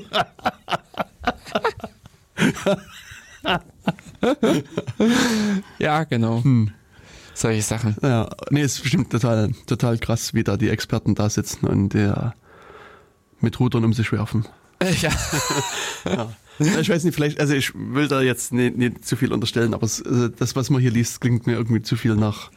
ja, 5.78 6.04
genau. 6.04 6.42
Hm. 6.44 6.70
Solche 7.34 7.62
Sachen. 7.62 7.96
Ja, 8.02 8.28
nee, 8.50 8.62
ist 8.62 8.82
bestimmt 8.82 9.10
total, 9.10 9.52
total 9.66 9.98
krass, 9.98 10.34
wie 10.34 10.42
da 10.42 10.56
die 10.56 10.70
Experten 10.70 11.14
da 11.14 11.30
sitzen 11.30 11.66
und 11.66 11.90
der 11.90 12.34
mit 13.40 13.60
Rudern 13.60 13.84
um 13.84 13.92
sich 13.92 14.12
werfen. 14.12 14.46
Äh, 14.80 14.94
ja. 15.02 15.10
ja. 16.04 16.30
Ich 16.60 16.88
weiß 16.88 17.02
nicht, 17.02 17.12
vielleicht, 17.12 17.40
also 17.40 17.52
ich 17.52 17.72
will 17.74 18.06
da 18.06 18.20
jetzt 18.20 18.52
nicht, 18.52 18.76
nicht 18.76 19.04
zu 19.04 19.16
viel 19.16 19.32
unterstellen, 19.32 19.74
aber 19.74 19.82
also 19.82 20.28
das, 20.28 20.54
was 20.54 20.70
man 20.70 20.80
hier 20.80 20.92
liest, 20.92 21.20
klingt 21.20 21.48
mir 21.48 21.54
irgendwie 21.54 21.82
zu 21.82 21.96
viel 21.96 22.14
nach 22.14 22.52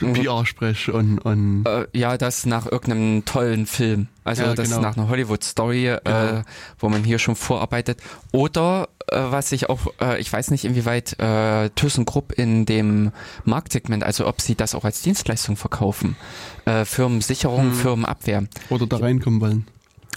mhm. 0.00 0.14
PR-Sprech 0.14 0.90
und, 0.92 1.18
und 1.18 1.64
äh, 1.66 1.86
ja, 1.92 2.16
das 2.18 2.46
nach 2.46 2.66
irgendeinem 2.66 3.24
tollen 3.24 3.66
Film. 3.66 4.08
Also 4.24 4.42
ja, 4.42 4.54
das 4.54 4.68
genau. 4.68 4.80
nach 4.80 4.96
einer 4.96 5.08
Hollywood-Story, 5.08 5.88
äh, 5.88 6.00
genau. 6.04 6.26
äh, 6.26 6.42
wo 6.78 6.88
man 6.88 7.04
hier 7.04 7.18
schon 7.18 7.36
vorarbeitet. 7.36 8.00
Oder 8.32 8.88
äh, 9.08 9.18
was 9.18 9.52
ich 9.52 9.68
auch, 9.68 9.80
äh, 10.00 10.20
ich 10.20 10.32
weiß 10.32 10.50
nicht, 10.50 10.64
inwieweit 10.64 11.18
äh, 11.18 11.70
ThyssenKrupp 11.70 12.32
in 12.32 12.66
dem 12.66 13.12
Marktsegment, 13.44 14.04
also 14.04 14.26
ob 14.26 14.40
sie 14.40 14.54
das 14.54 14.74
auch 14.74 14.84
als 14.84 15.02
Dienstleistung 15.02 15.56
verkaufen, 15.56 16.16
äh, 16.64 16.84
Firmensicherung, 16.84 17.70
hm. 17.70 17.74
Firmenabwehr. 17.74 18.44
Oder 18.68 18.86
da 18.86 18.98
reinkommen 18.98 19.40
wollen. 19.40 19.66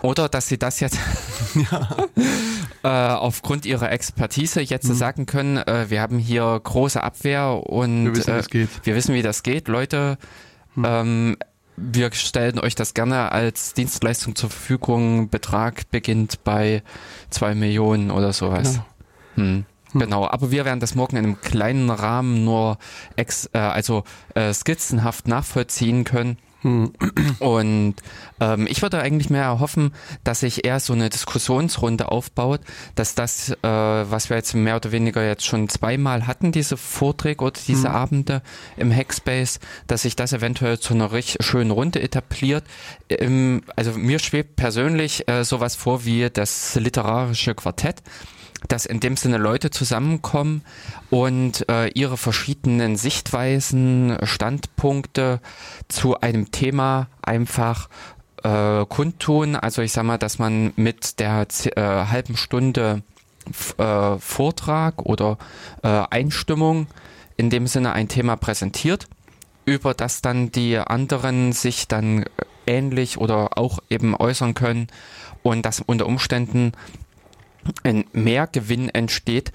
Oder 0.01 0.27
dass 0.27 0.47
sie 0.47 0.57
das 0.57 0.79
jetzt 0.79 0.97
äh, 2.83 2.87
aufgrund 2.87 3.65
ihrer 3.65 3.91
Expertise 3.91 4.61
jetzt 4.61 4.89
mhm. 4.89 4.93
sagen 4.93 5.25
können, 5.25 5.57
äh, 5.57 5.89
wir 5.89 6.01
haben 6.01 6.19
hier 6.19 6.59
große 6.61 7.01
Abwehr 7.01 7.61
und 7.67 8.05
wir 8.05 8.15
wissen, 8.15 8.61
äh, 8.61 8.67
wir 8.83 8.95
wissen 8.95 9.15
wie 9.15 9.21
das 9.21 9.43
geht. 9.43 9.67
Leute, 9.67 10.17
mhm. 10.75 10.85
ähm, 10.85 11.37
wir 11.75 12.11
stellen 12.13 12.59
euch 12.59 12.75
das 12.75 12.93
gerne 12.93 13.31
als 13.31 13.73
Dienstleistung 13.73 14.35
zur 14.35 14.49
Verfügung. 14.49 15.29
Betrag 15.29 15.89
beginnt 15.89 16.43
bei 16.43 16.83
zwei 17.29 17.55
Millionen 17.55 18.11
oder 18.11 18.33
sowas. 18.33 18.73
Genau. 18.73 18.85
Hm. 19.35 19.65
Hm. 19.93 19.99
Genau, 20.01 20.27
aber 20.27 20.51
wir 20.51 20.65
werden 20.65 20.79
das 20.79 20.95
morgen 20.95 21.17
in 21.17 21.23
einem 21.23 21.41
kleinen 21.41 21.89
Rahmen 21.89 22.43
nur 22.43 22.77
ex, 23.15 23.49
äh, 23.53 23.59
also 23.59 24.03
äh, 24.35 24.53
skizzenhaft 24.53 25.27
nachvollziehen 25.27 26.03
können. 26.03 26.37
Hm. 26.63 26.93
Und 27.39 27.95
ähm, 28.39 28.67
ich 28.67 28.81
würde 28.81 28.99
eigentlich 28.99 29.29
mehr 29.29 29.43
erhoffen, 29.43 29.93
dass 30.23 30.39
sich 30.39 30.65
eher 30.65 30.79
so 30.79 30.93
eine 30.93 31.09
Diskussionsrunde 31.09 32.09
aufbaut, 32.09 32.61
dass 32.95 33.15
das, 33.15 33.51
äh, 33.51 33.57
was 33.63 34.29
wir 34.29 34.37
jetzt 34.37 34.55
mehr 34.55 34.77
oder 34.77 34.91
weniger 34.91 35.25
jetzt 35.25 35.45
schon 35.45 35.69
zweimal 35.69 36.25
hatten, 36.25 36.51
diese 36.51 36.77
Vorträge 36.77 37.43
oder 37.43 37.59
diese 37.67 37.89
hm. 37.89 37.95
Abende 37.95 38.41
im 38.77 38.93
Hackspace, 38.93 39.59
dass 39.87 40.03
sich 40.03 40.15
das 40.15 40.33
eventuell 40.33 40.79
zu 40.79 40.93
einer 40.93 41.11
richtig 41.11 41.45
schönen 41.45 41.71
Runde 41.71 42.01
etabliert. 42.01 42.63
Ähm, 43.09 43.63
also 43.75 43.91
mir 43.93 44.19
schwebt 44.19 44.55
persönlich 44.55 45.27
äh, 45.27 45.43
sowas 45.43 45.75
vor 45.75 46.05
wie 46.05 46.29
das 46.29 46.75
literarische 46.75 47.55
Quartett 47.55 48.01
dass 48.67 48.85
in 48.85 48.99
dem 48.99 49.17
Sinne 49.17 49.37
Leute 49.37 49.69
zusammenkommen 49.69 50.63
und 51.09 51.67
äh, 51.69 51.87
ihre 51.89 52.17
verschiedenen 52.17 52.95
Sichtweisen, 52.95 54.17
Standpunkte 54.23 55.39
zu 55.87 56.19
einem 56.21 56.51
Thema 56.51 57.07
einfach 57.21 57.89
äh, 58.43 58.85
kundtun. 58.85 59.55
Also 59.55 59.81
ich 59.81 59.91
sag 59.91 60.03
mal, 60.03 60.17
dass 60.17 60.39
man 60.39 60.73
mit 60.75 61.19
der 61.19 61.47
äh, 61.75 61.81
halben 61.81 62.37
Stunde 62.37 63.03
äh, 63.77 64.17
Vortrag 64.17 65.01
oder 65.05 65.37
äh, 65.81 66.03
Einstimmung 66.09 66.87
in 67.37 67.49
dem 67.49 67.67
Sinne 67.67 67.93
ein 67.93 68.07
Thema 68.07 68.35
präsentiert, 68.35 69.07
über 69.65 69.93
das 69.93 70.21
dann 70.21 70.51
die 70.51 70.77
anderen 70.77 71.51
sich 71.51 71.87
dann 71.87 72.25
ähnlich 72.65 73.17
oder 73.17 73.57
auch 73.57 73.79
eben 73.89 74.15
äußern 74.15 74.53
können 74.53 74.87
und 75.41 75.65
das 75.65 75.81
unter 75.81 76.05
Umständen 76.05 76.71
ein 77.83 78.05
Mehrgewinn 78.13 78.89
entsteht. 78.89 79.51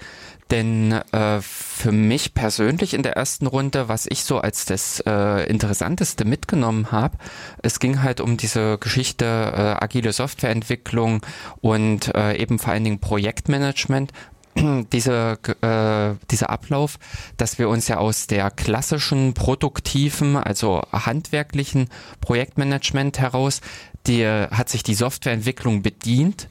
Denn 0.51 0.93
äh, 0.93 1.41
für 1.41 1.91
mich 1.91 2.33
persönlich 2.33 2.95
in 2.95 3.03
der 3.03 3.15
ersten 3.15 3.45
Runde, 3.45 3.87
was 3.87 4.07
ich 4.07 4.23
so 4.23 4.39
als 4.39 4.65
das 4.65 4.99
äh, 5.05 5.47
Interessanteste 5.47 6.25
mitgenommen 6.25 6.91
habe, 6.91 7.17
es 7.61 7.79
ging 7.79 8.01
halt 8.01 8.19
um 8.19 8.35
diese 8.35 8.79
Geschichte 8.79 9.25
äh, 9.25 9.83
agile 9.83 10.11
Softwareentwicklung 10.11 11.23
und 11.61 12.15
äh, 12.15 12.35
eben 12.37 12.57
vor 12.57 12.73
allen 12.73 12.83
Dingen 12.83 12.99
Projektmanagement 12.99 14.11
diese, 14.91 15.37
äh, 15.61 16.25
dieser 16.31 16.49
Ablauf, 16.49 16.97
dass 17.37 17.59
wir 17.59 17.69
uns 17.69 17.87
ja 17.87 17.97
aus 17.97 18.25
der 18.25 18.49
klassischen, 18.49 19.35
produktiven, 19.35 20.35
also 20.35 20.81
handwerklichen 20.91 21.89
Projektmanagement 22.21 23.19
heraus, 23.19 23.61
die 24.07 24.25
hat 24.25 24.69
sich 24.69 24.81
die 24.81 24.95
Softwareentwicklung 24.95 25.83
bedient 25.83 26.47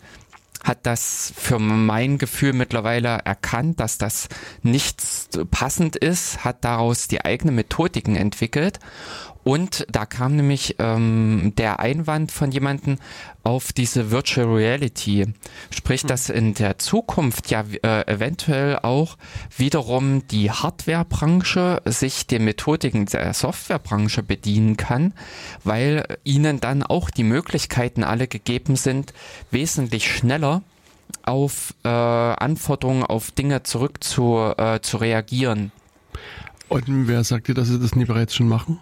hat 0.68 0.86
das 0.86 1.32
für 1.36 1.58
mein 1.58 2.18
Gefühl 2.18 2.52
mittlerweile 2.52 3.20
erkannt, 3.24 3.80
dass 3.80 3.98
das 3.98 4.28
nichts 4.62 5.28
passend 5.50 5.96
ist, 5.96 6.44
hat 6.44 6.64
daraus 6.64 7.08
die 7.08 7.24
eigene 7.24 7.52
Methodiken 7.52 8.14
entwickelt 8.14 8.78
und 9.49 9.86
da 9.90 10.05
kam 10.05 10.36
nämlich 10.36 10.76
ähm, 10.78 11.55
der 11.57 11.80
Einwand 11.80 12.32
von 12.32 12.53
jemandem 12.53 12.99
auf 13.44 13.72
diese 13.72 14.11
Virtual 14.11 14.46
Reality. 14.46 15.24
Sprich, 15.70 16.03
hm. 16.03 16.09
dass 16.09 16.28
in 16.28 16.53
der 16.53 16.76
Zukunft 16.76 17.49
ja 17.49 17.64
äh, 17.82 18.07
eventuell 18.12 18.78
auch 18.80 19.16
wiederum 19.57 20.28
die 20.28 20.51
Hardwarebranche 20.51 21.80
sich 21.86 22.26
den 22.26 22.44
Methodiken 22.44 23.07
der 23.07 23.32
Softwarebranche 23.32 24.22
bedienen 24.22 24.76
kann, 24.76 25.14
weil 25.64 26.05
ihnen 26.24 26.61
dann 26.61 26.82
auch 26.82 27.09
die 27.09 27.24
Möglichkeiten 27.24 28.05
alle 28.05 28.28
gegeben 28.28 28.76
sind, 28.76 29.14
wesentlich 29.51 30.14
schneller 30.14 30.61
auf 31.22 31.72
äh, 31.84 31.88
Anforderungen, 31.88 33.03
auf 33.03 33.30
Dinge 33.30 33.62
zurück 33.62 34.05
zu, 34.05 34.53
äh, 34.59 34.80
zu 34.82 34.99
reagieren. 34.99 35.72
Und 36.68 36.84
wer 37.09 37.24
sagt 37.24 37.49
dir, 37.49 37.55
dass 37.55 37.68
sie 37.68 37.80
das 37.80 37.96
nie 37.96 38.05
bereits 38.05 38.34
schon 38.34 38.46
machen? 38.46 38.78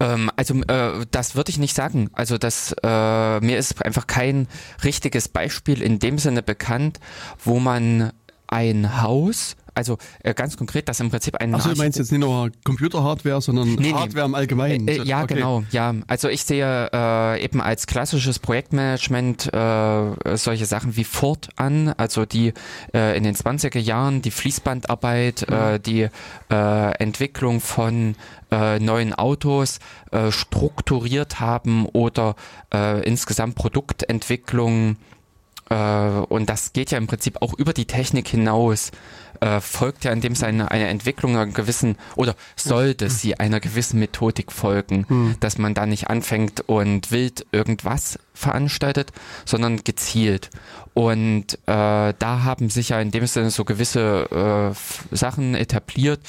Ähm, 0.00 0.30
also 0.36 0.54
äh, 0.62 1.06
das 1.10 1.36
würde 1.36 1.50
ich 1.50 1.58
nicht 1.58 1.76
sagen. 1.76 2.10
Also 2.12 2.38
das 2.38 2.74
äh, 2.82 3.40
mir 3.40 3.58
ist 3.58 3.84
einfach 3.84 4.06
kein 4.06 4.48
richtiges 4.82 5.28
Beispiel 5.28 5.82
in 5.82 5.98
dem 5.98 6.18
Sinne 6.18 6.42
bekannt, 6.42 6.98
wo 7.44 7.60
man 7.60 8.12
ein 8.48 9.00
Haus 9.00 9.56
also 9.74 9.98
äh, 10.22 10.34
ganz 10.34 10.56
konkret, 10.56 10.88
dass 10.88 11.00
im 11.00 11.10
Prinzip 11.10 11.36
ein. 11.36 11.54
Also 11.54 11.70
du 11.70 11.76
meinst 11.76 11.98
jetzt 11.98 12.10
nicht 12.12 12.20
nur 12.20 12.50
Computer-Hardware, 12.64 13.40
sondern 13.40 13.74
nee, 13.74 13.92
Hardware 13.92 14.26
nee. 14.26 14.30
im 14.30 14.34
Allgemeinen? 14.34 14.88
Äh, 14.88 15.02
ja, 15.02 15.22
okay. 15.22 15.34
genau. 15.34 15.64
Ja, 15.70 15.94
also 16.06 16.28
ich 16.28 16.44
sehe 16.44 16.90
äh, 16.92 17.44
eben 17.44 17.60
als 17.60 17.86
klassisches 17.86 18.38
Projektmanagement 18.38 19.52
äh, 19.52 20.36
solche 20.36 20.66
Sachen 20.66 20.96
wie 20.96 21.04
Ford 21.04 21.48
an, 21.56 21.94
also 21.96 22.26
die 22.26 22.52
äh, 22.94 23.16
in 23.16 23.24
den 23.24 23.34
20er 23.34 23.78
Jahren 23.78 24.22
die 24.22 24.30
Fließbandarbeit, 24.30 25.46
mhm. 25.48 25.54
äh, 25.54 25.78
die 25.78 26.08
äh, 26.50 26.90
Entwicklung 26.98 27.60
von 27.60 28.16
äh, 28.50 28.78
neuen 28.78 29.14
Autos 29.14 29.78
äh, 30.10 30.30
strukturiert 30.30 31.40
haben 31.40 31.86
oder 31.86 32.34
äh, 32.72 33.02
insgesamt 33.04 33.54
Produktentwicklung 33.54 34.96
äh, 35.70 35.74
und 35.74 36.50
das 36.50 36.72
geht 36.72 36.90
ja 36.90 36.98
im 36.98 37.06
Prinzip 37.06 37.40
auch 37.40 37.54
über 37.54 37.72
die 37.72 37.86
Technik 37.86 38.28
hinaus 38.28 38.90
äh, 39.40 39.60
folgt 39.60 40.04
ja 40.04 40.12
in 40.12 40.20
dem 40.20 40.34
Sinne 40.34 40.70
eine 40.70 40.88
Entwicklung 40.88 41.36
einer 41.36 41.46
gewissen, 41.46 41.96
oder 42.16 42.34
sollte 42.56 43.06
hm. 43.06 43.10
sie 43.10 43.40
einer 43.40 43.60
gewissen 43.60 43.98
Methodik 43.98 44.52
folgen, 44.52 45.06
mhm. 45.08 45.36
dass 45.40 45.58
man 45.58 45.74
da 45.74 45.86
nicht 45.86 46.08
anfängt 46.08 46.62
und 46.68 47.10
wild 47.10 47.46
irgendwas 47.52 48.18
veranstaltet, 48.34 49.12
sondern 49.44 49.82
gezielt. 49.84 50.50
Und 50.94 51.54
äh, 51.66 52.14
da 52.18 52.42
haben 52.44 52.70
sich 52.70 52.90
ja 52.90 53.00
in 53.00 53.10
dem 53.10 53.26
Sinne 53.26 53.50
so 53.50 53.64
gewisse 53.64 54.74
äh, 55.12 55.14
Sachen 55.16 55.54
etabliert. 55.54 56.20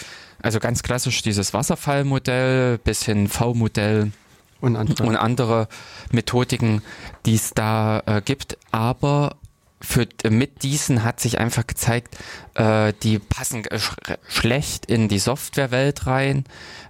Also 0.41 0.59
ganz 0.59 0.83
klassisch 0.83 1.21
dieses 1.21 1.53
Wasserfallmodell 1.53 2.77
bis 2.79 3.03
hin 3.05 3.27
V-Modell 3.27 4.11
und 4.59 4.75
andere. 4.75 5.07
und 5.07 5.15
andere 5.15 5.67
Methodiken, 6.11 6.81
die 7.25 7.35
es 7.35 7.51
da 7.53 8.01
äh, 8.05 8.21
gibt. 8.21 8.57
Aber 8.71 9.35
für, 9.81 10.07
mit 10.29 10.63
diesen 10.63 11.03
hat 11.03 11.19
sich 11.19 11.39
einfach 11.39 11.65
gezeigt, 11.67 12.17
äh, 12.55 12.93
die 13.03 13.19
passen 13.19 13.63
sch 13.63 13.95
schlecht 14.27 14.85
in 14.85 15.07
die 15.07 15.19
Softwarewelt 15.19 16.07
rein, 16.07 16.45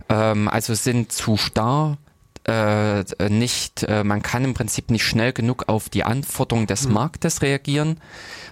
ähm, 0.10 0.48
also 0.48 0.74
sind 0.74 1.12
zu 1.12 1.38
starr. 1.38 1.98
Äh, 2.44 3.04
nicht, 3.30 3.84
äh, 3.84 4.04
man 4.04 4.24
kann 4.24 4.44
im 4.44 4.56
Prinzip 4.56 4.90
nicht 4.90 5.06
schnell 5.06 5.32
genug 5.32 5.66
auf 5.68 5.90
die 5.90 6.04
Anforderungen 6.04 6.66
des 6.66 6.88
mhm. 6.88 6.94
Marktes 6.94 7.44
reagieren, 7.44 7.98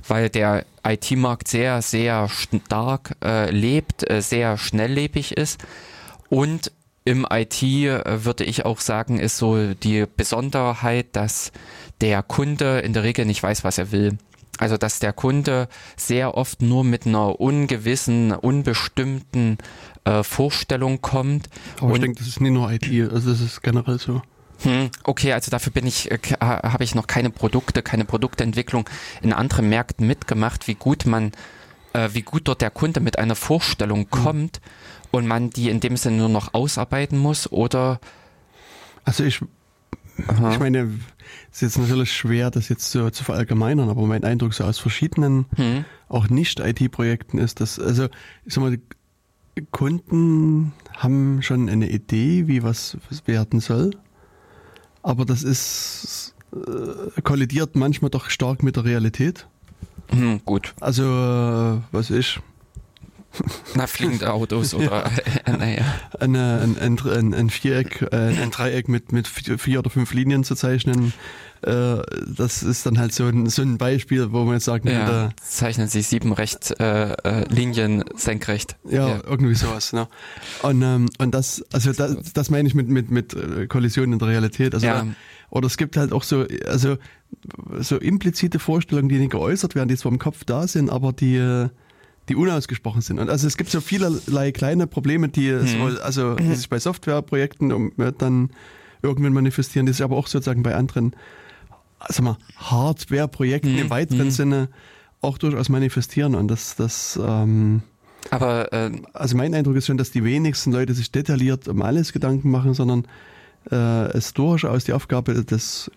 weil 0.07 0.29
der 0.29 0.63
IT-Markt 0.85 1.47
sehr, 1.47 1.81
sehr 1.81 2.29
stark 2.29 3.15
äh, 3.23 3.49
lebt, 3.49 4.07
äh, 4.07 4.21
sehr 4.21 4.59
schnelllebig 4.59 5.35
ist 5.37 5.59
und 6.29 6.71
im 7.03 7.25
IT 7.27 7.63
äh, 7.63 8.23
würde 8.23 8.43
ich 8.43 8.65
auch 8.65 8.79
sagen, 8.79 9.19
ist 9.19 9.37
so 9.37 9.73
die 9.73 10.05
Besonderheit, 10.05 11.07
dass 11.13 11.51
der 12.01 12.21
Kunde 12.21 12.79
in 12.79 12.93
der 12.93 13.03
Regel 13.03 13.25
nicht 13.25 13.41
weiß, 13.41 13.63
was 13.63 13.79
er 13.79 13.91
will. 13.91 14.19
Also 14.57 14.77
dass 14.77 14.99
der 14.99 15.13
Kunde 15.13 15.69
sehr 15.95 16.35
oft 16.35 16.61
nur 16.61 16.83
mit 16.83 17.05
einer 17.05 17.39
ungewissen, 17.39 18.33
unbestimmten 18.33 19.57
äh, 20.03 20.23
Vorstellung 20.23 21.01
kommt. 21.01 21.49
Aber 21.79 21.95
ich 21.95 22.01
denke, 22.01 22.19
das 22.19 22.27
ist 22.27 22.41
nicht 22.41 22.51
nur 22.51 22.71
IT, 22.71 22.89
also 23.11 23.29
das 23.29 23.41
ist 23.41 23.61
generell 23.61 23.99
so. 23.99 24.21
Hm, 24.63 24.89
okay, 25.03 25.31
also 25.31 25.49
dafür 25.49 25.71
bin 25.71 25.87
ich, 25.87 26.11
äh, 26.11 26.19
habe 26.41 26.83
ich 26.83 26.93
noch 26.93 27.07
keine 27.07 27.29
Produkte, 27.29 27.81
keine 27.81 28.03
Produktentwicklung 28.03 28.89
in 29.21 29.31
anderen 29.31 29.69
Märkten 29.69 30.05
mitgemacht, 30.05 30.67
wie 30.67 30.75
gut 30.75 31.05
man, 31.05 31.31
äh, 31.93 32.09
wie 32.11 32.23
gut 32.23 32.47
dort 32.49 32.61
der 32.61 32.69
Kunde 32.69 32.99
mit 32.99 33.17
einer 33.17 33.35
Vorstellung 33.35 34.01
hm. 34.01 34.09
kommt 34.09 34.61
und 35.11 35.25
man 35.25 35.49
die 35.51 35.69
in 35.69 35.79
dem 35.79 35.95
Sinne 35.95 36.17
nur 36.17 36.29
noch 36.29 36.53
ausarbeiten 36.53 37.17
muss 37.17 37.49
oder 37.49 38.01
also 39.05 39.23
ich 39.23 39.39
Aha. 40.27 40.51
Ich 40.51 40.59
meine, 40.59 40.99
ist 41.51 41.61
jetzt 41.61 41.77
natürlich 41.77 42.13
schwer, 42.13 42.51
das 42.51 42.69
jetzt 42.69 42.91
so 42.91 43.09
zu 43.09 43.23
verallgemeinern, 43.23 43.89
aber 43.89 44.05
mein 44.05 44.23
Eindruck 44.23 44.53
so 44.53 44.63
aus 44.63 44.79
verschiedenen, 44.79 45.45
hm. 45.55 45.85
auch 46.07 46.29
Nicht-IT-Projekten 46.29 47.37
ist, 47.37 47.61
dass, 47.61 47.79
also, 47.79 48.05
ich 48.45 48.53
sag 48.53 48.63
mal, 48.63 48.77
Kunden 49.71 50.71
haben 50.95 51.41
schon 51.41 51.69
eine 51.69 51.89
Idee, 51.89 52.47
wie 52.47 52.63
was, 52.63 52.97
was 53.09 53.27
werden 53.27 53.59
soll, 53.59 53.91
aber 55.03 55.25
das 55.25 55.43
ist, 55.43 56.33
äh, 56.53 57.21
kollidiert 57.21 57.75
manchmal 57.75 58.09
doch 58.09 58.29
stark 58.29 58.63
mit 58.63 58.75
der 58.75 58.85
Realität. 58.85 59.47
Hm, 60.09 60.41
gut. 60.45 60.73
Also, 60.79 61.03
äh, 61.03 61.81
was 61.91 62.09
ich, 62.09 62.39
na, 63.75 63.87
fliegende 63.87 64.31
Autos 64.31 64.73
oder 64.73 65.09
ja. 65.47 65.57
naja. 65.57 65.83
Eine, 66.19 66.61
ein, 66.61 66.77
ein, 66.77 66.99
ein, 67.07 67.33
ein 67.33 67.49
Viereck, 67.49 68.07
äh, 68.11 68.41
ein 68.41 68.51
Dreieck 68.51 68.87
mit, 68.87 69.11
mit 69.11 69.27
vier 69.27 69.79
oder 69.79 69.89
fünf 69.89 70.13
Linien 70.13 70.43
zu 70.43 70.55
zeichnen. 70.55 71.13
Äh, 71.61 72.01
das 72.25 72.63
ist 72.63 72.85
dann 72.85 72.97
halt 72.97 73.13
so 73.13 73.25
ein, 73.25 73.47
so 73.47 73.61
ein 73.61 73.77
Beispiel, 73.77 74.31
wo 74.31 74.43
man 74.43 74.55
jetzt 74.55 74.65
sagen 74.65 74.87
ja, 74.89 74.97
könnte. 74.97 75.29
Zeichnen 75.41 75.87
Sie 75.87 76.01
sieben 76.01 76.31
recht 76.31 76.79
äh, 76.79 77.11
äh, 77.11 77.45
Linien 77.53 78.03
senkrecht. 78.15 78.77
Ja, 78.89 79.09
ja, 79.09 79.21
irgendwie 79.25 79.55
sowas. 79.55 79.93
Ne? 79.93 80.07
Und, 80.61 80.81
ähm, 80.81 81.09
und 81.17 81.31
das, 81.33 81.63
also 81.73 81.91
das, 81.91 82.33
das 82.33 82.49
meine 82.49 82.67
ich 82.67 82.75
mit, 82.75 82.87
mit, 82.87 83.11
mit 83.11 83.35
Kollisionen 83.69 84.13
in 84.13 84.19
der 84.19 84.29
Realität. 84.29 84.73
Also 84.73 84.87
ja. 84.87 85.05
oder 85.49 85.67
es 85.67 85.77
gibt 85.77 85.97
halt 85.97 86.13
auch 86.13 86.23
so, 86.23 86.45
also 86.65 86.97
so 87.79 87.97
implizite 87.97 88.59
Vorstellungen, 88.59 89.09
die 89.09 89.19
nicht 89.19 89.31
geäußert 89.31 89.75
werden, 89.75 89.89
die 89.89 89.97
zwar 89.97 90.11
im 90.11 90.19
Kopf 90.19 90.45
da 90.45 90.67
sind, 90.67 90.89
aber 90.89 91.11
die 91.11 91.69
die 92.29 92.35
unausgesprochen 92.35 93.01
sind. 93.01 93.19
Und 93.19 93.29
also 93.29 93.47
es 93.47 93.57
gibt 93.57 93.69
so 93.69 93.81
vielerlei 93.81 94.51
kleine 94.51 94.87
Probleme, 94.87 95.29
die, 95.29 95.51
hm. 95.51 95.67
so, 95.67 96.01
also, 96.01 96.35
die 96.35 96.55
sich 96.55 96.69
bei 96.69 96.79
Softwareprojekten 96.79 97.91
dann 98.17 98.51
irgendwann 99.01 99.33
manifestieren, 99.33 99.85
die 99.85 99.93
sich 99.93 100.03
aber 100.03 100.15
auch 100.17 100.27
sozusagen 100.27 100.63
bei 100.63 100.75
anderen 100.75 101.15
sag 102.07 102.23
mal, 102.23 102.37
Hardware-Projekten 102.57 103.73
Mhm, 103.73 103.79
im 103.79 103.89
weiteren 103.89 104.25
mhm. 104.25 104.31
Sinne 104.31 104.69
auch 105.21 105.37
durchaus 105.37 105.69
manifestieren. 105.69 106.35
Und 106.35 106.47
das, 106.47 106.75
das 106.75 107.19
ähm, 107.21 107.81
Aber 108.29 108.71
äh, 108.71 108.91
also 109.13 109.35
mein 109.35 109.53
Eindruck 109.53 109.75
ist 109.75 109.87
schon, 109.87 109.97
dass 109.97 110.11
die 110.11 110.23
wenigsten 110.23 110.71
Leute 110.71 110.93
sich 110.93 111.11
detailliert 111.11 111.67
um 111.67 111.81
alles 111.81 112.13
Gedanken 112.13 112.51
machen, 112.51 112.73
sondern 112.73 113.05
äh, 113.71 113.75
es 114.17 114.33
durchaus 114.33 114.85
die 114.85 114.93
Aufgabe 114.93 115.43
des, 115.43 115.91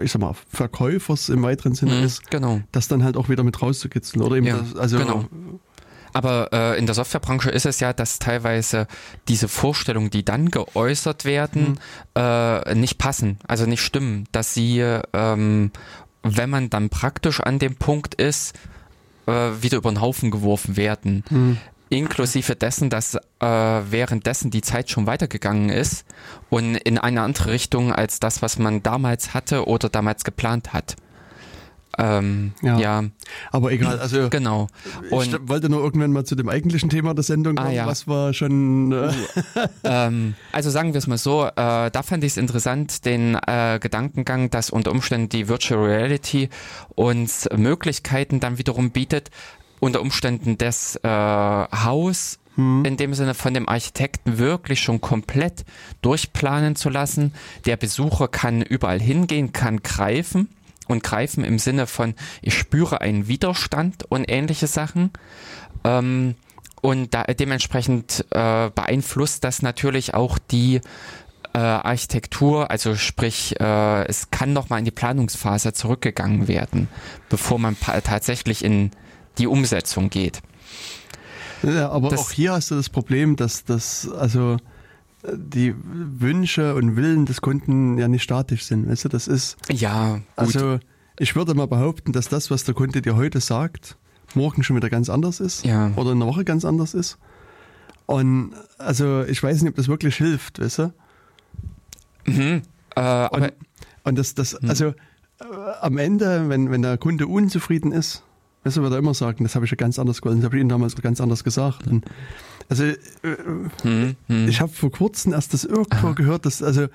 ich 0.00 0.12
sag 0.12 0.20
mal, 0.20 0.34
Verkäufers 0.50 1.30
im 1.30 1.42
weiteren 1.42 1.74
Sinne 1.74 1.94
mh, 1.94 2.04
ist, 2.04 2.30
genau. 2.30 2.60
das 2.72 2.88
dann 2.88 3.02
halt 3.02 3.16
auch 3.16 3.28
wieder 3.28 3.42
mit 3.42 3.60
rauszukitzeln. 3.60 4.22
Oder 4.22 4.36
eben 4.36 4.46
Ja, 4.46 4.58
das, 4.58 4.76
also 4.76 4.98
genau. 4.98 5.24
Aber 6.16 6.48
äh, 6.50 6.78
in 6.78 6.86
der 6.86 6.94
Softwarebranche 6.94 7.50
ist 7.50 7.66
es 7.66 7.78
ja, 7.78 7.92
dass 7.92 8.18
teilweise 8.18 8.86
diese 9.28 9.48
Vorstellungen, 9.48 10.08
die 10.08 10.24
dann 10.24 10.50
geäußert 10.50 11.26
werden, 11.26 11.78
äh, 12.14 12.74
nicht 12.74 12.96
passen, 12.96 13.38
also 13.46 13.66
nicht 13.66 13.82
stimmen, 13.82 14.26
dass 14.32 14.54
sie, 14.54 14.80
ähm, 15.12 15.72
wenn 16.22 16.48
man 16.48 16.70
dann 16.70 16.88
praktisch 16.88 17.40
an 17.42 17.58
dem 17.58 17.76
Punkt 17.76 18.14
ist, 18.14 18.54
äh, 19.26 19.32
wieder 19.60 19.76
über 19.76 19.90
den 19.90 20.00
Haufen 20.00 20.30
geworfen 20.30 20.78
werden. 20.78 21.22
Hm. 21.28 21.58
Inklusive 21.90 22.56
dessen, 22.56 22.88
dass 22.88 23.16
äh, 23.16 23.20
währenddessen 23.40 24.50
die 24.50 24.62
Zeit 24.62 24.88
schon 24.88 25.06
weitergegangen 25.06 25.68
ist 25.68 26.06
und 26.48 26.76
in 26.76 26.96
eine 26.96 27.20
andere 27.20 27.50
Richtung 27.50 27.92
als 27.92 28.20
das, 28.20 28.40
was 28.40 28.58
man 28.58 28.82
damals 28.82 29.34
hatte 29.34 29.66
oder 29.66 29.90
damals 29.90 30.24
geplant 30.24 30.72
hat. 30.72 30.96
Ähm, 31.98 32.52
Ja. 32.62 32.78
ja, 32.78 33.04
Aber 33.52 33.72
egal, 33.72 33.98
also 33.98 34.28
genau. 34.28 34.66
ich 35.04 35.12
Und 35.12 35.48
wollte 35.48 35.68
nur 35.68 35.80
irgendwann 35.82 36.12
mal 36.12 36.24
zu 36.24 36.34
dem 36.34 36.48
eigentlichen 36.48 36.90
Thema 36.90 37.14
der 37.14 37.24
Sendung 37.24 37.56
Ah, 37.58 37.62
kommen, 37.64 37.74
ja. 37.74 37.86
was 37.86 38.06
war 38.06 38.34
schon 38.34 38.92
äh, 38.92 39.10
ähm, 39.84 40.34
also 40.52 40.70
sagen 40.70 40.92
wir 40.92 40.98
es 40.98 41.06
mal 41.06 41.18
so, 41.18 41.44
äh, 41.46 41.50
da 41.54 42.02
fand 42.04 42.24
ich 42.24 42.32
es 42.32 42.36
interessant, 42.36 43.04
den 43.04 43.34
äh, 43.46 43.78
Gedankengang, 43.80 44.50
dass 44.50 44.70
unter 44.70 44.90
Umständen 44.90 45.28
die 45.28 45.48
Virtual 45.48 45.84
Reality 45.84 46.48
uns 46.94 47.48
Möglichkeiten 47.56 48.40
dann 48.40 48.58
wiederum 48.58 48.90
bietet, 48.90 49.30
unter 49.80 50.00
Umständen 50.00 50.58
das 50.58 50.96
äh, 51.02 51.08
Haus 51.08 52.38
in 52.58 52.96
dem 52.96 53.12
Sinne 53.12 53.34
von 53.34 53.52
dem 53.52 53.68
Architekten 53.68 54.38
wirklich 54.38 54.80
schon 54.80 55.02
komplett 55.02 55.66
durchplanen 56.00 56.74
zu 56.74 56.88
lassen. 56.88 57.34
Der 57.66 57.76
Besucher 57.76 58.28
kann 58.28 58.62
überall 58.62 58.98
hingehen, 58.98 59.52
kann 59.52 59.82
greifen 59.82 60.48
und 60.86 61.02
greifen 61.02 61.44
im 61.44 61.58
Sinne 61.58 61.86
von, 61.86 62.14
ich 62.42 62.54
spüre 62.54 63.00
einen 63.00 63.28
Widerstand 63.28 64.04
und 64.08 64.24
ähnliche 64.30 64.66
Sachen. 64.66 65.10
Ähm, 65.84 66.34
und 66.82 67.14
da, 67.14 67.24
dementsprechend 67.24 68.24
äh, 68.30 68.70
beeinflusst 68.70 69.42
das 69.44 69.62
natürlich 69.62 70.14
auch 70.14 70.38
die 70.38 70.80
äh, 71.52 71.58
Architektur, 71.58 72.70
also 72.70 72.94
sprich, 72.96 73.58
äh, 73.58 74.04
es 74.06 74.30
kann 74.30 74.52
nochmal 74.52 74.78
in 74.80 74.84
die 74.84 74.90
Planungsphase 74.90 75.72
zurückgegangen 75.72 76.48
werden, 76.48 76.88
bevor 77.28 77.58
man 77.58 77.76
tatsächlich 77.80 78.64
in 78.64 78.90
die 79.38 79.46
Umsetzung 79.46 80.10
geht. 80.10 80.40
Ja, 81.62 81.88
aber 81.90 82.10
Das- 82.10 82.20
auch 82.20 82.30
hier 82.30 82.52
hast 82.52 82.70
du 82.70 82.74
das 82.74 82.90
Problem, 82.90 83.36
dass 83.36 83.64
das 83.64 84.08
also 84.08 84.58
die 85.34 85.74
Wünsche 85.84 86.74
und 86.74 86.96
Willen 86.96 87.26
des 87.26 87.40
Kunden 87.40 87.98
ja 87.98 88.08
nicht 88.08 88.22
statisch 88.22 88.64
sind. 88.64 88.88
Weißt 88.88 89.04
du, 89.04 89.08
das 89.08 89.26
ist 89.28 89.56
Ja, 89.70 90.14
gut. 90.16 90.22
also 90.36 90.78
ich 91.18 91.34
würde 91.34 91.54
mal 91.54 91.66
behaupten, 91.66 92.12
dass 92.12 92.28
das, 92.28 92.50
was 92.50 92.64
der 92.64 92.74
Kunde 92.74 93.02
dir 93.02 93.16
heute 93.16 93.40
sagt, 93.40 93.96
morgen 94.34 94.62
schon 94.62 94.76
wieder 94.76 94.90
ganz 94.90 95.08
anders 95.08 95.40
ist 95.40 95.64
Ja. 95.64 95.90
oder 95.96 96.12
in 96.12 96.18
der 96.20 96.28
Woche 96.28 96.44
ganz 96.44 96.64
anders 96.64 96.94
ist. 96.94 97.18
Und 98.06 98.52
also 98.78 99.24
ich 99.24 99.42
weiß 99.42 99.62
nicht, 99.62 99.70
ob 99.70 99.76
das 99.76 99.88
wirklich 99.88 100.16
hilft, 100.16 100.60
weißt 100.60 100.78
du? 100.78 100.92
mhm. 102.26 102.62
äh, 102.94 103.28
Und, 103.30 103.52
und 104.04 104.18
das, 104.18 104.34
das, 104.34 104.54
also 104.54 104.86
äh, 104.86 104.94
am 105.80 105.98
Ende, 105.98 106.48
wenn, 106.48 106.70
wenn 106.70 106.82
der 106.82 106.98
Kunde 106.98 107.26
unzufrieden 107.26 107.92
ist, 107.92 108.22
weißt 108.64 108.76
du, 108.76 108.82
wird 108.82 108.92
er 108.92 108.98
immer 108.98 109.14
sagen, 109.14 109.44
das 109.44 109.54
habe 109.54 109.64
ich 109.64 109.70
ja 109.70 109.76
ganz 109.76 109.98
anders 109.98 110.20
gewollt, 110.22 110.38
das 110.38 110.44
habe 110.44 110.56
ich 110.56 110.60
Ihnen 110.60 110.68
damals 110.68 110.94
ganz 110.96 111.20
anders 111.20 111.42
gesagt. 111.44 111.86
Und, 111.86 112.04
also 112.68 112.84
äh, 112.84 112.96
hm, 113.82 114.16
hm. 114.26 114.48
ich 114.48 114.60
habe 114.60 114.72
vor 114.72 114.90
kurzem 114.90 115.32
erst 115.32 115.54
das 115.54 115.64
irgendwo 115.64 116.14
gehört, 116.14 116.46
dass, 116.46 116.62
also 116.62 116.88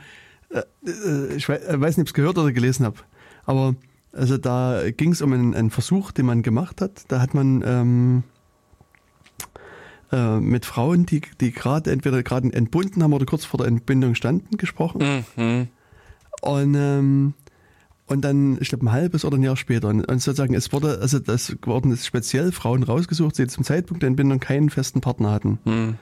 äh, 0.49 0.63
äh, 0.85 1.35
ich 1.35 1.47
weiß, 1.47 1.61
weiß 1.67 1.97
nicht, 1.97 2.03
ob 2.03 2.07
ich 2.07 2.11
es 2.11 2.13
gehört 2.13 2.37
oder 2.37 2.51
gelesen 2.51 2.85
habe, 2.85 2.97
aber 3.45 3.75
also 4.13 4.37
da 4.37 4.81
ging 4.91 5.11
es 5.11 5.21
um 5.21 5.33
einen, 5.33 5.55
einen 5.55 5.69
Versuch, 5.69 6.11
den 6.11 6.25
man 6.25 6.41
gemacht 6.41 6.81
hat. 6.81 7.03
Da 7.07 7.21
hat 7.21 7.33
man 7.33 7.63
ähm, 7.65 8.23
äh, 10.11 10.39
mit 10.39 10.65
Frauen, 10.65 11.05
die, 11.05 11.21
die 11.39 11.51
gerade 11.51 11.91
entweder 11.91 12.21
gerade 12.21 12.51
entbunden 12.53 13.03
haben 13.03 13.13
oder 13.13 13.25
kurz 13.25 13.45
vor 13.45 13.59
der 13.59 13.67
Entbindung 13.67 14.15
standen, 14.15 14.57
gesprochen. 14.57 15.23
Mhm. 15.35 15.67
Und, 16.41 16.75
ähm, 16.75 17.33
und 18.11 18.21
dann, 18.21 18.57
ich 18.59 18.69
glaube, 18.69 18.85
ein 18.85 18.91
halbes 18.91 19.23
oder 19.23 19.37
ein 19.37 19.43
Jahr 19.43 19.55
später. 19.55 19.87
Und, 19.87 20.05
und 20.05 20.21
sozusagen, 20.21 20.53
es 20.53 20.73
wurde, 20.73 20.99
also 21.01 21.19
das 21.19 21.55
wurden 21.63 21.91
jetzt 21.91 22.05
speziell 22.05 22.51
Frauen 22.51 22.83
rausgesucht, 22.83 23.37
die 23.37 23.47
zum 23.47 23.63
Zeitpunkt 23.63 24.03
der 24.03 24.07
Entbindung 24.07 24.39
keinen 24.39 24.69
festen 24.69 25.01
Partner 25.01 25.31
hatten. 25.31 25.59
Mhm. 25.65 25.95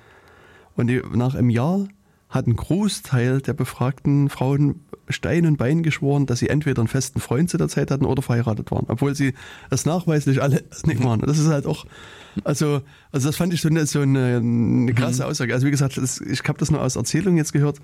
Und 0.76 0.88
die, 0.88 1.02
nach 1.14 1.36
einem 1.36 1.50
Jahr 1.50 1.88
hat 2.30 2.48
ein 2.48 2.56
Großteil 2.56 3.42
der 3.42 3.54
befragten 3.54 4.30
Frauen 4.30 4.82
Stein 5.08 5.46
und 5.46 5.58
Bein 5.58 5.82
geschworen, 5.82 6.26
dass 6.26 6.40
sie 6.40 6.50
entweder 6.50 6.82
einen 6.82 6.88
festen 6.88 7.20
Freund 7.20 7.50
zu 7.50 7.58
der 7.58 7.68
Zeit 7.68 7.90
hatten 7.90 8.06
oder 8.06 8.22
verheiratet 8.22 8.70
waren, 8.72 8.86
obwohl 8.88 9.16
sie 9.16 9.34
es 9.72 9.86
nachweislich 9.86 10.42
alle 10.42 10.64
nicht 10.86 11.04
waren. 11.04 11.22
Das 11.22 11.40
ist 11.40 11.48
halt 11.48 11.66
auch, 11.66 11.86
also, 12.44 12.82
also 13.12 13.28
das 13.28 13.36
fand 13.36 13.54
ich 13.54 13.62
so 13.62 13.70
eine, 13.70 13.86
so 13.88 14.02
eine, 14.02 14.38
eine 14.38 14.94
krasse 14.94 15.26
Aussage. 15.26 15.54
Also 15.54 15.66
wie 15.66 15.72
gesagt, 15.72 15.98
das, 15.98 16.22
ich 16.22 16.44
habe 16.48 16.60
das 16.60 16.70
nur 16.70 16.82
aus 16.82 16.96
Erzählung 16.96 17.38
jetzt 17.38 17.54
gehört. 17.54 17.80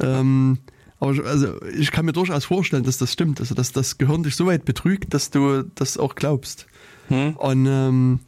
Ähm, 0.00 0.58
aber 1.04 1.12
ich- 1.12 1.24
also 1.24 1.62
ich 1.78 1.90
kann 1.90 2.04
mir 2.04 2.12
durchaus 2.12 2.44
vorstellen, 2.44 2.82
dass 2.84 2.98
das 2.98 3.12
stimmt. 3.12 3.40
Also 3.40 3.54
dass 3.54 3.72
das 3.72 3.98
Gehirn 3.98 4.22
dich 4.22 4.36
so 4.36 4.46
weit 4.46 4.64
betrügt, 4.64 5.14
dass 5.14 5.30
du 5.30 5.62
das 5.74 5.96
auch 5.98 6.14
glaubst. 6.14 6.66
Hm. 7.08 7.36
Und, 7.36 7.66
ähm, 7.66 8.20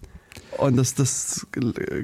und 0.59 0.77
das, 0.77 0.94
das 0.94 1.47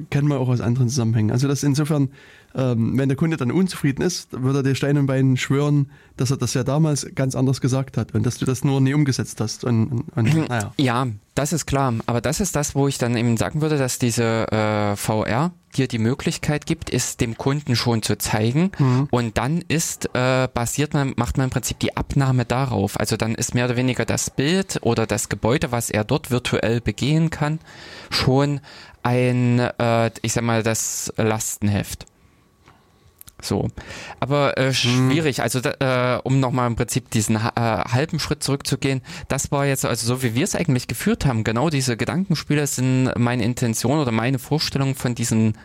kennen 0.09 0.27
wir 0.27 0.39
auch 0.39 0.49
aus 0.49 0.61
anderen 0.61 0.89
Zusammenhängen. 0.89 1.31
Also 1.31 1.47
das 1.47 1.63
insofern, 1.63 2.09
ähm, 2.55 2.97
wenn 2.97 3.09
der 3.09 3.15
Kunde 3.15 3.37
dann 3.37 3.51
unzufrieden 3.51 4.01
ist, 4.01 4.29
würde 4.31 4.59
er 4.59 4.63
dir 4.63 4.75
Stein 4.75 4.97
und 4.97 5.07
Bein 5.07 5.37
schwören, 5.37 5.91
dass 6.17 6.31
er 6.31 6.37
das 6.37 6.53
ja 6.53 6.63
damals 6.63 7.07
ganz 7.15 7.35
anders 7.35 7.61
gesagt 7.61 7.97
hat 7.97 8.13
und 8.13 8.25
dass 8.25 8.37
du 8.37 8.45
das 8.45 8.63
nur 8.63 8.79
nie 8.81 8.93
umgesetzt 8.93 9.41
hast. 9.41 9.63
Und, 9.63 9.87
und, 9.87 10.09
und 10.15 10.49
naja. 10.49 10.73
Ja, 10.77 11.07
das 11.35 11.51
ist 11.51 11.65
klar. 11.65 11.93
Aber 12.05 12.21
das 12.21 12.39
ist 12.39 12.55
das, 12.55 12.75
wo 12.75 12.87
ich 12.87 12.97
dann 12.99 13.17
eben 13.17 13.37
sagen 13.37 13.61
würde, 13.61 13.77
dass 13.77 13.97
diese 13.97 14.51
äh, 14.51 14.95
VR 14.95 15.51
dir 15.75 15.87
die 15.87 15.97
Möglichkeit 15.97 16.67
gibt, 16.67 16.91
ist 16.91 17.21
dem 17.21 17.35
Kunden 17.35 17.75
schon 17.75 18.03
zu 18.03 18.17
zeigen. 18.19 18.71
Und 19.09 19.39
dann 19.39 19.63
ist, 19.67 20.09
äh, 20.13 20.47
basiert 20.53 20.93
man, 20.93 21.13
macht 21.15 21.37
man 21.37 21.45
im 21.45 21.49
Prinzip 21.49 21.79
die 21.79 21.97
Abnahme 21.97 22.45
darauf. 22.45 22.99
Also 22.99 23.17
dann 23.17 23.33
ist 23.33 23.55
mehr 23.55 23.65
oder 23.65 23.75
weniger 23.75 24.05
das 24.05 24.29
Bild 24.29 24.77
oder 24.83 25.07
das 25.07 25.29
Gebäude, 25.29 25.71
was 25.71 25.89
er 25.89 26.03
dort 26.03 26.29
virtuell 26.29 26.81
begehen 26.81 27.31
kann, 27.31 27.57
schon 28.11 28.59
ein, 29.01 29.59
äh, 29.59 30.11
ich 30.21 30.33
sag 30.33 30.43
mal, 30.43 30.61
das 30.61 31.11
Lastenheft. 31.17 32.05
So. 33.43 33.67
Aber 34.19 34.57
äh, 34.57 34.73
schwierig, 34.73 35.41
also 35.41 35.59
da, 35.59 36.15
äh, 36.17 36.21
um 36.23 36.39
nochmal 36.39 36.67
im 36.67 36.75
Prinzip 36.75 37.09
diesen 37.11 37.35
äh, 37.35 37.39
halben 37.39 38.19
Schritt 38.19 38.41
zurückzugehen, 38.43 39.01
das 39.27 39.51
war 39.51 39.65
jetzt, 39.65 39.85
also 39.85 40.07
so 40.07 40.23
wie 40.23 40.33
wir 40.33 40.43
es 40.45 40.55
eigentlich 40.55 40.87
geführt 40.87 41.25
haben, 41.25 41.43
genau 41.43 41.69
diese 41.69 41.97
Gedankenspiele 41.97 42.65
sind 42.67 43.11
meine 43.17 43.43
Intention 43.43 43.99
oder 43.99 44.11
meine 44.11 44.39
Vorstellung 44.39 44.95
von 44.95 45.13
diesen 45.15 45.57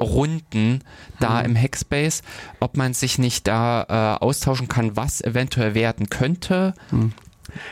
Runden 0.00 0.80
da 1.20 1.40
im 1.40 1.56
Hackspace, 1.56 2.22
ob 2.60 2.76
man 2.76 2.92
sich 2.94 3.18
nicht 3.18 3.46
da 3.46 4.16
äh, 4.18 4.24
austauschen 4.24 4.68
kann, 4.68 4.96
was 4.96 5.20
eventuell 5.20 5.74
werden 5.74 6.08
könnte 6.10 6.74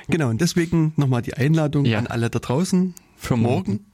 Genau, 0.09 0.31
und 0.31 0.41
deswegen 0.41 0.93
nochmal 0.97 1.21
die 1.23 1.35
Einladung 1.35 1.85
Ja. 1.85 1.99
an 1.99 2.07
alle 2.07 2.31
da 2.31 2.39
draußen 2.39 2.95
für 3.17 3.37
morgen. 3.37 3.73
morgen. 3.73 3.87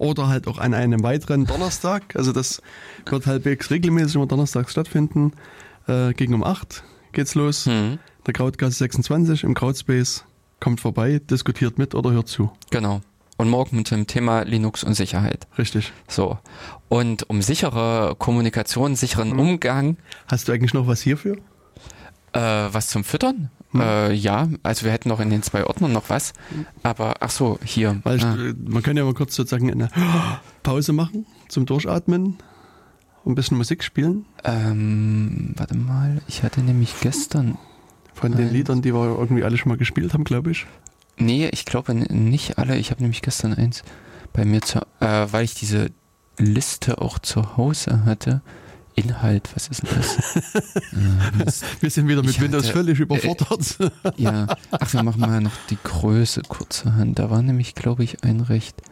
Oder 0.00 0.28
halt 0.28 0.48
auch 0.48 0.56
an 0.58 0.72
einem 0.72 1.02
weiteren 1.02 1.44
Donnerstag. 1.44 2.16
Also 2.16 2.32
das 2.32 2.62
wird 3.04 3.26
halbwegs 3.26 3.70
regelmäßig 3.70 4.14
immer 4.14 4.26
donnerstags 4.26 4.72
stattfinden. 4.72 5.32
Äh, 5.86 6.14
gegen 6.14 6.32
um 6.32 6.42
8 6.42 6.82
geht's 7.12 7.34
los. 7.34 7.66
Hm, 7.66 7.98
Der 8.26 8.32
Krautgasse 8.32 8.78
26 8.78 9.44
im 9.44 9.52
Krautspace. 9.54 10.24
Kommt 10.58 10.80
vorbei, 10.80 11.20
diskutiert 11.30 11.76
mit 11.78 11.94
oder 11.94 12.12
hört 12.12 12.28
zu. 12.28 12.50
genau. 12.70 13.02
Und 13.36 13.48
morgen 13.48 13.76
mit 13.78 13.90
dem 13.90 14.06
Thema 14.06 14.42
Linux 14.42 14.84
und 14.84 14.92
Sicherheit. 14.94 15.46
Richtig. 15.56 15.92
So. 16.08 16.36
Und 16.90 17.28
um 17.30 17.40
sichere 17.42 18.14
Kommunikation, 18.18 18.96
sicheren 18.96 19.30
Mhm. 19.32 19.38
Umgang, 19.40 19.96
Hast 20.28 20.48
du 20.48 20.52
eigentlich 20.52 20.74
noch 20.74 20.86
was 20.86 21.00
hierfür? 21.00 21.36
Äh, 22.32 22.40
was 22.40 22.88
zum 22.88 23.02
Füttern? 23.04 23.50
Hm. 23.72 23.80
Äh, 23.80 24.12
ja, 24.12 24.48
also 24.62 24.84
wir 24.84 24.92
hätten 24.92 25.08
noch 25.08 25.20
in 25.20 25.30
den 25.30 25.42
zwei 25.42 25.64
Ordnern 25.64 25.92
noch 25.92 26.08
was. 26.10 26.32
Aber 26.82 27.14
ach 27.20 27.30
so, 27.30 27.58
hier. 27.64 28.00
Weil 28.04 28.20
Ah. 28.20 28.36
man 28.68 28.82
kann 28.82 28.96
ja 28.96 29.04
mal 29.04 29.14
kurz 29.14 29.36
sozusagen 29.36 29.70
eine 29.70 29.88
Pause 30.62 30.92
machen 30.92 31.26
zum 31.48 31.66
Durchatmen. 31.66 32.38
Ein 33.26 33.34
bisschen 33.34 33.58
Musik 33.58 33.84
spielen. 33.84 34.24
Ähm, 34.44 35.52
warte 35.56 35.76
mal, 35.76 36.20
ich 36.26 36.42
hatte 36.42 36.60
nämlich 36.62 36.94
gestern. 37.00 37.58
Von 38.14 38.32
den. 38.32 38.50
Liedern, 38.52 38.82
die 38.82 38.92
wir 38.94 39.18
irgendwie 39.18 39.44
alle 39.44 39.56
schon 39.56 39.68
mal 39.70 39.78
gespielt 39.78 40.12
haben, 40.14 40.24
glaube 40.24 40.50
ich. 40.50 40.66
Nee, 41.16 41.48
ich 41.52 41.64
glaube 41.64 41.94
nicht 41.94 42.58
alle. 42.58 42.76
Ich 42.76 42.90
habe 42.90 43.02
nämlich 43.02 43.22
gestern 43.22 43.54
eins 43.54 43.82
bei 44.32 44.44
mir 44.44 44.62
zu, 44.62 44.80
äh, 45.00 45.26
weil 45.30 45.44
ich 45.44 45.54
diese 45.54 45.90
Liste 46.38 47.00
auch 47.00 47.18
zu 47.18 47.56
Hause 47.56 48.04
hatte. 48.04 48.40
Inhalt, 48.94 49.48
was 49.54 49.68
ist 49.68 49.82
denn 49.82 49.90
das? 49.96 51.62
äh, 51.62 51.80
wir 51.80 51.90
sind 51.90 52.08
wieder 52.08 52.22
mit 52.22 52.34
hatte, 52.34 52.42
Windows 52.42 52.68
völlig 52.68 52.98
überfordert. 53.00 53.78
Äh, 53.80 53.90
ja, 54.16 54.46
ach, 54.70 54.92
wir 54.92 55.02
machen 55.02 55.20
mal 55.20 55.40
noch 55.40 55.56
die 55.70 55.78
Größe 55.82 56.42
kurzerhand. 56.48 57.18
Da 57.18 57.30
war 57.30 57.42
nämlich, 57.42 57.74
glaube 57.74 58.04
ich, 58.04 58.22
ein 58.24 58.40
recht. 58.40 58.82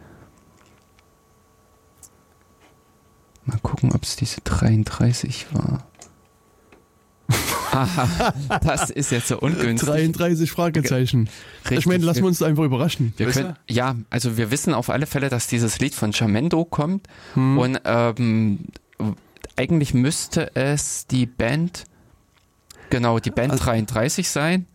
Mal 3.45 3.59
gucken, 3.59 3.91
ob 3.93 4.03
es 4.03 4.15
diese 4.15 4.41
33 4.41 5.47
war. 5.53 5.85
Aha, 7.71 8.33
das 8.63 8.89
ist 8.89 9.11
jetzt 9.11 9.27
so 9.27 9.39
ungünstig. 9.39 9.89
33 9.89 10.51
Fragezeichen. 10.51 11.29
Richtig. 11.61 11.79
Ich 11.79 11.85
meine, 11.85 12.03
lassen 12.03 12.21
wir 12.21 12.27
uns 12.27 12.41
einfach 12.41 12.63
überraschen. 12.63 13.13
Wir 13.17 13.27
können, 13.27 13.55
ja, 13.69 13.95
also 14.09 14.37
wir 14.37 14.51
wissen 14.51 14.73
auf 14.73 14.89
alle 14.89 15.05
Fälle, 15.05 15.29
dass 15.29 15.47
dieses 15.47 15.79
Lied 15.79 15.93
von 15.93 16.11
Jamendo 16.11 16.65
kommt 16.65 17.07
hm. 17.33 17.57
und 17.57 17.81
ähm, 17.85 18.59
eigentlich 19.59 19.93
müsste 19.93 20.55
es 20.55 21.05
die 21.05 21.25
Band, 21.25 21.83
genau, 22.89 23.19
die 23.19 23.29
Band 23.29 23.51
also, 23.51 23.65
33 23.65 24.29
sein. 24.29 24.65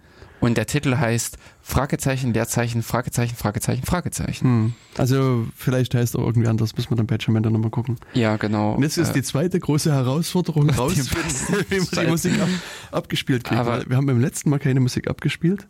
Und 0.40 0.58
der 0.58 0.66
Titel 0.66 0.98
heißt 0.98 1.38
Fragezeichen, 1.62 2.34
Leerzeichen, 2.34 2.82
Fragezeichen, 2.82 3.34
Fragezeichen, 3.34 3.82
Fragezeichen. 3.82 4.44
Hm. 4.44 4.74
Also 4.98 5.46
vielleicht 5.56 5.94
heißt 5.94 6.16
auch 6.18 6.26
irgendwie 6.26 6.48
anders, 6.48 6.76
müssen 6.76 6.90
wir 6.90 6.96
dann 6.96 7.06
bei 7.06 7.16
Jamendo 7.18 7.48
nochmal 7.48 7.70
gucken. 7.70 7.96
Ja, 8.12 8.36
genau. 8.36 8.74
Und 8.74 8.82
jetzt 8.82 8.98
ist 8.98 9.10
äh, 9.10 9.12
die 9.14 9.22
zweite 9.22 9.58
große 9.58 9.90
Herausforderung 9.90 10.68
rausfinden, 10.78 11.64
wie 11.70 11.78
man 11.78 12.04
die 12.04 12.10
Musik 12.10 12.38
ab, 12.38 12.48
abgespielt 12.92 13.44
kriegt. 13.44 13.58
Aber 13.58 13.88
wir 13.88 13.96
haben 13.96 14.04
beim 14.04 14.20
letzten 14.20 14.50
Mal 14.50 14.58
keine 14.58 14.80
Musik 14.80 15.08
abgespielt. 15.08 15.66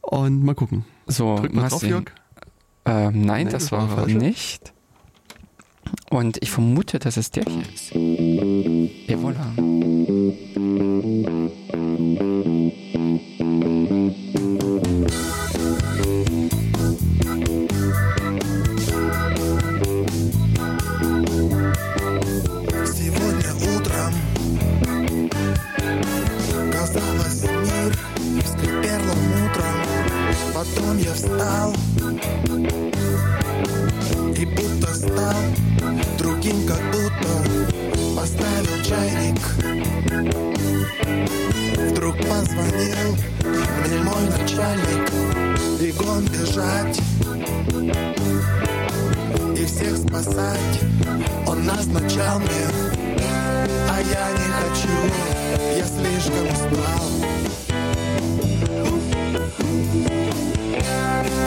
Und 0.00 0.42
mal 0.42 0.54
gucken. 0.54 0.86
So, 1.06 1.36
Drück 1.36 1.52
mal 1.52 1.68
drauf, 1.68 1.82
Jörg. 1.82 2.04
Ähm, 2.86 3.26
nein, 3.26 3.44
nee, 3.44 3.52
das, 3.52 3.64
das, 3.64 3.72
war, 3.72 3.94
war 3.94 4.06
nicht. 4.06 4.72
Und 6.09 6.37
ich 6.41 6.51
vermute, 6.51 6.99
dass 6.99 7.17
es 7.17 7.31
der 7.31 7.43
hier 7.45 7.63
ist. 7.73 7.91
Et 7.95 9.17
voilà. 9.17 9.45
Сегодня 22.85 23.51
утром 23.75 24.13
казалось 26.71 27.43
мир 27.43 27.91
скрипел 28.45 29.01
утром, 29.45 29.77
потом 30.53 30.97
я 30.99 31.13
встал 31.13 31.73
Другим, 36.48 36.66
как 36.66 36.80
будто 36.92 37.28
поставил 38.16 38.82
чайник. 38.84 39.38
Вдруг 41.90 42.16
позвонил 42.16 43.16
мне 43.86 43.98
мой 44.02 44.24
начальник, 44.30 45.10
бегом 45.80 46.24
бежать 46.24 47.00
и 49.56 49.64
всех 49.64 49.96
спасать. 49.96 50.80
Он 51.46 51.64
назначал 51.64 52.38
мне, 52.38 52.66
а 53.90 54.00
я 54.00 54.30
не 54.32 54.46
хочу, 54.58 54.96
я 55.76 55.84
слишком 55.84 56.46
устал. 56.46 57.08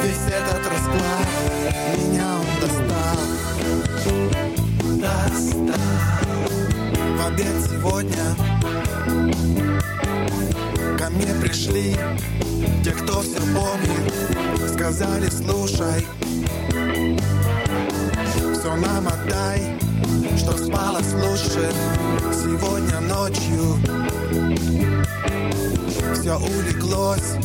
Весь 0.03 0.27
этот 0.27 0.67
расклад 0.67 1.27
меня 1.97 2.31
достал 2.59 2.60
Достал 5.01 5.79
В 7.17 7.27
обед 7.27 7.55
сегодня. 7.67 8.35
Ко 10.95 11.09
мне 11.09 11.33
пришли 11.41 11.95
Те, 12.83 12.91
кто 12.91 13.21
все 13.21 13.39
помнит. 13.39 14.71
Сказали, 14.71 15.27
слушай 15.29 16.05
Все 18.53 18.75
нам 18.75 19.07
отдай 19.07 19.75
Что 20.37 20.55
спалось 20.55 21.13
лучше 21.13 21.71
Сегодня 22.31 22.99
ночью 22.99 23.79
Все 26.13 26.37
улеглось 26.37 27.37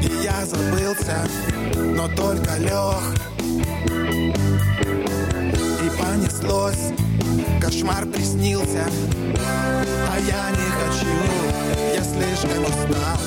И 0.00 0.22
я 0.22 0.46
забылся 0.46 1.26
но 1.96 2.08
только 2.08 2.56
лег 2.58 3.33
понеслось, 6.14 6.92
кошмар 7.60 8.06
приснился 8.06 8.86
А 10.08 10.18
я 10.18 10.50
не 10.50 10.68
хочу, 10.78 11.06
я 11.94 12.04
слишком 12.04 12.64
устал. 12.64 13.18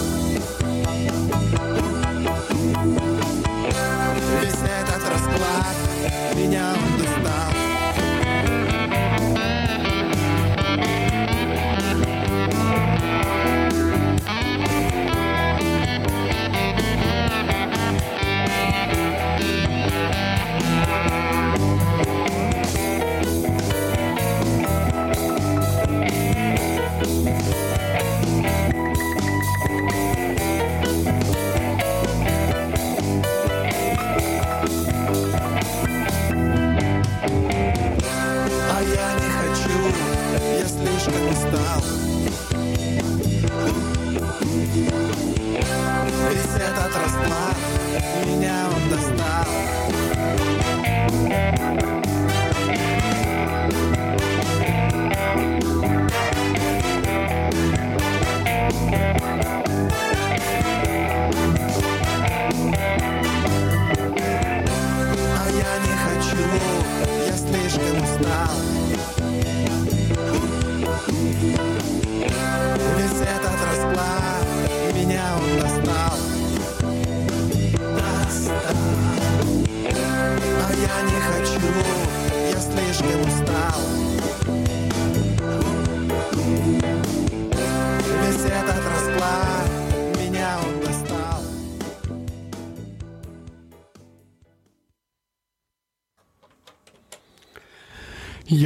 Весь 4.41 4.53
этот 4.53 5.03
расклад 5.09 5.75
меня 6.35 6.73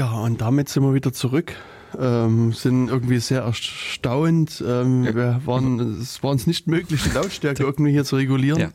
Ja, 0.01 0.13
und 0.13 0.41
damit 0.41 0.67
sind 0.67 0.81
wir 0.81 0.95
wieder 0.95 1.13
zurück. 1.13 1.53
Ähm, 1.99 2.53
sind 2.53 2.89
irgendwie 2.89 3.19
sehr 3.19 3.41
erstaunt. 3.43 4.63
Ähm, 4.67 5.03
wir 5.03 5.41
waren, 5.45 6.01
es 6.01 6.23
war 6.23 6.31
uns 6.31 6.47
nicht 6.47 6.65
möglich, 6.65 7.03
die 7.03 7.11
Lautstärke 7.11 7.61
irgendwie 7.63 7.91
hier 7.91 8.03
zu 8.03 8.15
regulieren. 8.15 8.59
Ja. 8.59 8.69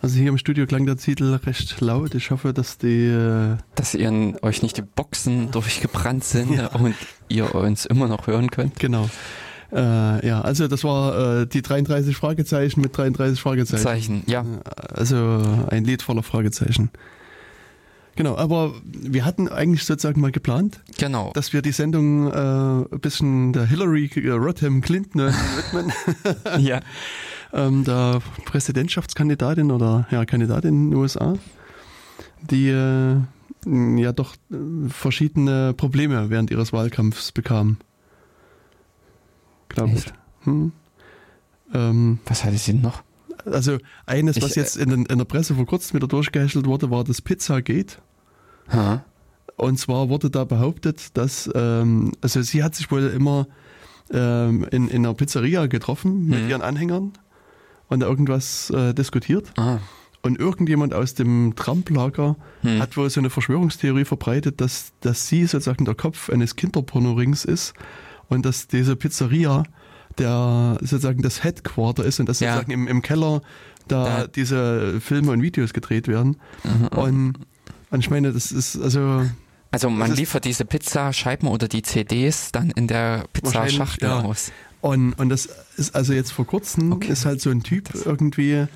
Also 0.00 0.16
hier 0.16 0.28
im 0.28 0.38
Studio 0.38 0.64
klang 0.66 0.86
der 0.86 0.96
Titel 0.96 1.34
recht 1.44 1.80
laut. 1.80 2.14
Ich 2.14 2.30
hoffe, 2.30 2.52
dass 2.52 2.78
die... 2.78 3.06
Äh 3.06 3.56
dass 3.74 3.94
ihr 3.94 4.38
euch 4.42 4.62
nicht 4.62 4.76
die 4.76 4.82
Boxen 4.82 5.50
durchgebrannt 5.50 6.22
sind 6.22 6.54
ja. 6.54 6.68
und 6.74 6.94
ihr 7.28 7.52
uns 7.52 7.84
immer 7.84 8.06
noch 8.06 8.28
hören 8.28 8.48
könnt. 8.48 8.78
Genau. 8.78 9.10
Äh, 9.72 10.24
ja, 10.24 10.40
also 10.40 10.68
das 10.68 10.84
war 10.84 11.40
äh, 11.40 11.46
die 11.48 11.62
33 11.62 12.16
Fragezeichen 12.16 12.80
mit 12.80 12.96
33 12.96 13.40
Fragezeichen. 13.40 13.82
Zeichen, 13.82 14.22
ja. 14.26 14.44
Also 14.92 15.66
ein 15.68 15.82
Lied 15.82 16.02
voller 16.02 16.22
Fragezeichen. 16.22 16.90
Genau, 18.16 18.36
aber 18.36 18.74
wir 18.84 19.24
hatten 19.24 19.48
eigentlich 19.48 19.84
sozusagen 19.84 20.20
mal 20.20 20.30
geplant, 20.30 20.80
genau. 20.98 21.32
dass 21.34 21.52
wir 21.52 21.62
die 21.62 21.72
Sendung 21.72 22.30
äh, 22.30 22.36
ein 22.94 23.00
bisschen 23.00 23.52
der 23.52 23.66
Hillary 23.66 24.08
äh, 24.14 24.30
Rodham 24.30 24.80
Clinton 24.82 25.20
äh, 25.20 25.32
widmen. 25.32 25.92
ja. 26.64 26.80
ähm, 27.52 27.84
der 27.84 28.20
Präsidentschaftskandidatin 28.44 29.70
oder 29.72 30.06
ja, 30.10 30.24
Kandidatin 30.24 30.70
in 30.70 30.90
den 30.90 30.96
USA, 30.98 31.34
die 32.50 32.68
äh, 32.68 33.16
ja 33.66 34.12
doch 34.12 34.34
äh, 34.52 34.88
verschiedene 34.88 35.74
Probleme 35.74 36.30
während 36.30 36.50
ihres 36.52 36.72
Wahlkampfs 36.72 37.32
bekam. 37.32 37.78
Glaube 39.68 39.94
ich. 39.94 40.04
Hm. 40.44 40.72
Ähm, 41.72 42.18
Was 42.26 42.44
hatte 42.44 42.58
sie 42.58 42.72
denn 42.72 42.82
noch? 42.82 43.02
also 43.46 43.78
eines, 44.06 44.40
was 44.40 44.50
Ich, 44.50 44.56
jetzt 44.56 44.76
in, 44.76 44.90
den- 44.90 45.06
in 45.06 45.18
der 45.18 45.24
Presse 45.24 45.54
vor 45.54 45.66
kurzem 45.66 45.96
wieder 45.96 46.06
durchgehäschelt 46.08 46.66
wurde, 46.66 46.90
war 46.90 47.04
das 47.04 47.20
Pizzagate. 47.20 47.96
Ha? 48.72 49.04
Und 49.56 49.78
zwar 49.78 50.08
wurde 50.08 50.30
da 50.30 50.44
behauptet, 50.44 51.16
dass, 51.16 51.48
ähm, 51.54 52.12
also 52.20 52.42
sie 52.42 52.62
hat 52.64 52.74
sich 52.74 52.90
wohl 52.90 53.04
immer 53.08 53.46
ähm, 54.10 54.66
in, 54.70 54.88
in 54.88 55.04
einer 55.06 55.14
Pizzeria 55.14 55.66
getroffen 55.66 56.26
mit 56.26 56.42
Mhm. 56.44 56.48
ihren 56.50 56.62
Anhängern 56.62 57.12
und 57.88 58.00
da 58.00 58.06
irgendwas 58.06 58.70
äh, 58.70 58.92
diskutiert. 58.94 59.52
Ah. 59.56 59.78
Und 60.22 60.38
irgendjemand 60.38 60.94
aus 60.94 61.14
dem 61.14 61.54
Trump-Lager 61.54 62.36
Hm. 62.62 62.80
hat 62.80 62.96
wohl 62.96 63.08
so 63.10 63.20
eine 63.20 63.28
Verschwörungstheorie 63.30 64.04
verbreitet, 64.06 64.60
dass, 64.60 64.92
dass 65.00 65.28
sie 65.28 65.44
sozusagen 65.46 65.84
der 65.84 65.94
Kopf 65.94 66.30
eines 66.30 66.56
Kinderpornorings 66.56 67.44
ist 67.44 67.74
und 68.28 68.44
dass 68.46 68.66
diese 68.68 68.96
Pizzeria 68.96 69.64
der 70.18 70.78
sozusagen 70.80 71.22
das 71.22 71.42
Headquarter 71.44 72.04
ist 72.04 72.20
und 72.20 72.28
dass 72.28 72.40
Ja. 72.40 72.54
sozusagen 72.54 72.72
im, 72.72 72.88
im 72.88 73.02
Keller 73.02 73.42
da, 73.88 74.04
Da- 74.22 74.26
diese 74.26 75.00
Filme 75.00 75.32
und 75.32 75.42
Videos 75.42 75.72
gedreht 75.74 76.08
werden. 76.08 76.36
Mhm. 76.62 76.98
Und, 76.98 77.32
und 77.94 78.00
ich 78.00 78.10
meine, 78.10 78.32
das 78.32 78.52
ist 78.52 78.76
also 78.80 79.22
Also 79.70 79.88
man 79.90 80.10
Das 80.10 80.18
liefert 80.18 80.44
diese 80.44 80.64
Pizzascheiben 80.64 81.48
oder 81.48 81.66
die 81.68 81.82
CDs 81.82 82.52
dann 82.52 82.70
in 82.70 82.86
der 82.86 83.24
Pizzaschachtel 83.32 84.08
ja. 84.08 84.20
aus. 84.20 84.52
Und, 84.80 85.14
und 85.14 85.30
das 85.30 85.48
ist 85.78 85.94
also 85.94 86.12
jetzt 86.12 86.30
vor 86.32 86.46
kurzem 86.46 86.92
Okay. 86.92 87.10
ist 87.12 87.24
halt 87.24 87.40
so 87.40 87.50
ein 87.50 87.62
Typ 87.62 87.88
irgendwie 88.04 88.66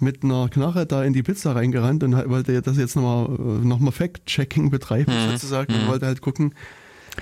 mit 0.00 0.24
einer 0.24 0.48
Knarre 0.48 0.84
da 0.84 1.04
in 1.04 1.12
die 1.12 1.22
Pizza 1.22 1.54
reingerannt 1.54 2.02
und 2.02 2.16
halt 2.16 2.28
wollte 2.28 2.60
das 2.60 2.76
jetzt 2.76 2.96
nochmal 2.96 3.28
noch 3.64 3.78
mal 3.78 3.92
Fact-Checking 3.92 4.70
betreiben 4.70 5.12
Mhm. 5.14 5.30
sozusagen 5.32 5.72
und 5.72 5.84
Mhm. 5.84 5.88
wollte 5.88 6.06
halt 6.06 6.20
gucken, 6.20 6.54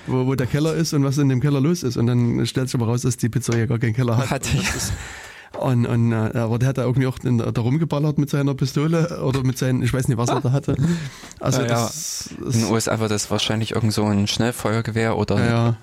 wo, 0.07 0.25
wo 0.25 0.33
der 0.35 0.47
Keller 0.47 0.73
ist 0.73 0.93
und 0.93 1.03
was 1.03 1.19
in 1.19 1.29
dem 1.29 1.41
Keller 1.41 1.61
los 1.61 1.83
ist. 1.83 1.97
Und 1.97 2.07
dann 2.07 2.43
stellt 2.47 2.69
sich 2.69 2.75
aber 2.81 2.87
raus, 2.87 3.03
dass 3.03 3.17
die 3.17 3.29
Pizzeria 3.29 3.67
gar 3.67 3.77
keinen 3.77 3.93
Keller 3.93 4.17
hat. 4.17 4.31
Hat, 4.31 4.47
und, 4.51 4.57
das 4.67 4.75
ist, 4.75 4.93
und, 5.59 5.85
und 5.85 6.11
äh, 6.13 6.15
aber 6.37 6.59
der 6.59 6.69
hat 6.69 6.77
da 6.77 6.83
irgendwie 6.83 7.07
auch 7.07 7.19
in, 7.23 7.37
da 7.37 7.61
rumgeballert 7.61 8.17
mit 8.17 8.29
seiner 8.29 8.53
Pistole 8.55 9.21
oder 9.23 9.43
mit 9.43 9.57
seinen, 9.57 9.81
ich 9.83 9.93
weiß 9.93 10.07
nicht, 10.07 10.17
was 10.17 10.29
er 10.29 10.41
da 10.41 10.51
hatte. 10.51 10.75
Also 11.39 11.61
Ja, 11.61 11.67
ja. 11.67 11.73
das, 11.73 12.29
In 12.37 12.45
das 12.45 12.53
den 12.53 12.63
USA 12.65 12.99
war 12.99 13.09
das 13.09 13.29
wahrscheinlich 13.31 13.71
irgend 13.73 13.91
so 13.93 14.05
ein 14.05 14.27
Schnellfeuergewehr 14.27 15.17
oder 15.17 15.39
ja, 15.39 15.45
ja. 15.49 15.77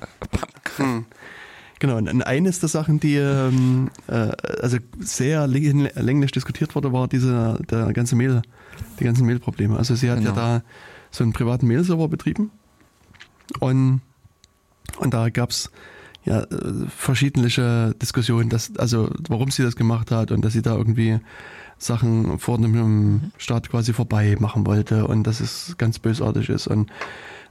Hm. 0.76 1.04
Genau, 1.80 1.96
und 1.96 2.22
eines 2.22 2.58
der 2.60 2.68
Sachen, 2.68 2.98
die 3.00 3.16
ähm, 3.16 3.90
äh, 4.08 4.32
also 4.62 4.78
sehr 4.98 5.46
läng- 5.46 5.90
länglich 6.00 6.32
diskutiert 6.32 6.74
wurde, 6.74 6.92
war 6.92 7.06
diese 7.08 7.58
der 7.70 7.92
ganze 7.92 8.16
Mail, 8.16 8.42
die 8.98 9.04
ganzen 9.04 9.26
Mailprobleme. 9.26 9.76
Also 9.76 9.94
sie 9.94 10.10
hat 10.10 10.18
ja 10.20 10.30
Genau. 10.30 10.34
da 10.34 10.62
so 11.10 11.22
einen 11.24 11.32
privaten 11.32 11.66
Mailserver 11.68 12.08
betrieben 12.08 12.50
und, 13.60 14.00
und 14.98 15.14
da 15.14 15.28
gab's 15.30 15.70
ja 16.28 16.40
äh, 16.42 16.46
verschiedene 16.88 17.48
Diskussionen, 18.00 18.48
dass, 18.48 18.76
also 18.76 19.10
warum 19.28 19.50
sie 19.50 19.62
das 19.62 19.76
gemacht 19.76 20.10
hat 20.10 20.30
und 20.30 20.44
dass 20.44 20.52
sie 20.52 20.62
da 20.62 20.76
irgendwie 20.76 21.18
Sachen 21.78 22.38
vor 22.38 22.58
einem 22.58 23.30
Staat 23.38 23.70
quasi 23.70 23.92
vorbei 23.92 24.36
machen 24.40 24.66
wollte 24.66 25.06
und 25.06 25.24
dass 25.26 25.40
es 25.40 25.76
ganz 25.78 25.98
bösartig 25.98 26.48
ist. 26.48 26.66
Und 26.66 26.90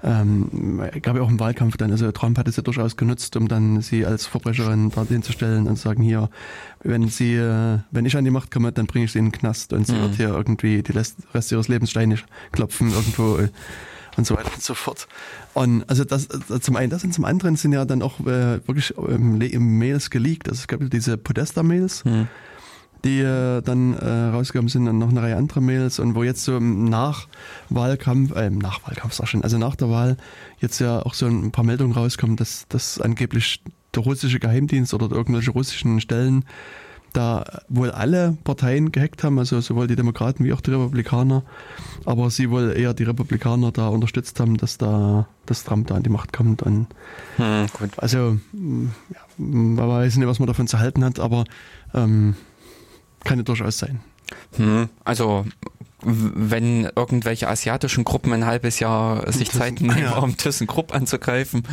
ähm, 0.03 0.81
gab 1.01 1.15
ja 1.15 1.21
auch 1.23 1.29
im 1.29 1.39
Wahlkampf 1.39 1.77
dann, 1.77 1.91
also 1.91 2.11
Trump 2.11 2.37
hat 2.37 2.47
es 2.47 2.55
ja 2.57 2.61
durchaus 2.61 2.97
genutzt, 2.97 3.35
um 3.35 3.47
dann 3.47 3.81
sie 3.81 4.05
als 4.05 4.27
Verbrecherin 4.27 4.91
dorthin 4.91 5.23
zu 5.23 5.31
stellen 5.31 5.65
und 5.67 5.77
zu 5.77 5.83
sagen, 5.83 6.03
hier, 6.03 6.29
wenn 6.83 7.07
sie, 7.07 7.35
äh, 7.35 7.79
wenn 7.89 8.05
ich 8.05 8.15
an 8.15 8.25
die 8.25 8.29
Macht 8.31 8.51
komme, 8.51 8.71
dann 8.71 8.85
bringe 8.85 9.05
ich 9.05 9.13
sie 9.13 9.19
in 9.19 9.27
den 9.27 9.31
Knast 9.31 9.73
und 9.73 9.87
sie 9.87 9.93
Mhm. 9.93 10.01
wird 10.01 10.15
hier 10.15 10.29
irgendwie 10.29 10.83
die 10.83 10.91
Rest 10.91 11.51
ihres 11.51 11.67
Lebens 11.67 11.89
Steine 11.89 12.17
klopfen 12.51 12.91
irgendwo 12.91 13.39
und 14.17 14.25
so 14.27 14.35
weiter 14.35 14.51
und 14.53 14.61
so 14.61 14.73
fort. 14.73 15.07
Und 15.53 15.87
also 15.89 16.03
das 16.03 16.27
äh, 16.49 16.59
zum 16.59 16.75
einen 16.75 16.89
das 16.89 17.03
und 17.03 17.13
zum 17.13 17.23
anderen 17.25 17.55
sind 17.55 17.71
ja 17.71 17.85
dann 17.85 18.01
auch 18.01 18.19
äh, 18.21 18.59
wirklich 18.67 18.93
ähm, 18.97 19.39
Le- 19.39 19.57
Mails 19.59 20.09
geleakt. 20.09 20.49
Also 20.49 20.59
es 20.61 20.67
gab 20.67 20.81
diese 20.89 21.17
Podesta-Mails, 21.17 22.03
Hm. 22.03 22.27
die 23.05 23.19
äh, 23.19 23.61
dann 23.61 23.93
äh, 23.93 24.09
rausgekommen 24.33 24.69
sind 24.69 24.87
und 24.87 24.97
noch 24.97 25.09
eine 25.09 25.21
Reihe 25.21 25.37
anderer 25.37 25.61
Mails 25.61 25.99
und 25.99 26.15
wo 26.15 26.23
jetzt 26.23 26.43
so 26.43 26.57
im 26.57 26.85
Nachwahlkampf, 26.85 28.35
äh, 28.35 28.47
im 28.47 28.57
Nachwahlkampf 28.57 29.13
sag 29.13 29.25
ich 29.25 29.29
schon, 29.29 29.43
also 29.43 29.57
nach 29.57 29.75
der 29.75 29.89
Wahl 29.89 30.17
jetzt 30.59 30.79
ja 30.79 30.99
auch 31.05 31.13
so 31.13 31.27
ein 31.27 31.51
paar 31.51 31.63
Meldungen 31.63 31.93
rauskommen, 31.93 32.35
dass, 32.35 32.65
dass 32.69 32.99
angeblich 32.99 33.63
der 33.93 34.03
russische 34.03 34.39
Geheimdienst 34.39 34.93
oder 34.93 35.15
irgendwelche 35.15 35.51
russischen 35.51 36.01
Stellen 36.01 36.43
da 37.17 37.61
wohl 37.67 37.89
alle 37.89 38.37
Parteien 38.43 38.91
gehackt 38.91 39.23
haben, 39.23 39.39
also 39.39 39.59
sowohl 39.59 39.87
die 39.87 39.95
Demokraten 39.95 40.45
wie 40.45 40.53
auch 40.53 40.61
die 40.61 40.71
Republikaner, 40.71 41.43
aber 42.05 42.29
sie 42.29 42.51
wohl 42.51 42.73
eher 42.77 42.93
die 42.93 43.03
Republikaner 43.03 43.71
da 43.71 43.87
unterstützt 43.87 44.39
haben, 44.39 44.57
dass 44.57 44.77
da, 44.77 45.27
dass 45.47 45.63
Trump 45.63 45.87
da 45.87 45.95
an 45.95 46.03
die 46.03 46.09
Macht 46.09 46.31
kommt 46.31 46.61
und 46.61 46.87
Hm, 47.37 47.67
also, 47.97 48.37
mh, 48.53 48.91
ja, 49.13 49.19
man 49.37 49.89
weiß 49.89 50.17
nicht, 50.17 50.27
was 50.27 50.39
man 50.39 50.47
davon 50.47 50.67
zu 50.67 50.79
halten 50.79 51.03
hat, 51.03 51.19
aber 51.19 51.45
ähm, 51.93 52.35
kann 53.23 53.39
ja 53.39 53.43
durchaus 53.43 53.79
sein. 53.79 53.99
Hm, 54.55 54.89
also 55.03 55.45
wenn 56.03 56.87
irgendwelche 56.95 57.49
asiatischen 57.49 58.03
Gruppen 58.03 58.31
ein 58.31 58.45
halbes 58.45 58.79
Jahr 58.79 59.31
sich 59.31 59.49
Zeit 59.49 59.81
nehmen, 59.81 59.97
ja. 60.01 60.17
um 60.19 60.37
ThyssenKrupp 60.37 60.93
anzugreifen, 60.93 61.63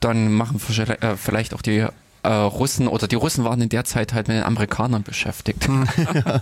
dann 0.00 0.32
machen 0.34 0.60
äh, 0.78 1.16
vielleicht 1.16 1.54
auch 1.54 1.62
die 1.62 1.86
äh, 2.22 2.28
Russen 2.28 2.86
oder 2.88 3.08
die 3.08 3.16
Russen 3.16 3.44
waren 3.44 3.60
in 3.60 3.68
der 3.68 3.84
Zeit 3.84 4.12
halt 4.12 4.28
mit 4.28 4.36
den 4.36 4.44
Amerikanern 4.44 5.02
beschäftigt. 5.02 5.68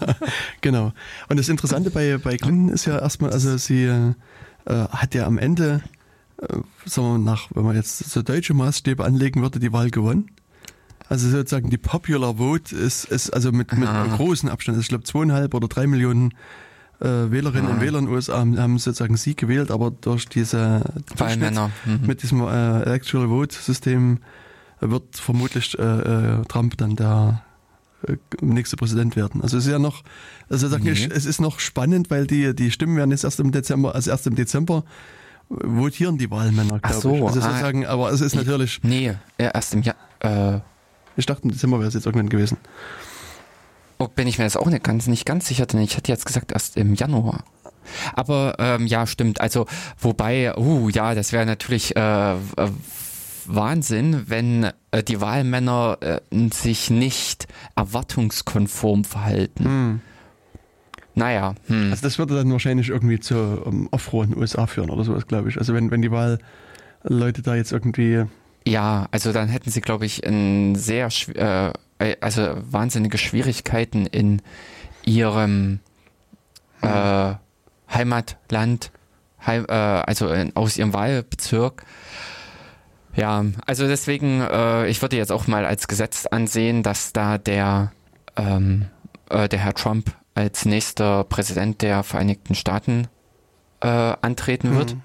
Genau. 0.61 0.93
Und 1.29 1.39
das 1.39 1.49
Interessante 1.49 1.91
bei, 1.91 2.19
bei 2.19 2.37
Clinton 2.37 2.69
ist 2.69 2.85
ja 2.87 2.99
erstmal, 2.99 3.33
also 3.33 3.57
sie 3.57 3.85
äh, 3.85 4.15
hat 4.67 5.15
ja 5.15 5.27
am 5.27 5.39
Ende, 5.39 5.83
äh, 6.43 6.57
sagen 6.85 7.07
wir 7.13 7.19
nach, 7.19 7.49
wenn 7.55 7.65
man 7.65 7.77
jetzt 7.77 7.99
so 8.11 8.23
deutsche 8.23 8.55
Maßstäbe 8.55 9.05
anlegen 9.05 9.41
würde, 9.43 9.59
die 9.61 9.73
Wahl 9.73 9.91
gewonnen. 9.91 10.31
Also 11.09 11.29
sozusagen 11.31 11.71
die 11.71 11.79
Popular 11.79 12.37
Vote 12.37 12.75
ist, 12.77 13.05
ist 13.07 13.31
also 13.31 13.51
mit, 13.53 13.73
mit 13.73 13.89
Aha. 13.89 14.17
großen 14.17 14.49
Abstand, 14.49 14.77
also 14.77 14.83
ich 14.83 14.89
glaube 14.89 15.05
zweieinhalb 15.05 15.55
oder 15.55 15.67
drei 15.69 15.87
Millionen 15.87 16.33
äh, 17.01 17.07
Wählerinnen 17.31 17.71
und 17.71 17.79
Ah. 17.79 17.81
Wähler 17.81 18.01
in 18.01 18.07
den 18.07 18.15
USA 18.15 18.39
haben, 18.39 18.59
haben 18.59 18.79
sozusagen 18.79 19.17
sie 19.17 19.35
gewählt, 19.37 19.71
aber 19.71 19.91
durch 19.91 20.29
diese 20.29 20.83
Wahlmänner. 21.17 21.71
Mhm. 21.87 22.07
mit 22.07 22.23
diesem 22.23 22.43
äh, 22.43 22.83
Electoral 22.83 23.29
Vote 23.29 23.55
System 23.55 24.19
wird 24.81 25.17
vermutlich 25.17 25.79
äh, 25.79 25.83
äh, 25.83 26.45
Trump 26.47 26.77
dann 26.77 26.97
der 26.97 27.43
äh, 28.07 28.17
nächste 28.41 28.77
Präsident 28.77 29.17
werden. 29.17 29.43
Also 29.43 29.59
es 29.59 29.67
ist 29.67 29.73
ja 29.73 29.79
noch, 29.79 30.03
also 30.49 30.69
sag 30.69 30.83
Nee. 30.83 30.93
ich, 30.93 31.11
es 31.11 31.27
ist 31.27 31.41
noch 31.41 31.61
spannend, 31.61 32.11
weil 32.11 32.27
die 32.27 32.55
die 32.55 32.71
Stimmen 32.71 32.97
werden 32.97 33.11
jetzt 33.11 33.25
erst 33.25 33.41
im 33.41 33.51
Dezember, 33.53 33.95
also 33.95 34.11
erst 34.11 34.27
im 34.27 34.35
Dezember 34.35 34.85
votieren 35.49 36.19
die 36.19 36.31
Wahlmänner, 36.31 36.79
glaube 36.79 37.01
so, 37.01 37.15
ich. 37.17 37.23
Also 37.23 37.41
ah. 37.41 37.43
sozusagen, 37.43 37.87
aber 37.87 38.11
es 38.13 38.21
ist 38.21 38.35
natürlich, 38.35 38.81
Nee, 38.83 39.15
erst 39.39 39.75
im 39.75 39.83
Jahr. 39.83 39.97
Äh, 40.21 40.61
ich 41.17 41.27
dachte 41.27 41.43
im 41.45 41.51
Dezember 41.51 41.79
wäre 41.79 41.89
es 41.89 41.95
jetzt 41.95 42.07
irgendwann 42.07 42.29
gewesen. 42.29 42.59
oh, 43.99 44.09
bin 44.09 44.29
ich 44.29 44.39
mir 44.39 44.45
jetzt 44.45 44.57
auch 44.57 44.67
nicht 44.67 44.85
ganz, 44.85 45.07
nicht 45.07 45.27
ganz 45.27 45.49
sicher, 45.49 45.67
denn 45.67 45.81
ich 45.81 45.97
hatte 45.97 46.13
jetzt 46.13 46.27
gesagt 46.27 46.53
erst 46.53 46.77
im 46.77 46.95
Januar. 46.95 47.45
Aber 48.15 48.57
ähm, 48.59 48.87
ja, 48.87 49.07
stimmt. 49.07 49.41
Also 49.41 49.67
wobei, 49.99 50.55
uh, 50.57 50.89
ja, 50.91 51.15
das 51.15 51.33
wäre 51.33 51.47
natürlich 51.47 51.97
äh, 51.97 52.35
Wahnsinn, 53.49 54.25
wenn 54.27 54.71
äh, 54.91 55.03
die 55.03 55.21
Wahlmänner 55.21 55.99
äh, 56.01 56.21
sich 56.53 56.91
nicht 56.91 57.49
erwartungskonform 57.77 59.05
verhalten. 59.05 59.65
Hm. 59.65 60.01
Naja, 61.15 61.55
hm. 61.67 61.91
Also 61.91 62.03
das 62.03 62.19
würde 62.19 62.37
dann 62.37 62.53
wahrscheinlich 62.53 62.91
irgendwie 62.91 63.19
zu 63.19 63.63
um, 63.65 63.93
Aufruhr 63.93 64.25
in 64.25 64.31
den 64.31 64.39
USA 64.39 64.67
führen 64.67 64.91
oder 64.91 65.05
sowas, 65.05 65.27
glaube 65.27 65.49
ich. 65.49 65.59
Also 65.59 65.75
wenn, 65.75 65.91
wenn 65.91 66.03
die 66.03 66.13
Wahlleute 66.13 67.43
da 67.43 67.57
jetzt 67.57 67.73
irgendwie 67.73 68.25
ja, 68.69 69.09
also 69.13 69.33
dann 69.33 69.49
hätten 69.49 69.71
sie, 69.71 69.81
glaube 69.81 70.05
ich, 70.05 70.27
ein 70.27 70.75
sehr, 70.75 71.09
äh, 71.35 71.73
äh, 71.99 72.17
also 72.21 72.55
wahnsinnige 72.71 73.17
Schwierigkeiten 73.17 74.05
in 74.05 74.43
ihrem 75.07 75.81
äh, 76.83 77.35
Heimatland, 77.91 78.91
Heim, 79.47 79.65
äh, 79.69 79.73
also 79.73 80.29
in, 80.29 80.55
aus 80.55 80.77
ihrem 80.77 80.93
Wahlbezirk. 80.93 81.85
Ja, 83.15 83.45
also 83.67 83.87
deswegen, 83.87 84.41
äh, 84.41 84.87
ich 84.89 85.03
würde 85.03 85.17
jetzt 85.17 85.33
auch 85.33 85.47
mal 85.47 85.65
als 85.65 85.89
Gesetz 85.89 86.27
ansehen, 86.27 86.83
dass 86.83 87.13
da 87.13 87.39
der, 87.39 87.93
ähm, 88.37 88.87
äh, 89.31 89.49
der 89.49 89.59
Herr 89.59 89.75
Trump 89.75 90.13
als 90.35 90.65
nächster 90.65 91.25
Präsident 91.25 91.83
der 91.83 92.05
Vereinigten 92.05 92.55
Staaten 92.55 93.09
äh, 93.81 93.87
antreten 93.89 94.77
wird. 94.77 94.95
Mhm. 94.95 95.03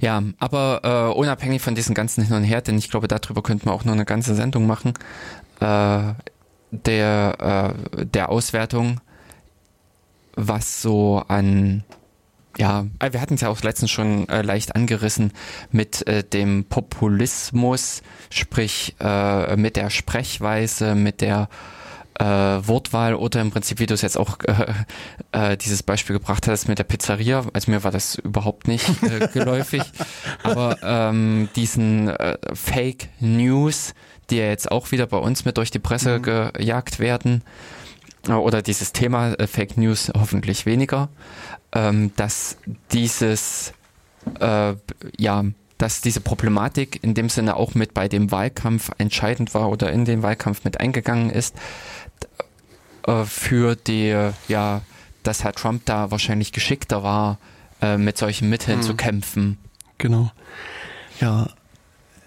Ja, 0.00 0.22
aber 0.38 0.80
äh, 1.12 1.18
unabhängig 1.18 1.60
von 1.60 1.74
diesen 1.74 1.94
ganzen 1.94 2.24
Hin 2.24 2.36
und 2.36 2.44
Her, 2.44 2.60
denn 2.60 2.78
ich 2.78 2.90
glaube, 2.90 3.08
darüber 3.08 3.42
könnten 3.42 3.66
wir 3.66 3.72
auch 3.72 3.84
noch 3.84 3.94
eine 3.94 4.04
ganze 4.04 4.34
Sendung 4.34 4.66
machen, 4.66 4.94
äh, 5.60 6.12
der, 6.70 7.74
äh, 7.96 8.06
der 8.06 8.28
Auswertung, 8.28 9.00
was 10.34 10.82
so 10.82 11.22
an, 11.28 11.84
ja, 12.58 12.86
äh, 12.98 13.12
wir 13.12 13.20
hatten 13.20 13.34
es 13.34 13.40
ja 13.40 13.48
auch 13.48 13.60
letztens 13.62 13.90
schon 13.90 14.28
äh, 14.28 14.42
leicht 14.42 14.74
angerissen 14.76 15.32
mit 15.70 16.06
äh, 16.06 16.24
dem 16.24 16.64
Populismus, 16.64 18.02
sprich 18.30 18.94
äh, 19.00 19.56
mit 19.56 19.76
der 19.76 19.90
Sprechweise, 19.90 20.94
mit 20.94 21.20
der 21.20 21.48
äh, 22.18 22.24
Wortwahl 22.24 23.14
oder 23.14 23.42
im 23.42 23.50
Prinzip, 23.50 23.78
wie 23.78 23.86
du 23.86 23.92
es 23.92 24.00
jetzt 24.00 24.16
auch 24.16 24.38
äh, 25.32 25.56
dieses 25.58 25.82
Beispiel 25.82 26.14
gebracht 26.14 26.48
hast 26.48 26.66
mit 26.66 26.78
der 26.78 26.84
Pizzeria. 26.84 27.44
Also 27.52 27.70
mir 27.70 27.84
war 27.84 27.90
das 27.90 28.14
überhaupt 28.16 28.68
nicht 28.68 28.86
geläufig, 29.34 29.82
aber 30.42 30.78
ähm, 30.82 31.50
diesen 31.56 32.10
Fake 32.54 33.10
News, 33.20 33.92
die 34.30 34.36
ja 34.36 34.46
jetzt 34.46 34.70
auch 34.70 34.92
wieder 34.92 35.06
bei 35.06 35.18
uns 35.18 35.44
mit 35.44 35.58
durch 35.58 35.70
die 35.70 35.78
Presse 35.78 36.18
mhm. 36.18 36.22
gejagt 36.54 36.98
werden, 36.98 37.42
oder 38.28 38.60
dieses 38.60 38.92
Thema 38.92 39.36
Fake 39.46 39.76
News 39.76 40.10
hoffentlich 40.18 40.66
weniger, 40.66 41.10
ähm, 41.76 42.10
dass 42.16 42.56
dieses 42.90 43.72
äh, 44.40 44.74
ja 45.18 45.44
dass 45.78 46.00
diese 46.00 46.20
Problematik 46.20 47.04
in 47.04 47.12
dem 47.12 47.28
Sinne 47.28 47.56
auch 47.56 47.74
mit 47.74 47.92
bei 47.92 48.08
dem 48.08 48.30
Wahlkampf 48.30 48.90
entscheidend 48.96 49.52
war 49.52 49.68
oder 49.68 49.92
in 49.92 50.06
den 50.06 50.22
Wahlkampf 50.22 50.64
mit 50.64 50.80
eingegangen 50.80 51.28
ist, 51.28 51.54
äh, 53.06 53.24
für 53.24 53.76
die, 53.76 54.30
ja, 54.48 54.82
dass 55.22 55.44
Herr 55.44 55.52
Trump 55.52 55.82
da 55.84 56.10
wahrscheinlich 56.10 56.52
geschickter 56.52 57.02
war, 57.02 57.38
äh, 57.82 57.98
mit 57.98 58.16
solchen 58.16 58.48
Mitteln 58.48 58.78
mhm. 58.78 58.82
zu 58.82 58.94
kämpfen. 58.94 59.58
Genau. 59.98 60.30
Ja, 61.20 61.48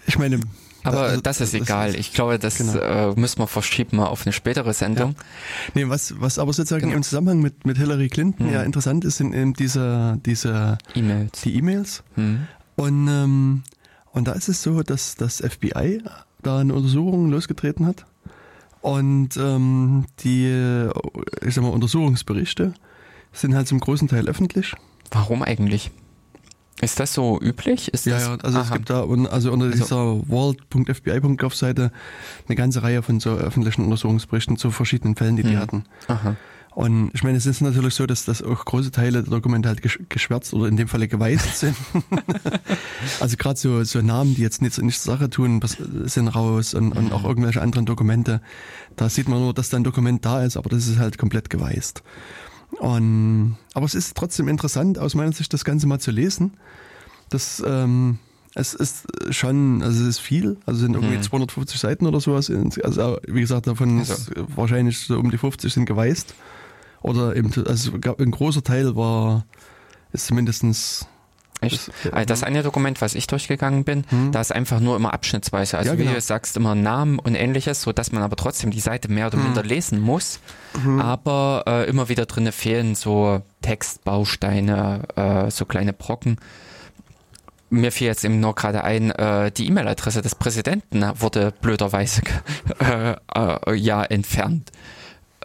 ich 0.06 0.18
meine. 0.18 0.40
Aber 0.82 1.00
also, 1.02 1.20
das 1.20 1.40
ist 1.40 1.54
egal. 1.54 1.90
Ist, 1.90 1.98
ich 1.98 2.12
glaube, 2.12 2.38
das 2.38 2.58
genau. 2.58 2.74
äh, 2.78 3.14
müssen 3.20 3.38
wir 3.38 3.46
verschieben 3.46 4.00
auf 4.00 4.26
eine 4.26 4.32
spätere 4.32 4.72
Sendung. 4.72 5.10
Ja. 5.10 5.24
Nee, 5.74 5.88
was, 5.88 6.20
was 6.20 6.38
aber 6.38 6.52
sozusagen 6.52 6.86
genau. 6.86 6.96
im 6.96 7.02
Zusammenhang 7.02 7.40
mit, 7.40 7.66
mit 7.66 7.76
Hillary 7.76 8.08
Clinton 8.08 8.46
mhm. 8.46 8.52
ja 8.52 8.62
interessant 8.62 9.04
ist, 9.04 9.18
sind 9.18 9.34
eben 9.34 9.54
diese, 9.54 10.18
diese 10.24 10.78
E-Mails. 10.94 11.42
Die 11.42 11.56
E-Mails. 11.56 12.02
Mhm. 12.16 12.46
Und, 12.76 13.08
ähm, 13.08 13.62
und 14.12 14.28
da 14.28 14.32
ist 14.32 14.48
es 14.48 14.62
so, 14.62 14.82
dass 14.82 15.16
das 15.16 15.36
FBI 15.36 16.02
da 16.42 16.58
eine 16.58 16.74
Untersuchung 16.74 17.30
losgetreten 17.30 17.86
hat 17.86 18.06
und 18.80 19.36
ähm, 19.36 20.06
die, 20.20 20.88
ich 21.46 21.54
sag 21.54 21.62
mal, 21.62 21.70
Untersuchungsberichte 21.70 22.74
sind 23.32 23.54
halt 23.54 23.68
zum 23.68 23.80
großen 23.80 24.08
Teil 24.08 24.28
öffentlich. 24.28 24.74
Warum 25.10 25.42
eigentlich? 25.42 25.90
Ist 26.80 26.98
das 26.98 27.12
so 27.12 27.38
üblich? 27.40 27.92
Ist 27.92 28.06
ja, 28.06 28.14
das, 28.14 28.22
ja, 28.22 28.36
also 28.42 28.58
aha. 28.58 28.64
es 28.64 28.72
gibt 28.72 28.90
da 28.90 29.00
also 29.02 29.52
unter 29.52 29.66
also, 29.66 29.70
dieser 29.70 30.28
world.fbi.gov 30.28 31.54
Seite 31.54 31.92
eine 32.48 32.56
ganze 32.56 32.82
Reihe 32.82 33.02
von 33.02 33.20
so 33.20 33.34
öffentlichen 33.34 33.84
Untersuchungsberichten 33.84 34.56
zu 34.56 34.70
verschiedenen 34.70 35.16
Fällen, 35.16 35.36
die 35.36 35.42
die 35.42 35.50
hm. 35.50 35.58
hatten. 35.58 35.84
Aha. 36.08 36.36
Und 36.72 37.10
ich 37.14 37.24
meine, 37.24 37.36
es 37.36 37.46
ist 37.46 37.60
natürlich 37.60 37.94
so, 37.94 38.06
dass, 38.06 38.24
dass 38.24 38.42
auch 38.42 38.64
große 38.64 38.92
Teile 38.92 39.22
der 39.22 39.30
Dokumente 39.30 39.68
halt 39.68 39.82
geschwärzt 40.08 40.54
oder 40.54 40.68
in 40.68 40.76
dem 40.76 40.86
Falle 40.86 41.08
geweißt 41.08 41.58
sind. 41.58 41.76
also 43.20 43.36
gerade 43.36 43.58
so, 43.58 43.82
so 43.82 44.00
Namen, 44.00 44.36
die 44.36 44.42
jetzt 44.42 44.62
nichts, 44.62 44.78
nichts 44.78 45.02
zur 45.02 45.14
Sache 45.14 45.28
tun, 45.28 45.60
sind 46.04 46.28
raus 46.28 46.74
und, 46.74 46.92
und 46.92 47.12
auch 47.12 47.24
irgendwelche 47.24 47.60
anderen 47.60 47.86
Dokumente. 47.86 48.40
Da 48.94 49.08
sieht 49.08 49.28
man 49.28 49.40
nur, 49.40 49.52
dass 49.52 49.70
da 49.70 49.78
ein 49.78 49.84
Dokument 49.84 50.24
da 50.24 50.44
ist, 50.44 50.56
aber 50.56 50.70
das 50.70 50.86
ist 50.86 50.98
halt 50.98 51.18
komplett 51.18 51.50
geweißt. 51.50 52.04
Und, 52.78 53.56
aber 53.74 53.86
es 53.86 53.94
ist 53.94 54.16
trotzdem 54.16 54.48
interessant, 54.48 54.98
aus 54.98 55.14
meiner 55.14 55.32
Sicht 55.32 55.52
das 55.52 55.64
Ganze 55.64 55.86
mal 55.86 55.98
zu 55.98 56.10
lesen. 56.10 56.54
Das, 57.28 57.62
ähm, 57.66 58.18
es 58.54 58.74
ist 58.74 59.06
schon, 59.30 59.82
also 59.82 60.02
es 60.02 60.08
ist 60.08 60.18
viel, 60.18 60.56
also 60.66 60.80
sind 60.80 60.94
irgendwie 60.94 61.16
mhm. 61.16 61.22
250 61.22 61.78
Seiten 61.78 62.06
oder 62.06 62.20
sowas. 62.20 62.50
Also 62.82 63.18
wie 63.26 63.40
gesagt, 63.40 63.66
davon 63.66 64.00
also. 64.00 64.14
wahrscheinlich 64.54 64.98
so 64.98 65.18
um 65.18 65.30
die 65.30 65.38
50 65.38 65.72
sind 65.72 65.86
geweißt. 65.86 66.34
Oder 67.02 67.36
eben, 67.36 67.52
also 67.66 67.92
ein 68.18 68.30
großer 68.30 68.62
Teil 68.62 68.94
war, 68.96 69.46
ist 70.12 70.26
zumindestens? 70.26 71.06
Das, 71.60 71.90
also 72.12 72.24
das 72.26 72.42
eine 72.42 72.62
Dokument, 72.62 73.00
was 73.00 73.14
ich 73.14 73.26
durchgegangen 73.26 73.84
bin, 73.84 74.04
hm. 74.08 74.32
da 74.32 74.40
ist 74.40 74.52
einfach 74.52 74.80
nur 74.80 74.96
immer 74.96 75.12
abschnittsweise. 75.12 75.76
Also 75.76 75.90
ja, 75.90 75.96
genau. 75.96 76.10
wie 76.10 76.14
du 76.14 76.20
sagst, 76.20 76.56
immer 76.56 76.74
Namen 76.74 77.18
und 77.18 77.34
ähnliches, 77.34 77.82
so 77.82 77.92
dass 77.92 78.12
man 78.12 78.22
aber 78.22 78.36
trotzdem 78.36 78.70
die 78.70 78.80
Seite 78.80 79.10
mehr 79.10 79.26
oder 79.26 79.36
hm. 79.36 79.44
minder 79.44 79.62
lesen 79.62 80.00
muss. 80.00 80.40
Hm. 80.82 81.00
Aber 81.00 81.64
äh, 81.66 81.88
immer 81.88 82.08
wieder 82.08 82.26
drinne 82.26 82.52
fehlen 82.52 82.94
so 82.94 83.42
Textbausteine, 83.62 85.02
äh, 85.16 85.50
so 85.50 85.64
kleine 85.66 85.92
Brocken. 85.92 86.38
Mir 87.68 87.92
fiel 87.92 88.08
jetzt 88.08 88.24
eben 88.24 88.40
nur 88.40 88.54
gerade 88.54 88.82
ein, 88.82 89.10
äh, 89.12 89.52
die 89.52 89.68
E-Mail-Adresse 89.68 90.22
des 90.22 90.34
Präsidenten 90.34 91.04
wurde 91.20 91.52
blöderweise 91.60 92.22
äh, 92.80 93.14
äh, 93.34 93.74
ja 93.74 94.02
entfernt 94.02 94.72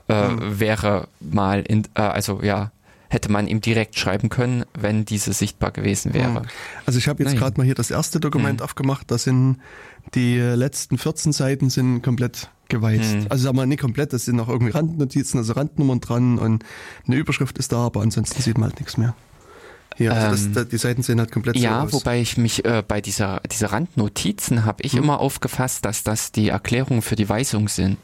mhm. 0.07 0.59
wäre 0.59 1.07
mal 1.19 1.61
in, 1.61 1.87
also 1.95 2.41
ja, 2.43 2.71
hätte 3.15 3.31
man 3.31 3.47
ihm 3.47 3.61
direkt 3.61 3.97
schreiben 3.97 4.29
können, 4.29 4.65
wenn 4.77 5.05
diese 5.05 5.33
sichtbar 5.33 5.71
gewesen 5.71 6.13
wäre. 6.13 6.41
Mhm. 6.41 6.47
Also 6.85 6.99
ich 6.99 7.07
habe 7.07 7.23
jetzt 7.23 7.35
gerade 7.35 7.57
mal 7.57 7.63
hier 7.63 7.73
das 7.73 7.89
erste 7.89 8.19
Dokument 8.19 8.59
mhm. 8.59 8.65
aufgemacht, 8.65 9.09
da 9.09 9.17
sind 9.17 9.57
die 10.13 10.37
letzten 10.37 10.99
14 10.99 11.31
Seiten 11.31 11.71
sind 11.71 12.03
komplett 12.03 12.49
geweißt. 12.69 13.15
Mhm. 13.15 13.25
Also 13.29 13.45
sag 13.45 13.53
mal 13.55 13.65
nicht 13.65 13.81
komplett, 13.81 14.13
das 14.13 14.25
sind 14.25 14.35
noch 14.35 14.49
irgendwie 14.49 14.71
Randnotizen, 14.71 15.39
also 15.39 15.53
Randnummern 15.53 16.01
dran 16.01 16.37
und 16.37 16.63
eine 17.07 17.15
Überschrift 17.15 17.57
ist 17.57 17.71
da, 17.71 17.77
aber 17.77 18.01
ansonsten 18.01 18.41
sieht 18.41 18.57
man 18.57 18.69
halt 18.69 18.79
nichts 18.79 18.97
mehr. 18.97 19.15
Hier, 19.97 20.13
also 20.13 20.31
das, 20.51 20.63
ähm, 20.63 20.69
die 20.69 20.77
Seiten 20.77 21.03
sehen 21.03 21.19
halt 21.19 21.31
komplett 21.31 21.55
ja, 21.55 21.79
so 21.79 21.85
aus. 21.85 21.93
wobei 21.93 22.19
ich 22.19 22.37
mich 22.37 22.65
äh, 22.65 22.83
bei 22.85 22.99
dieser, 22.99 23.41
dieser 23.49 23.71
Randnotizen 23.71 24.65
habe 24.65 24.83
ich 24.83 24.93
hm. 24.93 25.03
immer 25.03 25.21
aufgefasst, 25.21 25.85
dass 25.85 26.03
das 26.03 26.33
die 26.33 26.49
Erklärungen 26.49 27.01
für 27.01 27.15
die 27.15 27.29
Weisung 27.29 27.69
sind. 27.69 27.97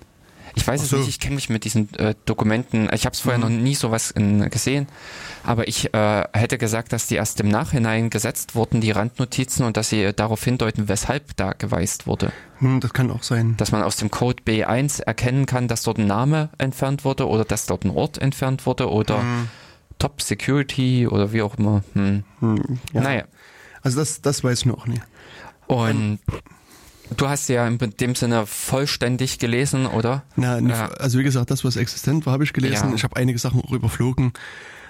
Ich 0.55 0.67
weiß 0.67 0.81
so. 0.81 0.97
es 0.97 1.01
nicht, 1.01 1.09
ich 1.09 1.19
kenne 1.19 1.35
mich 1.35 1.49
mit 1.49 1.63
diesen 1.63 1.93
äh, 1.95 2.15
Dokumenten, 2.25 2.89
ich 2.93 3.05
habe 3.05 3.13
es 3.13 3.21
vorher 3.21 3.37
mhm. 3.37 3.55
noch 3.55 3.61
nie 3.61 3.75
sowas 3.75 4.11
in, 4.11 4.49
gesehen, 4.49 4.87
aber 5.43 5.67
ich 5.67 5.93
äh, 5.93 6.23
hätte 6.33 6.57
gesagt, 6.57 6.93
dass 6.93 7.07
die 7.07 7.15
erst 7.15 7.39
im 7.39 7.47
Nachhinein 7.47 8.09
gesetzt 8.09 8.55
wurden, 8.55 8.81
die 8.81 8.91
Randnotizen, 8.91 9.65
und 9.65 9.77
dass 9.77 9.89
sie 9.89 10.13
darauf 10.13 10.43
hindeuten, 10.43 10.87
weshalb 10.87 11.35
da 11.37 11.53
geweist 11.53 12.07
wurde. 12.07 12.31
Hm, 12.59 12.79
das 12.79 12.93
kann 12.93 13.09
auch 13.11 13.23
sein. 13.23 13.55
Dass 13.57 13.71
man 13.71 13.83
aus 13.83 13.95
dem 13.95 14.11
Code 14.11 14.43
B1 14.45 15.01
erkennen 15.01 15.45
kann, 15.45 15.67
dass 15.67 15.83
dort 15.83 15.97
ein 15.97 16.07
Name 16.07 16.49
entfernt 16.57 17.05
wurde 17.05 17.27
oder 17.27 17.45
dass 17.45 17.65
dort 17.65 17.85
ein 17.85 17.91
Ort 17.91 18.17
entfernt 18.17 18.65
wurde 18.65 18.89
oder 18.89 19.21
hm. 19.21 19.47
Top 19.99 20.21
Security 20.21 21.07
oder 21.07 21.31
wie 21.31 21.41
auch 21.41 21.57
immer. 21.57 21.83
Hm. 21.93 22.23
Hm, 22.39 22.79
ja. 22.93 23.01
Naja. 23.01 23.23
Also 23.83 23.99
das, 23.99 24.21
das 24.21 24.43
weiß 24.43 24.59
ich 24.59 24.65
noch 24.65 24.85
nicht. 24.85 25.01
Und 25.67 26.19
Du 27.17 27.27
hast 27.27 27.49
ja 27.49 27.67
in 27.67 27.77
dem 27.77 28.15
Sinne 28.15 28.45
vollständig 28.45 29.39
gelesen, 29.39 29.85
oder? 29.85 30.23
Na, 30.35 30.59
ja. 30.59 30.87
also 30.87 31.19
wie 31.19 31.23
gesagt, 31.23 31.51
das, 31.51 31.63
was 31.63 31.75
existent 31.75 32.25
war, 32.25 32.33
habe 32.33 32.43
ich 32.43 32.53
gelesen. 32.53 32.89
Ja. 32.89 32.95
Ich 32.95 33.03
habe 33.03 33.15
einige 33.15 33.37
Sachen 33.37 33.61
auch 33.61 33.71
überflogen. 33.71 34.33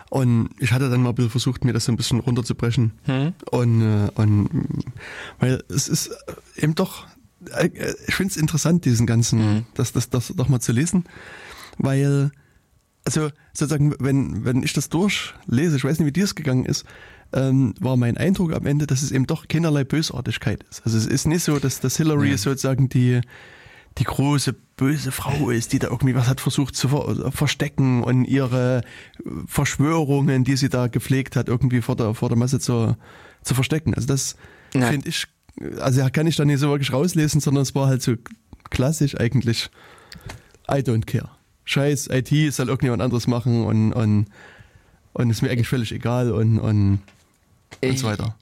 Und 0.09 0.49
ich 0.59 0.73
hatte 0.73 0.89
dann 0.89 1.01
mal 1.01 1.13
versucht, 1.15 1.63
mir 1.63 1.71
das 1.71 1.85
so 1.85 1.91
ein 1.91 1.95
bisschen 1.95 2.19
runterzubrechen. 2.19 2.91
Hm. 3.03 3.33
Und, 3.49 3.81
äh, 3.81 4.09
und 4.15 4.49
weil 5.39 5.63
es 5.69 5.87
ist 5.87 6.11
eben 6.57 6.75
doch, 6.75 7.07
äh, 7.49 7.69
ich 8.07 8.15
finde 8.15 8.31
es 8.31 8.37
interessant, 8.37 8.83
diesen 8.83 9.07
ganzen, 9.07 9.39
hm. 9.39 9.65
das, 9.73 9.93
das, 9.93 10.09
das 10.09 10.33
doch 10.35 10.49
mal 10.49 10.59
zu 10.59 10.73
lesen. 10.73 11.05
Weil, 11.77 12.31
also 13.05 13.29
sozusagen, 13.53 13.95
wenn, 13.99 14.43
wenn 14.43 14.63
ich 14.63 14.73
das 14.73 14.89
durchlese, 14.89 15.77
ich 15.77 15.83
weiß 15.85 15.99
nicht, 15.99 16.07
wie 16.07 16.11
dir 16.11 16.25
es 16.25 16.35
gegangen 16.35 16.65
ist, 16.65 16.85
ähm, 17.33 17.73
war 17.79 17.97
mein 17.97 18.17
Eindruck 18.17 18.53
am 18.53 18.65
Ende, 18.65 18.87
dass 18.87 19.01
es 19.01 19.11
eben 19.11 19.27
doch 19.27 19.47
keinerlei 19.47 19.83
Bösartigkeit 19.83 20.63
ist. 20.69 20.81
Also 20.85 20.97
es 20.97 21.05
ist 21.05 21.27
nicht 21.27 21.43
so, 21.43 21.59
dass, 21.59 21.79
dass 21.79 21.97
Hillary 21.97 22.31
ja. 22.31 22.37
sozusagen 22.37 22.89
die, 22.89 23.21
die 23.97 24.03
große 24.03 24.55
böse 24.75 25.11
Frau 25.11 25.49
ist, 25.49 25.73
die 25.73 25.79
da 25.79 25.89
irgendwie 25.89 26.15
was 26.15 26.27
hat 26.27 26.41
versucht 26.41 26.75
zu 26.75 26.89
ver 26.89 27.31
verstecken 27.31 28.03
und 28.03 28.25
ihre 28.25 28.81
Verschwörungen, 29.45 30.43
die 30.43 30.55
sie 30.55 30.69
da 30.69 30.87
gepflegt 30.87 31.35
hat, 31.35 31.47
irgendwie 31.47 31.81
vor 31.81 31.95
der, 31.95 32.13
vor 32.15 32.29
der 32.29 32.37
Masse 32.37 32.59
zu, 32.59 32.95
zu 33.43 33.53
verstecken. 33.53 33.93
Also 33.93 34.07
das 34.07 34.35
finde 34.71 35.09
ich, 35.09 35.27
also 35.79 36.07
kann 36.11 36.27
ich 36.27 36.35
da 36.35 36.45
nicht 36.45 36.59
so 36.59 36.69
wirklich 36.69 36.93
rauslesen, 36.93 37.41
sondern 37.41 37.63
es 37.63 37.75
war 37.75 37.87
halt 37.87 38.01
so 38.01 38.15
klassisch 38.69 39.19
eigentlich 39.19 39.69
I 40.69 40.79
don't 40.79 41.05
care. 41.05 41.29
Scheiß 41.65 42.07
IT 42.11 42.53
soll 42.53 42.69
irgendjemand 42.69 43.01
anderes 43.01 43.27
machen 43.27 43.65
und, 43.65 43.93
und, 43.93 44.25
und 45.13 45.29
ist 45.29 45.41
mir 45.41 45.51
eigentlich 45.51 45.67
völlig 45.67 45.91
egal 45.91 46.31
und, 46.31 46.59
und 46.59 46.99
und 47.83 47.99
so 47.99 48.07
weiter. 48.07 48.35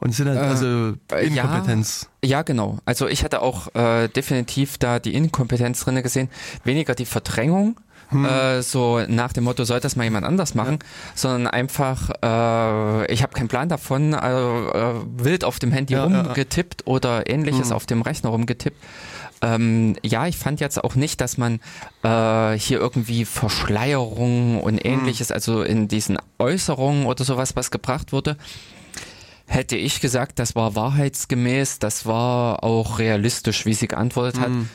Und 0.00 0.12
sind 0.12 0.28
halt 0.28 0.38
äh, 0.38 0.42
also 0.42 0.94
Inkompetenz. 1.16 2.08
Ja, 2.24 2.30
ja, 2.30 2.42
genau. 2.42 2.78
Also 2.84 3.06
ich 3.06 3.22
hatte 3.22 3.40
auch 3.40 3.72
äh, 3.76 4.08
definitiv 4.08 4.76
da 4.78 4.98
die 4.98 5.14
Inkompetenz 5.14 5.84
drinne 5.84 6.02
gesehen. 6.02 6.28
Weniger 6.64 6.96
die 6.96 7.06
Verdrängung, 7.06 7.78
hm. 8.08 8.24
äh, 8.24 8.62
so 8.62 9.00
nach 9.06 9.32
dem 9.32 9.44
Motto, 9.44 9.62
soll 9.62 9.78
das 9.78 9.94
mal 9.94 10.04
jemand 10.04 10.26
anders 10.26 10.54
machen, 10.54 10.78
ja. 10.80 10.88
sondern 11.14 11.46
einfach, 11.46 12.10
äh, 12.22 13.12
ich 13.12 13.22
habe 13.22 13.32
keinen 13.32 13.48
Plan 13.48 13.68
davon, 13.68 14.14
also, 14.14 14.72
äh, 14.72 15.24
wild 15.24 15.44
auf 15.44 15.60
dem 15.60 15.70
Handy 15.70 15.94
ja, 15.94 16.02
rumgetippt 16.02 16.86
oder 16.86 17.30
ähnliches 17.30 17.68
hm. 17.68 17.76
auf 17.76 17.86
dem 17.86 18.02
Rechner 18.02 18.30
rumgetippt. 18.30 18.76
Ähm, 19.42 19.96
ja, 20.02 20.26
ich 20.26 20.38
fand 20.38 20.60
jetzt 20.60 20.82
auch 20.82 20.94
nicht, 20.94 21.20
dass 21.20 21.36
man 21.36 21.60
äh, 22.04 22.56
hier 22.56 22.78
irgendwie 22.78 23.24
Verschleierung 23.24 24.60
und 24.60 24.82
hm. 24.82 24.92
ähnliches, 24.92 25.28
hm. 25.28 25.34
also 25.34 25.62
in 25.62 25.88
diesen 25.88 26.16
Äußerungen 26.38 27.06
oder 27.06 27.24
sowas, 27.24 27.56
was 27.56 27.70
gebracht 27.70 28.12
wurde, 28.12 28.36
hätte 29.46 29.76
ich 29.76 30.00
gesagt, 30.00 30.38
das 30.38 30.54
war 30.54 30.74
wahrheitsgemäß, 30.74 31.78
das 31.78 32.06
war 32.06 32.64
auch 32.64 32.98
realistisch, 32.98 33.66
wie 33.66 33.74
sie 33.74 33.88
geantwortet 33.88 34.40
hat. 34.40 34.48
Mhm. 34.48 34.68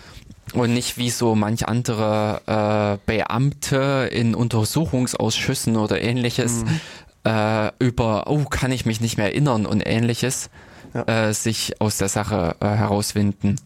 Und 0.53 0.73
nicht 0.73 0.97
wie 0.97 1.09
so 1.09 1.35
manch 1.35 1.67
andere 1.67 2.41
äh, 2.45 2.97
Beamte 3.05 4.09
in 4.11 4.33
Untersuchungsausschüssen 4.33 5.75
oder 5.75 6.01
ähnliches 6.01 6.63
mhm. 6.63 6.79
äh, 7.25 7.71
über, 7.79 8.27
oh, 8.27 8.45
kann 8.45 8.71
ich 8.71 8.85
mich 8.85 9.01
nicht 9.01 9.17
mehr 9.17 9.27
erinnern 9.27 9.65
und 9.65 9.81
ähnliches 9.85 10.49
ja. 10.93 11.27
äh, 11.27 11.33
sich 11.33 11.81
aus 11.81 11.97
der 11.97 12.07
Sache 12.07 12.55
äh, 12.61 12.65
herauswinden. 12.65 13.57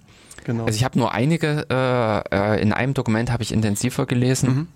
Genau. 0.44 0.66
Also 0.66 0.76
ich 0.76 0.84
habe 0.84 0.98
nur 0.98 1.12
einige, 1.14 1.66
äh, 1.70 2.36
äh, 2.36 2.62
in 2.62 2.74
einem 2.74 2.94
Dokument 2.94 3.32
habe 3.32 3.44
ich 3.44 3.52
intensiver 3.52 4.06
gelesen. 4.06 4.50
Mhm. 4.50 4.68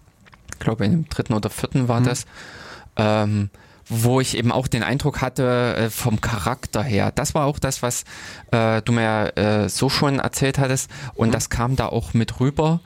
Ich 0.53 0.59
glaube, 0.59 0.85
in 0.85 0.91
dem 0.91 1.09
dritten 1.09 1.33
oder 1.33 1.49
vierten 1.49 1.87
war 1.87 2.01
das. 2.01 2.25
Ähm, 2.97 3.49
wo 3.87 4.19
ich 4.19 4.37
eben 4.37 4.51
auch 4.51 4.67
den 4.67 4.83
Eindruck 4.83 5.21
hatte, 5.21 5.75
äh, 5.75 5.89
vom 5.89 6.21
Charakter 6.21 6.81
her. 6.81 7.11
Das 7.13 7.35
war 7.35 7.45
auch 7.45 7.59
das, 7.59 7.81
was 7.83 8.03
äh, 8.51 8.81
du 8.81 8.93
mir 8.93 9.37
äh, 9.37 9.69
so 9.69 9.89
schon 9.89 10.19
erzählt 10.19 10.57
hattest. 10.57 10.89
Und 11.13 11.33
das 11.33 11.49
kam 11.49 11.75
da 11.75 11.87
auch 11.87 12.13
mit 12.13 12.39
rüber. 12.39 12.79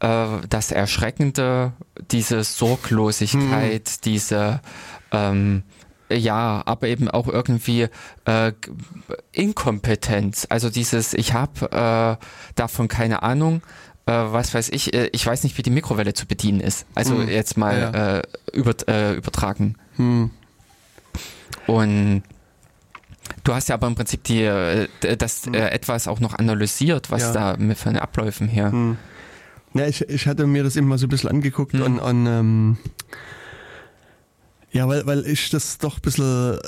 Äh, 0.00 0.26
das 0.48 0.70
Erschreckende, 0.70 1.72
diese 2.10 2.44
Sorglosigkeit, 2.44 4.04
diese 4.04 4.60
ähm, 5.10 5.64
ja, 6.10 6.62
aber 6.66 6.88
eben 6.88 7.08
auch 7.08 7.28
irgendwie 7.28 7.88
äh, 8.26 8.52
Inkompetenz. 9.32 10.46
Also 10.50 10.70
dieses, 10.70 11.14
ich 11.14 11.32
habe 11.32 12.18
äh, 12.20 12.24
davon 12.54 12.88
keine 12.88 13.22
Ahnung. 13.22 13.62
Äh, 14.06 14.12
was 14.12 14.52
weiß 14.52 14.68
ich, 14.70 14.92
äh, 14.94 15.08
ich 15.12 15.26
weiß 15.26 15.44
nicht, 15.44 15.56
wie 15.58 15.62
die 15.62 15.70
Mikrowelle 15.70 16.12
zu 16.14 16.26
bedienen 16.26 16.60
ist. 16.60 16.86
Also 16.94 17.14
Hm. 17.16 17.28
jetzt 17.28 17.56
mal 17.56 17.78
Ja. 17.94 18.16
äh, 18.18 18.22
über, 18.52 18.74
äh, 18.86 19.14
übertragen. 19.14 19.76
Hm. 19.96 20.30
Und 21.66 22.22
du 23.44 23.54
hast 23.54 23.68
ja 23.68 23.74
aber 23.76 23.86
im 23.86 23.94
Prinzip 23.94 24.24
die, 24.24 24.42
äh, 24.42 24.88
das 25.16 25.46
äh, 25.46 25.56
etwas 25.70 26.06
auch 26.08 26.20
noch 26.20 26.34
analysiert, 26.34 27.10
was 27.10 27.22
Ja. 27.22 27.32
da 27.32 27.56
mit 27.56 27.78
von 27.78 27.94
den 27.94 28.02
Abläufen 28.02 28.48
her. 28.48 28.70
Hm. 28.72 28.96
Ja, 29.72 29.86
ich, 29.86 30.02
ich 30.08 30.26
hatte 30.26 30.46
mir 30.46 30.62
das 30.62 30.76
mal 30.76 30.98
so 30.98 31.06
ein 31.06 31.08
bisschen 31.08 31.30
angeguckt 31.30 31.72
Hm. 31.72 31.82
und, 31.82 31.98
und 31.98 32.26
ähm, 32.26 32.76
ja, 34.74 34.88
weil, 34.88 35.06
weil 35.06 35.24
ich 35.26 35.50
das 35.50 35.78
doch 35.78 35.96
ein 35.96 36.02
bisschen, 36.02 36.24
äh, 36.54 36.58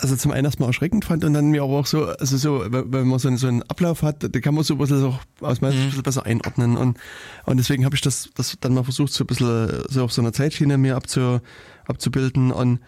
also 0.00 0.16
zum 0.16 0.32
einen 0.32 0.44
erstmal 0.44 0.68
erschreckend 0.70 1.04
fand 1.04 1.24
und 1.24 1.32
dann 1.34 1.50
mir 1.50 1.62
aber 1.62 1.74
auch 1.74 1.86
so, 1.86 2.04
also 2.06 2.36
so, 2.36 2.64
wenn 2.68 3.06
man 3.06 3.18
so 3.20 3.28
einen, 3.28 3.36
so 3.36 3.46
einen 3.46 3.62
Ablauf 3.62 4.02
hat, 4.02 4.24
da 4.34 4.40
kann 4.40 4.54
man 4.54 4.64
so 4.64 4.74
ein 4.74 4.78
bisschen 4.78 4.98
so 4.98 5.18
aus 5.40 5.60
meiner 5.60 5.72
Sicht 5.72 5.84
ein 5.84 5.88
bisschen 5.90 6.02
besser 6.02 6.26
einordnen 6.26 6.76
und, 6.76 6.98
und 7.46 7.56
deswegen 7.56 7.84
habe 7.84 7.94
ich 7.94 8.00
das, 8.02 8.28
das 8.34 8.56
dann 8.60 8.74
mal 8.74 8.82
versucht, 8.82 9.12
so 9.12 9.22
ein 9.24 9.28
bisschen 9.28 9.84
so 9.88 10.02
auf 10.04 10.12
so 10.12 10.20
einer 10.20 10.32
Zeitschiene 10.32 10.76
mir 10.78 10.96
abzu, 10.96 11.40
abzubilden 11.86 12.50
und 12.50 12.80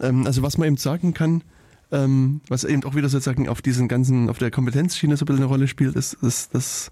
ähm, 0.00 0.26
also 0.26 0.42
was 0.42 0.58
man 0.58 0.66
eben 0.68 0.76
sagen 0.76 1.14
kann, 1.14 1.44
ähm, 1.92 2.40
was 2.48 2.64
eben 2.64 2.84
auch 2.84 2.96
wieder 2.96 3.08
sozusagen 3.08 3.48
auf 3.48 3.62
diesen 3.62 3.86
ganzen, 3.88 4.28
auf 4.28 4.38
der 4.38 4.50
Kompetenzschiene 4.50 5.16
so 5.16 5.24
ein 5.24 5.26
bisschen 5.26 5.42
eine 5.44 5.48
Rolle 5.50 5.68
spielt, 5.68 5.94
ist, 5.96 6.14
ist 6.14 6.54
dass 6.54 6.90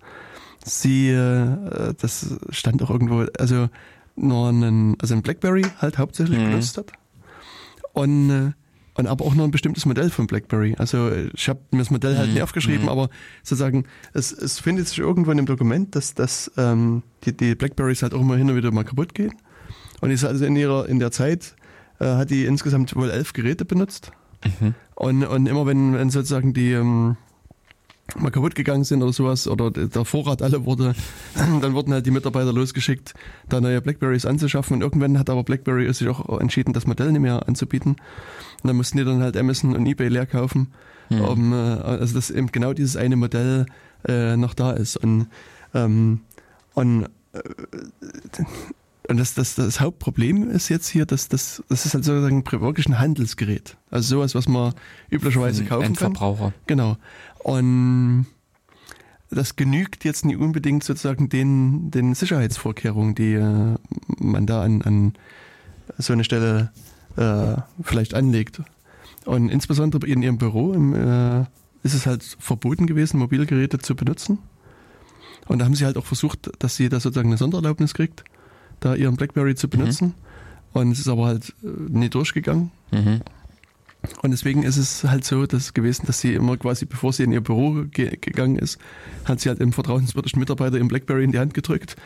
sie, 0.64 1.10
äh, 1.10 1.92
das 2.00 2.36
stand 2.50 2.82
auch 2.82 2.90
irgendwo, 2.90 3.26
also 3.38 3.68
nur 4.16 4.48
einen, 4.48 4.96
also 5.00 5.14
ein 5.14 5.22
Blackberry 5.22 5.64
halt 5.78 5.98
hauptsächlich 5.98 6.38
Mhm. 6.38 6.44
benutzt 6.44 6.78
hat. 6.78 6.92
Und, 7.97 8.31
äh, 8.31 8.52
und 8.94 9.06
aber 9.06 9.24
auch 9.24 9.35
nur 9.35 9.44
ein 9.47 9.51
bestimmtes 9.51 9.86
Modell 9.86 10.10
von 10.10 10.27
BlackBerry. 10.27 10.74
Also 10.78 11.09
äh, 11.09 11.31
ich 11.35 11.48
habe 11.48 11.60
mir 11.70 11.78
das 11.78 11.90
Modell 11.90 12.16
halt 12.16 12.28
Mhm. 12.28 12.35
nicht 12.35 12.43
aufgeschrieben, 12.43 12.82
Mhm. 12.82 12.89
aber 12.90 13.09
sozusagen, 13.43 13.85
es, 14.12 14.32
es 14.32 14.59
findet 14.60 14.86
sich 14.89 14.98
irgendwo 14.98 15.31
in 15.31 15.39
dem 15.39 15.47
Dokument, 15.47 15.94
dass, 15.97 16.14
dass 16.14 16.51
ähm, 16.59 17.02
die, 17.24 17.35
die 17.36 17.55
Blackberries 17.55 18.02
halt 18.02 18.12
auch 18.14 18.20
immer 18.20 18.36
hin 18.36 18.51
und 18.51 18.56
wieder 18.56 18.70
mal 18.70 18.85
kaputt 18.85 19.14
gehen. 19.14 19.32
Und 20.01 20.10
ist 20.10 20.24
also 20.24 20.44
in 20.44 20.56
ihrer 20.56 20.86
in 20.89 20.98
der 20.98 21.10
Zeit 21.10 21.56
äh, 22.01 22.05
hat 22.05 22.28
die 22.31 22.44
insgesamt 22.44 22.94
wohl 22.97 23.10
elf 23.10 23.32
Geräte 23.32 23.64
benutzt. 23.64 24.12
Mhm. 24.60 24.74
Und, 24.94 25.24
und 25.24 25.47
immer 25.47 25.64
wenn, 25.66 25.94
wenn 25.94 26.10
sozusagen 26.10 26.52
die 26.52 26.73
ähm, 26.73 27.16
mal 28.18 28.30
kaputt 28.30 28.54
gegangen 28.54 28.84
sind 28.84 29.02
oder 29.02 29.12
sowas 29.12 29.48
oder 29.48 29.70
der 29.70 30.04
Vorrat 30.04 30.42
alle 30.42 30.64
wurde, 30.64 30.94
dann 31.34 31.74
wurden 31.74 31.92
halt 31.92 32.06
die 32.06 32.10
Mitarbeiter 32.10 32.52
losgeschickt, 32.52 33.14
da 33.48 33.60
neue 33.60 33.80
Blackberries 33.80 34.26
anzuschaffen. 34.26 34.74
Und 34.76 34.82
irgendwann 34.82 35.18
hat 35.18 35.28
aber 35.28 35.42
BlackBerry 35.44 35.92
sich 35.92 36.08
auch 36.08 36.40
entschieden, 36.40 36.72
das 36.72 36.86
Modell 36.86 37.12
nicht 37.12 37.20
mehr 37.22 37.48
anzubieten. 37.48 37.92
Und 38.62 38.68
dann 38.68 38.76
mussten 38.76 38.98
die 38.98 39.04
dann 39.04 39.22
halt 39.22 39.36
Amazon 39.36 39.74
und 39.74 39.86
eBay 39.86 40.08
leer 40.08 40.26
kaufen, 40.26 40.68
Mhm. 41.08 41.20
um, 41.20 41.52
äh, 41.52 41.56
also 41.56 42.14
dass 42.14 42.30
eben 42.30 42.50
genau 42.50 42.72
dieses 42.72 42.96
eine 42.96 43.14
Modell 43.14 43.66
äh, 44.08 44.36
noch 44.36 44.54
da 44.54 44.72
ist. 44.72 44.96
Und, 44.96 45.28
ähm, 45.72 46.20
und 46.74 47.04
äh, 47.32 47.38
und 49.08 49.18
das, 49.18 49.34
das, 49.34 49.54
das 49.54 49.80
Hauptproblem 49.80 50.50
ist 50.50 50.68
jetzt 50.68 50.88
hier, 50.88 51.06
dass 51.06 51.28
das, 51.28 51.62
das 51.68 51.86
ist 51.86 51.94
halt 51.94 52.04
sozusagen 52.04 52.44
wirklich 52.60 52.86
ein 52.88 52.98
Handelsgerät. 52.98 53.76
Also 53.88 54.16
sowas, 54.16 54.34
was 54.34 54.48
man 54.48 54.74
üblicherweise 55.10 55.64
kaufen 55.64 55.94
kann. 55.94 56.10
Endverbraucher. 56.10 56.52
Genau. 56.66 56.96
Und 57.47 58.27
das 59.31 59.55
genügt 59.55 60.05
jetzt 60.05 60.24
nicht 60.24 60.36
unbedingt 60.36 60.82
sozusagen 60.82 61.28
den, 61.28 61.93
den 61.93 62.12
Sicherheitsvorkehrungen, 62.12 63.14
die 63.14 63.35
äh, 63.35 63.77
man 64.18 64.47
da 64.47 64.62
an, 64.62 64.82
an 64.82 65.12
so 65.97 66.12
eine 66.12 66.24
Stelle 66.24 66.73
äh, 67.16 67.55
vielleicht 67.82 68.14
anlegt. 68.14 68.62
Und 69.27 69.48
insbesondere 69.48 70.09
in 70.09 70.23
ihrem 70.23 70.39
Büro 70.39 70.73
im, 70.73 70.93
äh, 70.93 71.43
ist 71.85 71.94
es 71.94 72.05
halt 72.05 72.24
verboten 72.24 72.89
gewesen, 72.89 73.20
Mobilgeräte 73.20 73.78
zu 73.78 73.94
benutzen. 73.94 74.39
Und 75.47 75.60
da 75.60 75.66
haben 75.66 75.77
sie 75.77 75.85
halt 75.85 75.98
auch 75.98 76.06
versucht, 76.06 76.51
dass 76.59 76.74
sie 76.74 76.89
da 76.89 76.98
sozusagen 76.98 77.28
eine 77.28 77.39
Sondererlaubnis 77.39 77.94
kriegt, 77.94 78.24
da 78.81 78.97
ihren 78.97 79.14
BlackBerry 79.14 79.55
zu 79.55 79.68
benutzen. 79.68 80.14
Und 80.73 80.90
es 80.90 80.98
ist 80.98 81.06
aber 81.06 81.27
halt 81.27 81.55
äh, 81.62 81.68
nie 81.90 82.09
durchgegangen. 82.09 82.73
Mhm. 82.90 83.20
Und 84.22 84.30
deswegen 84.30 84.62
ist 84.62 84.76
es 84.76 85.04
halt 85.04 85.24
so 85.24 85.46
dass 85.46 85.74
gewesen, 85.74 86.06
dass 86.06 86.20
sie 86.20 86.34
immer 86.34 86.56
quasi, 86.56 86.86
bevor 86.86 87.12
sie 87.12 87.22
in 87.22 87.32
ihr 87.32 87.40
Büro 87.40 87.84
ge 87.90 88.16
gegangen 88.20 88.58
ist, 88.58 88.78
hat 89.24 89.40
sie 89.40 89.48
halt 89.48 89.60
im 89.60 89.72
vertrauenswürdigen 89.72 90.40
Mitarbeiter 90.40 90.78
im 90.78 90.88
Blackberry 90.88 91.24
in 91.24 91.32
die 91.32 91.38
Hand 91.38 91.54
gedrückt. 91.54 91.96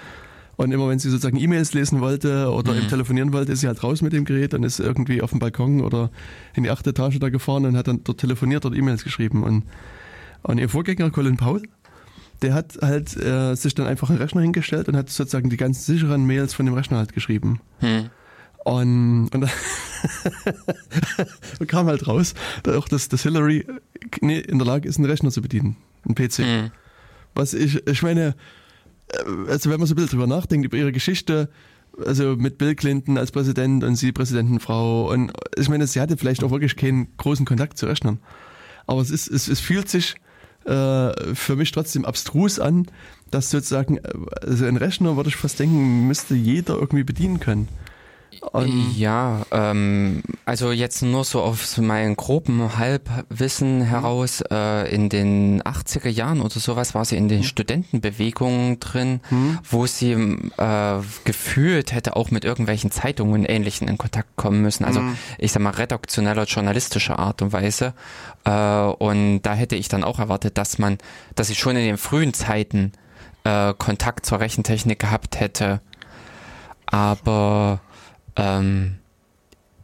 Und 0.56 0.72
immer 0.72 0.89
wenn 0.90 0.98
sie 0.98 1.09
sozusagen 1.09 1.39
E-Mails 1.39 1.72
lesen 1.72 2.01
wollte 2.01 2.51
oder 2.52 2.72
Mhm. 2.72 2.78
eben 2.81 2.89
telefonieren 2.89 3.32
wollte, 3.32 3.52
ist 3.52 3.60
sie 3.60 3.66
halt 3.66 3.82
raus 3.82 4.02
mit 4.02 4.12
dem 4.12 4.27
Gerät 4.27 4.52
und 4.52 4.62
ist 4.62 4.78
irgendwie 4.78 5.22
auf 5.22 5.31
dem 5.31 5.39
Balkon 5.39 5.81
oder 5.81 6.10
in 6.55 6.64
die 6.64 6.70
achte 6.70 6.90
Etage 6.90 7.18
da 7.18 7.31
gefahren 7.31 7.64
und 7.64 7.77
hat 7.77 7.89
dann 7.89 8.05
dort 8.05 8.18
telefoniert 8.18 8.66
oder 8.66 8.77
E-Mails 8.77 9.02
geschrieben. 9.02 9.43
Und, 9.43 9.64
und 10.43 10.59
ihr 10.59 10.68
Vorgänger 10.68 11.10
Colin 11.10 11.39
Powell, 11.39 11.62
der 12.43 12.52
hat 12.52 12.78
halt 12.82 13.16
äh, 13.16 13.55
sich 13.55 13.74
dann 13.74 13.86
einfach 13.86 14.10
einen 14.10 14.18
Rechner 14.18 14.43
hingestellt 14.43 14.89
und 14.89 14.97
hat 14.97 15.09
sozusagen 15.09 15.48
die 15.48 15.56
ganzen 15.56 15.81
sicheren 15.94 16.27
Mails 16.27 16.52
von 16.52 16.66
dem 16.66 16.74
Rechner 16.74 16.98
halt 16.98 17.14
geschrieben. 17.14 17.60
Mhm. 17.81 18.10
Und, 18.70 19.30
und 19.34 19.48
kam 21.66 21.86
halt 21.88 22.06
raus, 22.06 22.34
dass 22.62 22.76
auch 22.76 22.86
das, 22.86 23.09
das 23.09 23.24
Hillary 23.24 23.66
nee, 24.20 24.38
in 24.38 24.59
der 24.59 24.66
Lage 24.66 24.88
ist, 24.88 24.98
einen 24.98 25.10
Rechner 25.10 25.32
zu 25.32 25.42
bedienen, 25.42 25.76
einen 26.05 26.14
PC. 26.14 26.38
Mhm. 26.38 26.70
Was 27.34 27.52
ich, 27.52 27.84
ich 27.88 28.02
meine, 28.02 28.36
äh, 29.09 29.51
also 29.51 29.70
wenn 29.70 29.80
man 29.80 29.88
so 29.88 29.94
ein 29.94 29.97
bisschen 29.97 30.10
drüber 30.10 30.28
nachdenkt, 30.28 30.66
über 30.66 30.76
ihre 30.76 30.92
Geschichte, 30.92 31.48
also 32.06 32.36
mit 32.36 32.59
Bill 32.59 32.76
Clinton 32.76 33.18
als 33.18 33.32
Präsident 33.32 33.82
und 33.82 33.97
sie 33.97 34.12
Präsidentenfrau 34.12 35.10
und 35.10 35.32
ich 35.56 35.68
meine, 35.68 35.88
sie 35.88 36.01
hatte 36.01 36.16
vielleicht 36.16 36.44
auch 36.44 36.52
wirklich 36.52 36.76
keinen 36.76 37.09
großen 37.16 37.44
Kontakt 37.44 37.76
zu 37.76 37.86
Rechnern. 37.86 38.20
Aber 38.86 39.01
es 39.01 39.10
ist, 39.10 39.26
es, 39.26 39.48
es 39.48 39.59
fühlt 39.59 39.88
sich 39.88 40.14
äh, 40.64 41.34
für 41.34 41.56
mich 41.56 41.72
trotzdem 41.72 42.05
abstrus 42.05 42.60
an, 42.60 42.86
dass 43.32 43.51
sozusagen, 43.51 43.97
äh, 43.97 44.12
also 44.42 44.64
ein 44.64 44.76
Rechner, 44.76 45.16
würde 45.16 45.28
ich 45.28 45.36
fast 45.36 45.59
denken, 45.59 46.06
müsste 46.06 46.36
jeder 46.36 46.74
irgendwie 46.74 47.02
bedienen 47.02 47.40
können. 47.40 47.66
Und, 48.41 48.97
Ja, 48.97 49.43
ähm, 49.51 50.23
also 50.47 50.73
jetzt 50.73 51.03
nur 51.03 51.25
so 51.25 51.43
auf 51.43 51.77
meinen 51.79 52.17
groben 52.17 52.79
Halbwissen 52.79 53.83
heraus, 53.83 54.43
äh, 54.51 54.93
in 54.95 55.09
den 55.09 55.62
80er 55.62 56.09
Jahren 56.09 56.41
oder 56.41 56.59
sowas 56.59 56.95
war 56.95 57.05
sie 57.05 57.17
in 57.17 57.29
den 57.29 57.45
Studentenbewegungen 57.45 58.81
drin, 58.81 59.21
wo 59.69 59.87
sie 59.87 60.12
äh, 60.12 60.99
gefühlt 61.25 61.93
hätte 61.93 62.17
auch 62.17 62.31
mit 62.31 62.45
irgendwelchen 62.45 62.91
Zeitungen 62.91 63.35
und 63.35 63.45
Ähnlichen 63.45 63.89
in 63.89 63.99
Kontakt 63.99 64.35
kommen 64.37 64.62
müssen. 64.62 64.85
Also 64.85 65.01
ich 65.39 65.53
sag 65.53 65.62
mal 65.62 65.71
redaktioneller, 65.71 66.45
journalistischer 66.45 67.19
Art 67.19 67.43
und 67.43 67.53
Weise. 67.53 67.95
Äh, 68.45 68.51
und 68.51 69.43
da 69.43 69.55
hätte 69.55 69.77
ich 69.77 69.89
dann 69.89 70.03
auch 70.03 70.19
erwartet, 70.19 70.57
dass 70.57 70.79
man, 70.79 70.99
dass 71.35 71.49
sie 71.49 71.55
schon 71.55 71.77
in 71.77 71.85
den 71.85 71.99
frühen 71.99 72.33
Zeiten 72.35 72.93
äh, 73.45 73.75
Kontakt 73.75 74.27
zur 74.27 74.41
Rechentechnik 74.41 74.99
gehabt 74.99 75.41
hätte. 75.41 75.81
Aber 76.87 77.81
ähm, 78.41 78.97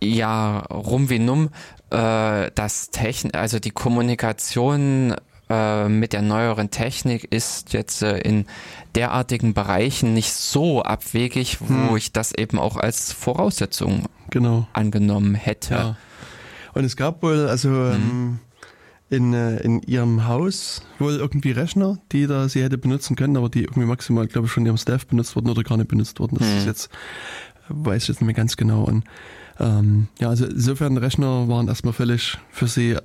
ja, 0.03 0.59
rum 0.61 1.09
wie 1.11 1.19
numm, 1.19 1.51
äh, 1.91 2.51
das 2.55 2.91
Techn 2.91 3.31
also 3.33 3.59
die 3.59 3.71
Kommunikation 3.71 5.15
äh, 5.49 5.89
mit 5.89 6.13
der 6.13 6.23
neueren 6.23 6.71
Technik 6.71 7.25
ist 7.33 7.73
jetzt 7.73 8.03
äh, 8.03 8.19
in 8.19 8.47
derartigen 8.95 9.55
Bereichen 9.55 10.13
nicht 10.15 10.33
so 10.33 10.83
abwegig, 10.83 11.59
wo 11.61 11.91
Hm. 11.91 11.97
ich 11.97 12.13
das 12.13 12.33
eben 12.33 12.59
auch 12.59 12.77
als 12.77 13.13
Voraussetzung 13.13 14.07
genau. 14.31 14.67
angenommen 14.73 15.35
hätte. 15.35 15.75
Ja. 15.75 15.97
Und 16.75 16.85
es 16.85 16.97
gab 16.97 17.23
wohl, 17.23 17.47
also 17.49 17.69
ähm, 17.71 18.39
in, 19.09 19.33
äh, 19.35 19.59
in 19.59 19.81
ihrem 19.83 20.27
Haus 20.27 20.83
wohl 20.99 21.15
irgendwie 21.15 21.53
Rechner, 21.53 21.99
die 22.13 22.27
da 22.27 22.49
sie 22.49 22.63
hätte 22.63 22.77
benutzen 22.77 23.15
können, 23.17 23.37
aber 23.37 23.49
die 23.49 23.63
irgendwie 23.63 23.87
maximal, 23.87 24.27
glaube 24.27 24.47
ich, 24.49 24.53
von 24.53 24.67
ihrem 24.67 24.77
Staff 24.77 25.07
benutzt 25.07 25.37
wurden 25.37 25.49
oder 25.49 25.63
gar 25.63 25.77
nicht 25.79 25.89
benutzt 25.89 26.19
wurden. 26.21 26.37
Das 26.39 26.49
Mhm. 26.49 26.57
ist 26.59 26.67
jetzt, 26.67 26.91
weiß 27.69 28.03
ich 28.05 28.09
jetzt 28.09 28.21
nicht 28.21 28.27
mehr 28.27 28.35
ganz 28.35 28.57
genau. 28.57 28.85
Und 28.85 29.05
ähm, 29.59 30.09
ja, 30.21 30.29
also 30.29 30.45
insofern 30.47 30.97
Rechner 30.97 31.49
waren 31.49 31.69
erstmal 31.69 31.93
völlig 31.95 32.39
für 32.51 32.67
sie 32.69 32.93
äh, 32.93 33.01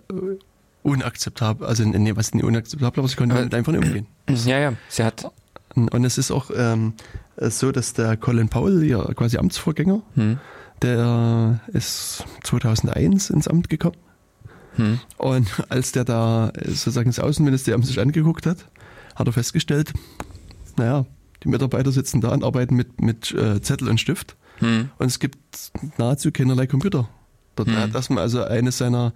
unakzeptabel. 0.83 1.67
Also 1.67 1.83
nee, 1.83 2.15
was 2.15 2.33
nicht 2.33 2.43
unakzeptabel, 2.43 2.99
aber 2.99 3.07
sie 3.07 3.15
konnten 3.15 3.31
Aber- 3.31 3.39
damit 3.41 3.55
einfach 3.55 3.71
nicht 3.71 3.85
umgehen. 3.85 4.07
Ja, 4.45 4.59
ja, 4.59 4.73
sie 4.89 5.03
hat. 5.03 5.31
Und, 5.75 5.93
und 5.93 6.03
es 6.05 6.17
ist 6.17 6.31
auch 6.31 6.51
ähm, 6.55 6.93
so, 7.37 7.71
dass 7.71 7.93
der 7.93 8.17
Colin 8.17 8.49
Powell, 8.49 8.83
ihr 8.83 8.99
quasi 9.15 9.37
Amtsvorgänger, 9.37 10.01
Hm, 10.15 10.39
der 10.81 11.59
ist 11.71 12.25
2001 12.43 13.29
ins 13.29 13.47
Amt 13.47 13.69
gekommen. 13.69 13.95
hm, 14.75 14.99
Und 15.17 15.47
als 15.69 15.91
der 15.91 16.03
da 16.03 16.51
sozusagen 16.65 17.09
das 17.09 17.19
Außenministerium 17.19 17.83
sich 17.83 17.99
angeguckt 17.99 18.45
hat, 18.45 18.65
hat 19.15 19.27
er 19.27 19.33
festgestellt, 19.33 19.93
naja, 20.77 21.05
die 21.43 21.49
Mitarbeiter 21.49 21.91
sitzen 21.91 22.19
da 22.21 22.29
und 22.29 22.43
arbeiten 22.43 22.75
mit, 22.75 22.99
mit 23.01 23.31
äh, 23.31 23.61
Zettel 23.61 23.89
und 23.89 23.99
Stift 23.99 24.35
Hm. 24.61 24.89
und 24.97 25.07
es 25.07 25.19
gibt 25.19 25.37
nahezu 25.97 26.31
keinerlei 26.31 26.67
Computer. 26.67 27.09
Dort 27.55 27.67
Hm. 27.69 27.75
hat 27.77 27.93
erstmal 27.95 28.23
also 28.23 28.43
eines 28.43 28.77
seiner 28.77 29.13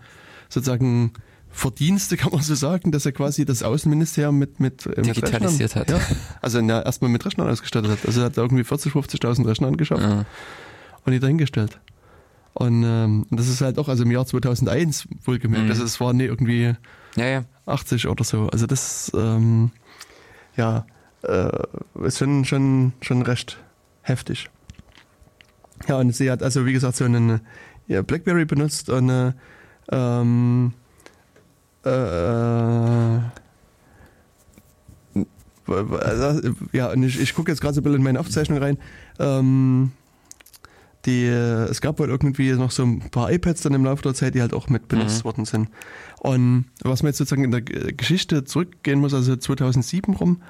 sozusagen 0.49 1.13
Verdienste, 1.49 2.17
kann 2.17 2.31
man 2.33 2.41
so 2.41 2.53
sagen, 2.55 2.91
dass 2.91 3.05
er 3.05 3.13
quasi 3.13 3.45
das 3.45 3.63
Außenministerium 3.63 4.37
mit, 4.37 4.59
mit, 4.59 4.85
äh, 4.85 4.89
mit 4.97 5.05
Digitalisiert 5.07 5.75
Rechnern, 5.77 6.01
hat. 6.01 6.09
Ja, 6.09 6.15
also 6.41 6.61
na, 6.61 6.81
erstmal 6.83 7.09
mit 7.09 7.25
Rechnern 7.25 7.47
ausgestattet 7.49 7.91
hat. 7.91 7.99
Also 8.05 8.19
er 8.19 8.25
hat 8.25 8.37
irgendwie 8.37 8.63
40, 8.65 8.91
50.000 8.93 9.47
Rechner 9.47 9.67
angeschafft 9.67 10.01
Ja. 10.01 10.25
und 11.05 11.11
die 11.13 11.19
dahingestellt. 11.19 11.79
Und 12.53 12.83
ähm, 12.85 13.25
das 13.31 13.47
ist 13.47 13.61
halt 13.61 13.79
auch, 13.79 13.87
also 13.89 14.03
im 14.03 14.11
Jahr 14.11 14.25
2001 14.25 15.07
wohlgemerkt, 15.23 15.65
Mhm. 15.65 15.71
also 15.71 15.83
es 15.83 15.99
war 15.99 16.13
nie 16.13 16.23
irgendwie 16.23 16.73
ja, 17.15 17.25
ja. 17.25 17.45
80 17.65 18.07
oder 18.07 18.23
so. 18.23 18.47
Also 18.49 18.65
das, 18.65 19.11
ähm, 19.15 19.71
ja, 20.57 20.85
äh, 21.23 21.49
ist 22.03 22.17
schon, 22.19 22.45
schon, 22.45 22.93
schon 23.01 23.21
recht 23.23 23.57
heftig. 24.03 24.49
Ja, 25.87 25.97
und 25.97 26.15
sie 26.15 26.31
hat 26.31 26.41
also, 26.41 26.65
wie 26.65 26.73
gesagt, 26.73 26.95
so 26.95 27.05
einen 27.05 27.41
ja, 27.87 28.01
Blackberry 28.01 28.45
benutzt 28.45 28.89
und 28.89 29.09
äh, 29.09 29.33
ähm, 29.91 30.73
äh, 31.83 33.19
also, 35.67 36.51
ja, 36.73 36.91
und 36.91 37.03
ich, 37.03 37.19
ich 37.19 37.33
gucke 37.33 37.51
jetzt 37.51 37.61
gerade 37.61 37.73
so 37.73 37.81
ein 37.81 37.83
bisschen 37.83 37.97
in 37.97 38.03
meine 38.03 38.19
Aufzeichnung 38.19 38.59
rein. 38.59 38.77
Ähm, 39.19 39.91
die, 41.05 41.25
äh, 41.25 41.65
es 41.69 41.81
gab 41.81 41.99
wohl 41.99 42.09
irgendwie 42.09 42.51
noch 42.53 42.71
so 42.71 42.83
ein 42.83 42.99
paar 43.11 43.31
iPads 43.31 43.61
dann 43.61 43.73
im 43.73 43.85
Laufe 43.85 44.01
der 44.01 44.13
Zeit, 44.13 44.35
die 44.35 44.41
halt 44.41 44.53
auch 44.53 44.69
mit 44.69 44.87
benutzt 44.87 45.19
Mhm. 45.19 45.23
worden 45.25 45.45
sind. 45.45 45.69
Und 46.19 46.65
was 46.81 47.03
man 47.03 47.09
jetzt 47.09 47.17
sozusagen 47.17 47.43
in 47.43 47.51
der 47.51 47.61
Geschichte 47.61 48.43
zurückgehen 48.43 48.99
muss, 48.99 49.13
also 49.13 49.35
2007 49.35 50.15
rum, 50.15 50.41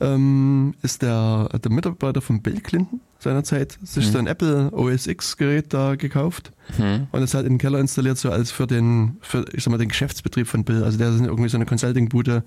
ähm, 0.00 0.74
ist 0.82 1.02
der, 1.02 1.48
der 1.62 1.70
Mitarbeiter 1.72 2.20
von 2.20 2.42
Bill 2.42 2.60
Clinton 2.60 3.00
seinerzeit 3.22 3.78
sich 3.82 4.06
Mhm. 4.08 4.10
so 4.12 4.18
ein 4.18 4.26
Apple 4.26 4.70
OS 4.72 5.06
X 5.06 5.36
Gerät 5.36 5.72
da 5.72 5.94
gekauft 5.96 6.52
Hm. 6.76 7.06
und 7.12 7.22
es 7.22 7.34
halt 7.34 7.46
in 7.46 7.54
den 7.54 7.58
Keller 7.58 7.78
installiert, 7.78 8.18
so 8.18 8.30
als 8.30 8.50
für 8.50 8.66
den, 8.66 9.16
für, 9.20 9.44
ich 9.52 9.62
sag 9.64 9.70
mal, 9.70 9.78
den 9.78 9.88
Geschäftsbetrieb 9.88 10.46
von 10.48 10.64
Bill. 10.64 10.82
Also 10.84 10.98
der 10.98 11.08
irgendwie 11.08 11.48
so 11.48 11.56
eine 11.56 11.66
Consulting-Bude 11.66 12.42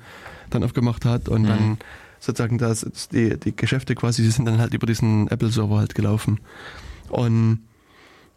dann 0.49 0.63
aufgemacht 0.63 1.05
hat 1.05 1.29
und 1.29 1.43
Mhm. 1.43 1.47
dann 1.47 1.77
sozusagen 2.19 2.57
das, 2.57 2.85
die, 3.11 3.37
die 3.39 3.55
Geschäfte 3.55 3.95
quasi, 3.95 4.21
die 4.23 4.29
sind 4.29 4.45
dann 4.45 4.57
halt 4.59 4.73
über 4.73 4.87
diesen 4.87 5.27
Apple-Server 5.29 5.77
halt 5.77 5.95
gelaufen. 5.95 6.39
Und 7.09 7.59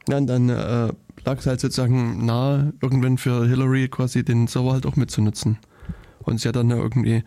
ja, 0.09 0.17
und 0.19 0.27
dann 0.27 0.49
äh, 0.49 0.93
lag 1.25 1.39
es 1.39 1.47
halt 1.47 1.61
sozusagen 1.61 2.25
nahe, 2.25 2.73
irgendwann 2.81 3.19
für 3.19 3.47
Hillary 3.47 3.89
quasi 3.89 4.25
den 4.25 4.47
Server 4.47 4.73
halt 4.73 4.87
auch 4.87 4.97
mitzunutzen. 4.97 5.59
Und 6.21 6.41
sie 6.41 6.49
hat 6.49 6.57
dann 6.57 6.71
irgendwie 6.71 7.25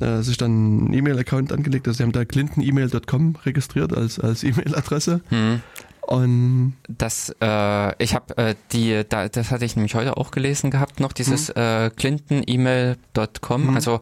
äh, 0.00 0.22
sich 0.22 0.36
dann 0.36 0.50
einen 0.86 0.92
E-Mail-Account 0.94 1.52
angelegt, 1.52 1.86
also 1.88 1.98
sie 1.98 2.02
haben 2.04 2.12
da 2.12 2.24
clintonemail.com 2.24 3.36
registriert 3.44 3.92
als, 3.96 4.18
als 4.20 4.42
E-Mail-Adresse. 4.44 5.20
Hm. 5.28 5.60
Und 6.02 6.72
Das, 6.88 7.34
äh, 7.42 8.02
ich 8.02 8.14
habe 8.14 8.34
äh, 8.38 8.54
die, 8.72 9.02
da, 9.06 9.28
das 9.28 9.50
hatte 9.50 9.66
ich 9.66 9.76
nämlich 9.76 9.94
heute 9.94 10.16
auch 10.16 10.30
gelesen 10.30 10.70
gehabt 10.70 11.00
noch, 11.00 11.12
dieses 11.12 11.50
äh, 11.50 11.90
clintonemail.com, 11.94 13.66
Mhm. 13.68 13.74
also 13.74 14.00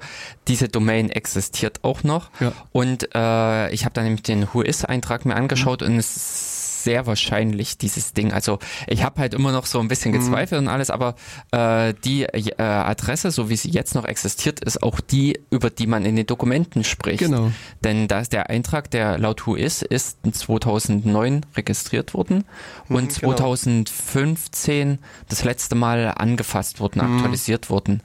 diese 0.48 0.68
Domain 0.68 1.10
existiert 1.10 1.82
auch 1.82 2.04
noch 2.04 2.30
ja, 2.40 2.52
und 2.72 3.08
äh, 3.14 3.70
ich 3.72 3.84
habe 3.84 3.94
dann 3.94 4.04
nämlich 4.04 4.22
den 4.22 4.46
Whois-Eintrag 4.52 5.24
mir 5.24 5.34
angeschaut 5.34 5.80
Mhm. 5.80 5.86
und 5.88 5.96
es 5.98 6.16
ist 6.16 6.55
sehr 6.86 7.06
wahrscheinlich 7.06 7.78
dieses 7.78 8.12
Ding, 8.12 8.32
also 8.32 8.60
ich 8.86 9.02
habe 9.02 9.20
halt 9.20 9.34
immer 9.34 9.50
noch 9.50 9.66
so 9.66 9.80
ein 9.80 9.88
bisschen 9.88 10.12
Mhm. 10.12 10.18
gezweifelt 10.20 10.60
und 10.60 10.68
alles, 10.68 10.88
aber 10.90 11.16
äh, 11.50 11.92
die 12.04 12.22
äh, 12.22 12.62
Adresse, 12.62 13.32
so 13.32 13.50
wie 13.50 13.56
sie 13.56 13.70
jetzt 13.70 13.94
noch 13.96 14.04
existiert, 14.04 14.60
ist 14.60 14.82
auch 14.84 15.00
die, 15.00 15.40
über 15.50 15.68
die 15.68 15.88
man 15.88 16.04
in 16.04 16.14
den 16.14 16.26
Dokumenten 16.26 16.84
spricht. 16.84 17.18
genau. 17.18 17.50
Denn 17.82 18.06
da 18.06 18.20
ist 18.20 18.32
der 18.32 18.50
Eintrag, 18.50 18.88
der 18.92 19.18
laut 19.18 19.46
Whois 19.48 19.82
ist, 19.82 20.18
in 20.24 20.32
2009 20.32 21.44
registriert 21.56 22.14
worden 22.14 22.44
und 22.88 23.16
Mhm, 23.16 23.20
genau. 23.20 23.34
2015 23.34 24.98
das 25.28 25.42
letzte 25.44 25.74
Mal 25.74 26.12
angefasst 26.16 26.78
worden, 26.80 27.02
Mhm. 27.04 27.16
aktualisiert 27.16 27.68
worden. 27.68 28.00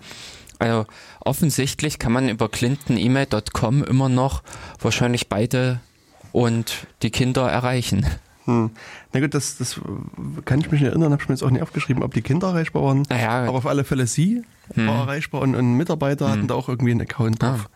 Also 0.60 0.86
offensichtlich 1.20 2.00
kann 2.00 2.12
man 2.12 2.30
über 2.30 2.50
clintonemail.com 2.50 3.84
immer 3.84 4.10
noch 4.10 4.44
wahrscheinlich 4.80 5.28
beide 5.30 5.80
und 6.32 6.88
die 7.02 7.10
Kinder 7.12 7.50
erreichen. 7.50 8.06
Hm. 8.52 8.70
Na 9.14 9.20
gut, 9.20 9.34
das, 9.34 9.58
das 9.58 9.80
kann 10.46 10.60
ich 10.60 10.72
mich 10.72 10.82
nicht 10.82 10.90
erinnern, 10.90 11.12
habe 11.12 11.22
ich 11.22 11.30
mir 11.30 11.36
jetzt 11.36 11.44
auch 11.44 11.50
nicht 11.52 11.62
aufgeschrieben, 11.62 12.04
ob 12.04 12.14
die 12.14 12.22
Kinder 12.22 12.48
erreichbar 12.50 12.84
waren. 12.84 13.04
Naja, 13.10 13.44
Aber 13.48 13.58
auf 13.58 13.66
alle 13.66 13.84
Fälle 13.84 14.08
sie 14.08 14.44
Hm. 14.74 14.88
war 14.88 15.02
erreichbar 15.02 15.42
und, 15.42 15.56
und 15.56 15.76
Mitarbeiter 15.76 16.30
hatten 16.30 16.48
da 16.48 16.54
auch 16.56 16.70
irgendwie 16.70 16.92
einen 16.92 17.02
Account 17.02 17.42
drauf. 17.44 17.70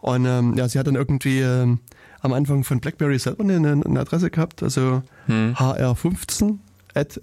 Und 0.00 0.24
ähm, 0.24 0.54
ja, 0.56 0.66
sie 0.68 0.78
hat 0.78 0.86
dann 0.86 0.94
irgendwie 0.94 1.40
ähm, 1.40 1.80
am 2.22 2.32
Anfang 2.32 2.64
von 2.64 2.80
BlackBerry 2.80 3.18
selber 3.18 3.44
eine, 3.44 3.56
eine 3.84 4.00
Adresse 4.00 4.30
gehabt, 4.30 4.62
also 4.62 5.02
hm. 5.26 5.54
hr15 5.58 6.56
at, 6.94 7.20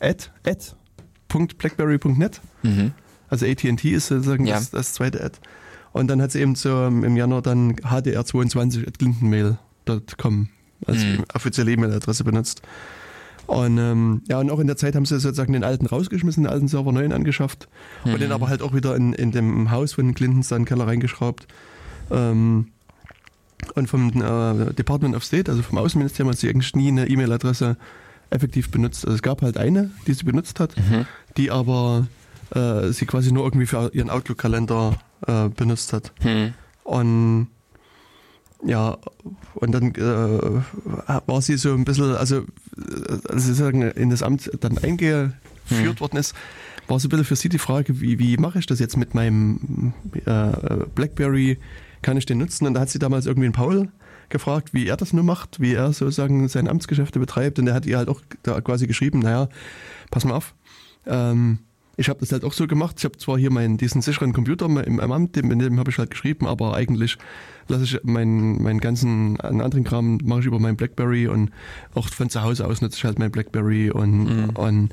at, 0.00 0.30
at 0.46 0.76
.blackberry.net. 1.58 2.40
Mhm. 2.62 2.92
Also 3.28 3.44
AT&T 3.46 3.90
ist 3.90 4.06
sozusagen 4.06 4.46
Ja. 4.46 4.54
das, 4.56 4.70
das 4.70 4.92
zweite 4.94 5.22
Ad. 5.24 5.38
Und 5.92 6.08
dann 6.08 6.22
hat 6.22 6.32
sie 6.32 6.40
eben 6.40 6.54
so 6.54 6.70
ähm, 6.84 7.04
im 7.04 7.16
Januar 7.16 7.42
dann 7.42 7.74
hdr22 7.76 8.86
at 8.86 8.98
clintonmail.com 8.98 10.48
als 10.86 11.04
Mhm. 11.04 11.24
offizielle 11.34 11.72
E-Mail-Adresse 11.72 12.24
benutzt. 12.24 12.62
Und 13.46 13.76
ähm, 13.76 14.22
ja, 14.28 14.38
und 14.38 14.50
auch 14.50 14.58
in 14.58 14.66
der 14.66 14.76
Zeit 14.78 14.94
haben 14.94 15.04
sie 15.04 15.20
sozusagen 15.20 15.52
den 15.52 15.64
alten 15.64 15.84
rausgeschmissen, 15.86 16.44
den 16.44 16.52
alten 16.52 16.66
Server 16.66 16.92
neuen 16.92 17.12
angeschafft 17.12 17.68
und 18.04 18.18
den 18.18 18.28
Mhm. 18.28 18.32
aber 18.34 18.48
halt 18.48 18.62
auch 18.62 18.72
wieder 18.72 18.96
in, 18.96 19.12
in 19.12 19.32
dem 19.32 19.70
Haus 19.70 19.92
von 19.92 20.06
den 20.06 20.14
Clintons 20.14 20.48
dann 20.48 20.58
in 20.58 20.62
den 20.62 20.68
Keller 20.68 20.86
reingeschraubt. 20.86 21.46
Ähm, 22.10 22.68
und 23.74 23.88
vom 23.88 24.08
äh, 24.22 24.72
Department 24.74 25.14
of 25.14 25.24
State, 25.24 25.50
also 25.50 25.62
vom 25.62 25.78
Außenministerium, 25.78 26.30
hat 26.32 26.38
sie 26.38 26.48
eigentlich 26.48 26.74
nie 26.74 26.88
eine 26.88 27.06
E-Mail-Adresse 27.06 27.76
effektiv 28.30 28.70
benutzt. 28.70 29.04
Also 29.04 29.16
es 29.16 29.22
gab 29.22 29.42
halt 29.42 29.56
eine, 29.58 29.90
die 30.06 30.14
sie 30.14 30.24
benutzt 30.24 30.58
hat, 30.60 30.74
Mhm. 30.76 31.06
die 31.36 31.50
aber 31.50 32.06
äh, 32.54 32.90
sie 32.92 33.06
quasi 33.06 33.30
nur 33.32 33.44
irgendwie 33.44 33.66
für 33.66 33.90
ihren 33.94 34.10
Outlook-Kalender 34.10 34.96
äh, 35.26 35.48
benutzt 35.48 35.92
hat. 35.92 36.12
Hm. 36.20 36.52
Und 36.84 37.48
ja, 38.64 38.98
und 39.54 39.72
dann 39.72 39.94
äh, 39.94 41.20
war 41.26 41.42
sie 41.42 41.56
so 41.56 41.72
ein 41.74 41.84
bisschen, 41.84 42.16
also 42.16 42.38
äh, 42.38 43.18
als 43.28 43.44
sie 43.44 43.54
sagen, 43.54 43.82
in 43.82 44.10
das 44.10 44.22
Amt 44.22 44.50
dann 44.60 44.78
eingeführt 44.78 45.34
Hm. 45.68 46.00
worden 46.00 46.16
ist, 46.18 46.34
war 46.86 46.98
so 46.98 47.06
ein 47.06 47.10
bisschen 47.10 47.24
für 47.24 47.36
sie 47.36 47.48
die 47.48 47.58
Frage, 47.58 48.00
wie, 48.00 48.18
wie 48.18 48.36
mache 48.36 48.58
ich 48.58 48.66
das 48.66 48.78
jetzt 48.78 48.96
mit 48.96 49.14
meinem 49.14 49.94
äh, 50.26 50.84
Blackberry, 50.94 51.58
kann 52.02 52.16
ich 52.16 52.26
den 52.26 52.38
nutzen? 52.38 52.66
Und 52.66 52.74
da 52.74 52.80
hat 52.80 52.90
sie 52.90 52.98
damals 52.98 53.26
irgendwie 53.26 53.46
einen 53.46 53.54
Paul 53.54 53.88
gefragt, 54.28 54.74
wie 54.74 54.86
er 54.86 54.96
das 54.96 55.12
nur 55.12 55.24
macht, 55.24 55.60
wie 55.60 55.74
er 55.74 55.92
sozusagen 55.92 56.48
seine 56.48 56.70
Amtsgeschäfte 56.70 57.18
betreibt. 57.18 57.58
Und 57.58 57.66
er 57.66 57.74
hat 57.74 57.86
ihr 57.86 57.96
halt 57.96 58.08
auch 58.08 58.20
da 58.42 58.60
quasi 58.60 58.86
geschrieben, 58.86 59.20
naja, 59.20 59.48
pass 60.10 60.24
mal 60.24 60.34
auf, 60.34 60.54
ähm, 61.06 61.58
ich 61.96 62.08
habe 62.08 62.20
das 62.20 62.32
halt 62.32 62.44
auch 62.44 62.52
so 62.52 62.66
gemacht. 62.66 62.96
Ich 62.98 63.04
habe 63.04 63.16
zwar 63.18 63.38
hier 63.38 63.50
meinen 63.50 63.76
diesen 63.76 64.02
sicheren 64.02 64.32
Computer 64.32 64.66
im, 64.66 65.00
Amt, 65.00 65.36
dem, 65.36 65.50
in 65.50 65.58
dem 65.58 65.78
habe 65.78 65.90
ich 65.90 65.98
halt 65.98 66.10
geschrieben, 66.10 66.46
aber 66.46 66.74
eigentlich 66.74 67.18
lasse 67.68 67.84
ich 67.84 67.98
meinen 68.02 68.62
meinen 68.62 68.80
ganzen 68.80 69.40
einen 69.40 69.60
anderen 69.60 69.84
Kram 69.84 70.18
mache 70.24 70.40
ich 70.40 70.46
über 70.46 70.58
mein 70.60 70.76
BlackBerry 70.76 71.28
und 71.28 71.50
auch 71.94 72.08
von 72.08 72.28
zu 72.28 72.42
Hause 72.42 72.66
aus 72.66 72.82
nutze 72.82 72.96
ich 72.98 73.04
halt 73.04 73.18
mein 73.18 73.30
BlackBerry 73.30 73.90
und 73.90 74.24
Mhm. 74.24 74.50
und 74.56 74.88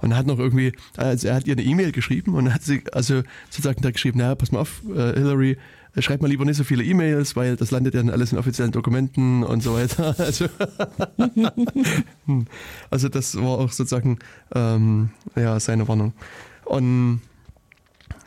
und 0.00 0.16
hat 0.16 0.26
noch 0.26 0.38
irgendwie, 0.38 0.72
also 0.96 1.28
er 1.28 1.34
hat 1.36 1.46
ihr 1.46 1.54
eine 1.54 1.62
E-Mail 1.62 1.92
geschrieben 1.92 2.34
und 2.34 2.52
hat 2.52 2.62
sie 2.62 2.82
also 2.92 3.22
sozusagen 3.50 3.80
da 3.82 3.90
geschrieben, 3.90 4.18
naja, 4.18 4.34
pass 4.34 4.52
mal 4.52 4.58
auf, 4.60 4.82
äh, 4.88 5.14
Hillary, 5.14 5.56
äh, 5.94 6.02
schreib 6.02 6.22
mal 6.22 6.28
lieber 6.28 6.44
nicht 6.44 6.56
so 6.56 6.64
viele 6.64 6.84
E-Mails, 6.84 7.36
weil 7.36 7.56
das 7.56 7.70
landet 7.70 7.94
ja 7.94 8.02
dann 8.02 8.10
alles 8.10 8.32
in 8.32 8.38
offiziellen 8.38 8.72
Dokumenten 8.72 9.42
und 9.42 9.62
so 9.62 9.74
weiter. 9.74 10.14
Also, 10.24 10.46
also 12.90 13.08
das 13.08 13.36
war 13.36 13.58
auch 13.58 13.72
sozusagen 13.72 14.18
ähm, 14.54 15.10
ja, 15.36 15.58
seine 15.60 15.86
Warnung. 15.86 16.14
Und 16.64 17.20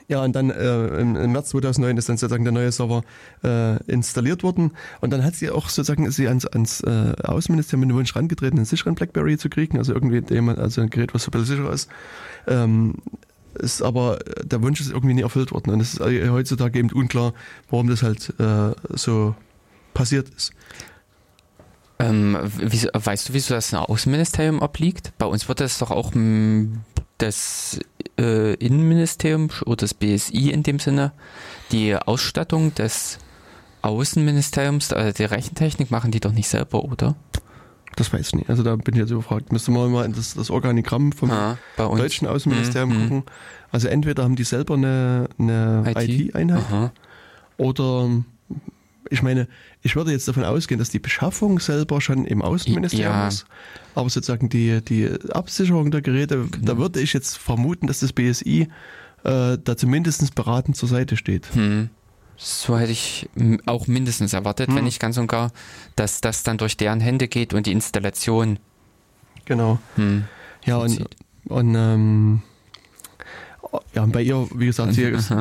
ja, 0.10 0.23
und 0.23 0.35
dann 0.35 0.52
äh, 0.52 1.02
im, 1.02 1.31
März 1.34 1.49
2009 1.49 1.98
ist 1.98 2.07
dann 2.07 2.18
sozusagen 2.18 2.45
der 2.45 2.53
neue 2.53 2.72
Server 2.72 3.03
äh, 3.44 3.84
installiert 3.91 4.41
worden. 4.41 4.72
Und 5.02 5.11
dann 5.11 5.23
hat 5.23 5.35
sie 5.35 5.49
auch 5.49 5.68
sozusagen 5.68 6.10
sie 6.11 6.27
ans, 6.30 6.45
ans 6.45 6.80
äh, 6.81 7.14
Außenministerium 7.23 7.81
mit 7.81 7.89
dem 7.89 7.98
Wunsch 7.98 8.15
rangetreten, 8.15 8.57
einen 8.57 8.65
sicheren 8.65 8.95
BlackBerry 8.95 9.38
zu 9.38 9.49
kriegen, 9.49 9.77
also 9.77 9.94
irgendwie 9.94 10.23
jemand, 10.34 10.60
also 10.60 10.81
ein 10.81 10.89
Gerät, 10.89 11.14
was 11.14 11.23
so 11.23 11.30
ein 11.30 11.31
bisschen 11.31 11.57
sicherer 11.57 11.73
ist. 11.73 11.89
Ähm, 12.48 12.95
ist 13.59 13.81
aber 13.81 14.19
der 14.43 14.61
Wunsch 14.61 14.81
ist 14.81 14.91
irgendwie 14.91 15.13
nie 15.13 15.21
erfüllt 15.21 15.51
worden. 15.51 15.71
Und 15.71 15.81
es 15.81 15.93
ist 15.93 16.01
äh, 16.01 16.29
heutzutage 16.29 16.79
eben 16.79 16.91
unklar, 16.91 17.34
warum 17.69 17.88
das 17.88 18.03
halt 18.03 18.34
äh, 18.39 18.73
so 18.95 19.35
passiert 19.93 20.29
ist. 20.29 20.51
Ähm, 21.99 22.38
wieso, 22.57 22.89
weißt 22.93 23.29
du, 23.29 23.34
wieso 23.34 23.55
das 23.55 23.73
ein 23.73 23.79
Außenministerium 23.79 24.61
obliegt? 24.61 25.13
Bei 25.17 25.25
uns 25.25 25.47
wird 25.47 25.59
das 25.59 25.79
doch 25.79 25.89
auch 25.89 26.11
das 27.17 27.79
äh, 28.19 28.53
Innenministerium 28.55 29.49
oder 29.65 29.77
das 29.77 29.93
BSI 29.93 30.51
in 30.51 30.63
dem 30.63 30.79
Sinne, 30.79 31.11
die 31.71 31.95
Ausstattung 31.95 32.75
des 32.75 33.17
Außenministeriums, 33.81 34.93
also 34.93 35.11
die 35.11 35.23
Rechentechnik 35.23 35.89
machen 35.89 36.11
die 36.11 36.19
doch 36.19 36.31
nicht 36.31 36.47
selber, 36.47 36.84
oder? 36.84 37.15
Das 37.98 38.14
weiß 38.14 38.28
ich 38.28 38.36
nicht. 38.36 38.49
Also 38.49 38.64
da 38.64 38.76
bin 38.78 38.94
ich 38.95 39.02
jetzt 39.02 39.11
überfragt. 39.11 39.52
Müsste 39.52 39.72
man 39.72 39.91
mal 39.91 40.06
in 40.06 40.14
das, 40.14 40.34
das 40.36 40.49
Organigramm 40.49 41.11
vom 41.11 41.32
Ah, 41.32 41.57
deutschen 41.78 42.28
Außenministerium 42.28 42.90
Mhm, 42.90 43.02
gucken. 43.10 43.24
Also 43.72 43.90
entweder 43.90 44.24
haben 44.24 44.36
die 44.38 44.44
selber 44.45 44.76
eine, 44.76 45.28
eine 45.38 45.84
IT? 45.95 46.10
IT-Einheit 46.10 46.64
Aha. 46.69 46.91
oder 47.57 48.10
ich 49.10 49.24
meine, 49.24 49.48
ich 49.82 49.95
würde 49.95 50.11
jetzt 50.11 50.28
davon 50.28 50.44
ausgehen, 50.44 50.80
dass 50.80 50.90
die 50.90 50.99
Beschaffung 50.99 51.60
selber 51.60 51.99
schon 52.02 52.26
im 52.26 52.41
Außenministerium 52.41 53.11
Ja. 53.14 53.28
ist. 53.30 53.45
Aber 53.95 54.10
sozusagen 54.10 54.49
die, 54.49 54.82
die 54.84 55.10
Absicherung 55.32 55.91
der 55.91 56.02
Geräte, 56.02 56.45
Genau. 56.52 56.65
da 56.65 56.78
würde 56.78 56.99
ich 57.02 57.14
jetzt 57.14 57.38
vermuten, 57.38 57.88
dass 57.88 57.99
das 58.02 58.14
BSI 58.14 58.68
äh, 59.24 59.57
da 59.64 59.76
zumindest 59.78 60.36
beratend 60.36 60.76
zur 60.78 60.90
Seite 60.90 61.18
steht. 61.18 61.48
Hm. 61.56 61.90
So 62.39 62.77
hätte 62.77 62.91
ich 62.91 63.27
auch 63.65 63.88
mindestens 63.88 64.34
erwartet, 64.34 64.68
Hm. 64.69 64.76
wenn 64.76 64.84
nicht 64.84 64.99
ganz 64.99 65.18
und 65.18 65.27
gar, 65.27 65.51
dass 65.95 66.22
das 66.22 66.43
dann 66.43 66.57
durch 66.57 66.77
deren 66.77 66.99
Hände 66.99 67.27
geht 67.27 67.53
und 67.53 67.65
die 67.65 67.72
Installation. 67.72 68.59
Genau. 69.45 69.80
Hm. 69.95 70.26
Ja, 70.65 70.77
und, 70.77 70.89
Sieht- 70.89 71.07
und 71.45 71.76
ähm, 71.76 72.41
ja, 73.93 74.05
bei 74.05 74.22
ihr, 74.22 74.47
wie 74.53 74.68
gesagt, 74.68 74.93
sie 74.93 75.03
ist. 75.03 75.34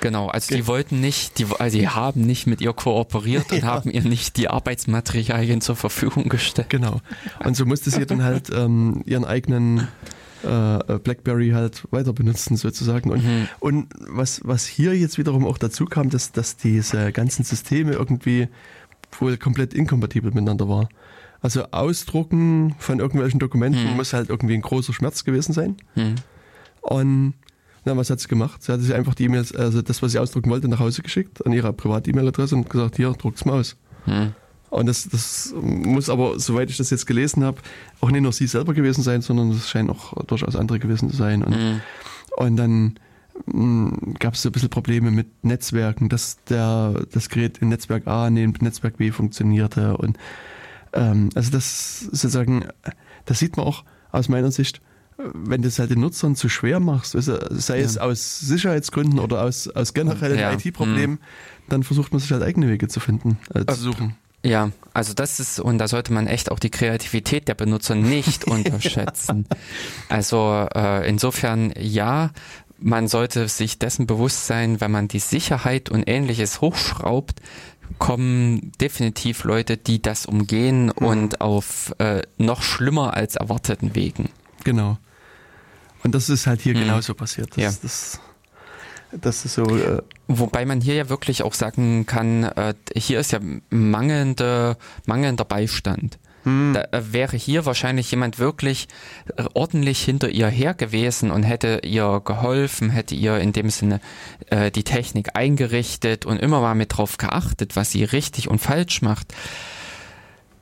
Genau, 0.00 0.28
also 0.28 0.54
die 0.54 0.66
wollten 0.66 1.00
nicht, 1.00 1.38
die, 1.38 1.46
also 1.58 1.78
die 1.78 1.88
haben 1.88 2.20
nicht 2.22 2.46
mit 2.46 2.60
ihr 2.60 2.72
kooperiert 2.74 3.50
und 3.52 3.58
Ja. 3.62 3.64
haben 3.68 3.90
ihr 3.90 4.02
nicht 4.02 4.36
die 4.36 4.48
Arbeitsmaterialien 4.48 5.60
zur 5.62 5.76
Verfügung 5.76 6.28
gestellt. 6.28 6.68
genau. 6.70 7.00
Und 7.44 7.56
so 7.56 7.64
musste 7.64 7.90
sie 7.90 8.04
dann 8.06 8.22
halt 8.22 8.50
ähm, 8.54 9.02
ihren 9.06 9.24
eigenen 9.24 9.88
äh, 10.44 10.98
Blackberry 10.98 11.50
halt 11.50 11.84
weiter 11.90 12.12
benutzen 12.12 12.56
sozusagen. 12.56 13.10
Und, 13.10 13.24
Mhm. 13.24 13.48
und 13.60 13.86
was, 14.08 14.40
was 14.44 14.66
hier 14.66 14.94
jetzt 14.96 15.18
wiederum 15.18 15.46
auch 15.46 15.58
dazu 15.58 15.84
kam, 15.86 16.10
dass, 16.10 16.32
dass 16.32 16.56
diese 16.56 17.12
ganzen 17.12 17.44
Systeme 17.44 17.92
irgendwie 17.92 18.48
wohl 19.20 19.36
komplett 19.36 19.74
inkompatibel 19.74 20.30
miteinander 20.32 20.68
waren. 20.68 20.88
Also 21.40 21.64
Ausdrucken 21.72 22.74
von 22.78 23.00
irgendwelchen 23.00 23.38
Dokumenten 23.40 23.90
Mhm. 23.90 23.96
muss 23.96 24.12
halt 24.12 24.30
irgendwie 24.30 24.54
ein 24.54 24.62
großer 24.62 24.92
Schmerz 24.92 25.24
gewesen 25.24 25.52
sein. 25.52 25.76
Hm. 25.94 26.14
Und 26.80 27.34
na, 27.84 27.96
was 27.96 28.08
hat 28.10 28.18
sie 28.20 28.28
gemacht? 28.28 28.62
Sie 28.62 28.72
hat 28.72 28.80
sich 28.80 28.94
einfach 28.94 29.14
die 29.14 29.24
E-Mails, 29.24 29.54
also 29.54 29.82
das, 29.82 30.02
was 30.02 30.12
sie 30.12 30.18
ausdrucken 30.18 30.50
wollte, 30.50 30.68
nach 30.68 30.80
Hause 30.80 31.02
geschickt 31.02 31.44
an 31.44 31.52
ihre 31.52 31.72
Privat-E-Mail-Adresse 31.72 32.56
und 32.56 32.70
gesagt, 32.70 32.96
hier, 32.96 33.12
druckt's 33.12 33.44
mal 33.44 33.60
aus. 33.60 33.76
Hm. 34.06 34.32
Und 34.74 34.86
das, 34.86 35.08
das 35.08 35.54
muss 35.60 36.10
aber, 36.10 36.38
soweit 36.40 36.68
ich 36.68 36.76
das 36.76 36.90
jetzt 36.90 37.06
gelesen 37.06 37.44
habe, 37.44 37.58
auch 38.00 38.10
nicht 38.10 38.22
nur 38.22 38.32
sie 38.32 38.46
selber 38.48 38.74
gewesen 38.74 39.02
sein, 39.02 39.22
sondern 39.22 39.50
es 39.52 39.68
scheinen 39.70 39.90
auch 39.90 40.12
durchaus 40.24 40.56
andere 40.56 40.78
gewesen 40.80 41.10
zu 41.10 41.16
sein. 41.16 41.42
Und, 41.44 41.54
Hm. 41.54 41.80
und 42.36 42.56
dann 42.56 42.98
gab 44.18 44.34
es 44.34 44.42
so 44.42 44.48
ein 44.48 44.52
bisschen 44.52 44.70
Probleme 44.70 45.10
mit 45.10 45.44
Netzwerken, 45.44 46.08
dass 46.08 46.38
der, 46.48 47.06
das 47.12 47.28
Gerät 47.28 47.58
in 47.58 47.68
Netzwerk 47.68 48.06
A 48.06 48.30
neben 48.30 48.52
Netzwerk 48.60 48.96
B 48.96 49.10
funktionierte. 49.10 49.96
Und 49.96 50.18
ähm, 50.92 51.30
also 51.34 51.50
das 51.50 52.00
sozusagen, 52.00 52.66
das 53.26 53.38
sieht 53.38 53.56
man 53.56 53.66
auch 53.66 53.84
aus 54.12 54.28
meiner 54.28 54.50
Sicht, 54.50 54.80
wenn 55.18 55.62
du 55.62 55.68
es 55.68 55.78
halt 55.78 55.90
den 55.90 56.00
Nutzern 56.00 56.34
zu 56.34 56.48
schwer 56.48 56.80
machst, 56.80 57.14
du, 57.14 57.20
sei 57.20 57.80
es 57.80 57.98
aus 57.98 58.40
Sicherheitsgründen 58.40 59.20
oder 59.20 59.42
aus, 59.42 59.68
aus 59.68 59.94
generellen 59.94 60.38
Ja. 60.38 60.52
IT-Problemen, 60.52 61.18
dann 61.68 61.84
versucht 61.84 62.12
man 62.12 62.20
sich 62.20 62.32
halt 62.32 62.42
eigene 62.42 62.68
Wege 62.68 62.88
zu 62.88 62.98
finden, 62.98 63.38
äh, 63.54 63.64
zu 63.66 63.80
suchen. 63.80 64.16
Ja, 64.44 64.70
also 64.92 65.14
das 65.14 65.40
ist, 65.40 65.58
und 65.58 65.78
da 65.78 65.88
sollte 65.88 66.12
man 66.12 66.26
echt 66.26 66.50
auch 66.50 66.58
die 66.58 66.70
Kreativität 66.70 67.48
der 67.48 67.54
Benutzer 67.54 67.94
nicht 67.94 68.44
unterschätzen. 68.46 69.46
Also 70.08 70.68
äh, 70.74 71.08
insofern 71.08 71.72
ja, 71.78 72.30
man 72.78 73.08
sollte 73.08 73.48
sich 73.48 73.78
dessen 73.78 74.06
bewusst 74.06 74.46
sein, 74.46 74.80
wenn 74.82 74.90
man 74.90 75.08
die 75.08 75.18
Sicherheit 75.18 75.88
und 75.88 76.04
ähnliches 76.06 76.60
hochschraubt, 76.60 77.40
kommen 77.98 78.72
definitiv 78.80 79.44
Leute, 79.44 79.76
die 79.78 80.02
das 80.02 80.26
umgehen 80.26 80.90
und 80.90 81.40
auf 81.40 81.94
äh, 81.98 82.22
noch 82.36 82.62
schlimmer 82.62 83.14
als 83.14 83.36
erwarteten 83.36 83.94
Wegen. 83.94 84.28
Genau. 84.64 84.98
Und 86.02 86.14
das 86.14 86.28
ist 86.28 86.46
halt 86.46 86.60
hier 86.60 86.74
Mhm. 86.74 86.80
genauso 86.80 87.14
passiert. 87.14 87.50
Das, 87.56 87.62
Ja. 87.62 87.72
das, 87.82 88.20
das 89.12 89.44
ist 89.46 89.54
so, 89.54 89.64
äh, 89.76 90.02
Wobei 90.26 90.64
man 90.64 90.80
hier 90.80 90.94
ja 90.94 91.08
wirklich 91.08 91.42
auch 91.42 91.54
sagen 91.54 92.06
kann, 92.06 92.44
äh, 92.44 92.74
hier 92.96 93.20
ist 93.20 93.32
ja 93.32 93.40
mangelnde, 93.70 94.76
mangelnder 95.06 95.44
Beistand. 95.44 96.18
Da 96.44 96.82
äh, 96.92 97.12
wäre 97.12 97.38
hier 97.38 97.64
wahrscheinlich 97.64 98.10
jemand 98.10 98.38
wirklich 98.38 98.88
äh, 99.36 99.44
ordentlich 99.54 100.02
hinter 100.02 100.28
ihr 100.28 100.48
her 100.48 100.74
gewesen 100.74 101.30
und 101.30 101.42
hätte 101.42 101.80
ihr 101.84 102.20
geholfen, 102.22 102.90
hätte 102.90 103.14
ihr 103.14 103.38
in 103.38 103.52
dem 103.52 103.70
Sinne 103.70 103.98
äh, 104.50 104.70
die 104.70 104.84
Technik 104.84 105.30
eingerichtet 105.34 106.26
und 106.26 106.38
immer 106.38 106.60
mal 106.60 106.74
mit 106.74 106.96
drauf 106.96 107.16
geachtet, 107.16 107.76
was 107.76 107.92
sie 107.92 108.04
richtig 108.04 108.48
und 108.48 108.58
falsch 108.58 109.00
macht. 109.00 109.34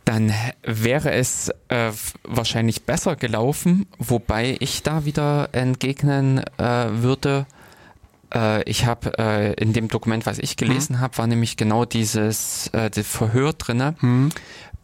Dann 0.05 0.33
wäre 0.63 1.11
es 1.13 1.51
äh, 1.67 1.91
wahrscheinlich 2.23 2.85
besser 2.85 3.17
gelaufen, 3.17 3.87
wobei 3.99 4.57
ich 4.61 4.85
da 4.85 5.05
wieder 5.05 5.49
entgegnen 5.53 6.43
würde, 6.59 7.47
äh, 8.35 8.63
ich 8.69 8.87
habe 8.87 9.19
äh, 9.19 9.53
in 9.55 9.73
dem 9.73 9.89
Dokument, 9.89 10.27
was 10.27 10.39
ich 10.39 10.57
gelesen 10.57 11.01
habe, 11.01 11.19
war 11.19 11.27
nämlich 11.27 11.57
genau 11.57 11.85
dieses 11.85 12.69
äh, 12.69 12.91
das 12.91 13.07
Verhör 13.07 13.53
drinne 13.53 13.95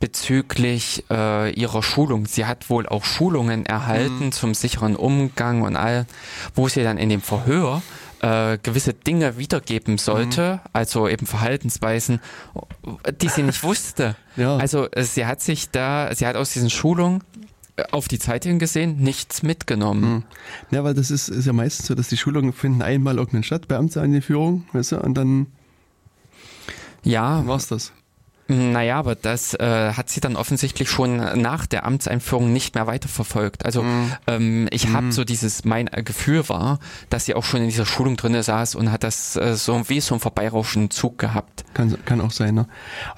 bezüglich 0.01 1.05
äh, 1.11 1.51
ihrer 1.53 1.83
Schulung. 1.83 2.27
Sie 2.27 2.47
hat 2.47 2.71
wohl 2.71 2.87
auch 2.87 3.05
Schulungen 3.05 3.67
erhalten 3.67 4.33
zum 4.33 4.55
sicheren 4.55 4.95
Umgang 4.95 5.63
und 5.63 5.77
all, 5.77 6.07
wo 6.55 6.69
sie 6.69 6.83
dann 6.83 6.99
in 6.99 7.09
dem 7.09 7.21
Verhör 7.21 7.83
äh, 8.21 8.59
gewisse 8.63 8.95
Dinge 8.95 9.39
wiedergeben 9.39 9.99
sollte, 9.99 10.61
also 10.73 11.09
eben 11.09 11.27
Verhaltensweisen, 11.27 12.21
die 13.21 13.29
sie 13.29 13.43
nicht 13.43 13.63
wusste. 13.63 14.17
Ja. 14.37 14.57
Also 14.57 14.89
äh, 14.93 15.03
sie 15.03 15.27
hat 15.27 15.41
sich 15.41 15.71
da, 15.71 16.15
sie 16.15 16.25
hat 16.25 16.37
aus 16.37 16.53
diesen 16.53 16.71
Schulungen 16.71 17.25
auf 17.91 18.09
die 18.09 18.19
Zeit 18.19 18.45
hingesehen 18.45 18.97
nichts 18.99 19.43
mitgenommen. 19.43 20.25
ja, 20.71 20.83
weil 20.85 20.95
das 20.95 21.11
ist, 21.11 21.29
ist 21.29 21.47
ja 21.47 21.53
meistens 21.53 21.87
so, 21.87 21.95
dass 21.95 22.09
die 22.09 22.17
Schulungen 22.17 22.53
finden 22.53 22.83
einmal 22.83 23.17
irgendeinen 23.17 23.45
statt, 23.45 23.69
Beamteneinführung, 23.69 24.65
weißt 24.73 24.93
du, 24.93 25.01
und 25.01 25.15
dann 25.15 25.47
Ja, 27.05 27.47
war's 27.47 27.69
das. 27.69 27.93
Naja, 28.51 28.99
aber 28.99 29.15
das 29.15 29.53
äh, 29.53 29.93
hat 29.93 30.09
sie 30.09 30.21
dann 30.21 30.35
offensichtlich 30.35 30.89
schon 30.89 31.19
nach 31.19 31.67
der 31.67 31.85
Amtseinführung 31.85 32.51
nicht 32.51 32.75
mehr 32.75 32.87
weiterverfolgt. 32.87 33.67
Also 33.67 33.85
ähm, 34.27 34.69
ich 34.71 34.89
habe 34.89 35.13
so 35.13 35.25
dieses, 35.25 35.67
mein 35.67 35.85
Gefühl 35.85 36.49
war, 36.49 36.79
dass 37.11 37.27
sie 37.27 37.35
auch 37.35 37.45
schon 37.45 37.61
in 37.61 37.69
dieser 37.69 37.85
Schulung 37.85 38.17
drinne 38.17 38.43
saß 38.43 38.75
und 38.75 38.91
hat 38.91 39.05
das 39.05 39.37
äh, 39.37 39.55
so 39.55 39.91
wie 39.91 40.01
so 40.01 40.15
einen 40.15 40.21
vorbeirauschenden 40.21 40.91
Zug 40.91 41.19
gehabt. 41.19 41.67
Kann, 41.75 41.95
kann 42.07 42.23
auch 42.23 42.31
sein, 42.31 42.55
ne? 42.55 42.67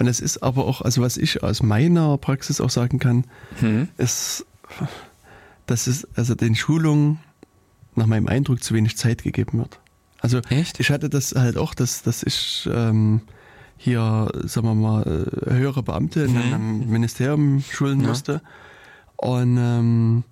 Und 0.01 0.09
es 0.09 0.19
ist 0.19 0.43
aber 0.43 0.65
auch, 0.66 0.82
also 0.82 1.01
was 1.01 1.16
ich 1.16 1.45
aus 1.45 1.62
meiner 1.62 2.19
Praxis 2.19 2.61
auch 2.61 2.70
sagen 2.70 2.99
kann, 2.99 3.23
Hm? 3.61 3.87
ist, 3.99 4.47
dass 5.66 5.86
es 5.86 6.06
also 6.16 6.34
den 6.34 6.55
Schulungen 6.55 7.20
nach 7.97 8.06
meinem 8.06 8.26
Eindruck 8.28 8.62
zu 8.62 8.74
wenig 8.74 8.97
Zeit 8.97 9.22
gegeben 9.22 9.59
wird. 9.59 9.78
Also 10.20 10.40
Echt? 10.51 10.80
ich 10.80 10.90
hatte 10.90 11.09
das 11.09 11.34
halt 11.34 11.56
auch, 11.56 11.74
dass, 11.74 12.02
dass 12.02 12.22
ich 12.22 12.68
ähm, 12.72 13.22
hier, 13.76 14.30
sagen 14.44 14.66
wir 14.66 14.74
mal, 14.74 15.02
äh, 15.02 15.55
höhere 15.55 15.82
Beamte 15.82 16.20
in 16.22 16.36
einem 16.36 16.90
Ministerium 16.90 17.62
schulen 17.62 18.01
Ja. 18.02 18.09
musste. 18.09 18.42
Und, 19.16 19.56
ähm, 19.59 20.24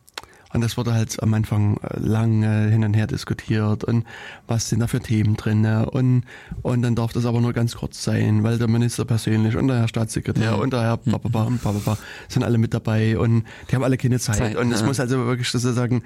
und 0.55 0.63
das 0.63 0.77
wurde 0.79 0.95
halt 0.95 1.23
am 1.23 1.35
Anfang 1.35 1.77
äh, 1.79 1.99
lange 1.99 2.69
hin 2.71 2.83
und 2.85 2.95
her 2.95 3.07
diskutiert 3.07 3.85
und 3.85 4.05
was 4.47 4.69
sind 4.71 4.81
da 4.81 4.87
für 4.87 5.01
Themen 5.01 5.37
drin 5.37 5.65
und, 5.67 6.25
und 6.63 6.83
dann 6.83 6.95
darf 6.95 7.13
das 7.13 7.27
aber 7.27 7.41
nur 7.41 7.53
ganz 7.53 7.77
kurz 7.77 8.03
sein, 8.03 8.43
weil 8.45 8.59
der 8.59 8.69
Minister 8.69 9.05
persönlich 9.05 9.57
und 9.57 9.69
der 9.69 9.79
Herr 9.81 9.89
Staatssekretär 9.89 10.59
und 10.59 10.73
der 10.73 10.83
Herr 10.83 10.99
und 11.05 11.13
Bababa 11.23 11.99
sind 12.29 12.45
alle 12.45 12.57
mit 12.59 12.73
dabei 12.73 13.19
und 13.19 13.45
die 13.71 13.75
haben 13.75 13.85
alle 13.85 13.97
keine 13.99 14.19
Zeit, 14.19 14.37
Zeit, 14.39 14.57
und 14.57 14.73
es 14.73 14.81
ja. 14.81 14.87
muss 14.87 15.01
also 15.01 15.19
wirklich 15.27 15.49
sozusagen 15.51 16.03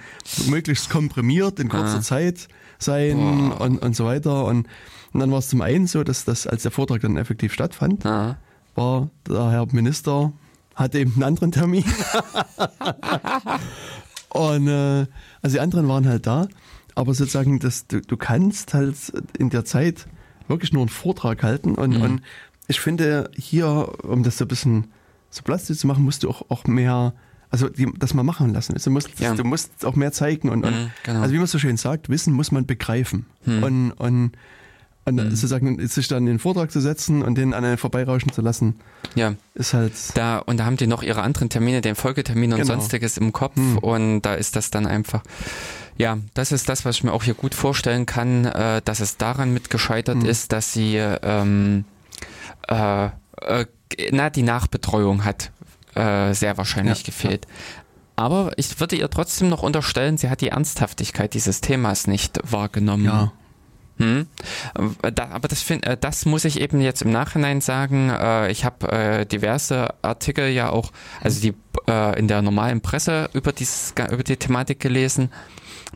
möglichst 0.49 0.91
komprimiert 0.91 1.61
in 1.61 1.69
kurzer 1.69 1.99
Ah. 1.99 2.03
Zeit 2.03 2.49
sein 2.79 3.17
Boah. 3.17 3.61
und, 3.61 3.79
und 3.79 3.95
so 3.97 4.05
weiter 4.07 4.45
und, 4.47 4.67
und 5.13 5.21
dann 5.21 5.31
war 5.31 5.39
es 5.39 5.49
zum 5.49 5.61
einen 5.63 5.87
so, 5.87 6.03
dass 6.03 6.25
das, 6.25 6.47
als 6.49 6.63
der 6.63 6.73
Vortrag 6.73 7.03
dann 7.03 7.17
effektiv 7.17 7.53
stattfand, 7.53 8.03
Ja. 8.05 8.39
war 8.75 9.09
der 9.29 9.51
Herr 9.51 9.67
Minister 9.73 10.33
hatte 10.75 10.99
eben 11.01 11.13
einen 11.15 11.23
anderen 11.25 11.53
Termin. 11.53 11.85
und 14.35 14.69
äh, 14.69 15.07
also 15.43 15.55
die 15.57 15.61
anderen 15.61 15.89
waren 15.89 16.07
halt 16.07 16.27
da, 16.27 16.49
aber 16.95 17.15
sozusagen, 17.15 17.59
dass 17.59 17.87
du, 17.87 18.01
du 18.01 18.17
kannst 18.17 18.75
halt 18.75 18.97
in 19.39 19.51
der 19.51 19.65
Zeit 19.65 20.07
wirklich 20.49 20.73
nur 20.73 20.83
einen 20.83 20.89
Vortrag 20.89 21.43
halten 21.43 21.75
und, 21.75 21.97
Mhm. 21.97 22.03
und 22.03 22.23
ich 22.69 22.81
finde 22.81 23.31
hier, 23.35 23.93
um 24.05 24.23
das 24.23 24.39
so 24.39 24.45
ein 24.45 24.49
bisschen 24.49 24.89
so 25.31 25.43
plastisch 25.43 25.79
zu 25.79 25.87
machen, 25.87 26.05
musst 26.05 26.23
du 26.23 26.31
auch, 26.31 26.43
auch 26.51 26.65
mehr, 26.67 27.15
also 27.51 27.69
die, 27.69 27.91
das 27.99 28.13
mal 28.15 28.23
machen 28.23 28.53
lassen. 28.53 28.75
Du 28.83 28.91
musst, 28.91 29.19
Ja. 29.21 29.35
du 29.35 29.45
musst 29.45 29.85
auch 29.85 29.97
mehr 29.97 30.13
zeigen 30.13 30.49
und, 30.51 30.65
und 30.65 30.75
Mhm, 30.75 30.91
genau. 31.05 31.21
also 31.21 31.35
wie 31.35 31.39
man 31.39 31.47
so 31.47 31.59
schön 31.59 31.77
sagt, 31.77 32.09
Wissen 32.09 32.33
muss 32.35 32.53
man 32.53 32.67
begreifen 32.67 33.27
Hm. 33.45 33.63
und, 33.63 33.93
und 33.93 34.33
und 35.05 35.19
sozusagen 35.19 35.87
sich 35.89 36.07
dann 36.09 36.19
in 36.19 36.27
den 36.27 36.39
Vortrag 36.39 36.71
zu 36.71 36.81
setzen 36.81 37.23
und 37.23 37.37
den 37.37 37.55
an 37.55 37.65
einen 37.65 37.77
vorbeirauschen 37.79 38.33
zu 38.33 38.41
lassen, 38.41 38.77
Ja, 39.15 39.35
ist 39.55 39.75
halt 39.75 39.93
da 40.15 40.39
und 40.39 40.59
da 40.59 40.65
haben 40.65 40.77
die 40.77 40.87
noch 40.87 41.03
ihre 41.03 41.23
anderen 41.23 41.49
Termine, 41.49 41.81
den 41.81 41.95
Folgetermin 41.97 42.53
und 42.53 42.61
Genau. 42.61 42.75
sonstiges 42.75 43.17
im 43.19 43.33
Kopf 43.33 43.57
Hm. 43.57 43.79
und 43.79 44.23
da 44.23 44.35
ist 44.35 44.55
das 44.57 44.71
dann 44.71 44.87
einfach. 44.87 45.23
Ja, 45.99 46.19
das 46.35 46.53
ist 46.53 46.69
das, 46.69 46.85
was 46.85 46.97
ich 46.97 47.05
mir 47.05 47.13
auch 47.13 47.25
hier 47.25 47.35
gut 47.35 47.55
vorstellen 47.55 48.07
kann, 48.07 48.45
äh, 48.47 48.81
dass 48.85 49.01
es 49.01 49.17
daran 49.19 49.53
mit 49.53 49.71
gescheitert 49.71 50.23
Hm. 50.23 50.25
ist, 50.27 50.53
dass 50.53 50.73
sie 50.73 50.97
ähm, 50.97 51.85
äh, 52.69 53.07
äh, 53.07 53.67
na 54.13 54.31
die 54.31 54.43
Nachbetreuung 54.43 55.25
hat 55.25 55.51
äh, 55.95 56.33
sehr 56.33 56.57
wahrscheinlich 56.57 57.01
Ja, 57.01 57.05
gefehlt. 57.07 57.47
Aber 58.17 58.53
ich 58.57 58.79
würde 58.79 58.95
ihr 58.97 59.09
trotzdem 59.11 59.49
noch 59.49 59.63
unterstellen, 59.63 60.17
sie 60.17 60.31
hat 60.31 60.41
die 60.43 60.49
Ernsthaftigkeit 60.49 61.35
dieses 61.35 61.61
Themas 61.61 62.07
nicht 62.07 62.39
wahrgenommen. 62.51 63.05
ja. 63.05 63.33
Hm. 64.03 64.27
Da, 65.15 65.29
aber 65.31 65.47
das, 65.47 65.63
find, 65.63 65.87
äh, 65.87 65.97
das 65.97 66.27
muss 66.27 66.45
ich 66.45 66.61
eben 66.61 66.81
jetzt 66.81 67.03
im 67.03 67.13
Nachhinein 67.13 67.61
sagen. 67.61 68.11
Äh, 68.11 68.51
ich 68.51 68.65
habe 68.65 68.91
äh, 68.91 69.27
diverse 69.27 69.95
Artikel 70.03 70.49
ja 70.49 70.71
auch, 70.71 70.91
also 71.21 71.41
die 71.41 71.55
in 72.17 72.29
der 72.29 72.43
normalen 72.43 72.81
Presse 72.81 73.29
über, 73.33 73.51
dieses, 73.51 73.95
über 74.13 74.23
die 74.23 74.37
Thematik 74.37 74.79
gelesen, 74.79 75.33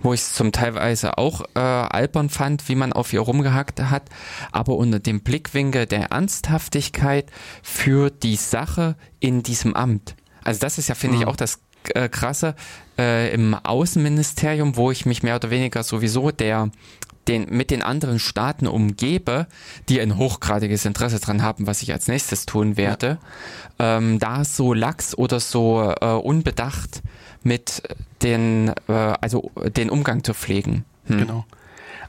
wo 0.02 0.14
ich 0.14 0.20
es 0.20 0.32
zum 0.32 0.50
teilweise 0.50 1.16
auch 1.16 1.42
albern 1.54 2.28
fand, 2.28 2.68
wie 2.68 2.74
man 2.74 2.92
auf 2.92 3.12
ihr 3.12 3.20
rumgehackt 3.20 3.80
hat, 3.80 4.04
aber 4.50 4.74
unter 4.76 4.98
dem 4.98 5.20
Blickwinkel 5.20 5.86
der 5.86 6.10
Ernsthaftigkeit 6.10 7.30
für 7.62 8.10
die 8.10 8.36
Sache 8.36 8.96
in 9.20 9.42
diesem 9.42 9.76
Amt. 9.76 10.16
Also 10.42 10.60
das 10.60 10.78
ist 10.78 10.88
ja, 10.88 10.94
finde 10.96 11.16
mhm. 11.16 11.22
ich, 11.22 11.28
auch 11.28 11.36
das 11.36 11.60
Krasse 12.10 12.56
äh, 12.98 13.32
im 13.32 13.54
Außenministerium, 13.54 14.76
wo 14.76 14.90
ich 14.90 15.06
mich 15.06 15.22
mehr 15.22 15.36
oder 15.36 15.50
weniger 15.50 15.82
sowieso 15.82 16.30
der 16.30 16.70
den, 17.28 17.47
mit 17.51 17.70
den 17.70 17.82
anderen 17.82 18.19
Staaten 18.19 18.66
umgebe, 18.66 19.47
die 19.89 20.01
ein 20.01 20.16
hochgradiges 20.16 20.85
Interesse 20.85 21.20
dran 21.20 21.43
haben, 21.43 21.66
was 21.66 21.82
ich 21.82 21.93
als 21.93 22.09
nächstes 22.09 22.47
tun 22.47 22.77
werde, 22.77 23.19
ja. 23.78 23.98
ähm, 23.98 24.19
da 24.19 24.44
so 24.44 24.73
lax 24.73 25.16
oder 25.16 25.40
so 25.40 25.94
äh, 26.01 26.07
unbedacht 26.07 27.03
mit 27.43 27.82
den, 28.23 28.73
äh, 28.89 28.93
also 28.93 29.51
den 29.77 29.90
Umgang 29.90 30.24
zu 30.24 30.35
pflegen. 30.35 30.85
Hm. 31.07 31.19
Genau. 31.19 31.47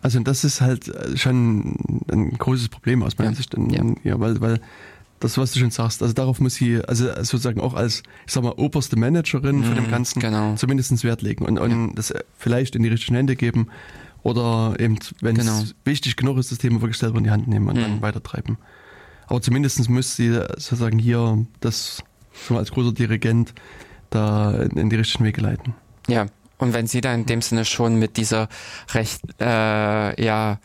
Also 0.02 0.20
das 0.20 0.44
ist 0.44 0.62
halt 0.62 0.92
schon 1.16 1.76
ein 2.12 2.32
großes 2.38 2.70
Problem 2.70 3.04
aus 3.04 3.18
meiner 3.18 3.32
ja. 3.32 3.36
Sicht, 3.36 3.56
ja. 3.58 3.84
ja, 4.04 4.20
weil, 4.20 4.40
weil 4.42 4.62
das, 5.20 5.38
was 5.38 5.52
du 5.52 5.60
schon 5.60 5.72
sagst, 5.72 6.02
also 6.02 6.14
darauf 6.14 6.40
muss 6.40 6.56
sie, 6.56 6.82
also 6.88 7.08
sozusagen 7.16 7.60
auch 7.60 7.74
als, 7.74 8.04
ich 8.28 8.34
sag 8.34 8.44
mal, 8.44 8.54
oberste 8.54 8.96
Managerin 8.98 9.64
von 9.64 9.76
dem 9.76 9.86
mhm, 9.86 9.92
Ganzen 9.92 10.20
genau. 10.20 10.56
zumindest 10.56 11.04
Wert 11.04 11.24
legen 11.24 11.46
und, 11.46 11.58
und 11.58 11.96
das 11.96 12.14
vielleicht 12.38 12.76
in 12.76 12.84
die 12.84 12.90
richtigen 12.90 13.16
Hände 13.16 13.36
geben 13.36 13.70
oder 14.24 14.76
eben, 14.80 14.98
wenn 15.22 15.38
es 15.38 15.46
genau. 15.46 15.64
wichtig 15.86 16.16
genug 16.16 16.38
ist, 16.38 16.52
das 16.52 16.58
Thema 16.58 16.82
wirklich 16.82 16.98
selber 16.98 17.18
in 17.18 17.24
die 17.24 17.32
Hand 17.32 17.48
nehmen 17.48 17.68
und 17.70 17.78
mhm. 17.78 17.82
dann 17.82 18.02
weitertreiben. 18.02 18.58
Aber 19.28 19.42
zumindest 19.42 19.90
muss 19.90 20.16
sie 20.16 20.34
sozusagen 20.34 21.00
hier 21.00 21.46
das 21.60 22.04
so 22.48 22.58
als 22.58 22.72
großer 22.72 22.94
Dirigent 22.94 23.54
da 24.10 24.52
in 24.52 24.90
die 24.90 24.96
richtigen 24.96 25.26
Wege 25.26 25.42
leiten. 25.42 25.74
Ja, 26.08 26.28
und 26.58 26.74
wenn 26.74 26.88
sie 26.88 27.02
da 27.02 27.14
in 27.14 27.26
dem 27.26 27.42
Sinne 27.42 27.66
schon 27.66 28.00
mit 28.00 28.18
dieser 28.18 28.48
recht, 28.94 29.22
äh, 29.40 30.24
ja, 30.24 30.60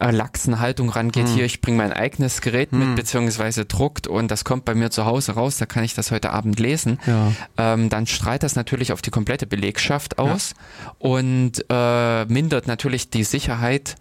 laxen 0.00 0.60
Haltung 0.60 0.90
rangeht, 0.90 1.28
hm. 1.28 1.34
hier, 1.34 1.44
ich 1.44 1.60
bringe 1.60 1.78
mein 1.78 1.92
eigenes 1.92 2.40
Gerät 2.40 2.72
hm. 2.72 2.78
mit, 2.78 2.96
beziehungsweise 2.96 3.64
druckt 3.64 4.06
und 4.06 4.30
das 4.30 4.44
kommt 4.44 4.64
bei 4.64 4.74
mir 4.74 4.90
zu 4.90 5.04
Hause 5.04 5.32
raus, 5.32 5.56
da 5.58 5.66
kann 5.66 5.84
ich 5.84 5.94
das 5.94 6.10
heute 6.10 6.30
Abend 6.30 6.58
lesen, 6.60 6.98
ja. 7.06 7.32
ähm, 7.56 7.88
dann 7.88 8.06
strahlt 8.06 8.42
das 8.42 8.56
natürlich 8.56 8.92
auf 8.92 9.02
die 9.02 9.10
komplette 9.10 9.46
Belegschaft 9.46 10.18
aus 10.18 10.54
ja. 10.84 10.92
und 10.98 11.64
äh, 11.68 12.24
mindert 12.26 12.66
natürlich 12.66 13.10
die 13.10 13.24
Sicherheit 13.24 13.96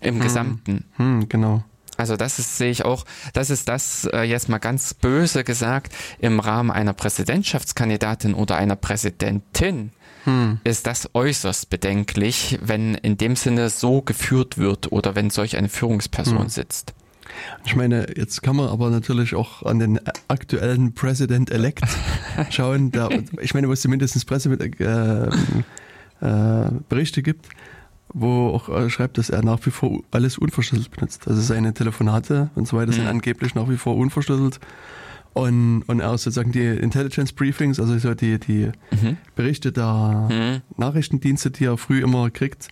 im 0.00 0.16
hm. 0.16 0.20
Gesamten. 0.22 0.84
Hm, 0.96 1.28
genau. 1.28 1.64
Also 1.98 2.16
das 2.16 2.38
ist, 2.38 2.56
sehe 2.56 2.70
ich 2.70 2.84
auch, 2.84 3.04
das 3.32 3.50
ist 3.50 3.68
das 3.68 4.08
äh, 4.12 4.22
jetzt 4.22 4.48
mal 4.48 4.58
ganz 4.58 4.94
böse 4.94 5.42
gesagt, 5.42 5.92
im 6.20 6.38
Rahmen 6.38 6.70
einer 6.70 6.92
Präsidentschaftskandidatin 6.92 8.34
oder 8.34 8.56
einer 8.56 8.76
Präsidentin 8.76 9.90
hm. 10.24 10.60
ist 10.64 10.86
das 10.86 11.10
äußerst 11.14 11.70
bedenklich, 11.70 12.58
wenn 12.62 12.94
in 12.94 13.16
dem 13.16 13.36
Sinne 13.36 13.70
so 13.70 14.02
geführt 14.02 14.58
wird 14.58 14.92
oder 14.92 15.14
wenn 15.14 15.30
solch 15.30 15.56
eine 15.56 15.68
Führungsperson 15.68 16.42
hm. 16.42 16.48
sitzt. 16.48 16.94
Ich 17.64 17.76
meine, 17.76 18.16
jetzt 18.16 18.42
kann 18.42 18.56
man 18.56 18.68
aber 18.68 18.90
natürlich 18.90 19.34
auch 19.34 19.62
an 19.62 19.78
den 19.78 20.00
aktuellen 20.28 20.94
President-elect 20.94 21.84
schauen. 22.50 22.90
Der, 22.90 23.10
ich 23.40 23.54
meine, 23.54 23.68
wo 23.68 23.72
es 23.72 23.82
zumindest 23.82 24.26
Presseberichte 24.26 25.30
äh, 26.20 27.00
äh, 27.00 27.22
gibt, 27.22 27.48
wo 28.12 28.48
auch 28.48 28.68
äh, 28.68 28.90
schreibt, 28.90 29.18
dass 29.18 29.30
er 29.30 29.44
nach 29.44 29.64
wie 29.66 29.70
vor 29.70 30.00
alles 30.10 30.38
unverschlüsselt 30.38 30.90
benutzt. 30.90 31.28
Also 31.28 31.40
seine 31.40 31.74
Telefonate 31.74 32.50
und 32.54 32.66
so 32.66 32.76
weiter 32.76 32.92
sind 32.92 33.04
hm. 33.04 33.10
angeblich 33.10 33.54
nach 33.54 33.68
wie 33.68 33.76
vor 33.76 33.96
unverschlüsselt. 33.96 34.58
Und, 35.38 35.84
und 35.86 36.02
auch 36.02 36.18
sozusagen 36.18 36.50
die 36.50 36.66
Intelligence 36.66 37.32
Briefings, 37.32 37.78
also 37.78 37.96
so 37.96 38.12
die, 38.12 38.40
die 38.40 38.72
mhm. 38.90 39.18
Berichte 39.36 39.70
der 39.70 40.28
mhm. 40.28 40.62
Nachrichtendienste, 40.76 41.52
die 41.52 41.66
er 41.66 41.78
früh 41.78 42.02
immer 42.02 42.28
kriegt, 42.30 42.66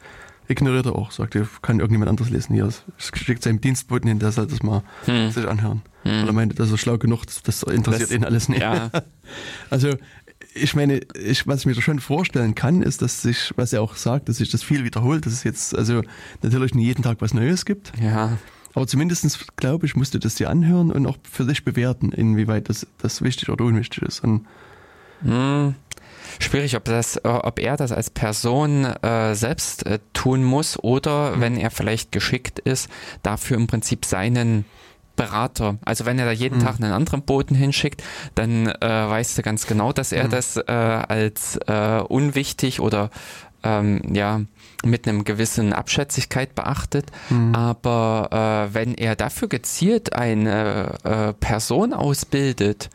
ignoriert 0.48 0.86
er 0.86 0.96
auch. 0.96 1.12
Sagt, 1.12 1.36
er 1.36 1.46
kann 1.62 1.78
irgendjemand 1.78 2.08
anderes 2.08 2.28
lesen. 2.28 2.54
Hier 2.54 2.68
schickt 2.98 3.44
seinem 3.44 3.60
Dienstboten 3.60 4.08
hin, 4.08 4.18
der 4.18 4.32
soll 4.32 4.48
das 4.48 4.64
mal 4.64 4.82
mhm. 5.06 5.30
sich 5.30 5.46
anhören. 5.46 5.82
Mhm. 6.02 6.08
Weil 6.08 6.26
er 6.26 6.32
meinte, 6.32 6.56
das 6.56 6.72
ist 6.72 6.80
schlau 6.80 6.98
genug, 6.98 7.24
das, 7.26 7.40
das 7.44 7.62
interessiert 7.62 8.10
das, 8.10 8.16
ihn 8.16 8.24
alles 8.24 8.48
nicht. 8.48 8.62
Ja. 8.62 8.90
also 9.70 9.94
ich 10.52 10.74
meine, 10.74 11.02
ich, 11.14 11.46
was 11.46 11.60
ich 11.60 11.66
mir 11.66 11.74
da 11.74 11.80
schon 11.80 12.00
vorstellen 12.00 12.56
kann, 12.56 12.82
ist, 12.82 13.00
dass 13.00 13.22
sich, 13.22 13.52
was 13.54 13.72
er 13.74 13.80
auch 13.80 13.94
sagt, 13.94 14.28
dass 14.28 14.38
sich 14.38 14.50
das 14.50 14.64
viel 14.64 14.82
wiederholt, 14.82 15.24
dass 15.24 15.32
es 15.32 15.44
jetzt 15.44 15.72
also 15.72 16.02
natürlich 16.42 16.74
nicht 16.74 16.86
jeden 16.86 17.04
Tag 17.04 17.18
was 17.20 17.32
Neues 17.32 17.64
gibt. 17.64 17.92
Ja. 18.02 18.38
Aber 18.76 18.86
zumindest, 18.86 19.56
glaube 19.56 19.86
ich, 19.86 19.96
musst 19.96 20.12
du 20.12 20.18
das 20.18 20.34
dir 20.34 20.50
anhören 20.50 20.92
und 20.92 21.06
auch 21.06 21.16
für 21.22 21.46
dich 21.46 21.64
bewerten, 21.64 22.12
inwieweit 22.12 22.68
das, 22.68 22.86
das 22.98 23.22
wichtig 23.22 23.48
oder 23.48 23.64
unwichtig 23.64 24.02
ist. 24.02 24.22
Und 24.22 24.46
hm. 25.22 25.74
Schwierig, 26.38 26.76
ob, 26.76 26.84
das, 26.84 27.16
äh, 27.16 27.26
ob 27.26 27.58
er 27.58 27.78
das 27.78 27.90
als 27.90 28.10
Person 28.10 28.84
äh, 28.84 29.34
selbst 29.34 29.86
äh, 29.86 29.98
tun 30.12 30.44
muss 30.44 30.78
oder 30.78 31.34
mhm. 31.36 31.40
wenn 31.40 31.56
er 31.56 31.70
vielleicht 31.70 32.12
geschickt 32.12 32.58
ist, 32.58 32.90
dafür 33.22 33.56
im 33.56 33.66
Prinzip 33.66 34.04
seinen 34.04 34.66
Berater. 35.16 35.78
Also 35.86 36.04
wenn 36.04 36.18
er 36.18 36.26
da 36.26 36.32
jeden 36.32 36.58
mhm. 36.58 36.62
Tag 36.62 36.74
einen 36.74 36.92
anderen 36.92 37.22
Boten 37.22 37.54
hinschickt, 37.54 38.02
dann 38.34 38.66
äh, 38.66 38.78
weißt 38.82 39.38
du 39.38 39.42
ganz 39.42 39.66
genau, 39.66 39.94
dass 39.94 40.12
er 40.12 40.24
mhm. 40.24 40.30
das 40.30 40.58
äh, 40.58 40.62
als 40.70 41.56
äh, 41.66 42.02
unwichtig 42.06 42.80
oder 42.80 43.08
ähm, 43.62 44.02
ja 44.12 44.42
mit 44.88 45.06
einem 45.06 45.24
gewissen 45.24 45.72
Abschätzigkeit 45.72 46.54
beachtet. 46.54 47.06
Mhm. 47.30 47.54
Aber 47.54 48.68
äh, 48.70 48.74
wenn 48.74 48.94
er 48.94 49.16
dafür 49.16 49.48
gezielt 49.48 50.12
eine 50.12 50.94
äh, 51.04 51.32
Person 51.34 51.92
ausbildet, 51.92 52.90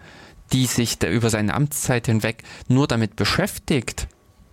die 0.54 0.66
sich 0.66 1.02
über 1.04 1.30
seine 1.30 1.54
Amtszeit 1.54 2.08
hinweg 2.08 2.44
nur 2.68 2.88
damit 2.88 3.16
beschäftigt, 3.16 4.08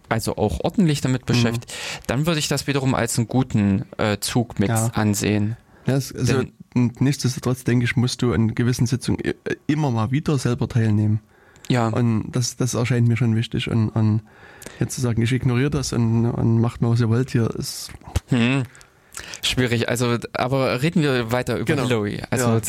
also 0.08 0.36
auch 0.36 0.60
ordentlich 0.62 1.00
damit 1.00 1.22
mhm. 1.22 1.26
beschäftigt, 1.26 1.70
mhm. 1.70 2.02
dann 2.06 2.26
würde 2.26 2.38
ich 2.38 2.48
das 2.48 2.66
wiederum 2.66 2.94
als 2.94 3.18
einen 3.18 3.28
guten 3.28 3.84
äh, 3.98 4.18
Zug 4.20 4.58
mit 4.58 4.68
ja. 4.68 4.86
ansehen. 4.94 5.56
Ja, 5.86 5.96
es, 5.96 6.14
also 6.14 6.42
Denn, 6.74 6.92
nichtsdestotrotz 6.98 7.64
denke 7.64 7.84
ich, 7.84 7.96
musst 7.96 8.22
du 8.22 8.32
an 8.32 8.54
gewissen 8.54 8.86
Sitzungen 8.86 9.20
immer 9.66 9.90
mal 9.90 10.10
wieder 10.10 10.38
selber 10.38 10.68
teilnehmen. 10.68 11.20
Ja. 11.68 11.88
Und 11.88 12.30
das, 12.32 12.56
das 12.56 12.74
erscheint 12.74 13.08
mir 13.08 13.16
schon 13.16 13.36
wichtig. 13.36 13.70
Und, 13.70 13.90
und 13.90 14.22
jetzt 14.80 14.94
zu 14.94 15.00
sagen, 15.00 15.20
ich 15.22 15.32
ignoriere 15.32 15.70
das 15.70 15.92
und, 15.92 16.26
und 16.26 16.60
macht 16.60 16.80
mal, 16.80 16.90
was 16.90 17.00
ihr 17.00 17.08
wollt, 17.08 17.30
hier 17.30 17.50
ist. 17.56 17.90
Hm. 18.28 18.64
Schwierig, 19.42 19.88
also, 19.88 20.16
aber 20.32 20.82
reden 20.82 21.02
wir 21.02 21.32
weiter 21.32 21.56
über 21.56 21.64
genau. 21.64 21.82
Hillary. 21.82 22.22
Also, 22.30 22.48
ja, 22.48 22.60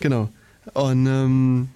genau. 0.00 0.30
Und, 0.74 1.06
ähm, 1.06 1.68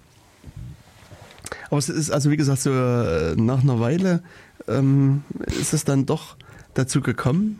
aber 1.69 1.77
es 1.77 1.89
ist, 1.89 2.11
also 2.11 2.29
wie 2.31 2.37
gesagt, 2.37 2.61
so 2.61 2.71
äh, 2.71 3.35
nach 3.35 3.61
einer 3.61 3.79
Weile 3.79 4.23
ähm, 4.67 5.23
ist 5.45 5.73
es 5.73 5.83
dann 5.85 6.05
doch 6.05 6.37
dazu 6.73 7.01
gekommen, 7.01 7.59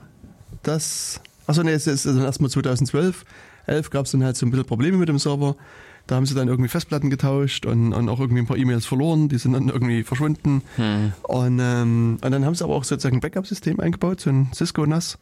dass, 0.61 1.19
achso, 1.48 1.64
nee, 1.64 1.72
es 1.72 1.88
ist 1.88 2.07
also 2.07 2.22
erstmal 2.23 2.49
2012, 2.49 3.26
11 3.65 3.90
gab 3.90 4.06
es 4.06 4.11
dann 4.11 4.23
halt 4.23 4.38
so 4.38 4.45
ein 4.45 4.52
bisschen 4.52 4.65
Probleme 4.65 4.98
mit 4.98 5.10
dem 5.10 5.19
Server 5.19 5.56
da 6.08 6.16
haben 6.16 6.26
sie 6.26 6.36
dann 6.36 6.48
irgendwie 6.48 6.68
Festplatten 6.68 7.10
getauscht 7.10 7.66
und, 7.66 7.94
und 7.94 8.10
auch 8.10 8.20
irgendwie 8.20 8.42
ein 8.42 8.46
paar 8.46 8.58
E-Mails 8.58 8.86
verloren, 8.86 9.30
die 9.30 9.38
sind 9.38 9.54
dann 9.54 9.70
irgendwie 9.70 10.04
verschwunden. 10.04 10.62
Hm. 10.76 11.14
Und, 11.24 11.60
ähm, 11.62 12.18
und 12.22 12.32
dann 12.32 12.46
haben 12.46 12.56
sie 12.56 12.64
aber 12.64 12.76
auch 12.76 12.84
sozusagen 12.84 13.18
ein 13.18 13.22
Backup-System 13.22 13.80
eingebaut, 13.80 14.20
so 14.20 14.30
ein 14.30 14.52
Cisco 14.54 14.86
NAS. 14.86 15.18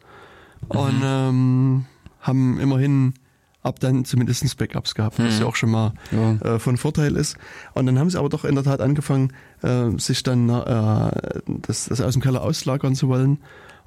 Mhm. 0.62 0.78
Und 0.78 1.02
ähm, 1.04 1.84
haben 2.20 2.60
immerhin 2.60 3.14
ab 3.62 3.78
dann 3.78 4.04
zumindest 4.04 4.56
Backups 4.58 4.94
gehabt, 4.94 5.20
was 5.20 5.34
hm. 5.34 5.40
ja 5.42 5.46
auch 5.46 5.54
schon 5.54 5.70
mal 5.70 5.92
ja. 6.10 6.54
äh, 6.54 6.58
von 6.58 6.76
Vorteil 6.76 7.16
ist. 7.16 7.36
Und 7.74 7.86
dann 7.86 7.98
haben 7.98 8.10
sie 8.10 8.18
aber 8.18 8.28
doch 8.28 8.44
in 8.44 8.56
der 8.56 8.64
Tat 8.64 8.80
angefangen, 8.80 9.32
äh, 9.62 9.90
sich 9.98 10.24
dann 10.24 10.48
äh, 10.48 11.42
das, 11.46 11.86
das 11.86 12.00
aus 12.00 12.14
dem 12.14 12.22
Keller 12.22 12.42
auslagern 12.42 12.96
zu 12.96 13.08
wollen 13.08 13.38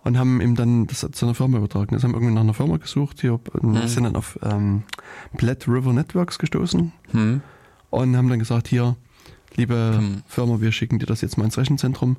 und 0.05 0.19
haben 0.19 0.39
ihm 0.39 0.55
dann 0.55 0.87
das 0.87 1.05
zu 1.11 1.25
einer 1.25 1.33
Firma 1.33 1.57
übertragen. 1.57 1.95
Das 1.95 2.03
haben 2.03 2.13
irgendwie 2.13 2.33
nach 2.33 2.41
einer 2.41 2.53
Firma 2.53 2.77
gesucht, 2.77 3.21
hier 3.21 3.39
hm. 3.59 3.87
sind 3.87 4.03
dann 4.05 4.15
auf 4.15 4.39
ähm, 4.43 4.83
Platte 5.35 5.69
River 5.69 5.91
Networks 5.91 6.39
gestoßen 6.39 6.93
hm. 7.11 7.41
und 7.89 8.15
haben 8.15 8.29
dann 8.29 8.39
gesagt, 8.39 8.67
hier, 8.67 8.95
liebe 9.55 9.95
hm. 9.97 10.21
Firma, 10.27 10.61
wir 10.61 10.71
schicken 10.71 10.99
dir 10.99 11.07
das 11.07 11.21
jetzt 11.21 11.37
mal 11.37 11.45
ins 11.45 11.57
Rechenzentrum 11.57 12.17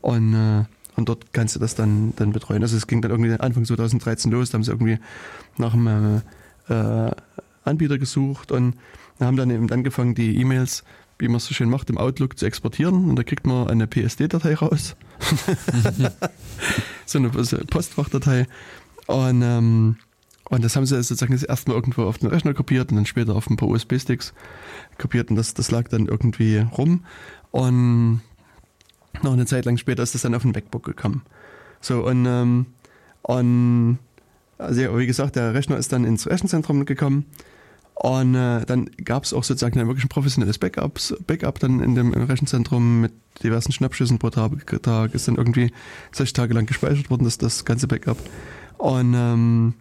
und, 0.00 0.34
äh, 0.34 0.64
und 0.96 1.08
dort 1.10 1.32
kannst 1.32 1.54
du 1.54 1.60
das 1.60 1.74
dann, 1.74 2.14
dann 2.16 2.32
betreuen. 2.32 2.62
Also 2.62 2.76
es 2.76 2.86
ging 2.86 3.02
dann 3.02 3.10
irgendwie 3.10 3.32
Anfang 3.38 3.66
2013 3.66 4.32
los, 4.32 4.50
da 4.50 4.56
haben 4.56 4.64
sie 4.64 4.72
irgendwie 4.72 4.98
nach 5.58 5.74
einem 5.74 6.22
äh, 6.70 6.72
äh, 6.72 7.10
Anbieter 7.64 7.98
gesucht 7.98 8.50
und 8.50 8.76
haben 9.20 9.36
dann 9.36 9.50
eben 9.50 9.70
angefangen, 9.70 10.14
die 10.14 10.40
E-Mails 10.40 10.84
wie 11.18 11.28
man 11.28 11.36
es 11.36 11.44
so 11.44 11.52
schön 11.52 11.68
macht, 11.68 11.90
im 11.90 11.98
Outlook 11.98 12.38
zu 12.38 12.46
exportieren 12.46 13.10
und 13.10 13.16
da 13.16 13.22
kriegt 13.22 13.46
man 13.46 13.68
eine 13.68 13.86
PSD-Datei 13.86 14.54
raus. 14.54 14.96
so 17.06 17.18
eine 17.18 17.30
Postfachdatei. 17.30 18.46
Und, 19.06 19.42
ähm, 19.42 19.96
und 20.48 20.64
das 20.64 20.76
haben 20.76 20.86
sie 20.86 20.96
sozusagen 21.02 21.32
das 21.32 21.42
erstmal 21.42 21.76
irgendwo 21.76 22.04
auf 22.04 22.18
den 22.18 22.28
Rechner 22.28 22.54
kopiert 22.54 22.90
und 22.90 22.96
dann 22.96 23.06
später 23.06 23.34
auf 23.34 23.48
ein 23.48 23.56
paar 23.56 23.68
USB-Sticks 23.68 24.32
kopiert 24.98 25.30
und 25.30 25.36
das, 25.36 25.54
das 25.54 25.70
lag 25.70 25.88
dann 25.88 26.06
irgendwie 26.06 26.58
rum. 26.58 27.04
Und 27.50 28.20
noch 29.22 29.32
eine 29.32 29.46
Zeit 29.46 29.64
lang 29.64 29.76
später 29.76 30.02
ist 30.02 30.14
das 30.14 30.22
dann 30.22 30.34
auf 30.34 30.44
ein 30.44 30.52
MacBook 30.52 30.84
gekommen. 30.84 31.22
So, 31.80 32.06
und, 32.06 32.26
ähm, 32.26 32.66
und 33.22 33.98
Also 34.58 34.98
wie 34.98 35.06
gesagt, 35.06 35.36
der 35.36 35.54
Rechner 35.54 35.76
ist 35.76 35.92
dann 35.92 36.04
ins 36.04 36.26
Rechenzentrum 36.26 36.84
gekommen 36.84 37.26
und 38.02 38.34
äh, 38.34 38.64
dann 38.64 38.88
gab 39.04 39.24
es 39.24 39.34
auch 39.34 39.44
sozusagen 39.44 39.78
ein 39.78 39.86
wirklich 39.86 40.06
ein 40.06 40.08
professionelles 40.08 40.56
Backups, 40.56 41.14
Backup 41.26 41.58
dann 41.58 41.80
in 41.80 41.94
dem 41.94 42.14
Rechenzentrum 42.14 43.02
mit 43.02 43.12
diversen 43.42 43.72
Schnappschüssen 43.72 44.18
pro 44.18 44.30
Tag, 44.30 45.14
ist 45.14 45.28
dann 45.28 45.36
irgendwie 45.36 45.70
sechs 46.10 46.32
Tage 46.32 46.54
lang 46.54 46.64
gespeichert 46.64 47.10
worden, 47.10 47.24
das, 47.24 47.36
das 47.36 47.66
ganze 47.66 47.88
Backup. 47.88 48.16
Und, 48.78 49.12
ähm, 49.14 49.74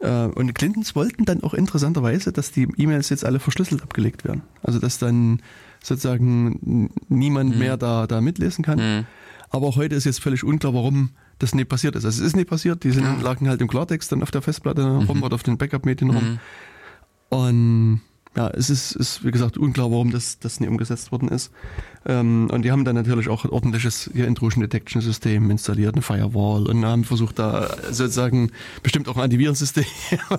äh, 0.00 0.26
und 0.26 0.48
die 0.48 0.52
Clintons 0.52 0.94
wollten 0.94 1.24
dann 1.24 1.42
auch 1.42 1.54
interessanterweise, 1.54 2.30
dass 2.30 2.52
die 2.52 2.68
E-Mails 2.76 3.08
jetzt 3.08 3.24
alle 3.24 3.40
verschlüsselt 3.40 3.82
abgelegt 3.82 4.24
werden. 4.26 4.42
Also 4.62 4.78
dass 4.78 4.98
dann 4.98 5.40
sozusagen 5.82 6.90
niemand 7.08 7.54
Mhm. 7.54 7.58
mehr 7.58 7.78
da, 7.78 8.06
da 8.06 8.20
mitlesen 8.20 8.62
kann. 8.62 8.78
Mhm. 8.78 9.06
Aber 9.48 9.76
heute 9.76 9.94
ist 9.94 10.04
jetzt 10.04 10.20
völlig 10.20 10.44
unklar, 10.44 10.74
warum 10.74 11.08
das 11.38 11.54
nicht 11.54 11.70
passiert 11.70 11.96
ist. 11.96 12.04
Also 12.04 12.20
es 12.20 12.26
ist 12.26 12.36
nicht 12.36 12.50
passiert, 12.50 12.84
die 12.84 12.90
sind, 12.90 13.22
lagen 13.22 13.48
halt 13.48 13.62
im 13.62 13.68
Klartext 13.68 14.12
dann 14.12 14.22
auf 14.22 14.30
der 14.30 14.42
Festplatte 14.42 14.82
rum 15.08 15.22
oder 15.22 15.34
auf 15.36 15.42
den 15.42 15.56
Backup-Medien 15.56 16.10
rum. 16.10 16.38
Und 17.30 18.02
ja, 18.36 18.48
es 18.50 18.70
ist, 18.70 18.92
ist 18.92 19.24
wie 19.24 19.32
gesagt 19.32 19.58
unklar, 19.58 19.90
warum 19.90 20.12
das, 20.12 20.38
das 20.38 20.60
nicht 20.60 20.68
umgesetzt 20.68 21.10
worden 21.10 21.28
ist. 21.28 21.50
Ähm, 22.06 22.48
und 22.50 22.62
die 22.62 22.70
haben 22.70 22.84
dann 22.84 22.94
natürlich 22.94 23.28
auch 23.28 23.44
ein 23.44 23.50
ordentliches 23.50 24.08
hier 24.12 24.26
Intrusion 24.26 24.60
Detection 24.60 25.02
System 25.02 25.50
installiert, 25.50 25.94
eine 25.94 26.02
Firewall 26.02 26.68
und 26.68 26.84
haben 26.84 27.04
versucht 27.04 27.38
da 27.38 27.68
sozusagen 27.90 28.52
bestimmt 28.82 29.08
auch 29.08 29.16
ein 29.16 29.22
Antivirensystem. 29.22 29.84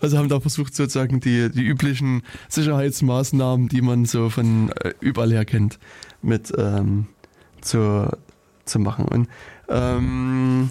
also 0.00 0.18
haben 0.18 0.28
da 0.28 0.40
versucht 0.40 0.74
sozusagen 0.74 1.20
die, 1.20 1.50
die 1.50 1.64
üblichen 1.64 2.22
Sicherheitsmaßnahmen, 2.48 3.68
die 3.68 3.82
man 3.82 4.06
so 4.06 4.28
von 4.28 4.70
äh, 4.80 4.92
überall 5.00 5.30
her 5.30 5.44
kennt, 5.44 5.78
mit 6.20 6.52
ähm, 6.58 7.06
zu, 7.60 8.10
zu 8.64 8.78
machen. 8.80 9.04
Und 9.04 9.28
ähm, 9.68 10.70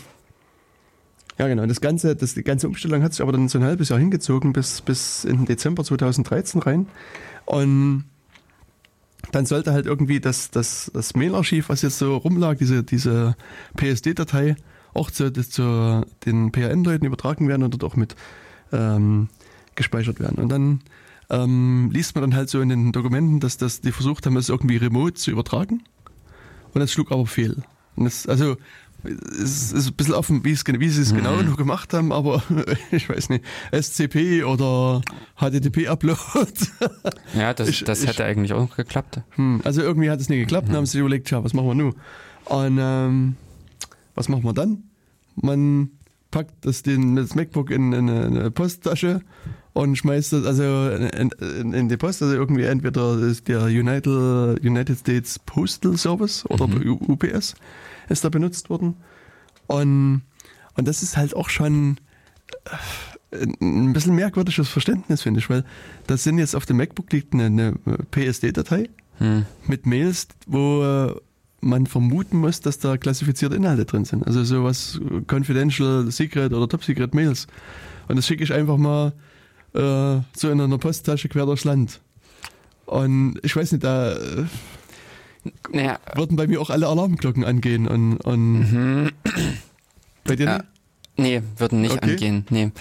ja, 1.37 1.47
genau. 1.47 1.65
Das 1.65 1.81
ganze, 1.81 2.15
das, 2.15 2.33
die 2.33 2.43
ganze 2.43 2.67
Umstellung 2.67 3.03
hat 3.03 3.13
sich 3.13 3.21
aber 3.21 3.31
dann 3.31 3.49
so 3.49 3.57
ein 3.57 3.65
halbes 3.65 3.89
Jahr 3.89 3.99
hingezogen 3.99 4.53
bis, 4.53 4.81
bis 4.81 5.25
in 5.25 5.37
den 5.37 5.45
Dezember 5.45 5.83
2013 5.83 6.61
rein. 6.61 6.87
Und 7.45 8.05
dann 9.31 9.45
sollte 9.45 9.73
halt 9.73 9.85
irgendwie 9.85 10.19
das, 10.19 10.51
das, 10.51 10.91
das 10.93 11.15
Mailarchiv, 11.15 11.69
was 11.69 11.81
jetzt 11.81 11.97
so 11.97 12.15
rumlag, 12.15 12.57
diese, 12.57 12.83
diese 12.83 13.35
PSD-Datei, 13.75 14.55
auch 14.93 15.11
zu, 15.11 15.31
zu 15.33 16.05
den 16.25 16.51
PRN-Leuten 16.51 17.05
übertragen 17.05 17.49
werden 17.49 17.63
und 17.63 17.73
dort 17.73 17.83
auch 17.83 17.97
mit 17.97 18.15
ähm, 18.71 19.27
gespeichert 19.75 20.21
werden. 20.21 20.41
Und 20.41 20.49
dann 20.49 20.81
ähm, 21.29 21.89
liest 21.91 22.15
man 22.15 22.21
dann 22.21 22.35
halt 22.35 22.49
so 22.49 22.61
in 22.61 22.69
den 22.69 22.91
Dokumenten, 22.93 23.41
dass 23.41 23.57
das, 23.57 23.81
die 23.81 23.91
versucht 23.91 24.25
haben, 24.25 24.37
es 24.37 24.47
irgendwie 24.47 24.77
remote 24.77 25.15
zu 25.15 25.31
übertragen. 25.31 25.83
Und 26.73 26.79
das 26.79 26.91
schlug 26.91 27.11
aber 27.11 27.25
fehl. 27.25 27.63
Das, 27.97 28.27
also 28.27 28.57
es 29.05 29.71
ist 29.71 29.87
ein 29.87 29.93
bisschen 29.95 30.13
offen, 30.13 30.43
wie, 30.43 30.51
es, 30.51 30.63
wie 30.67 30.89
sie 30.89 31.01
es 31.01 31.13
genau 31.13 31.41
noch 31.41 31.57
gemacht 31.57 31.93
haben, 31.93 32.11
aber 32.11 32.43
ich 32.91 33.07
weiß 33.09 33.29
nicht, 33.29 33.43
SCP 33.71 34.43
oder 34.43 35.01
HTTP-Upload. 35.39 36.15
Ja, 37.37 37.53
das, 37.53 37.69
Ich- 37.69 37.83
das 37.83 38.01
ich- 38.03 38.09
hätte 38.09 38.25
eigentlich 38.25 38.53
auch 38.53 38.61
noch 38.69 38.75
geklappt. 38.75 39.21
Hm, 39.35 39.61
also 39.63 39.81
irgendwie 39.81 40.09
hat 40.09 40.19
es 40.19 40.29
nicht 40.29 40.39
geklappt, 40.39 40.67
dann 40.69 40.77
haben 40.77 40.85
sie 40.85 40.93
sich 40.93 40.99
überlegt, 41.01 41.27
tja, 41.27 41.43
was 41.43 41.53
machen 41.53 41.67
wir 41.67 41.75
nun? 41.75 41.95
Und 42.45 42.77
ähm, 42.79 43.35
was 44.13 44.29
machen 44.29 44.43
wir 44.43 44.53
dann? 44.53 44.83
Man 45.35 45.89
packt 46.31 46.65
das, 46.65 46.83
den, 46.83 47.15
das 47.15 47.35
MacBook 47.35 47.71
in, 47.71 47.93
in 47.93 48.09
eine 48.09 48.51
Posttasche 48.51 49.21
und 49.73 49.97
schmeißt 49.97 50.31
das 50.33 50.45
also 50.45 50.89
in, 50.89 51.29
in, 51.31 51.73
in 51.73 51.89
die 51.89 51.97
Post, 51.97 52.21
also 52.21 52.33
irgendwie 52.33 52.63
entweder 52.63 53.17
ist 53.19 53.47
der 53.47 53.63
United, 53.65 54.63
United 54.63 54.97
States 54.97 55.39
Postal 55.39 55.97
Service 55.97 56.45
oder 56.49 56.67
der 56.67 56.85
U- 56.85 56.99
UPS 57.13 57.55
ist 58.09 58.23
da 58.23 58.29
benutzt 58.29 58.69
worden. 58.69 58.95
Und, 59.67 60.21
und 60.75 60.87
das 60.87 61.03
ist 61.03 61.17
halt 61.17 61.35
auch 61.35 61.49
schon 61.49 61.97
äh, 63.31 63.45
ein 63.61 63.93
bisschen 63.93 64.15
merkwürdiges 64.15 64.69
Verständnis, 64.69 65.23
finde 65.23 65.39
ich, 65.39 65.49
weil 65.49 65.63
das 66.07 66.23
sind 66.23 66.37
jetzt 66.37 66.55
auf 66.55 66.65
dem 66.65 66.77
MacBook 66.77 67.11
liegt 67.11 67.33
eine, 67.33 67.45
eine 67.45 67.73
PSD-Datei 68.11 68.89
Hm. 69.19 69.45
mit 69.67 69.85
Mails, 69.85 70.27
wo 70.45 70.83
äh, 70.83 71.15
man 71.61 71.87
vermuten 71.87 72.37
muss, 72.37 72.59
dass 72.59 72.79
da 72.79 72.97
klassifizierte 72.97 73.55
Inhalte 73.55 73.85
drin 73.85 74.05
sind. 74.05 74.27
Also 74.27 74.43
sowas 74.43 74.99
Confidential, 75.27 76.11
Secret 76.11 76.53
oder 76.53 76.67
Top 76.67 76.83
Secret 76.83 77.13
Mails. 77.13 77.47
Und 78.07 78.17
das 78.17 78.27
schicke 78.27 78.43
ich 78.43 78.53
einfach 78.53 78.77
mal 78.77 79.13
äh, 79.73 80.19
so 80.35 80.49
in 80.49 80.59
einer 80.59 80.77
Posttasche 80.77 81.29
quer 81.29 81.45
durchs 81.45 81.63
Land. 81.63 82.01
Und 82.85 83.39
ich 83.41 83.55
weiß 83.55 83.71
nicht, 83.71 83.83
da 83.83 84.13
äh, 84.13 84.45
Naja, 85.71 85.99
würden 86.15 86.37
bei 86.37 86.47
mir 86.47 86.59
auch 86.61 86.69
alle 86.69 86.87
Alarmglocken 86.87 87.43
angehen 87.43 87.87
und, 87.87 88.17
und 88.17 89.11
bei 90.23 90.35
dir 90.35 90.45
Ja. 90.45 90.63
nee, 91.17 91.41
würden 91.57 91.81
nicht 91.81 91.93
Okay. 91.95 92.11
angehen. 92.11 92.45
Nee. 92.49 92.71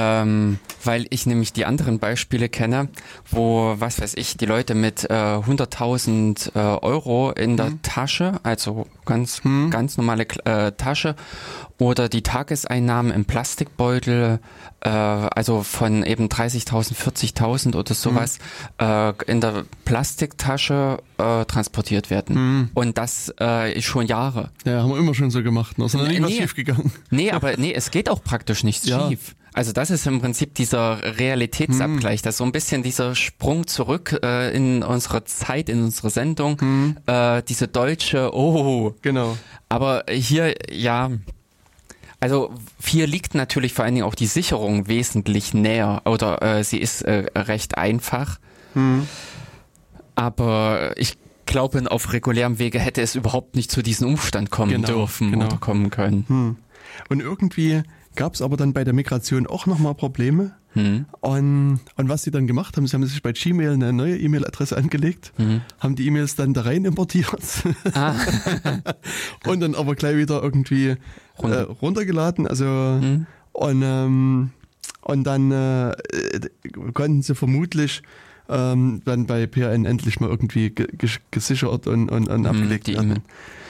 Ähm, 0.00 0.60
weil 0.84 1.06
ich 1.10 1.26
nämlich 1.26 1.52
die 1.52 1.64
anderen 1.64 1.98
Beispiele 1.98 2.48
kenne, 2.48 2.88
wo, 3.28 3.74
was 3.78 4.00
weiß 4.00 4.14
ich, 4.14 4.36
die 4.36 4.46
Leute 4.46 4.76
mit 4.76 5.04
äh, 5.10 5.12
100.000 5.12 6.54
äh, 6.54 6.58
Euro 6.84 7.32
in 7.32 7.56
der 7.56 7.70
Mhm. 7.70 7.82
Tasche, 7.82 8.38
also 8.44 8.86
ganz, 9.04 9.42
ganz 9.70 9.96
normale 9.96 10.22
äh, 10.44 10.70
Tasche, 10.72 11.16
oder 11.78 12.08
die 12.08 12.22
Tageseinnahmen 12.22 13.10
im 13.12 13.24
Plastikbeutel, 13.24 14.38
äh, 14.80 14.88
also 14.88 15.62
von 15.64 16.04
eben 16.04 16.28
30.000, 16.28 16.94
40.000 16.94 17.74
oder 17.76 17.94
sowas, 17.94 18.38
äh, 18.80 19.12
in 19.26 19.40
der 19.40 19.64
Plastiktasche 19.84 20.98
äh, 21.18 21.44
transportiert 21.46 22.10
werden. 22.10 22.70
Und 22.74 22.98
das 22.98 23.32
äh, 23.40 23.80
schon 23.82 24.06
Jahre. 24.06 24.50
Ja, 24.64 24.82
haben 24.82 24.90
wir 24.90 24.98
immer 24.98 25.14
schon 25.14 25.30
so 25.30 25.42
gemacht. 25.42 25.76
Noch 25.78 25.86
ist 25.86 25.94
noch 25.94 26.06
nie 26.06 26.22
was 26.22 26.30
Nee. 26.30 26.36
schief 26.42 26.54
gegangen. 26.54 26.92
Nee, 27.10 27.30
aber 27.32 27.56
nee, 27.56 27.72
es 27.74 27.90
geht 27.90 28.08
auch 28.08 28.22
praktisch 28.22 28.62
nichts 28.64 28.86
Ja. 28.86 29.08
schief. 29.08 29.34
Also 29.58 29.72
das 29.72 29.90
ist 29.90 30.06
im 30.06 30.20
Prinzip 30.20 30.54
dieser 30.54 31.18
Realitätsabgleich, 31.18 32.22
das 32.22 32.34
ist 32.34 32.38
so 32.38 32.44
ein 32.44 32.52
bisschen 32.52 32.84
dieser 32.84 33.16
Sprung 33.16 33.66
zurück 33.66 34.16
äh, 34.22 34.54
in 34.56 34.84
unsere 34.84 35.24
Zeit, 35.24 35.68
in 35.68 35.82
unsere 35.82 36.10
Sendung, 36.10 36.96
äh, 37.06 37.42
diese 37.42 37.66
deutsche, 37.66 38.30
oh, 38.34 38.94
Genau. 39.02 39.36
aber 39.68 40.04
hier, 40.08 40.54
ja, 40.70 41.10
also 42.20 42.54
hier 42.84 43.08
liegt 43.08 43.34
natürlich 43.34 43.72
vor 43.74 43.84
allen 43.84 43.96
Dingen 43.96 44.06
auch 44.06 44.14
die 44.14 44.26
Sicherung 44.28 44.86
wesentlich 44.86 45.54
näher 45.54 46.02
oder 46.04 46.40
äh, 46.40 46.62
sie 46.62 46.78
ist 46.78 47.02
äh, 47.02 47.24
recht 47.36 47.76
einfach. 47.78 48.38
Aber 50.14 50.92
ich 50.96 51.16
glaube, 51.46 51.82
auf 51.90 52.12
regulärem 52.12 52.60
Wege 52.60 52.78
hätte 52.78 53.02
es 53.02 53.16
überhaupt 53.16 53.56
nicht 53.56 53.72
zu 53.72 53.82
diesem 53.82 54.06
Umstand 54.08 54.50
kommen 54.52 54.70
Genau, 54.70 54.86
dürfen 54.86 55.32
genau. 55.32 55.46
oder 55.46 55.56
kommen 55.56 55.90
können. 55.90 56.56
Und 57.08 57.20
irgendwie 57.20 57.82
gab 58.18 58.34
es 58.34 58.42
aber 58.42 58.56
dann 58.56 58.72
bei 58.72 58.82
der 58.84 58.92
Migration 58.92 59.46
auch 59.46 59.66
nochmal 59.66 59.94
Probleme. 59.94 60.52
Hm. 60.74 61.06
Und, 61.20 61.80
und 61.96 62.08
was 62.08 62.24
sie 62.24 62.30
dann 62.30 62.46
gemacht 62.46 62.76
haben, 62.76 62.86
sie 62.86 62.94
haben 62.94 63.06
sich 63.06 63.22
bei 63.22 63.32
Gmail 63.32 63.72
eine 63.72 63.92
neue 63.92 64.18
E-Mail-Adresse 64.18 64.76
angelegt, 64.76 65.32
haben 65.80 65.94
die 65.96 66.06
E-Mails 66.06 66.34
dann 66.36 66.52
da 66.52 66.62
rein 66.62 66.84
importiert 66.84 67.40
Ah. 67.94 68.14
und 69.46 69.60
dann 69.60 69.74
aber 69.74 69.94
gleich 69.94 70.16
wieder 70.16 70.42
irgendwie 70.42 70.96
Runter. 71.38 71.60
äh, 71.68 71.72
runtergeladen. 71.80 72.46
Also 72.46 72.66
und, 73.52 73.82
ähm, 73.82 74.50
und 75.02 75.24
dann 75.24 75.50
äh, 75.52 75.90
äh, 75.90 75.94
konnten 76.92 77.22
sie 77.22 77.34
vermutlich 77.34 78.02
ähm, 78.50 79.00
dann 79.04 79.26
bei 79.26 79.46
PRN 79.46 79.84
endlich 79.84 80.20
mal 80.20 80.28
irgendwie 80.30 80.70
ge 80.70 80.86
ges- 80.96 81.20
gesichert 81.30 81.86
und, 81.86 82.10
und, 82.10 82.28
und 82.28 82.46
abgelegt 82.46 82.86
die 82.88 82.94
werden. 82.94 83.22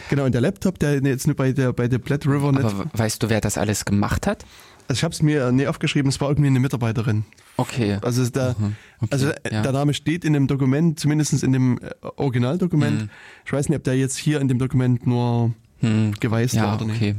Genau, 0.09 0.25
und 0.25 0.33
der 0.33 0.41
Laptop, 0.41 0.79
der 0.79 1.01
jetzt 1.03 1.27
nur 1.27 1.37
bei 1.37 1.53
der 1.53 1.73
bei 1.73 1.89
der 1.89 1.99
Black 1.99 2.25
River 2.27 2.53
nicht. 2.53 2.65
Aber 2.65 2.87
weißt 2.95 3.23
du, 3.23 3.29
wer 3.29 3.41
das 3.41 3.59
alles 3.59 3.85
gemacht 3.85 4.27
hat? 4.27 4.45
Also 4.89 5.01
ich 5.01 5.05
habe 5.05 5.13
es 5.13 5.21
mir 5.21 5.53
nie 5.53 5.67
aufgeschrieben, 5.67 6.09
es 6.09 6.19
war 6.21 6.31
irgendwie 6.31 6.49
eine 6.49 6.61
Mitarbeiterin. 6.61 7.25
Okay. 7.59 7.99
Also 8.01 8.27
da, 8.31 8.55
Mhm, 8.59 8.75
okay, 9.03 9.09
also 9.13 9.29
äh, 9.29 9.35
ja. 9.53 9.63
der 9.63 9.73
Name 9.73 9.93
steht 9.93 10.25
in 10.25 10.33
dem 10.33 10.47
Dokument, 10.47 10.99
zumindest 10.99 11.43
in 11.43 11.53
dem 11.53 11.79
äh, 11.79 11.91
Originaldokument. 12.17 13.03
Mhm. 13.03 13.11
Ich 13.45 13.53
weiß 13.53 13.69
nicht, 13.69 13.77
ob 13.77 13.85
der 13.85 13.99
jetzt 13.99 14.17
hier 14.17 14.41
in 14.41 14.49
dem 14.49 14.59
Dokument 14.59 15.07
nur 15.07 15.53
Hm. 15.81 16.15
geweißt 16.19 16.55
Ja, 16.55 16.63
war 16.69 16.77
oder 16.77 16.87
nicht. 16.87 16.97
okay. 16.97 17.17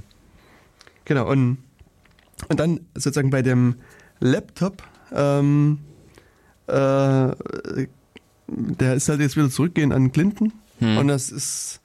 Genau, 1.05 1.29
und, 1.29 1.59
und 2.47 2.59
dann 2.59 2.79
sozusagen 2.95 3.29
bei 3.29 3.41
dem 3.43 3.75
Laptop, 4.19 4.81
ähm, 5.13 5.79
äh, 6.67 6.73
der 8.47 8.93
ist 8.95 9.09
halt 9.09 9.19
jetzt 9.19 9.35
wieder 9.37 9.49
zurückgehen 9.49 9.91
an 9.91 10.11
Clinton. 10.11 10.53
Hm. 10.79 10.97
Und 10.97 11.07
das 11.07 11.29
ist, 11.29 11.81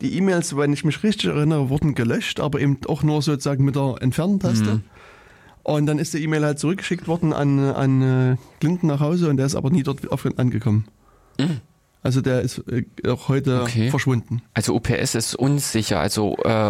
die 0.00 0.16
E-Mails, 0.16 0.56
wenn 0.56 0.72
ich 0.72 0.84
mich 0.84 1.02
richtig 1.02 1.30
erinnere, 1.30 1.68
wurden 1.68 1.94
gelöscht, 1.94 2.40
aber 2.40 2.60
eben 2.60 2.78
auch 2.86 3.02
nur 3.02 3.22
sozusagen 3.22 3.64
mit 3.64 3.76
der 3.76 3.96
Entfernen-Taste. 4.00 4.72
Hm. 4.72 4.82
Und 5.62 5.86
dann 5.86 5.98
ist 5.98 6.14
die 6.14 6.22
E-Mail 6.22 6.44
halt 6.44 6.58
zurückgeschickt 6.60 7.08
worden 7.08 7.32
an, 7.32 7.58
an 7.58 8.02
äh, 8.02 8.36
Clinton 8.60 8.88
nach 8.88 9.00
Hause 9.00 9.28
und 9.28 9.36
der 9.36 9.46
ist 9.46 9.56
aber 9.56 9.70
nie 9.70 9.82
dort 9.82 10.00
angekommen. 10.38 10.86
Mhm. 11.40 11.60
Also 12.06 12.20
der 12.20 12.42
ist 12.42 12.62
äh, 12.68 12.84
auch 13.08 13.26
heute 13.26 13.62
Okay. 13.62 13.90
verschwunden. 13.90 14.42
Also 14.54 14.76
UPS 14.76 15.16
ist 15.16 15.34
unsicher, 15.34 15.98
also 15.98 16.36
äh, 16.44 16.68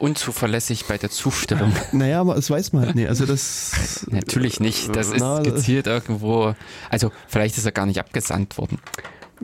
unzuverlässig 0.00 0.86
bei 0.86 0.98
der 0.98 1.10
Zustellung. 1.10 1.72
Naja, 1.92 2.20
aber 2.20 2.34
das 2.34 2.50
weiß 2.50 2.72
man 2.72 2.86
halt 2.86 2.96
nicht. 2.96 3.08
Also 3.08 3.24
das 3.24 4.04
Natürlich 4.10 4.58
nicht. 4.58 4.96
Das 4.96 5.12
ist 5.12 5.20
Na, 5.20 5.38
gezielt 5.40 5.86
irgendwo. 5.86 6.56
Also 6.90 7.12
vielleicht 7.28 7.56
ist 7.56 7.66
er 7.66 7.70
gar 7.70 7.86
nicht 7.86 8.00
abgesandt 8.00 8.58
worden. 8.58 8.80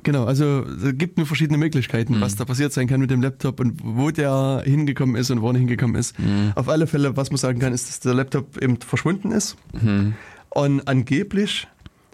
Genau, 0.03 0.25
also 0.25 0.65
es 0.65 0.97
gibt 0.97 1.19
nur 1.19 1.27
verschiedene 1.27 1.59
Möglichkeiten, 1.59 2.17
Mhm. 2.17 2.21
was 2.21 2.37
da 2.37 2.45
passiert 2.45 2.73
sein 2.73 2.87
kann 2.87 3.01
mit 3.01 3.11
dem 3.11 3.23
Laptop 3.23 3.61
und 3.61 3.81
wo 3.83 4.11
der 4.11 4.63
hingekommen 4.65 5.17
ist 5.17 5.31
und 5.31 5.43
wo 5.43 5.51
er 5.51 5.59
hingekommen 5.59 5.97
ist. 5.97 6.19
Mhm. 6.19 6.53
Auf 6.55 6.69
alle 6.69 6.87
Fälle, 6.87 7.17
was 7.17 7.31
man 7.31 7.39
sagen 7.39 7.59
kann, 7.59 7.73
ist, 7.73 7.89
dass 7.89 8.01
der 8.01 8.15
Laptop 8.15 8.57
eben 8.63 8.79
verschwunden 8.81 9.31
ist. 9.33 9.57
Hm. 9.79 10.15
Und 10.51 10.89
angeblich 10.89 11.69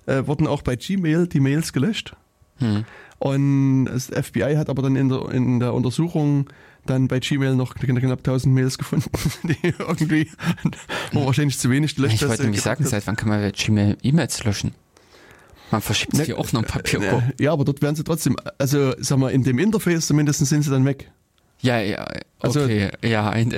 äh, 0.06 0.26
wurden 0.26 0.46
auch 0.46 0.62
bei 0.62 0.76
Gmail 0.76 1.26
die 1.26 1.40
Mails 1.40 1.72
gelöscht. 1.72 2.14
Hm. 2.58 2.84
Und 3.18 3.86
das 3.86 4.06
FBI 4.08 4.56
hat 4.56 4.68
aber 4.68 4.82
dann 4.82 4.96
in 4.96 5.08
der, 5.08 5.30
in 5.30 5.58
der 5.60 5.72
Untersuchung 5.72 6.50
dann 6.84 7.08
bei 7.08 7.18
Gmail 7.18 7.54
noch 7.54 7.74
knapp 7.74 8.18
1000 8.18 8.54
Mails 8.54 8.78
gefunden, 8.78 9.10
die 9.42 9.74
irgendwie 9.78 10.30
wo 11.12 11.24
wahrscheinlich 11.26 11.58
zu 11.58 11.70
wenig 11.70 11.96
gelöscht 11.96 12.14
Ich 12.22 12.28
wollte 12.28 12.42
nämlich 12.42 12.62
sagen, 12.62 12.84
seit 12.84 13.06
wann 13.06 13.16
kann 13.16 13.28
man 13.28 13.40
bei 13.40 13.50
Gmail 13.50 13.96
E-Mails 14.02 14.44
löschen? 14.44 14.72
Man 15.70 15.80
verschiebt 15.80 16.14
Ne, 16.14 16.24
sie 16.24 16.34
auch 16.34 16.52
noch 16.52 16.62
ein 16.62 16.66
Papierkorb. 16.66 17.22
Äh, 17.38 17.42
Ja, 17.42 17.52
aber 17.52 17.64
dort 17.64 17.82
werden 17.82 17.96
sie 17.96 18.04
trotzdem, 18.04 18.36
also 18.58 18.94
sag 18.98 19.18
mal, 19.18 19.30
in 19.30 19.42
dem 19.42 19.58
Interface 19.58 20.06
zumindest 20.06 20.44
sind 20.46 20.62
sie 20.62 20.70
dann 20.70 20.84
weg. 20.84 21.10
Ja, 21.60 21.80
ja, 21.80 22.06
Also- 22.40 22.62
okay, 22.64 22.90
ja, 23.02 23.30
ein, 23.30 23.52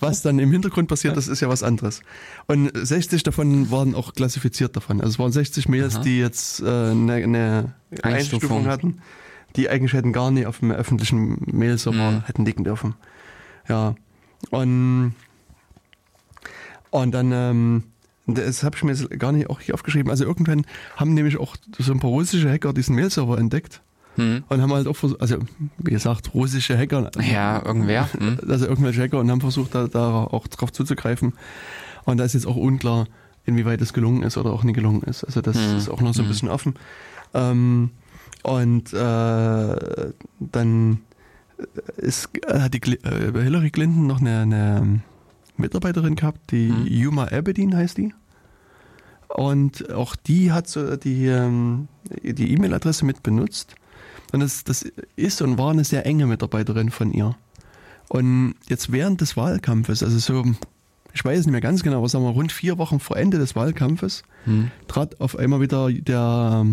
Was 0.00 0.22
dann 0.22 0.38
im 0.38 0.52
Hintergrund 0.52 0.86
passiert, 0.88 1.16
das 1.16 1.28
ist 1.28 1.40
ja 1.40 1.48
was 1.48 1.62
anderes. 1.62 2.02
Und 2.46 2.70
60 2.74 3.22
davon 3.22 3.70
waren 3.70 3.94
auch 3.94 4.12
klassifiziert 4.12 4.76
davon. 4.76 5.00
Also 5.00 5.12
es 5.14 5.18
waren 5.18 5.32
60 5.32 5.68
Mails, 5.68 5.96
Aha. 5.96 6.02
die 6.04 6.18
jetzt 6.18 6.60
äh, 6.60 6.66
eine, 6.66 7.14
eine 7.14 7.74
Einstufung. 8.02 8.12
Einstufung 8.12 8.66
hatten, 8.66 9.02
die 9.56 9.68
eigentlich 9.70 9.94
hätten 9.94 10.12
gar 10.12 10.30
nicht 10.30 10.46
auf 10.46 10.58
dem 10.60 10.70
öffentlichen 10.72 11.38
Mail-Server 11.46 12.10
Mhm. 12.12 12.22
hätten 12.26 12.44
liegen 12.44 12.64
dürfen. 12.64 12.94
Ja. 13.68 13.94
Und, 14.50 15.14
und 16.90 17.12
dann, 17.12 17.32
ähm, 17.32 17.84
das 18.38 18.62
habe 18.62 18.76
ich 18.76 18.82
mir 18.84 18.92
jetzt 18.92 19.08
gar 19.18 19.32
nicht 19.32 19.48
auch 19.50 19.60
hier 19.60 19.74
aufgeschrieben. 19.74 20.10
Also 20.10 20.24
irgendwann 20.24 20.64
haben 20.96 21.14
nämlich 21.14 21.38
auch 21.38 21.56
so 21.78 21.92
ein 21.92 22.00
paar 22.00 22.10
russische 22.10 22.50
Hacker 22.50 22.72
diesen 22.72 22.94
Mail-Server 22.96 23.38
entdeckt 23.38 23.82
hm. 24.16 24.44
und 24.48 24.60
haben 24.62 24.72
halt 24.72 24.86
auch 24.86 24.96
versucht, 24.96 25.20
also 25.20 25.36
wie 25.78 25.90
gesagt, 25.90 26.34
russische 26.34 26.76
Hacker, 26.76 27.10
ja, 27.20 27.64
irgendwer. 27.64 28.12
Hm. 28.12 28.38
also 28.48 28.66
irgendwelche 28.66 29.02
Hacker 29.02 29.18
und 29.20 29.30
haben 29.30 29.40
versucht, 29.40 29.74
da, 29.74 29.86
da 29.88 30.24
auch 30.24 30.46
drauf 30.48 30.72
zuzugreifen. 30.72 31.32
Und 32.04 32.16
da 32.16 32.24
ist 32.24 32.34
jetzt 32.34 32.46
auch 32.46 32.56
unklar, 32.56 33.06
inwieweit 33.44 33.80
es 33.80 33.92
gelungen 33.92 34.22
ist 34.22 34.36
oder 34.36 34.52
auch 34.52 34.64
nicht 34.64 34.74
gelungen 34.74 35.02
ist. 35.02 35.24
Also 35.24 35.40
das 35.40 35.56
Hm. 35.56 35.76
ist 35.76 35.88
auch 35.88 36.00
noch 36.00 36.14
so 36.14 36.22
ein 36.22 36.26
Hm. 36.26 36.30
bisschen 36.32 36.48
offen. 36.48 36.74
Ähm, 37.34 37.90
und 38.42 38.92
äh, 38.92 39.76
dann 40.40 41.00
ist, 41.98 42.30
hat 42.48 42.72
die 42.74 42.80
äh, 43.04 43.32
Hillary 43.42 43.70
Clinton 43.70 44.06
noch 44.06 44.20
eine, 44.20 44.40
eine 44.40 45.00
Mitarbeiterin 45.58 46.16
gehabt, 46.16 46.50
die 46.52 46.70
Hm. 46.70 46.86
Yuma 46.86 47.24
Abedin 47.30 47.76
heißt 47.76 47.98
die. 47.98 48.14
Und 49.34 49.92
auch 49.92 50.16
die 50.16 50.52
hat 50.52 50.68
so 50.68 50.96
die 50.96 51.26
ähm, 51.26 51.88
die 52.22 52.52
E-Mail-Adresse 52.52 53.04
mit 53.04 53.22
benutzt. 53.22 53.74
Und 54.32 54.40
das, 54.40 54.64
das 54.64 54.86
ist 55.16 55.42
und 55.42 55.58
war 55.58 55.70
eine 55.70 55.84
sehr 55.84 56.06
enge 56.06 56.26
Mitarbeiterin 56.26 56.90
von 56.90 57.12
ihr. 57.12 57.36
Und 58.08 58.54
jetzt 58.68 58.92
während 58.92 59.20
des 59.20 59.36
Wahlkampfes, 59.36 60.02
also 60.02 60.18
so, 60.18 60.44
ich 61.12 61.24
weiß 61.24 61.38
nicht 61.46 61.52
mehr 61.52 61.60
ganz 61.60 61.82
genau, 61.82 61.98
aber 61.98 62.08
sagen 62.08 62.24
wir 62.24 62.30
rund 62.30 62.50
vier 62.52 62.78
Wochen 62.78 62.98
vor 63.00 63.16
Ende 63.16 63.38
des 63.38 63.54
Wahlkampfes, 63.56 64.22
Hm. 64.44 64.70
trat 64.88 65.20
auf 65.20 65.36
einmal 65.36 65.60
wieder 65.60 65.90
der 65.92 66.66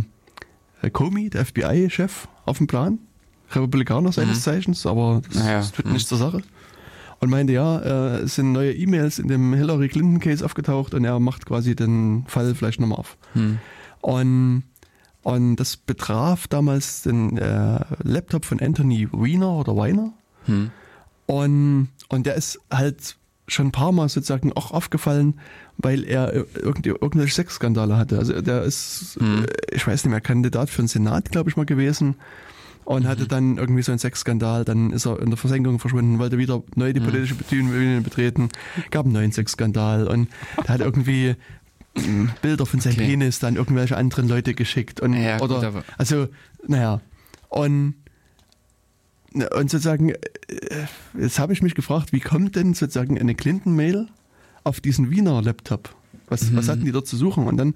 äh, 0.81 0.89
Comey, 0.89 1.29
der 1.29 1.45
FBI-Chef, 1.45 2.27
auf 2.45 2.57
den 2.59 2.67
Plan. 2.67 2.99
Republikaner 3.51 4.11
seines 4.11 4.39
Mhm. 4.39 4.41
Zeichens, 4.41 4.85
aber 4.85 5.21
das, 5.25 5.35
Naja, 5.41 5.57
das 5.59 5.71
tut 5.71 5.85
mhm. 5.85 5.93
nichts 5.93 6.09
zur 6.09 6.17
Sache. 6.17 6.41
Und 7.19 7.29
meinte, 7.31 7.53
ja, 7.53 7.79
äh, 7.79 8.19
es 8.19 8.35
sind 8.35 8.51
neue 8.51 8.73
E-Mails 8.73 9.17
in 9.17 9.27
dem 9.27 9.53
Hillary 9.53 9.87
Clinton-Case 9.89 10.45
aufgetaucht 10.45 10.93
und 10.93 11.03
er 11.03 11.19
macht 11.19 11.45
quasi 11.47 11.75
den 11.75 12.25
Fall 12.27 12.53
vielleicht 12.53 12.79
nochmal 12.79 12.99
auf. 12.99 13.17
Hm. 13.33 13.57
Und, 14.01 14.63
und 15.23 15.55
das 15.55 15.77
betraf 15.77 16.47
damals 16.47 17.01
den 17.01 17.37
äh, 17.37 17.79
Laptop 18.03 18.45
von 18.45 18.59
Anthony 18.59 19.07
Weiner 19.11 19.51
oder 19.51 19.75
Weiner. 19.75 20.13
Hm. 20.45 20.69
Und, 21.25 21.89
und 22.09 22.25
der 22.25 22.35
ist 22.35 22.59
halt 22.71 23.17
schon 23.47 23.67
ein 23.67 23.71
paar 23.71 23.91
Mal 23.91 24.09
sozusagen 24.09 24.53
auch 24.53 24.71
aufgefallen, 24.71 25.39
weil 25.77 26.03
er 26.03 26.33
irgendwie 26.33 26.89
irgendwelche 26.89 27.33
Sexskandale 27.33 27.97
hatte. 27.97 28.19
Also 28.19 28.41
der 28.41 28.63
ist, 28.63 29.17
Mhm. 29.19 29.45
äh, 29.45 29.75
ich 29.75 29.87
weiß 29.87 30.03
nicht 30.03 30.11
mehr, 30.11 30.21
Kandidat 30.21 30.69
für 30.69 30.83
den 30.83 30.87
Senat, 30.87 31.31
glaube 31.31 31.49
ich 31.49 31.57
mal 31.57 31.65
gewesen. 31.65 32.15
Und 32.87 33.05
hatte 33.05 33.27
dann 33.27 33.57
irgendwie 33.57 33.81
so 33.81 33.91
einen 33.91 33.99
Sexskandal, 33.99 34.63
dann 34.63 34.91
ist 34.93 35.05
er 35.05 35.19
in 35.21 35.29
der 35.29 35.35
Versenkung 35.35 35.77
verschwunden, 35.77 36.19
wollte 36.19 36.37
wieder 36.37 36.63
neu 36.75 36.93
die 36.93 37.01
politische 37.01 37.35
Bühne 37.35 37.99
betreten, 37.99 38.47
gab 38.91 39.03
einen 39.05 39.13
neuen 39.13 39.33
Sexskandal 39.33 40.07
und 40.07 40.29
der 40.57 40.67
hat 40.69 40.79
irgendwie 40.79 41.35
mh, 41.97 42.31
Bilder 42.41 42.65
von 42.65 42.79
seinem 42.79 42.93
Okay. 42.93 43.07
Penis 43.07 43.39
dann 43.39 43.57
irgendwelche 43.57 43.97
anderen 43.97 44.29
Leute 44.29 44.53
geschickt. 44.53 45.01
Und 45.01 45.15
Ja, 45.15 45.37
gut, 45.37 45.49
oder 45.51 45.67
aber- 45.67 45.83
also 45.97 46.29
naja. 46.65 47.01
Und 47.49 47.95
und 49.33 49.69
sozusagen, 49.69 50.11
äh, 50.11 50.15
jetzt 51.19 51.39
habe 51.39 51.51
ich 51.51 51.61
mich 51.61 51.75
gefragt, 51.75 52.13
wie 52.13 52.21
kommt 52.21 52.55
denn 52.55 52.73
sozusagen 52.73 53.19
eine 53.19 53.35
Clinton-Mail 53.35 54.07
auf 54.63 54.79
diesen 54.79 55.11
Wiener 55.11 55.41
Laptop? 55.41 55.93
Was, 56.29 56.55
was 56.55 56.69
hatten 56.69 56.85
die 56.85 56.91
dort 56.93 57.07
zu 57.07 57.17
suchen? 57.17 57.45
Und 57.47 57.57
dann 57.57 57.75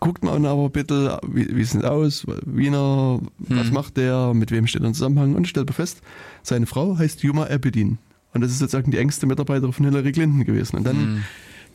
guckt 0.00 0.22
man 0.24 0.46
aber 0.46 0.68
bitte, 0.70 1.18
wie, 1.26 1.54
wie 1.56 1.64
sieht 1.64 1.82
es 1.82 1.84
aus? 1.88 2.26
Wiener, 2.46 3.20
was 3.38 3.68
Mhm. 3.68 3.74
macht 3.74 3.96
der? 3.96 4.32
Mit 4.34 4.50
wem 4.50 4.66
steht 4.66 4.82
er 4.82 4.88
im 4.88 4.94
Zusammenhang? 4.94 5.34
Und 5.34 5.48
stellt 5.48 5.66
man 5.66 5.74
fest, 5.74 6.00
seine 6.42 6.66
Frau 6.66 6.96
heißt 6.98 7.22
Yuma 7.22 7.44
Abedin. 7.46 7.98
Und 8.34 8.42
das 8.42 8.50
ist 8.50 8.58
sozusagen 8.58 8.90
die 8.90 8.98
engste 8.98 9.26
Mitarbeiterin 9.26 9.72
von 9.72 9.84
Hillary 9.84 10.12
Clinton 10.12 10.44
gewesen. 10.44 10.76
Und 10.76 10.84
dann 10.86 10.96
Hm. 10.96 11.24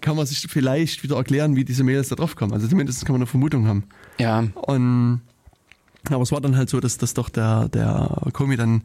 kann 0.01 0.15
man 0.15 0.25
sich 0.25 0.39
vielleicht 0.49 1.03
wieder 1.03 1.17
erklären, 1.17 1.55
wie 1.55 1.65
diese 1.65 1.83
Mails 1.83 2.09
da 2.09 2.15
drauf 2.15 2.35
kommen. 2.35 2.53
Also 2.53 2.67
zumindest 2.67 3.05
kann 3.05 3.13
man 3.13 3.21
eine 3.21 3.27
Vermutung 3.27 3.67
haben. 3.67 3.83
Ja, 4.19 4.43
Und 4.53 5.21
aber 6.09 6.21
es 6.23 6.31
war 6.31 6.41
dann 6.41 6.55
halt 6.57 6.69
so, 6.69 6.79
dass, 6.79 6.97
dass 6.97 7.13
doch 7.13 7.29
der, 7.29 7.69
der 7.69 8.21
Komi 8.33 8.55
dann 8.57 8.83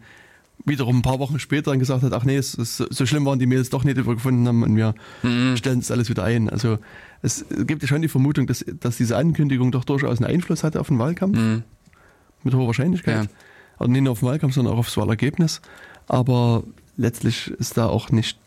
wiederum 0.64 0.98
ein 0.98 1.02
paar 1.02 1.18
Wochen 1.20 1.38
später 1.38 1.70
dann 1.70 1.78
gesagt 1.78 2.02
hat, 2.02 2.12
ach 2.12 2.24
nee, 2.24 2.36
es 2.36 2.54
ist, 2.54 2.76
so 2.78 3.06
schlimm 3.06 3.24
waren 3.26 3.38
die 3.38 3.46
Mails 3.46 3.70
doch 3.70 3.84
nicht, 3.84 3.96
die 3.96 4.06
wir 4.06 4.14
gefunden 4.14 4.46
haben 4.48 4.62
und 4.64 4.76
wir 4.76 4.94
Mhm. 5.22 5.56
stellen 5.56 5.80
das 5.80 5.90
alles 5.90 6.08
wieder 6.10 6.24
ein. 6.24 6.48
Also 6.50 6.78
es 7.22 7.44
gibt 7.66 7.82
ja 7.82 7.88
schon 7.88 8.02
die 8.02 8.08
Vermutung, 8.08 8.46
dass, 8.46 8.64
dass 8.80 8.96
diese 8.96 9.16
Ankündigung 9.16 9.72
doch 9.72 9.84
durchaus 9.84 10.18
einen 10.20 10.30
Einfluss 10.32 10.62
hatte 10.64 10.80
auf 10.80 10.88
den 10.88 10.98
Wahlkampf, 10.98 11.36
Hm. 11.36 11.62
mit 12.44 12.54
hoher 12.54 12.66
Wahrscheinlichkeit. 12.66 13.24
Ja. 13.24 13.30
Also 13.78 13.92
nicht 13.92 14.02
nur 14.02 14.12
auf 14.12 14.20
den 14.20 14.28
Wahlkampf, 14.28 14.54
sondern 14.54 14.74
auch 14.74 14.78
aufs 14.78 14.96
Wahlergebnis. 14.96 15.60
Aber 16.06 16.62
letztlich 16.96 17.48
ist 17.52 17.76
da 17.76 17.86
auch 17.86 18.10
nicht 18.10 18.38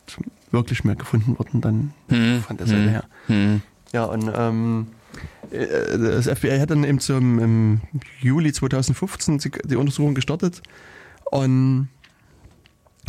wirklich 0.52 0.84
mehr 0.84 0.96
gefunden 0.96 1.38
worden 1.38 1.62
dann 1.62 1.94
Hm. 2.10 2.42
von 2.42 2.58
der 2.58 2.68
Seite 2.68 2.82
Hm. 2.84 2.90
her. 2.90 3.04
Hm. 3.28 3.62
Ja, 3.94 4.06
und 4.06 4.32
ähm, 4.34 4.88
äh, 5.52 5.98
das 5.98 6.28
FBI 6.30 6.60
hat 6.60 6.72
dann 6.72 6.84
eben 6.86 7.00
zum, 7.00 7.40
im 7.40 7.82
Juli 8.22 8.54
2015 8.54 9.38
die, 9.40 9.52
die 9.66 9.76
Untersuchung 9.76 10.16
gestartet 10.16 10.62
und 11.30 11.90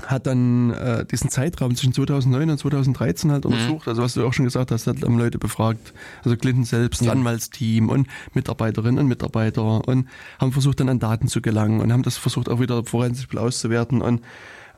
hat 0.07 0.27
dann 0.27 0.71
äh, 0.71 1.05
diesen 1.05 1.31
Zeitraum 1.31 1.77
zwischen 1.77 1.93
2009 1.93 2.51
und 2.51 2.59
2013 2.59 3.31
halt 3.31 3.47
untersucht, 3.47 3.89
also 3.89 4.03
was 4.03 4.15
du 4.15 4.27
auch 4.27 4.33
schon 4.33 4.45
gesagt 4.47 4.71
hast, 4.71 4.87
hat 4.87 5.03
haben 5.03 5.19
Leute 5.19 5.39
befragt, 5.39 5.93
also 6.25 6.37
Clinton 6.37 6.65
selbst, 6.65 7.03
Ja. 7.03 7.13
Anwaltsteam 7.13 7.89
und 7.89 8.09
Mitarbeiterinnen 8.35 8.99
und 8.99 9.07
Mitarbeiter 9.07 9.87
und 9.87 10.09
haben 10.39 10.53
versucht 10.53 10.81
dann 10.81 10.89
an 10.89 10.99
Daten 10.99 11.29
zu 11.29 11.43
gelangen 11.43 11.81
und 11.81 11.93
haben 11.93 12.03
das 12.03 12.17
versucht 12.17 12.49
auch 12.49 12.61
wieder 12.61 12.85
forensisch 12.85 13.29
auszuwerten 13.37 14.03
und 14.03 14.23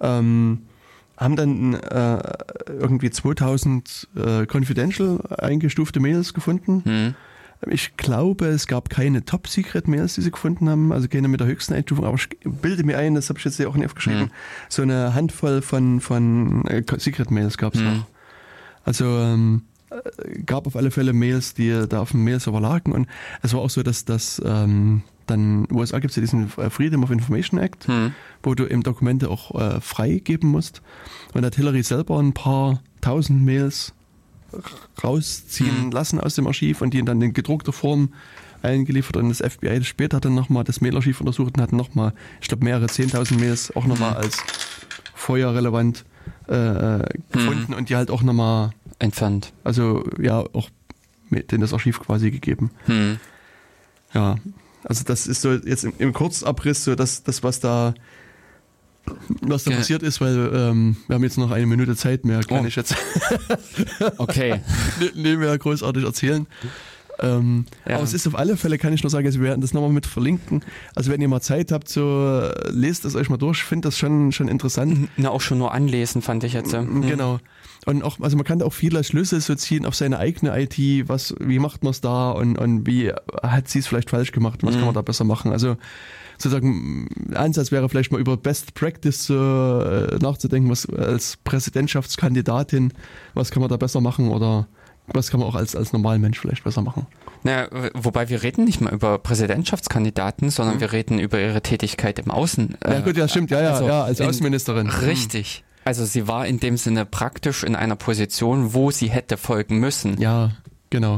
ähm, 0.01 0.63
haben 1.17 1.37
dann 1.37 1.75
äh, 1.75 2.19
irgendwie 2.69 3.11
2000 3.11 4.09
äh, 4.17 4.47
confidential 4.47 5.21
eingestufte 5.39 6.01
Mails 6.01 6.35
gefunden. 6.35 6.83
Hm. 6.85 7.15
Ich 7.71 7.97
glaube, 7.97 8.47
es 8.47 8.67
gab 8.67 8.91
keine 8.91 9.25
Top-Secret-Mails, 9.25 10.15
die 10.15 10.23
sie 10.23 10.31
gefunden 10.31 10.69
haben, 10.69 10.93
also 10.93 11.09
keine 11.09 11.29
mit 11.29 11.41
der 11.41 11.47
höchsten 11.47 11.75
Einstufung, 11.75 12.05
aber 12.05 12.17
ich 12.17 12.29
bilde 12.45 12.85
mir 12.85 12.99
ein, 12.99 13.15
das 13.15 13.29
habe 13.29 13.39
ich 13.39 13.45
jetzt 13.45 13.57
hier 13.57 13.69
auch 13.69 13.77
nicht 13.77 13.87
aufgeschrieben, 13.87 14.23
Mhm. 14.25 14.31
so 14.69 14.83
eine 14.83 15.15
Handvoll 15.15 15.63
von, 15.63 16.01
von 16.01 16.65
äh, 16.67 16.83
Secret-Mails 16.97 17.59
gab 17.59 17.75
es 17.75 17.81
Mhm. 17.81 17.87
noch. 17.87 18.07
Also 18.85 19.05
ähm, 19.19 19.63
äh, 19.91 20.41
gab 20.43 20.67
auf 20.67 20.77
alle 20.77 20.91
Fälle 20.91 21.13
Mails, 21.13 21.55
die 21.55 21.87
da 21.89 22.01
auf 22.01 22.11
dem 22.11 22.25
Mail-Server 22.25 22.61
lagen 22.61 22.93
und 22.93 23.07
es 23.43 23.55
war 23.55 23.61
auch 23.61 23.71
so, 23.71 23.83
dass 23.83 24.05
das 24.05 24.43
ähm, 24.45 25.03
dann, 25.27 25.67
USA 25.73 26.01
gibt 26.01 26.11
es 26.11 26.17
ja 26.17 26.21
diesen 26.21 26.53
äh, 26.59 26.69
Freedom 26.69 27.03
of 27.03 27.11
Information 27.11 27.59
Act, 27.59 27.87
Hm. 27.89 28.13
wo 28.43 28.55
du 28.55 28.67
eben 28.67 28.83
Dokumente 28.83 29.31
auch 29.31 29.55
äh, 29.59 29.81
freigeben 29.81 30.51
musst. 30.51 30.83
Und 31.33 31.41
da 31.43 31.47
hat 31.47 31.55
Hillary 31.57 31.83
selber 31.83 32.19
ein 32.21 32.35
paar 32.35 32.83
tausend 33.01 33.43
Mails 33.43 33.95
rausziehen 35.03 35.85
Hm. 35.85 35.91
lassen 35.91 36.21
aus 36.21 36.35
dem 36.35 36.47
Archiv 36.47 36.81
und 36.81 36.95
die 36.95 37.03
dann 37.05 37.21
in 37.23 37.33
gedruckter 37.33 37.73
Form 37.73 38.11
eingeliefert 38.63 39.17
und 39.19 39.29
das 39.29 39.39
FBI 39.41 39.79
das 39.79 39.87
später 39.87 40.21
dann 40.21 40.35
nochmal 40.35 40.65
das 40.65 40.81
Mailarchiv 40.81 41.21
untersucht 41.21 41.57
und 41.57 41.63
hat 41.63 41.73
nochmal, 41.73 42.13
ich 42.41 42.49
glaube 42.49 42.65
mehrere 42.65 42.87
10.000 42.87 43.39
Mails 43.39 43.75
auch 43.77 43.87
nochmal 43.87 44.11
Hm. 44.13 44.17
als 44.19 44.39
feuerrelevant 45.15 46.05
äh, 46.49 46.55
äh, 47.01 47.05
gefunden 47.33 47.75
und 47.75 47.89
die 47.89 47.97
halt 47.97 48.11
auch 48.11 48.23
nochmal, 48.23 48.71
Entfernt. 48.99 49.53
also 49.65 50.05
ja, 50.21 50.39
auch 50.53 50.71
mit 51.31 51.53
in 51.53 51.61
das 51.61 51.73
Archiv 51.73 52.01
quasi 52.01 52.31
gegeben. 52.31 52.71
Hm. 52.87 53.19
Ja, 54.13 54.37
also 54.85 55.03
das 55.05 55.27
ist 55.27 55.41
so 55.43 55.53
jetzt 55.53 55.85
im, 55.85 55.93
im 55.99 56.13
Kurzabriss 56.13 56.85
so 56.85 56.95
das, 56.95 57.23
das 57.25 57.43
was 57.43 57.61
da 57.61 57.95
was 59.43 59.65
da 59.65 59.71
Ja. 59.73 59.77
passiert 59.79 60.03
ist, 60.03 60.21
weil 60.21 60.51
ähm, 60.55 60.97
wir 61.07 61.15
haben 61.15 61.25
jetzt 61.25 61.39
noch 61.39 61.51
eine 61.51 61.67
Minute 61.67 61.97
Zeit 61.97 62.25
mehr, 62.25 62.41
kann 62.41 62.65
Oh. 62.65 62.67
ich 62.67 62.77
jetzt 62.77 62.95
Okay. 64.19 64.61
nicht 65.15 65.39
mehr 65.39 65.57
großartig 65.59 66.05
erzählen. 66.05 66.47
Ähm, 67.21 67.67
Ja. 67.87 67.95
Aber 67.97 68.05
es 68.05 68.13
ist 68.13 68.27
auf 68.27 68.35
alle 68.37 68.57
Fälle, 68.57 68.77
kann 68.79 68.93
ich 68.93 69.03
nur 69.03 69.11
sagen, 69.11 69.27
also 69.27 69.39
wir 69.41 69.49
werden 69.49 69.61
das 69.61 69.73
nochmal 69.73 69.91
mit 69.91 70.07
verlinken. 70.07 70.63
Also 70.97 71.13
wenn 71.13 71.21
ihr 71.21 71.29
mal 71.29 71.41
Zeit 71.41 71.71
habt, 71.71 71.89
so 71.89 72.41
äh, 72.43 72.71
lest 72.71 73.05
es 73.05 73.15
euch 73.15 73.31
mal 73.31 73.37
durch. 73.37 73.63
Finde 73.63 73.89
das 73.89 73.99
schon, 73.99 74.33
schon 74.33 74.49
interessant. 74.49 75.09
Na, 75.17 75.31
auch 75.31 75.41
schon 75.41 75.59
nur 75.59 75.73
anlesen, 75.73 76.23
fand 76.23 76.43
ich 76.45 76.55
jetzt. 76.55 76.73
Mhm. 76.73 77.03
Genau. 77.03 77.39
Und 77.87 78.03
auch, 78.03 78.19
also 78.21 78.37
man 78.37 78.45
kann 78.47 78.59
da 78.61 78.65
auch 78.65 78.73
viele 78.73 79.05
Schlüsse 79.05 79.41
so 79.41 79.55
ziehen 79.55 79.85
auf 79.87 79.95
seine 79.95 80.19
eigene 80.19 80.59
IT, 80.59 81.07
was, 81.09 81.35
wie 81.39 81.59
macht 81.59 81.85
man 81.85 81.91
es 81.91 82.01
da 82.01 82.31
und, 82.33 82.57
und 82.59 82.87
wie 82.87 83.13
hat 83.43 83.69
sie 83.69 83.81
es 83.81 83.87
vielleicht 83.87 84.09
falsch 84.11 84.33
gemacht, 84.33 84.61
was 84.63 84.75
kann 84.75 84.87
man 84.87 84.95
da 84.95 85.03
besser 85.03 85.25
machen. 85.25 85.53
Also 85.53 85.77
sozusagen 86.39 87.09
Ansatz 87.35 87.71
wäre 87.73 87.89
vielleicht 87.89 88.13
mal 88.13 88.21
über 88.21 88.37
Best 88.37 88.75
Practice 88.75 89.31
äh, 89.31 89.35
nachzudenken, 90.19 90.71
was 90.71 90.89
als 90.89 91.37
Präsidentschaftskandidatin, 91.45 92.93
was 93.35 93.51
kann 93.51 93.61
man 93.61 93.69
da 93.71 93.77
besser 93.77 94.01
machen 94.01 94.29
oder 94.29 94.67
was 95.07 95.31
kann 95.31 95.41
man 95.41 95.49
auch 95.49 95.55
als, 95.55 95.77
als 95.77 95.93
Normalmensch 95.93 96.39
vielleicht 96.39 96.65
besser 96.65 96.81
machen. 96.83 97.07
Naja, 97.43 97.69
wobei 97.93 98.31
wir 98.31 98.43
reden 98.43 98.65
nicht 98.65 98.81
mal 98.81 98.93
über 98.93 99.19
Präsidentschaftskandidaten, 99.19 100.49
sondern 100.51 100.81
wir 100.81 100.93
reden 100.93 101.19
über 101.19 101.39
ihre 101.39 101.61
Tätigkeit 101.61 102.19
im 102.19 102.31
Außen. 102.31 102.79
Ja 102.83 103.01
gut, 103.01 103.17
ja 103.17 103.29
stimmt, 103.29 103.51
ja, 103.51 103.61
ja, 103.61 103.73
also 103.73 103.87
ja 103.87 104.05
als 104.05 104.21
in- 104.21 104.29
Außenministerin. 104.29 104.89
Richtig. 104.89 105.63
Also 105.85 106.07
sie 106.07 106.27
war 106.27 106.47
in 106.47 106.59
dem 106.61 106.79
Sinne 106.79 107.05
praktisch 107.05 107.63
in 107.63 107.77
einer 107.77 107.97
Position, 107.97 108.73
wo 108.73 108.91
sie 108.91 109.11
hätte 109.11 109.37
folgen 109.37 109.79
müssen. 109.79 110.19
Ja, 110.19 110.53
genau. 110.91 111.17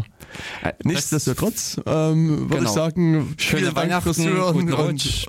Äh, 0.62 0.72
das- 0.78 0.84
Nichtsdestotrotz 0.84 1.80
ähm, 1.86 2.48
würde 2.50 2.56
Genau. 2.56 2.62
ich 2.70 2.74
sagen, 2.74 3.34
Schöne 3.38 3.74
Weihnachten, 3.74 4.12
Zuhören 4.14 4.54
guten 4.54 4.72
und 4.72 4.88
Rutsch. 4.90 5.24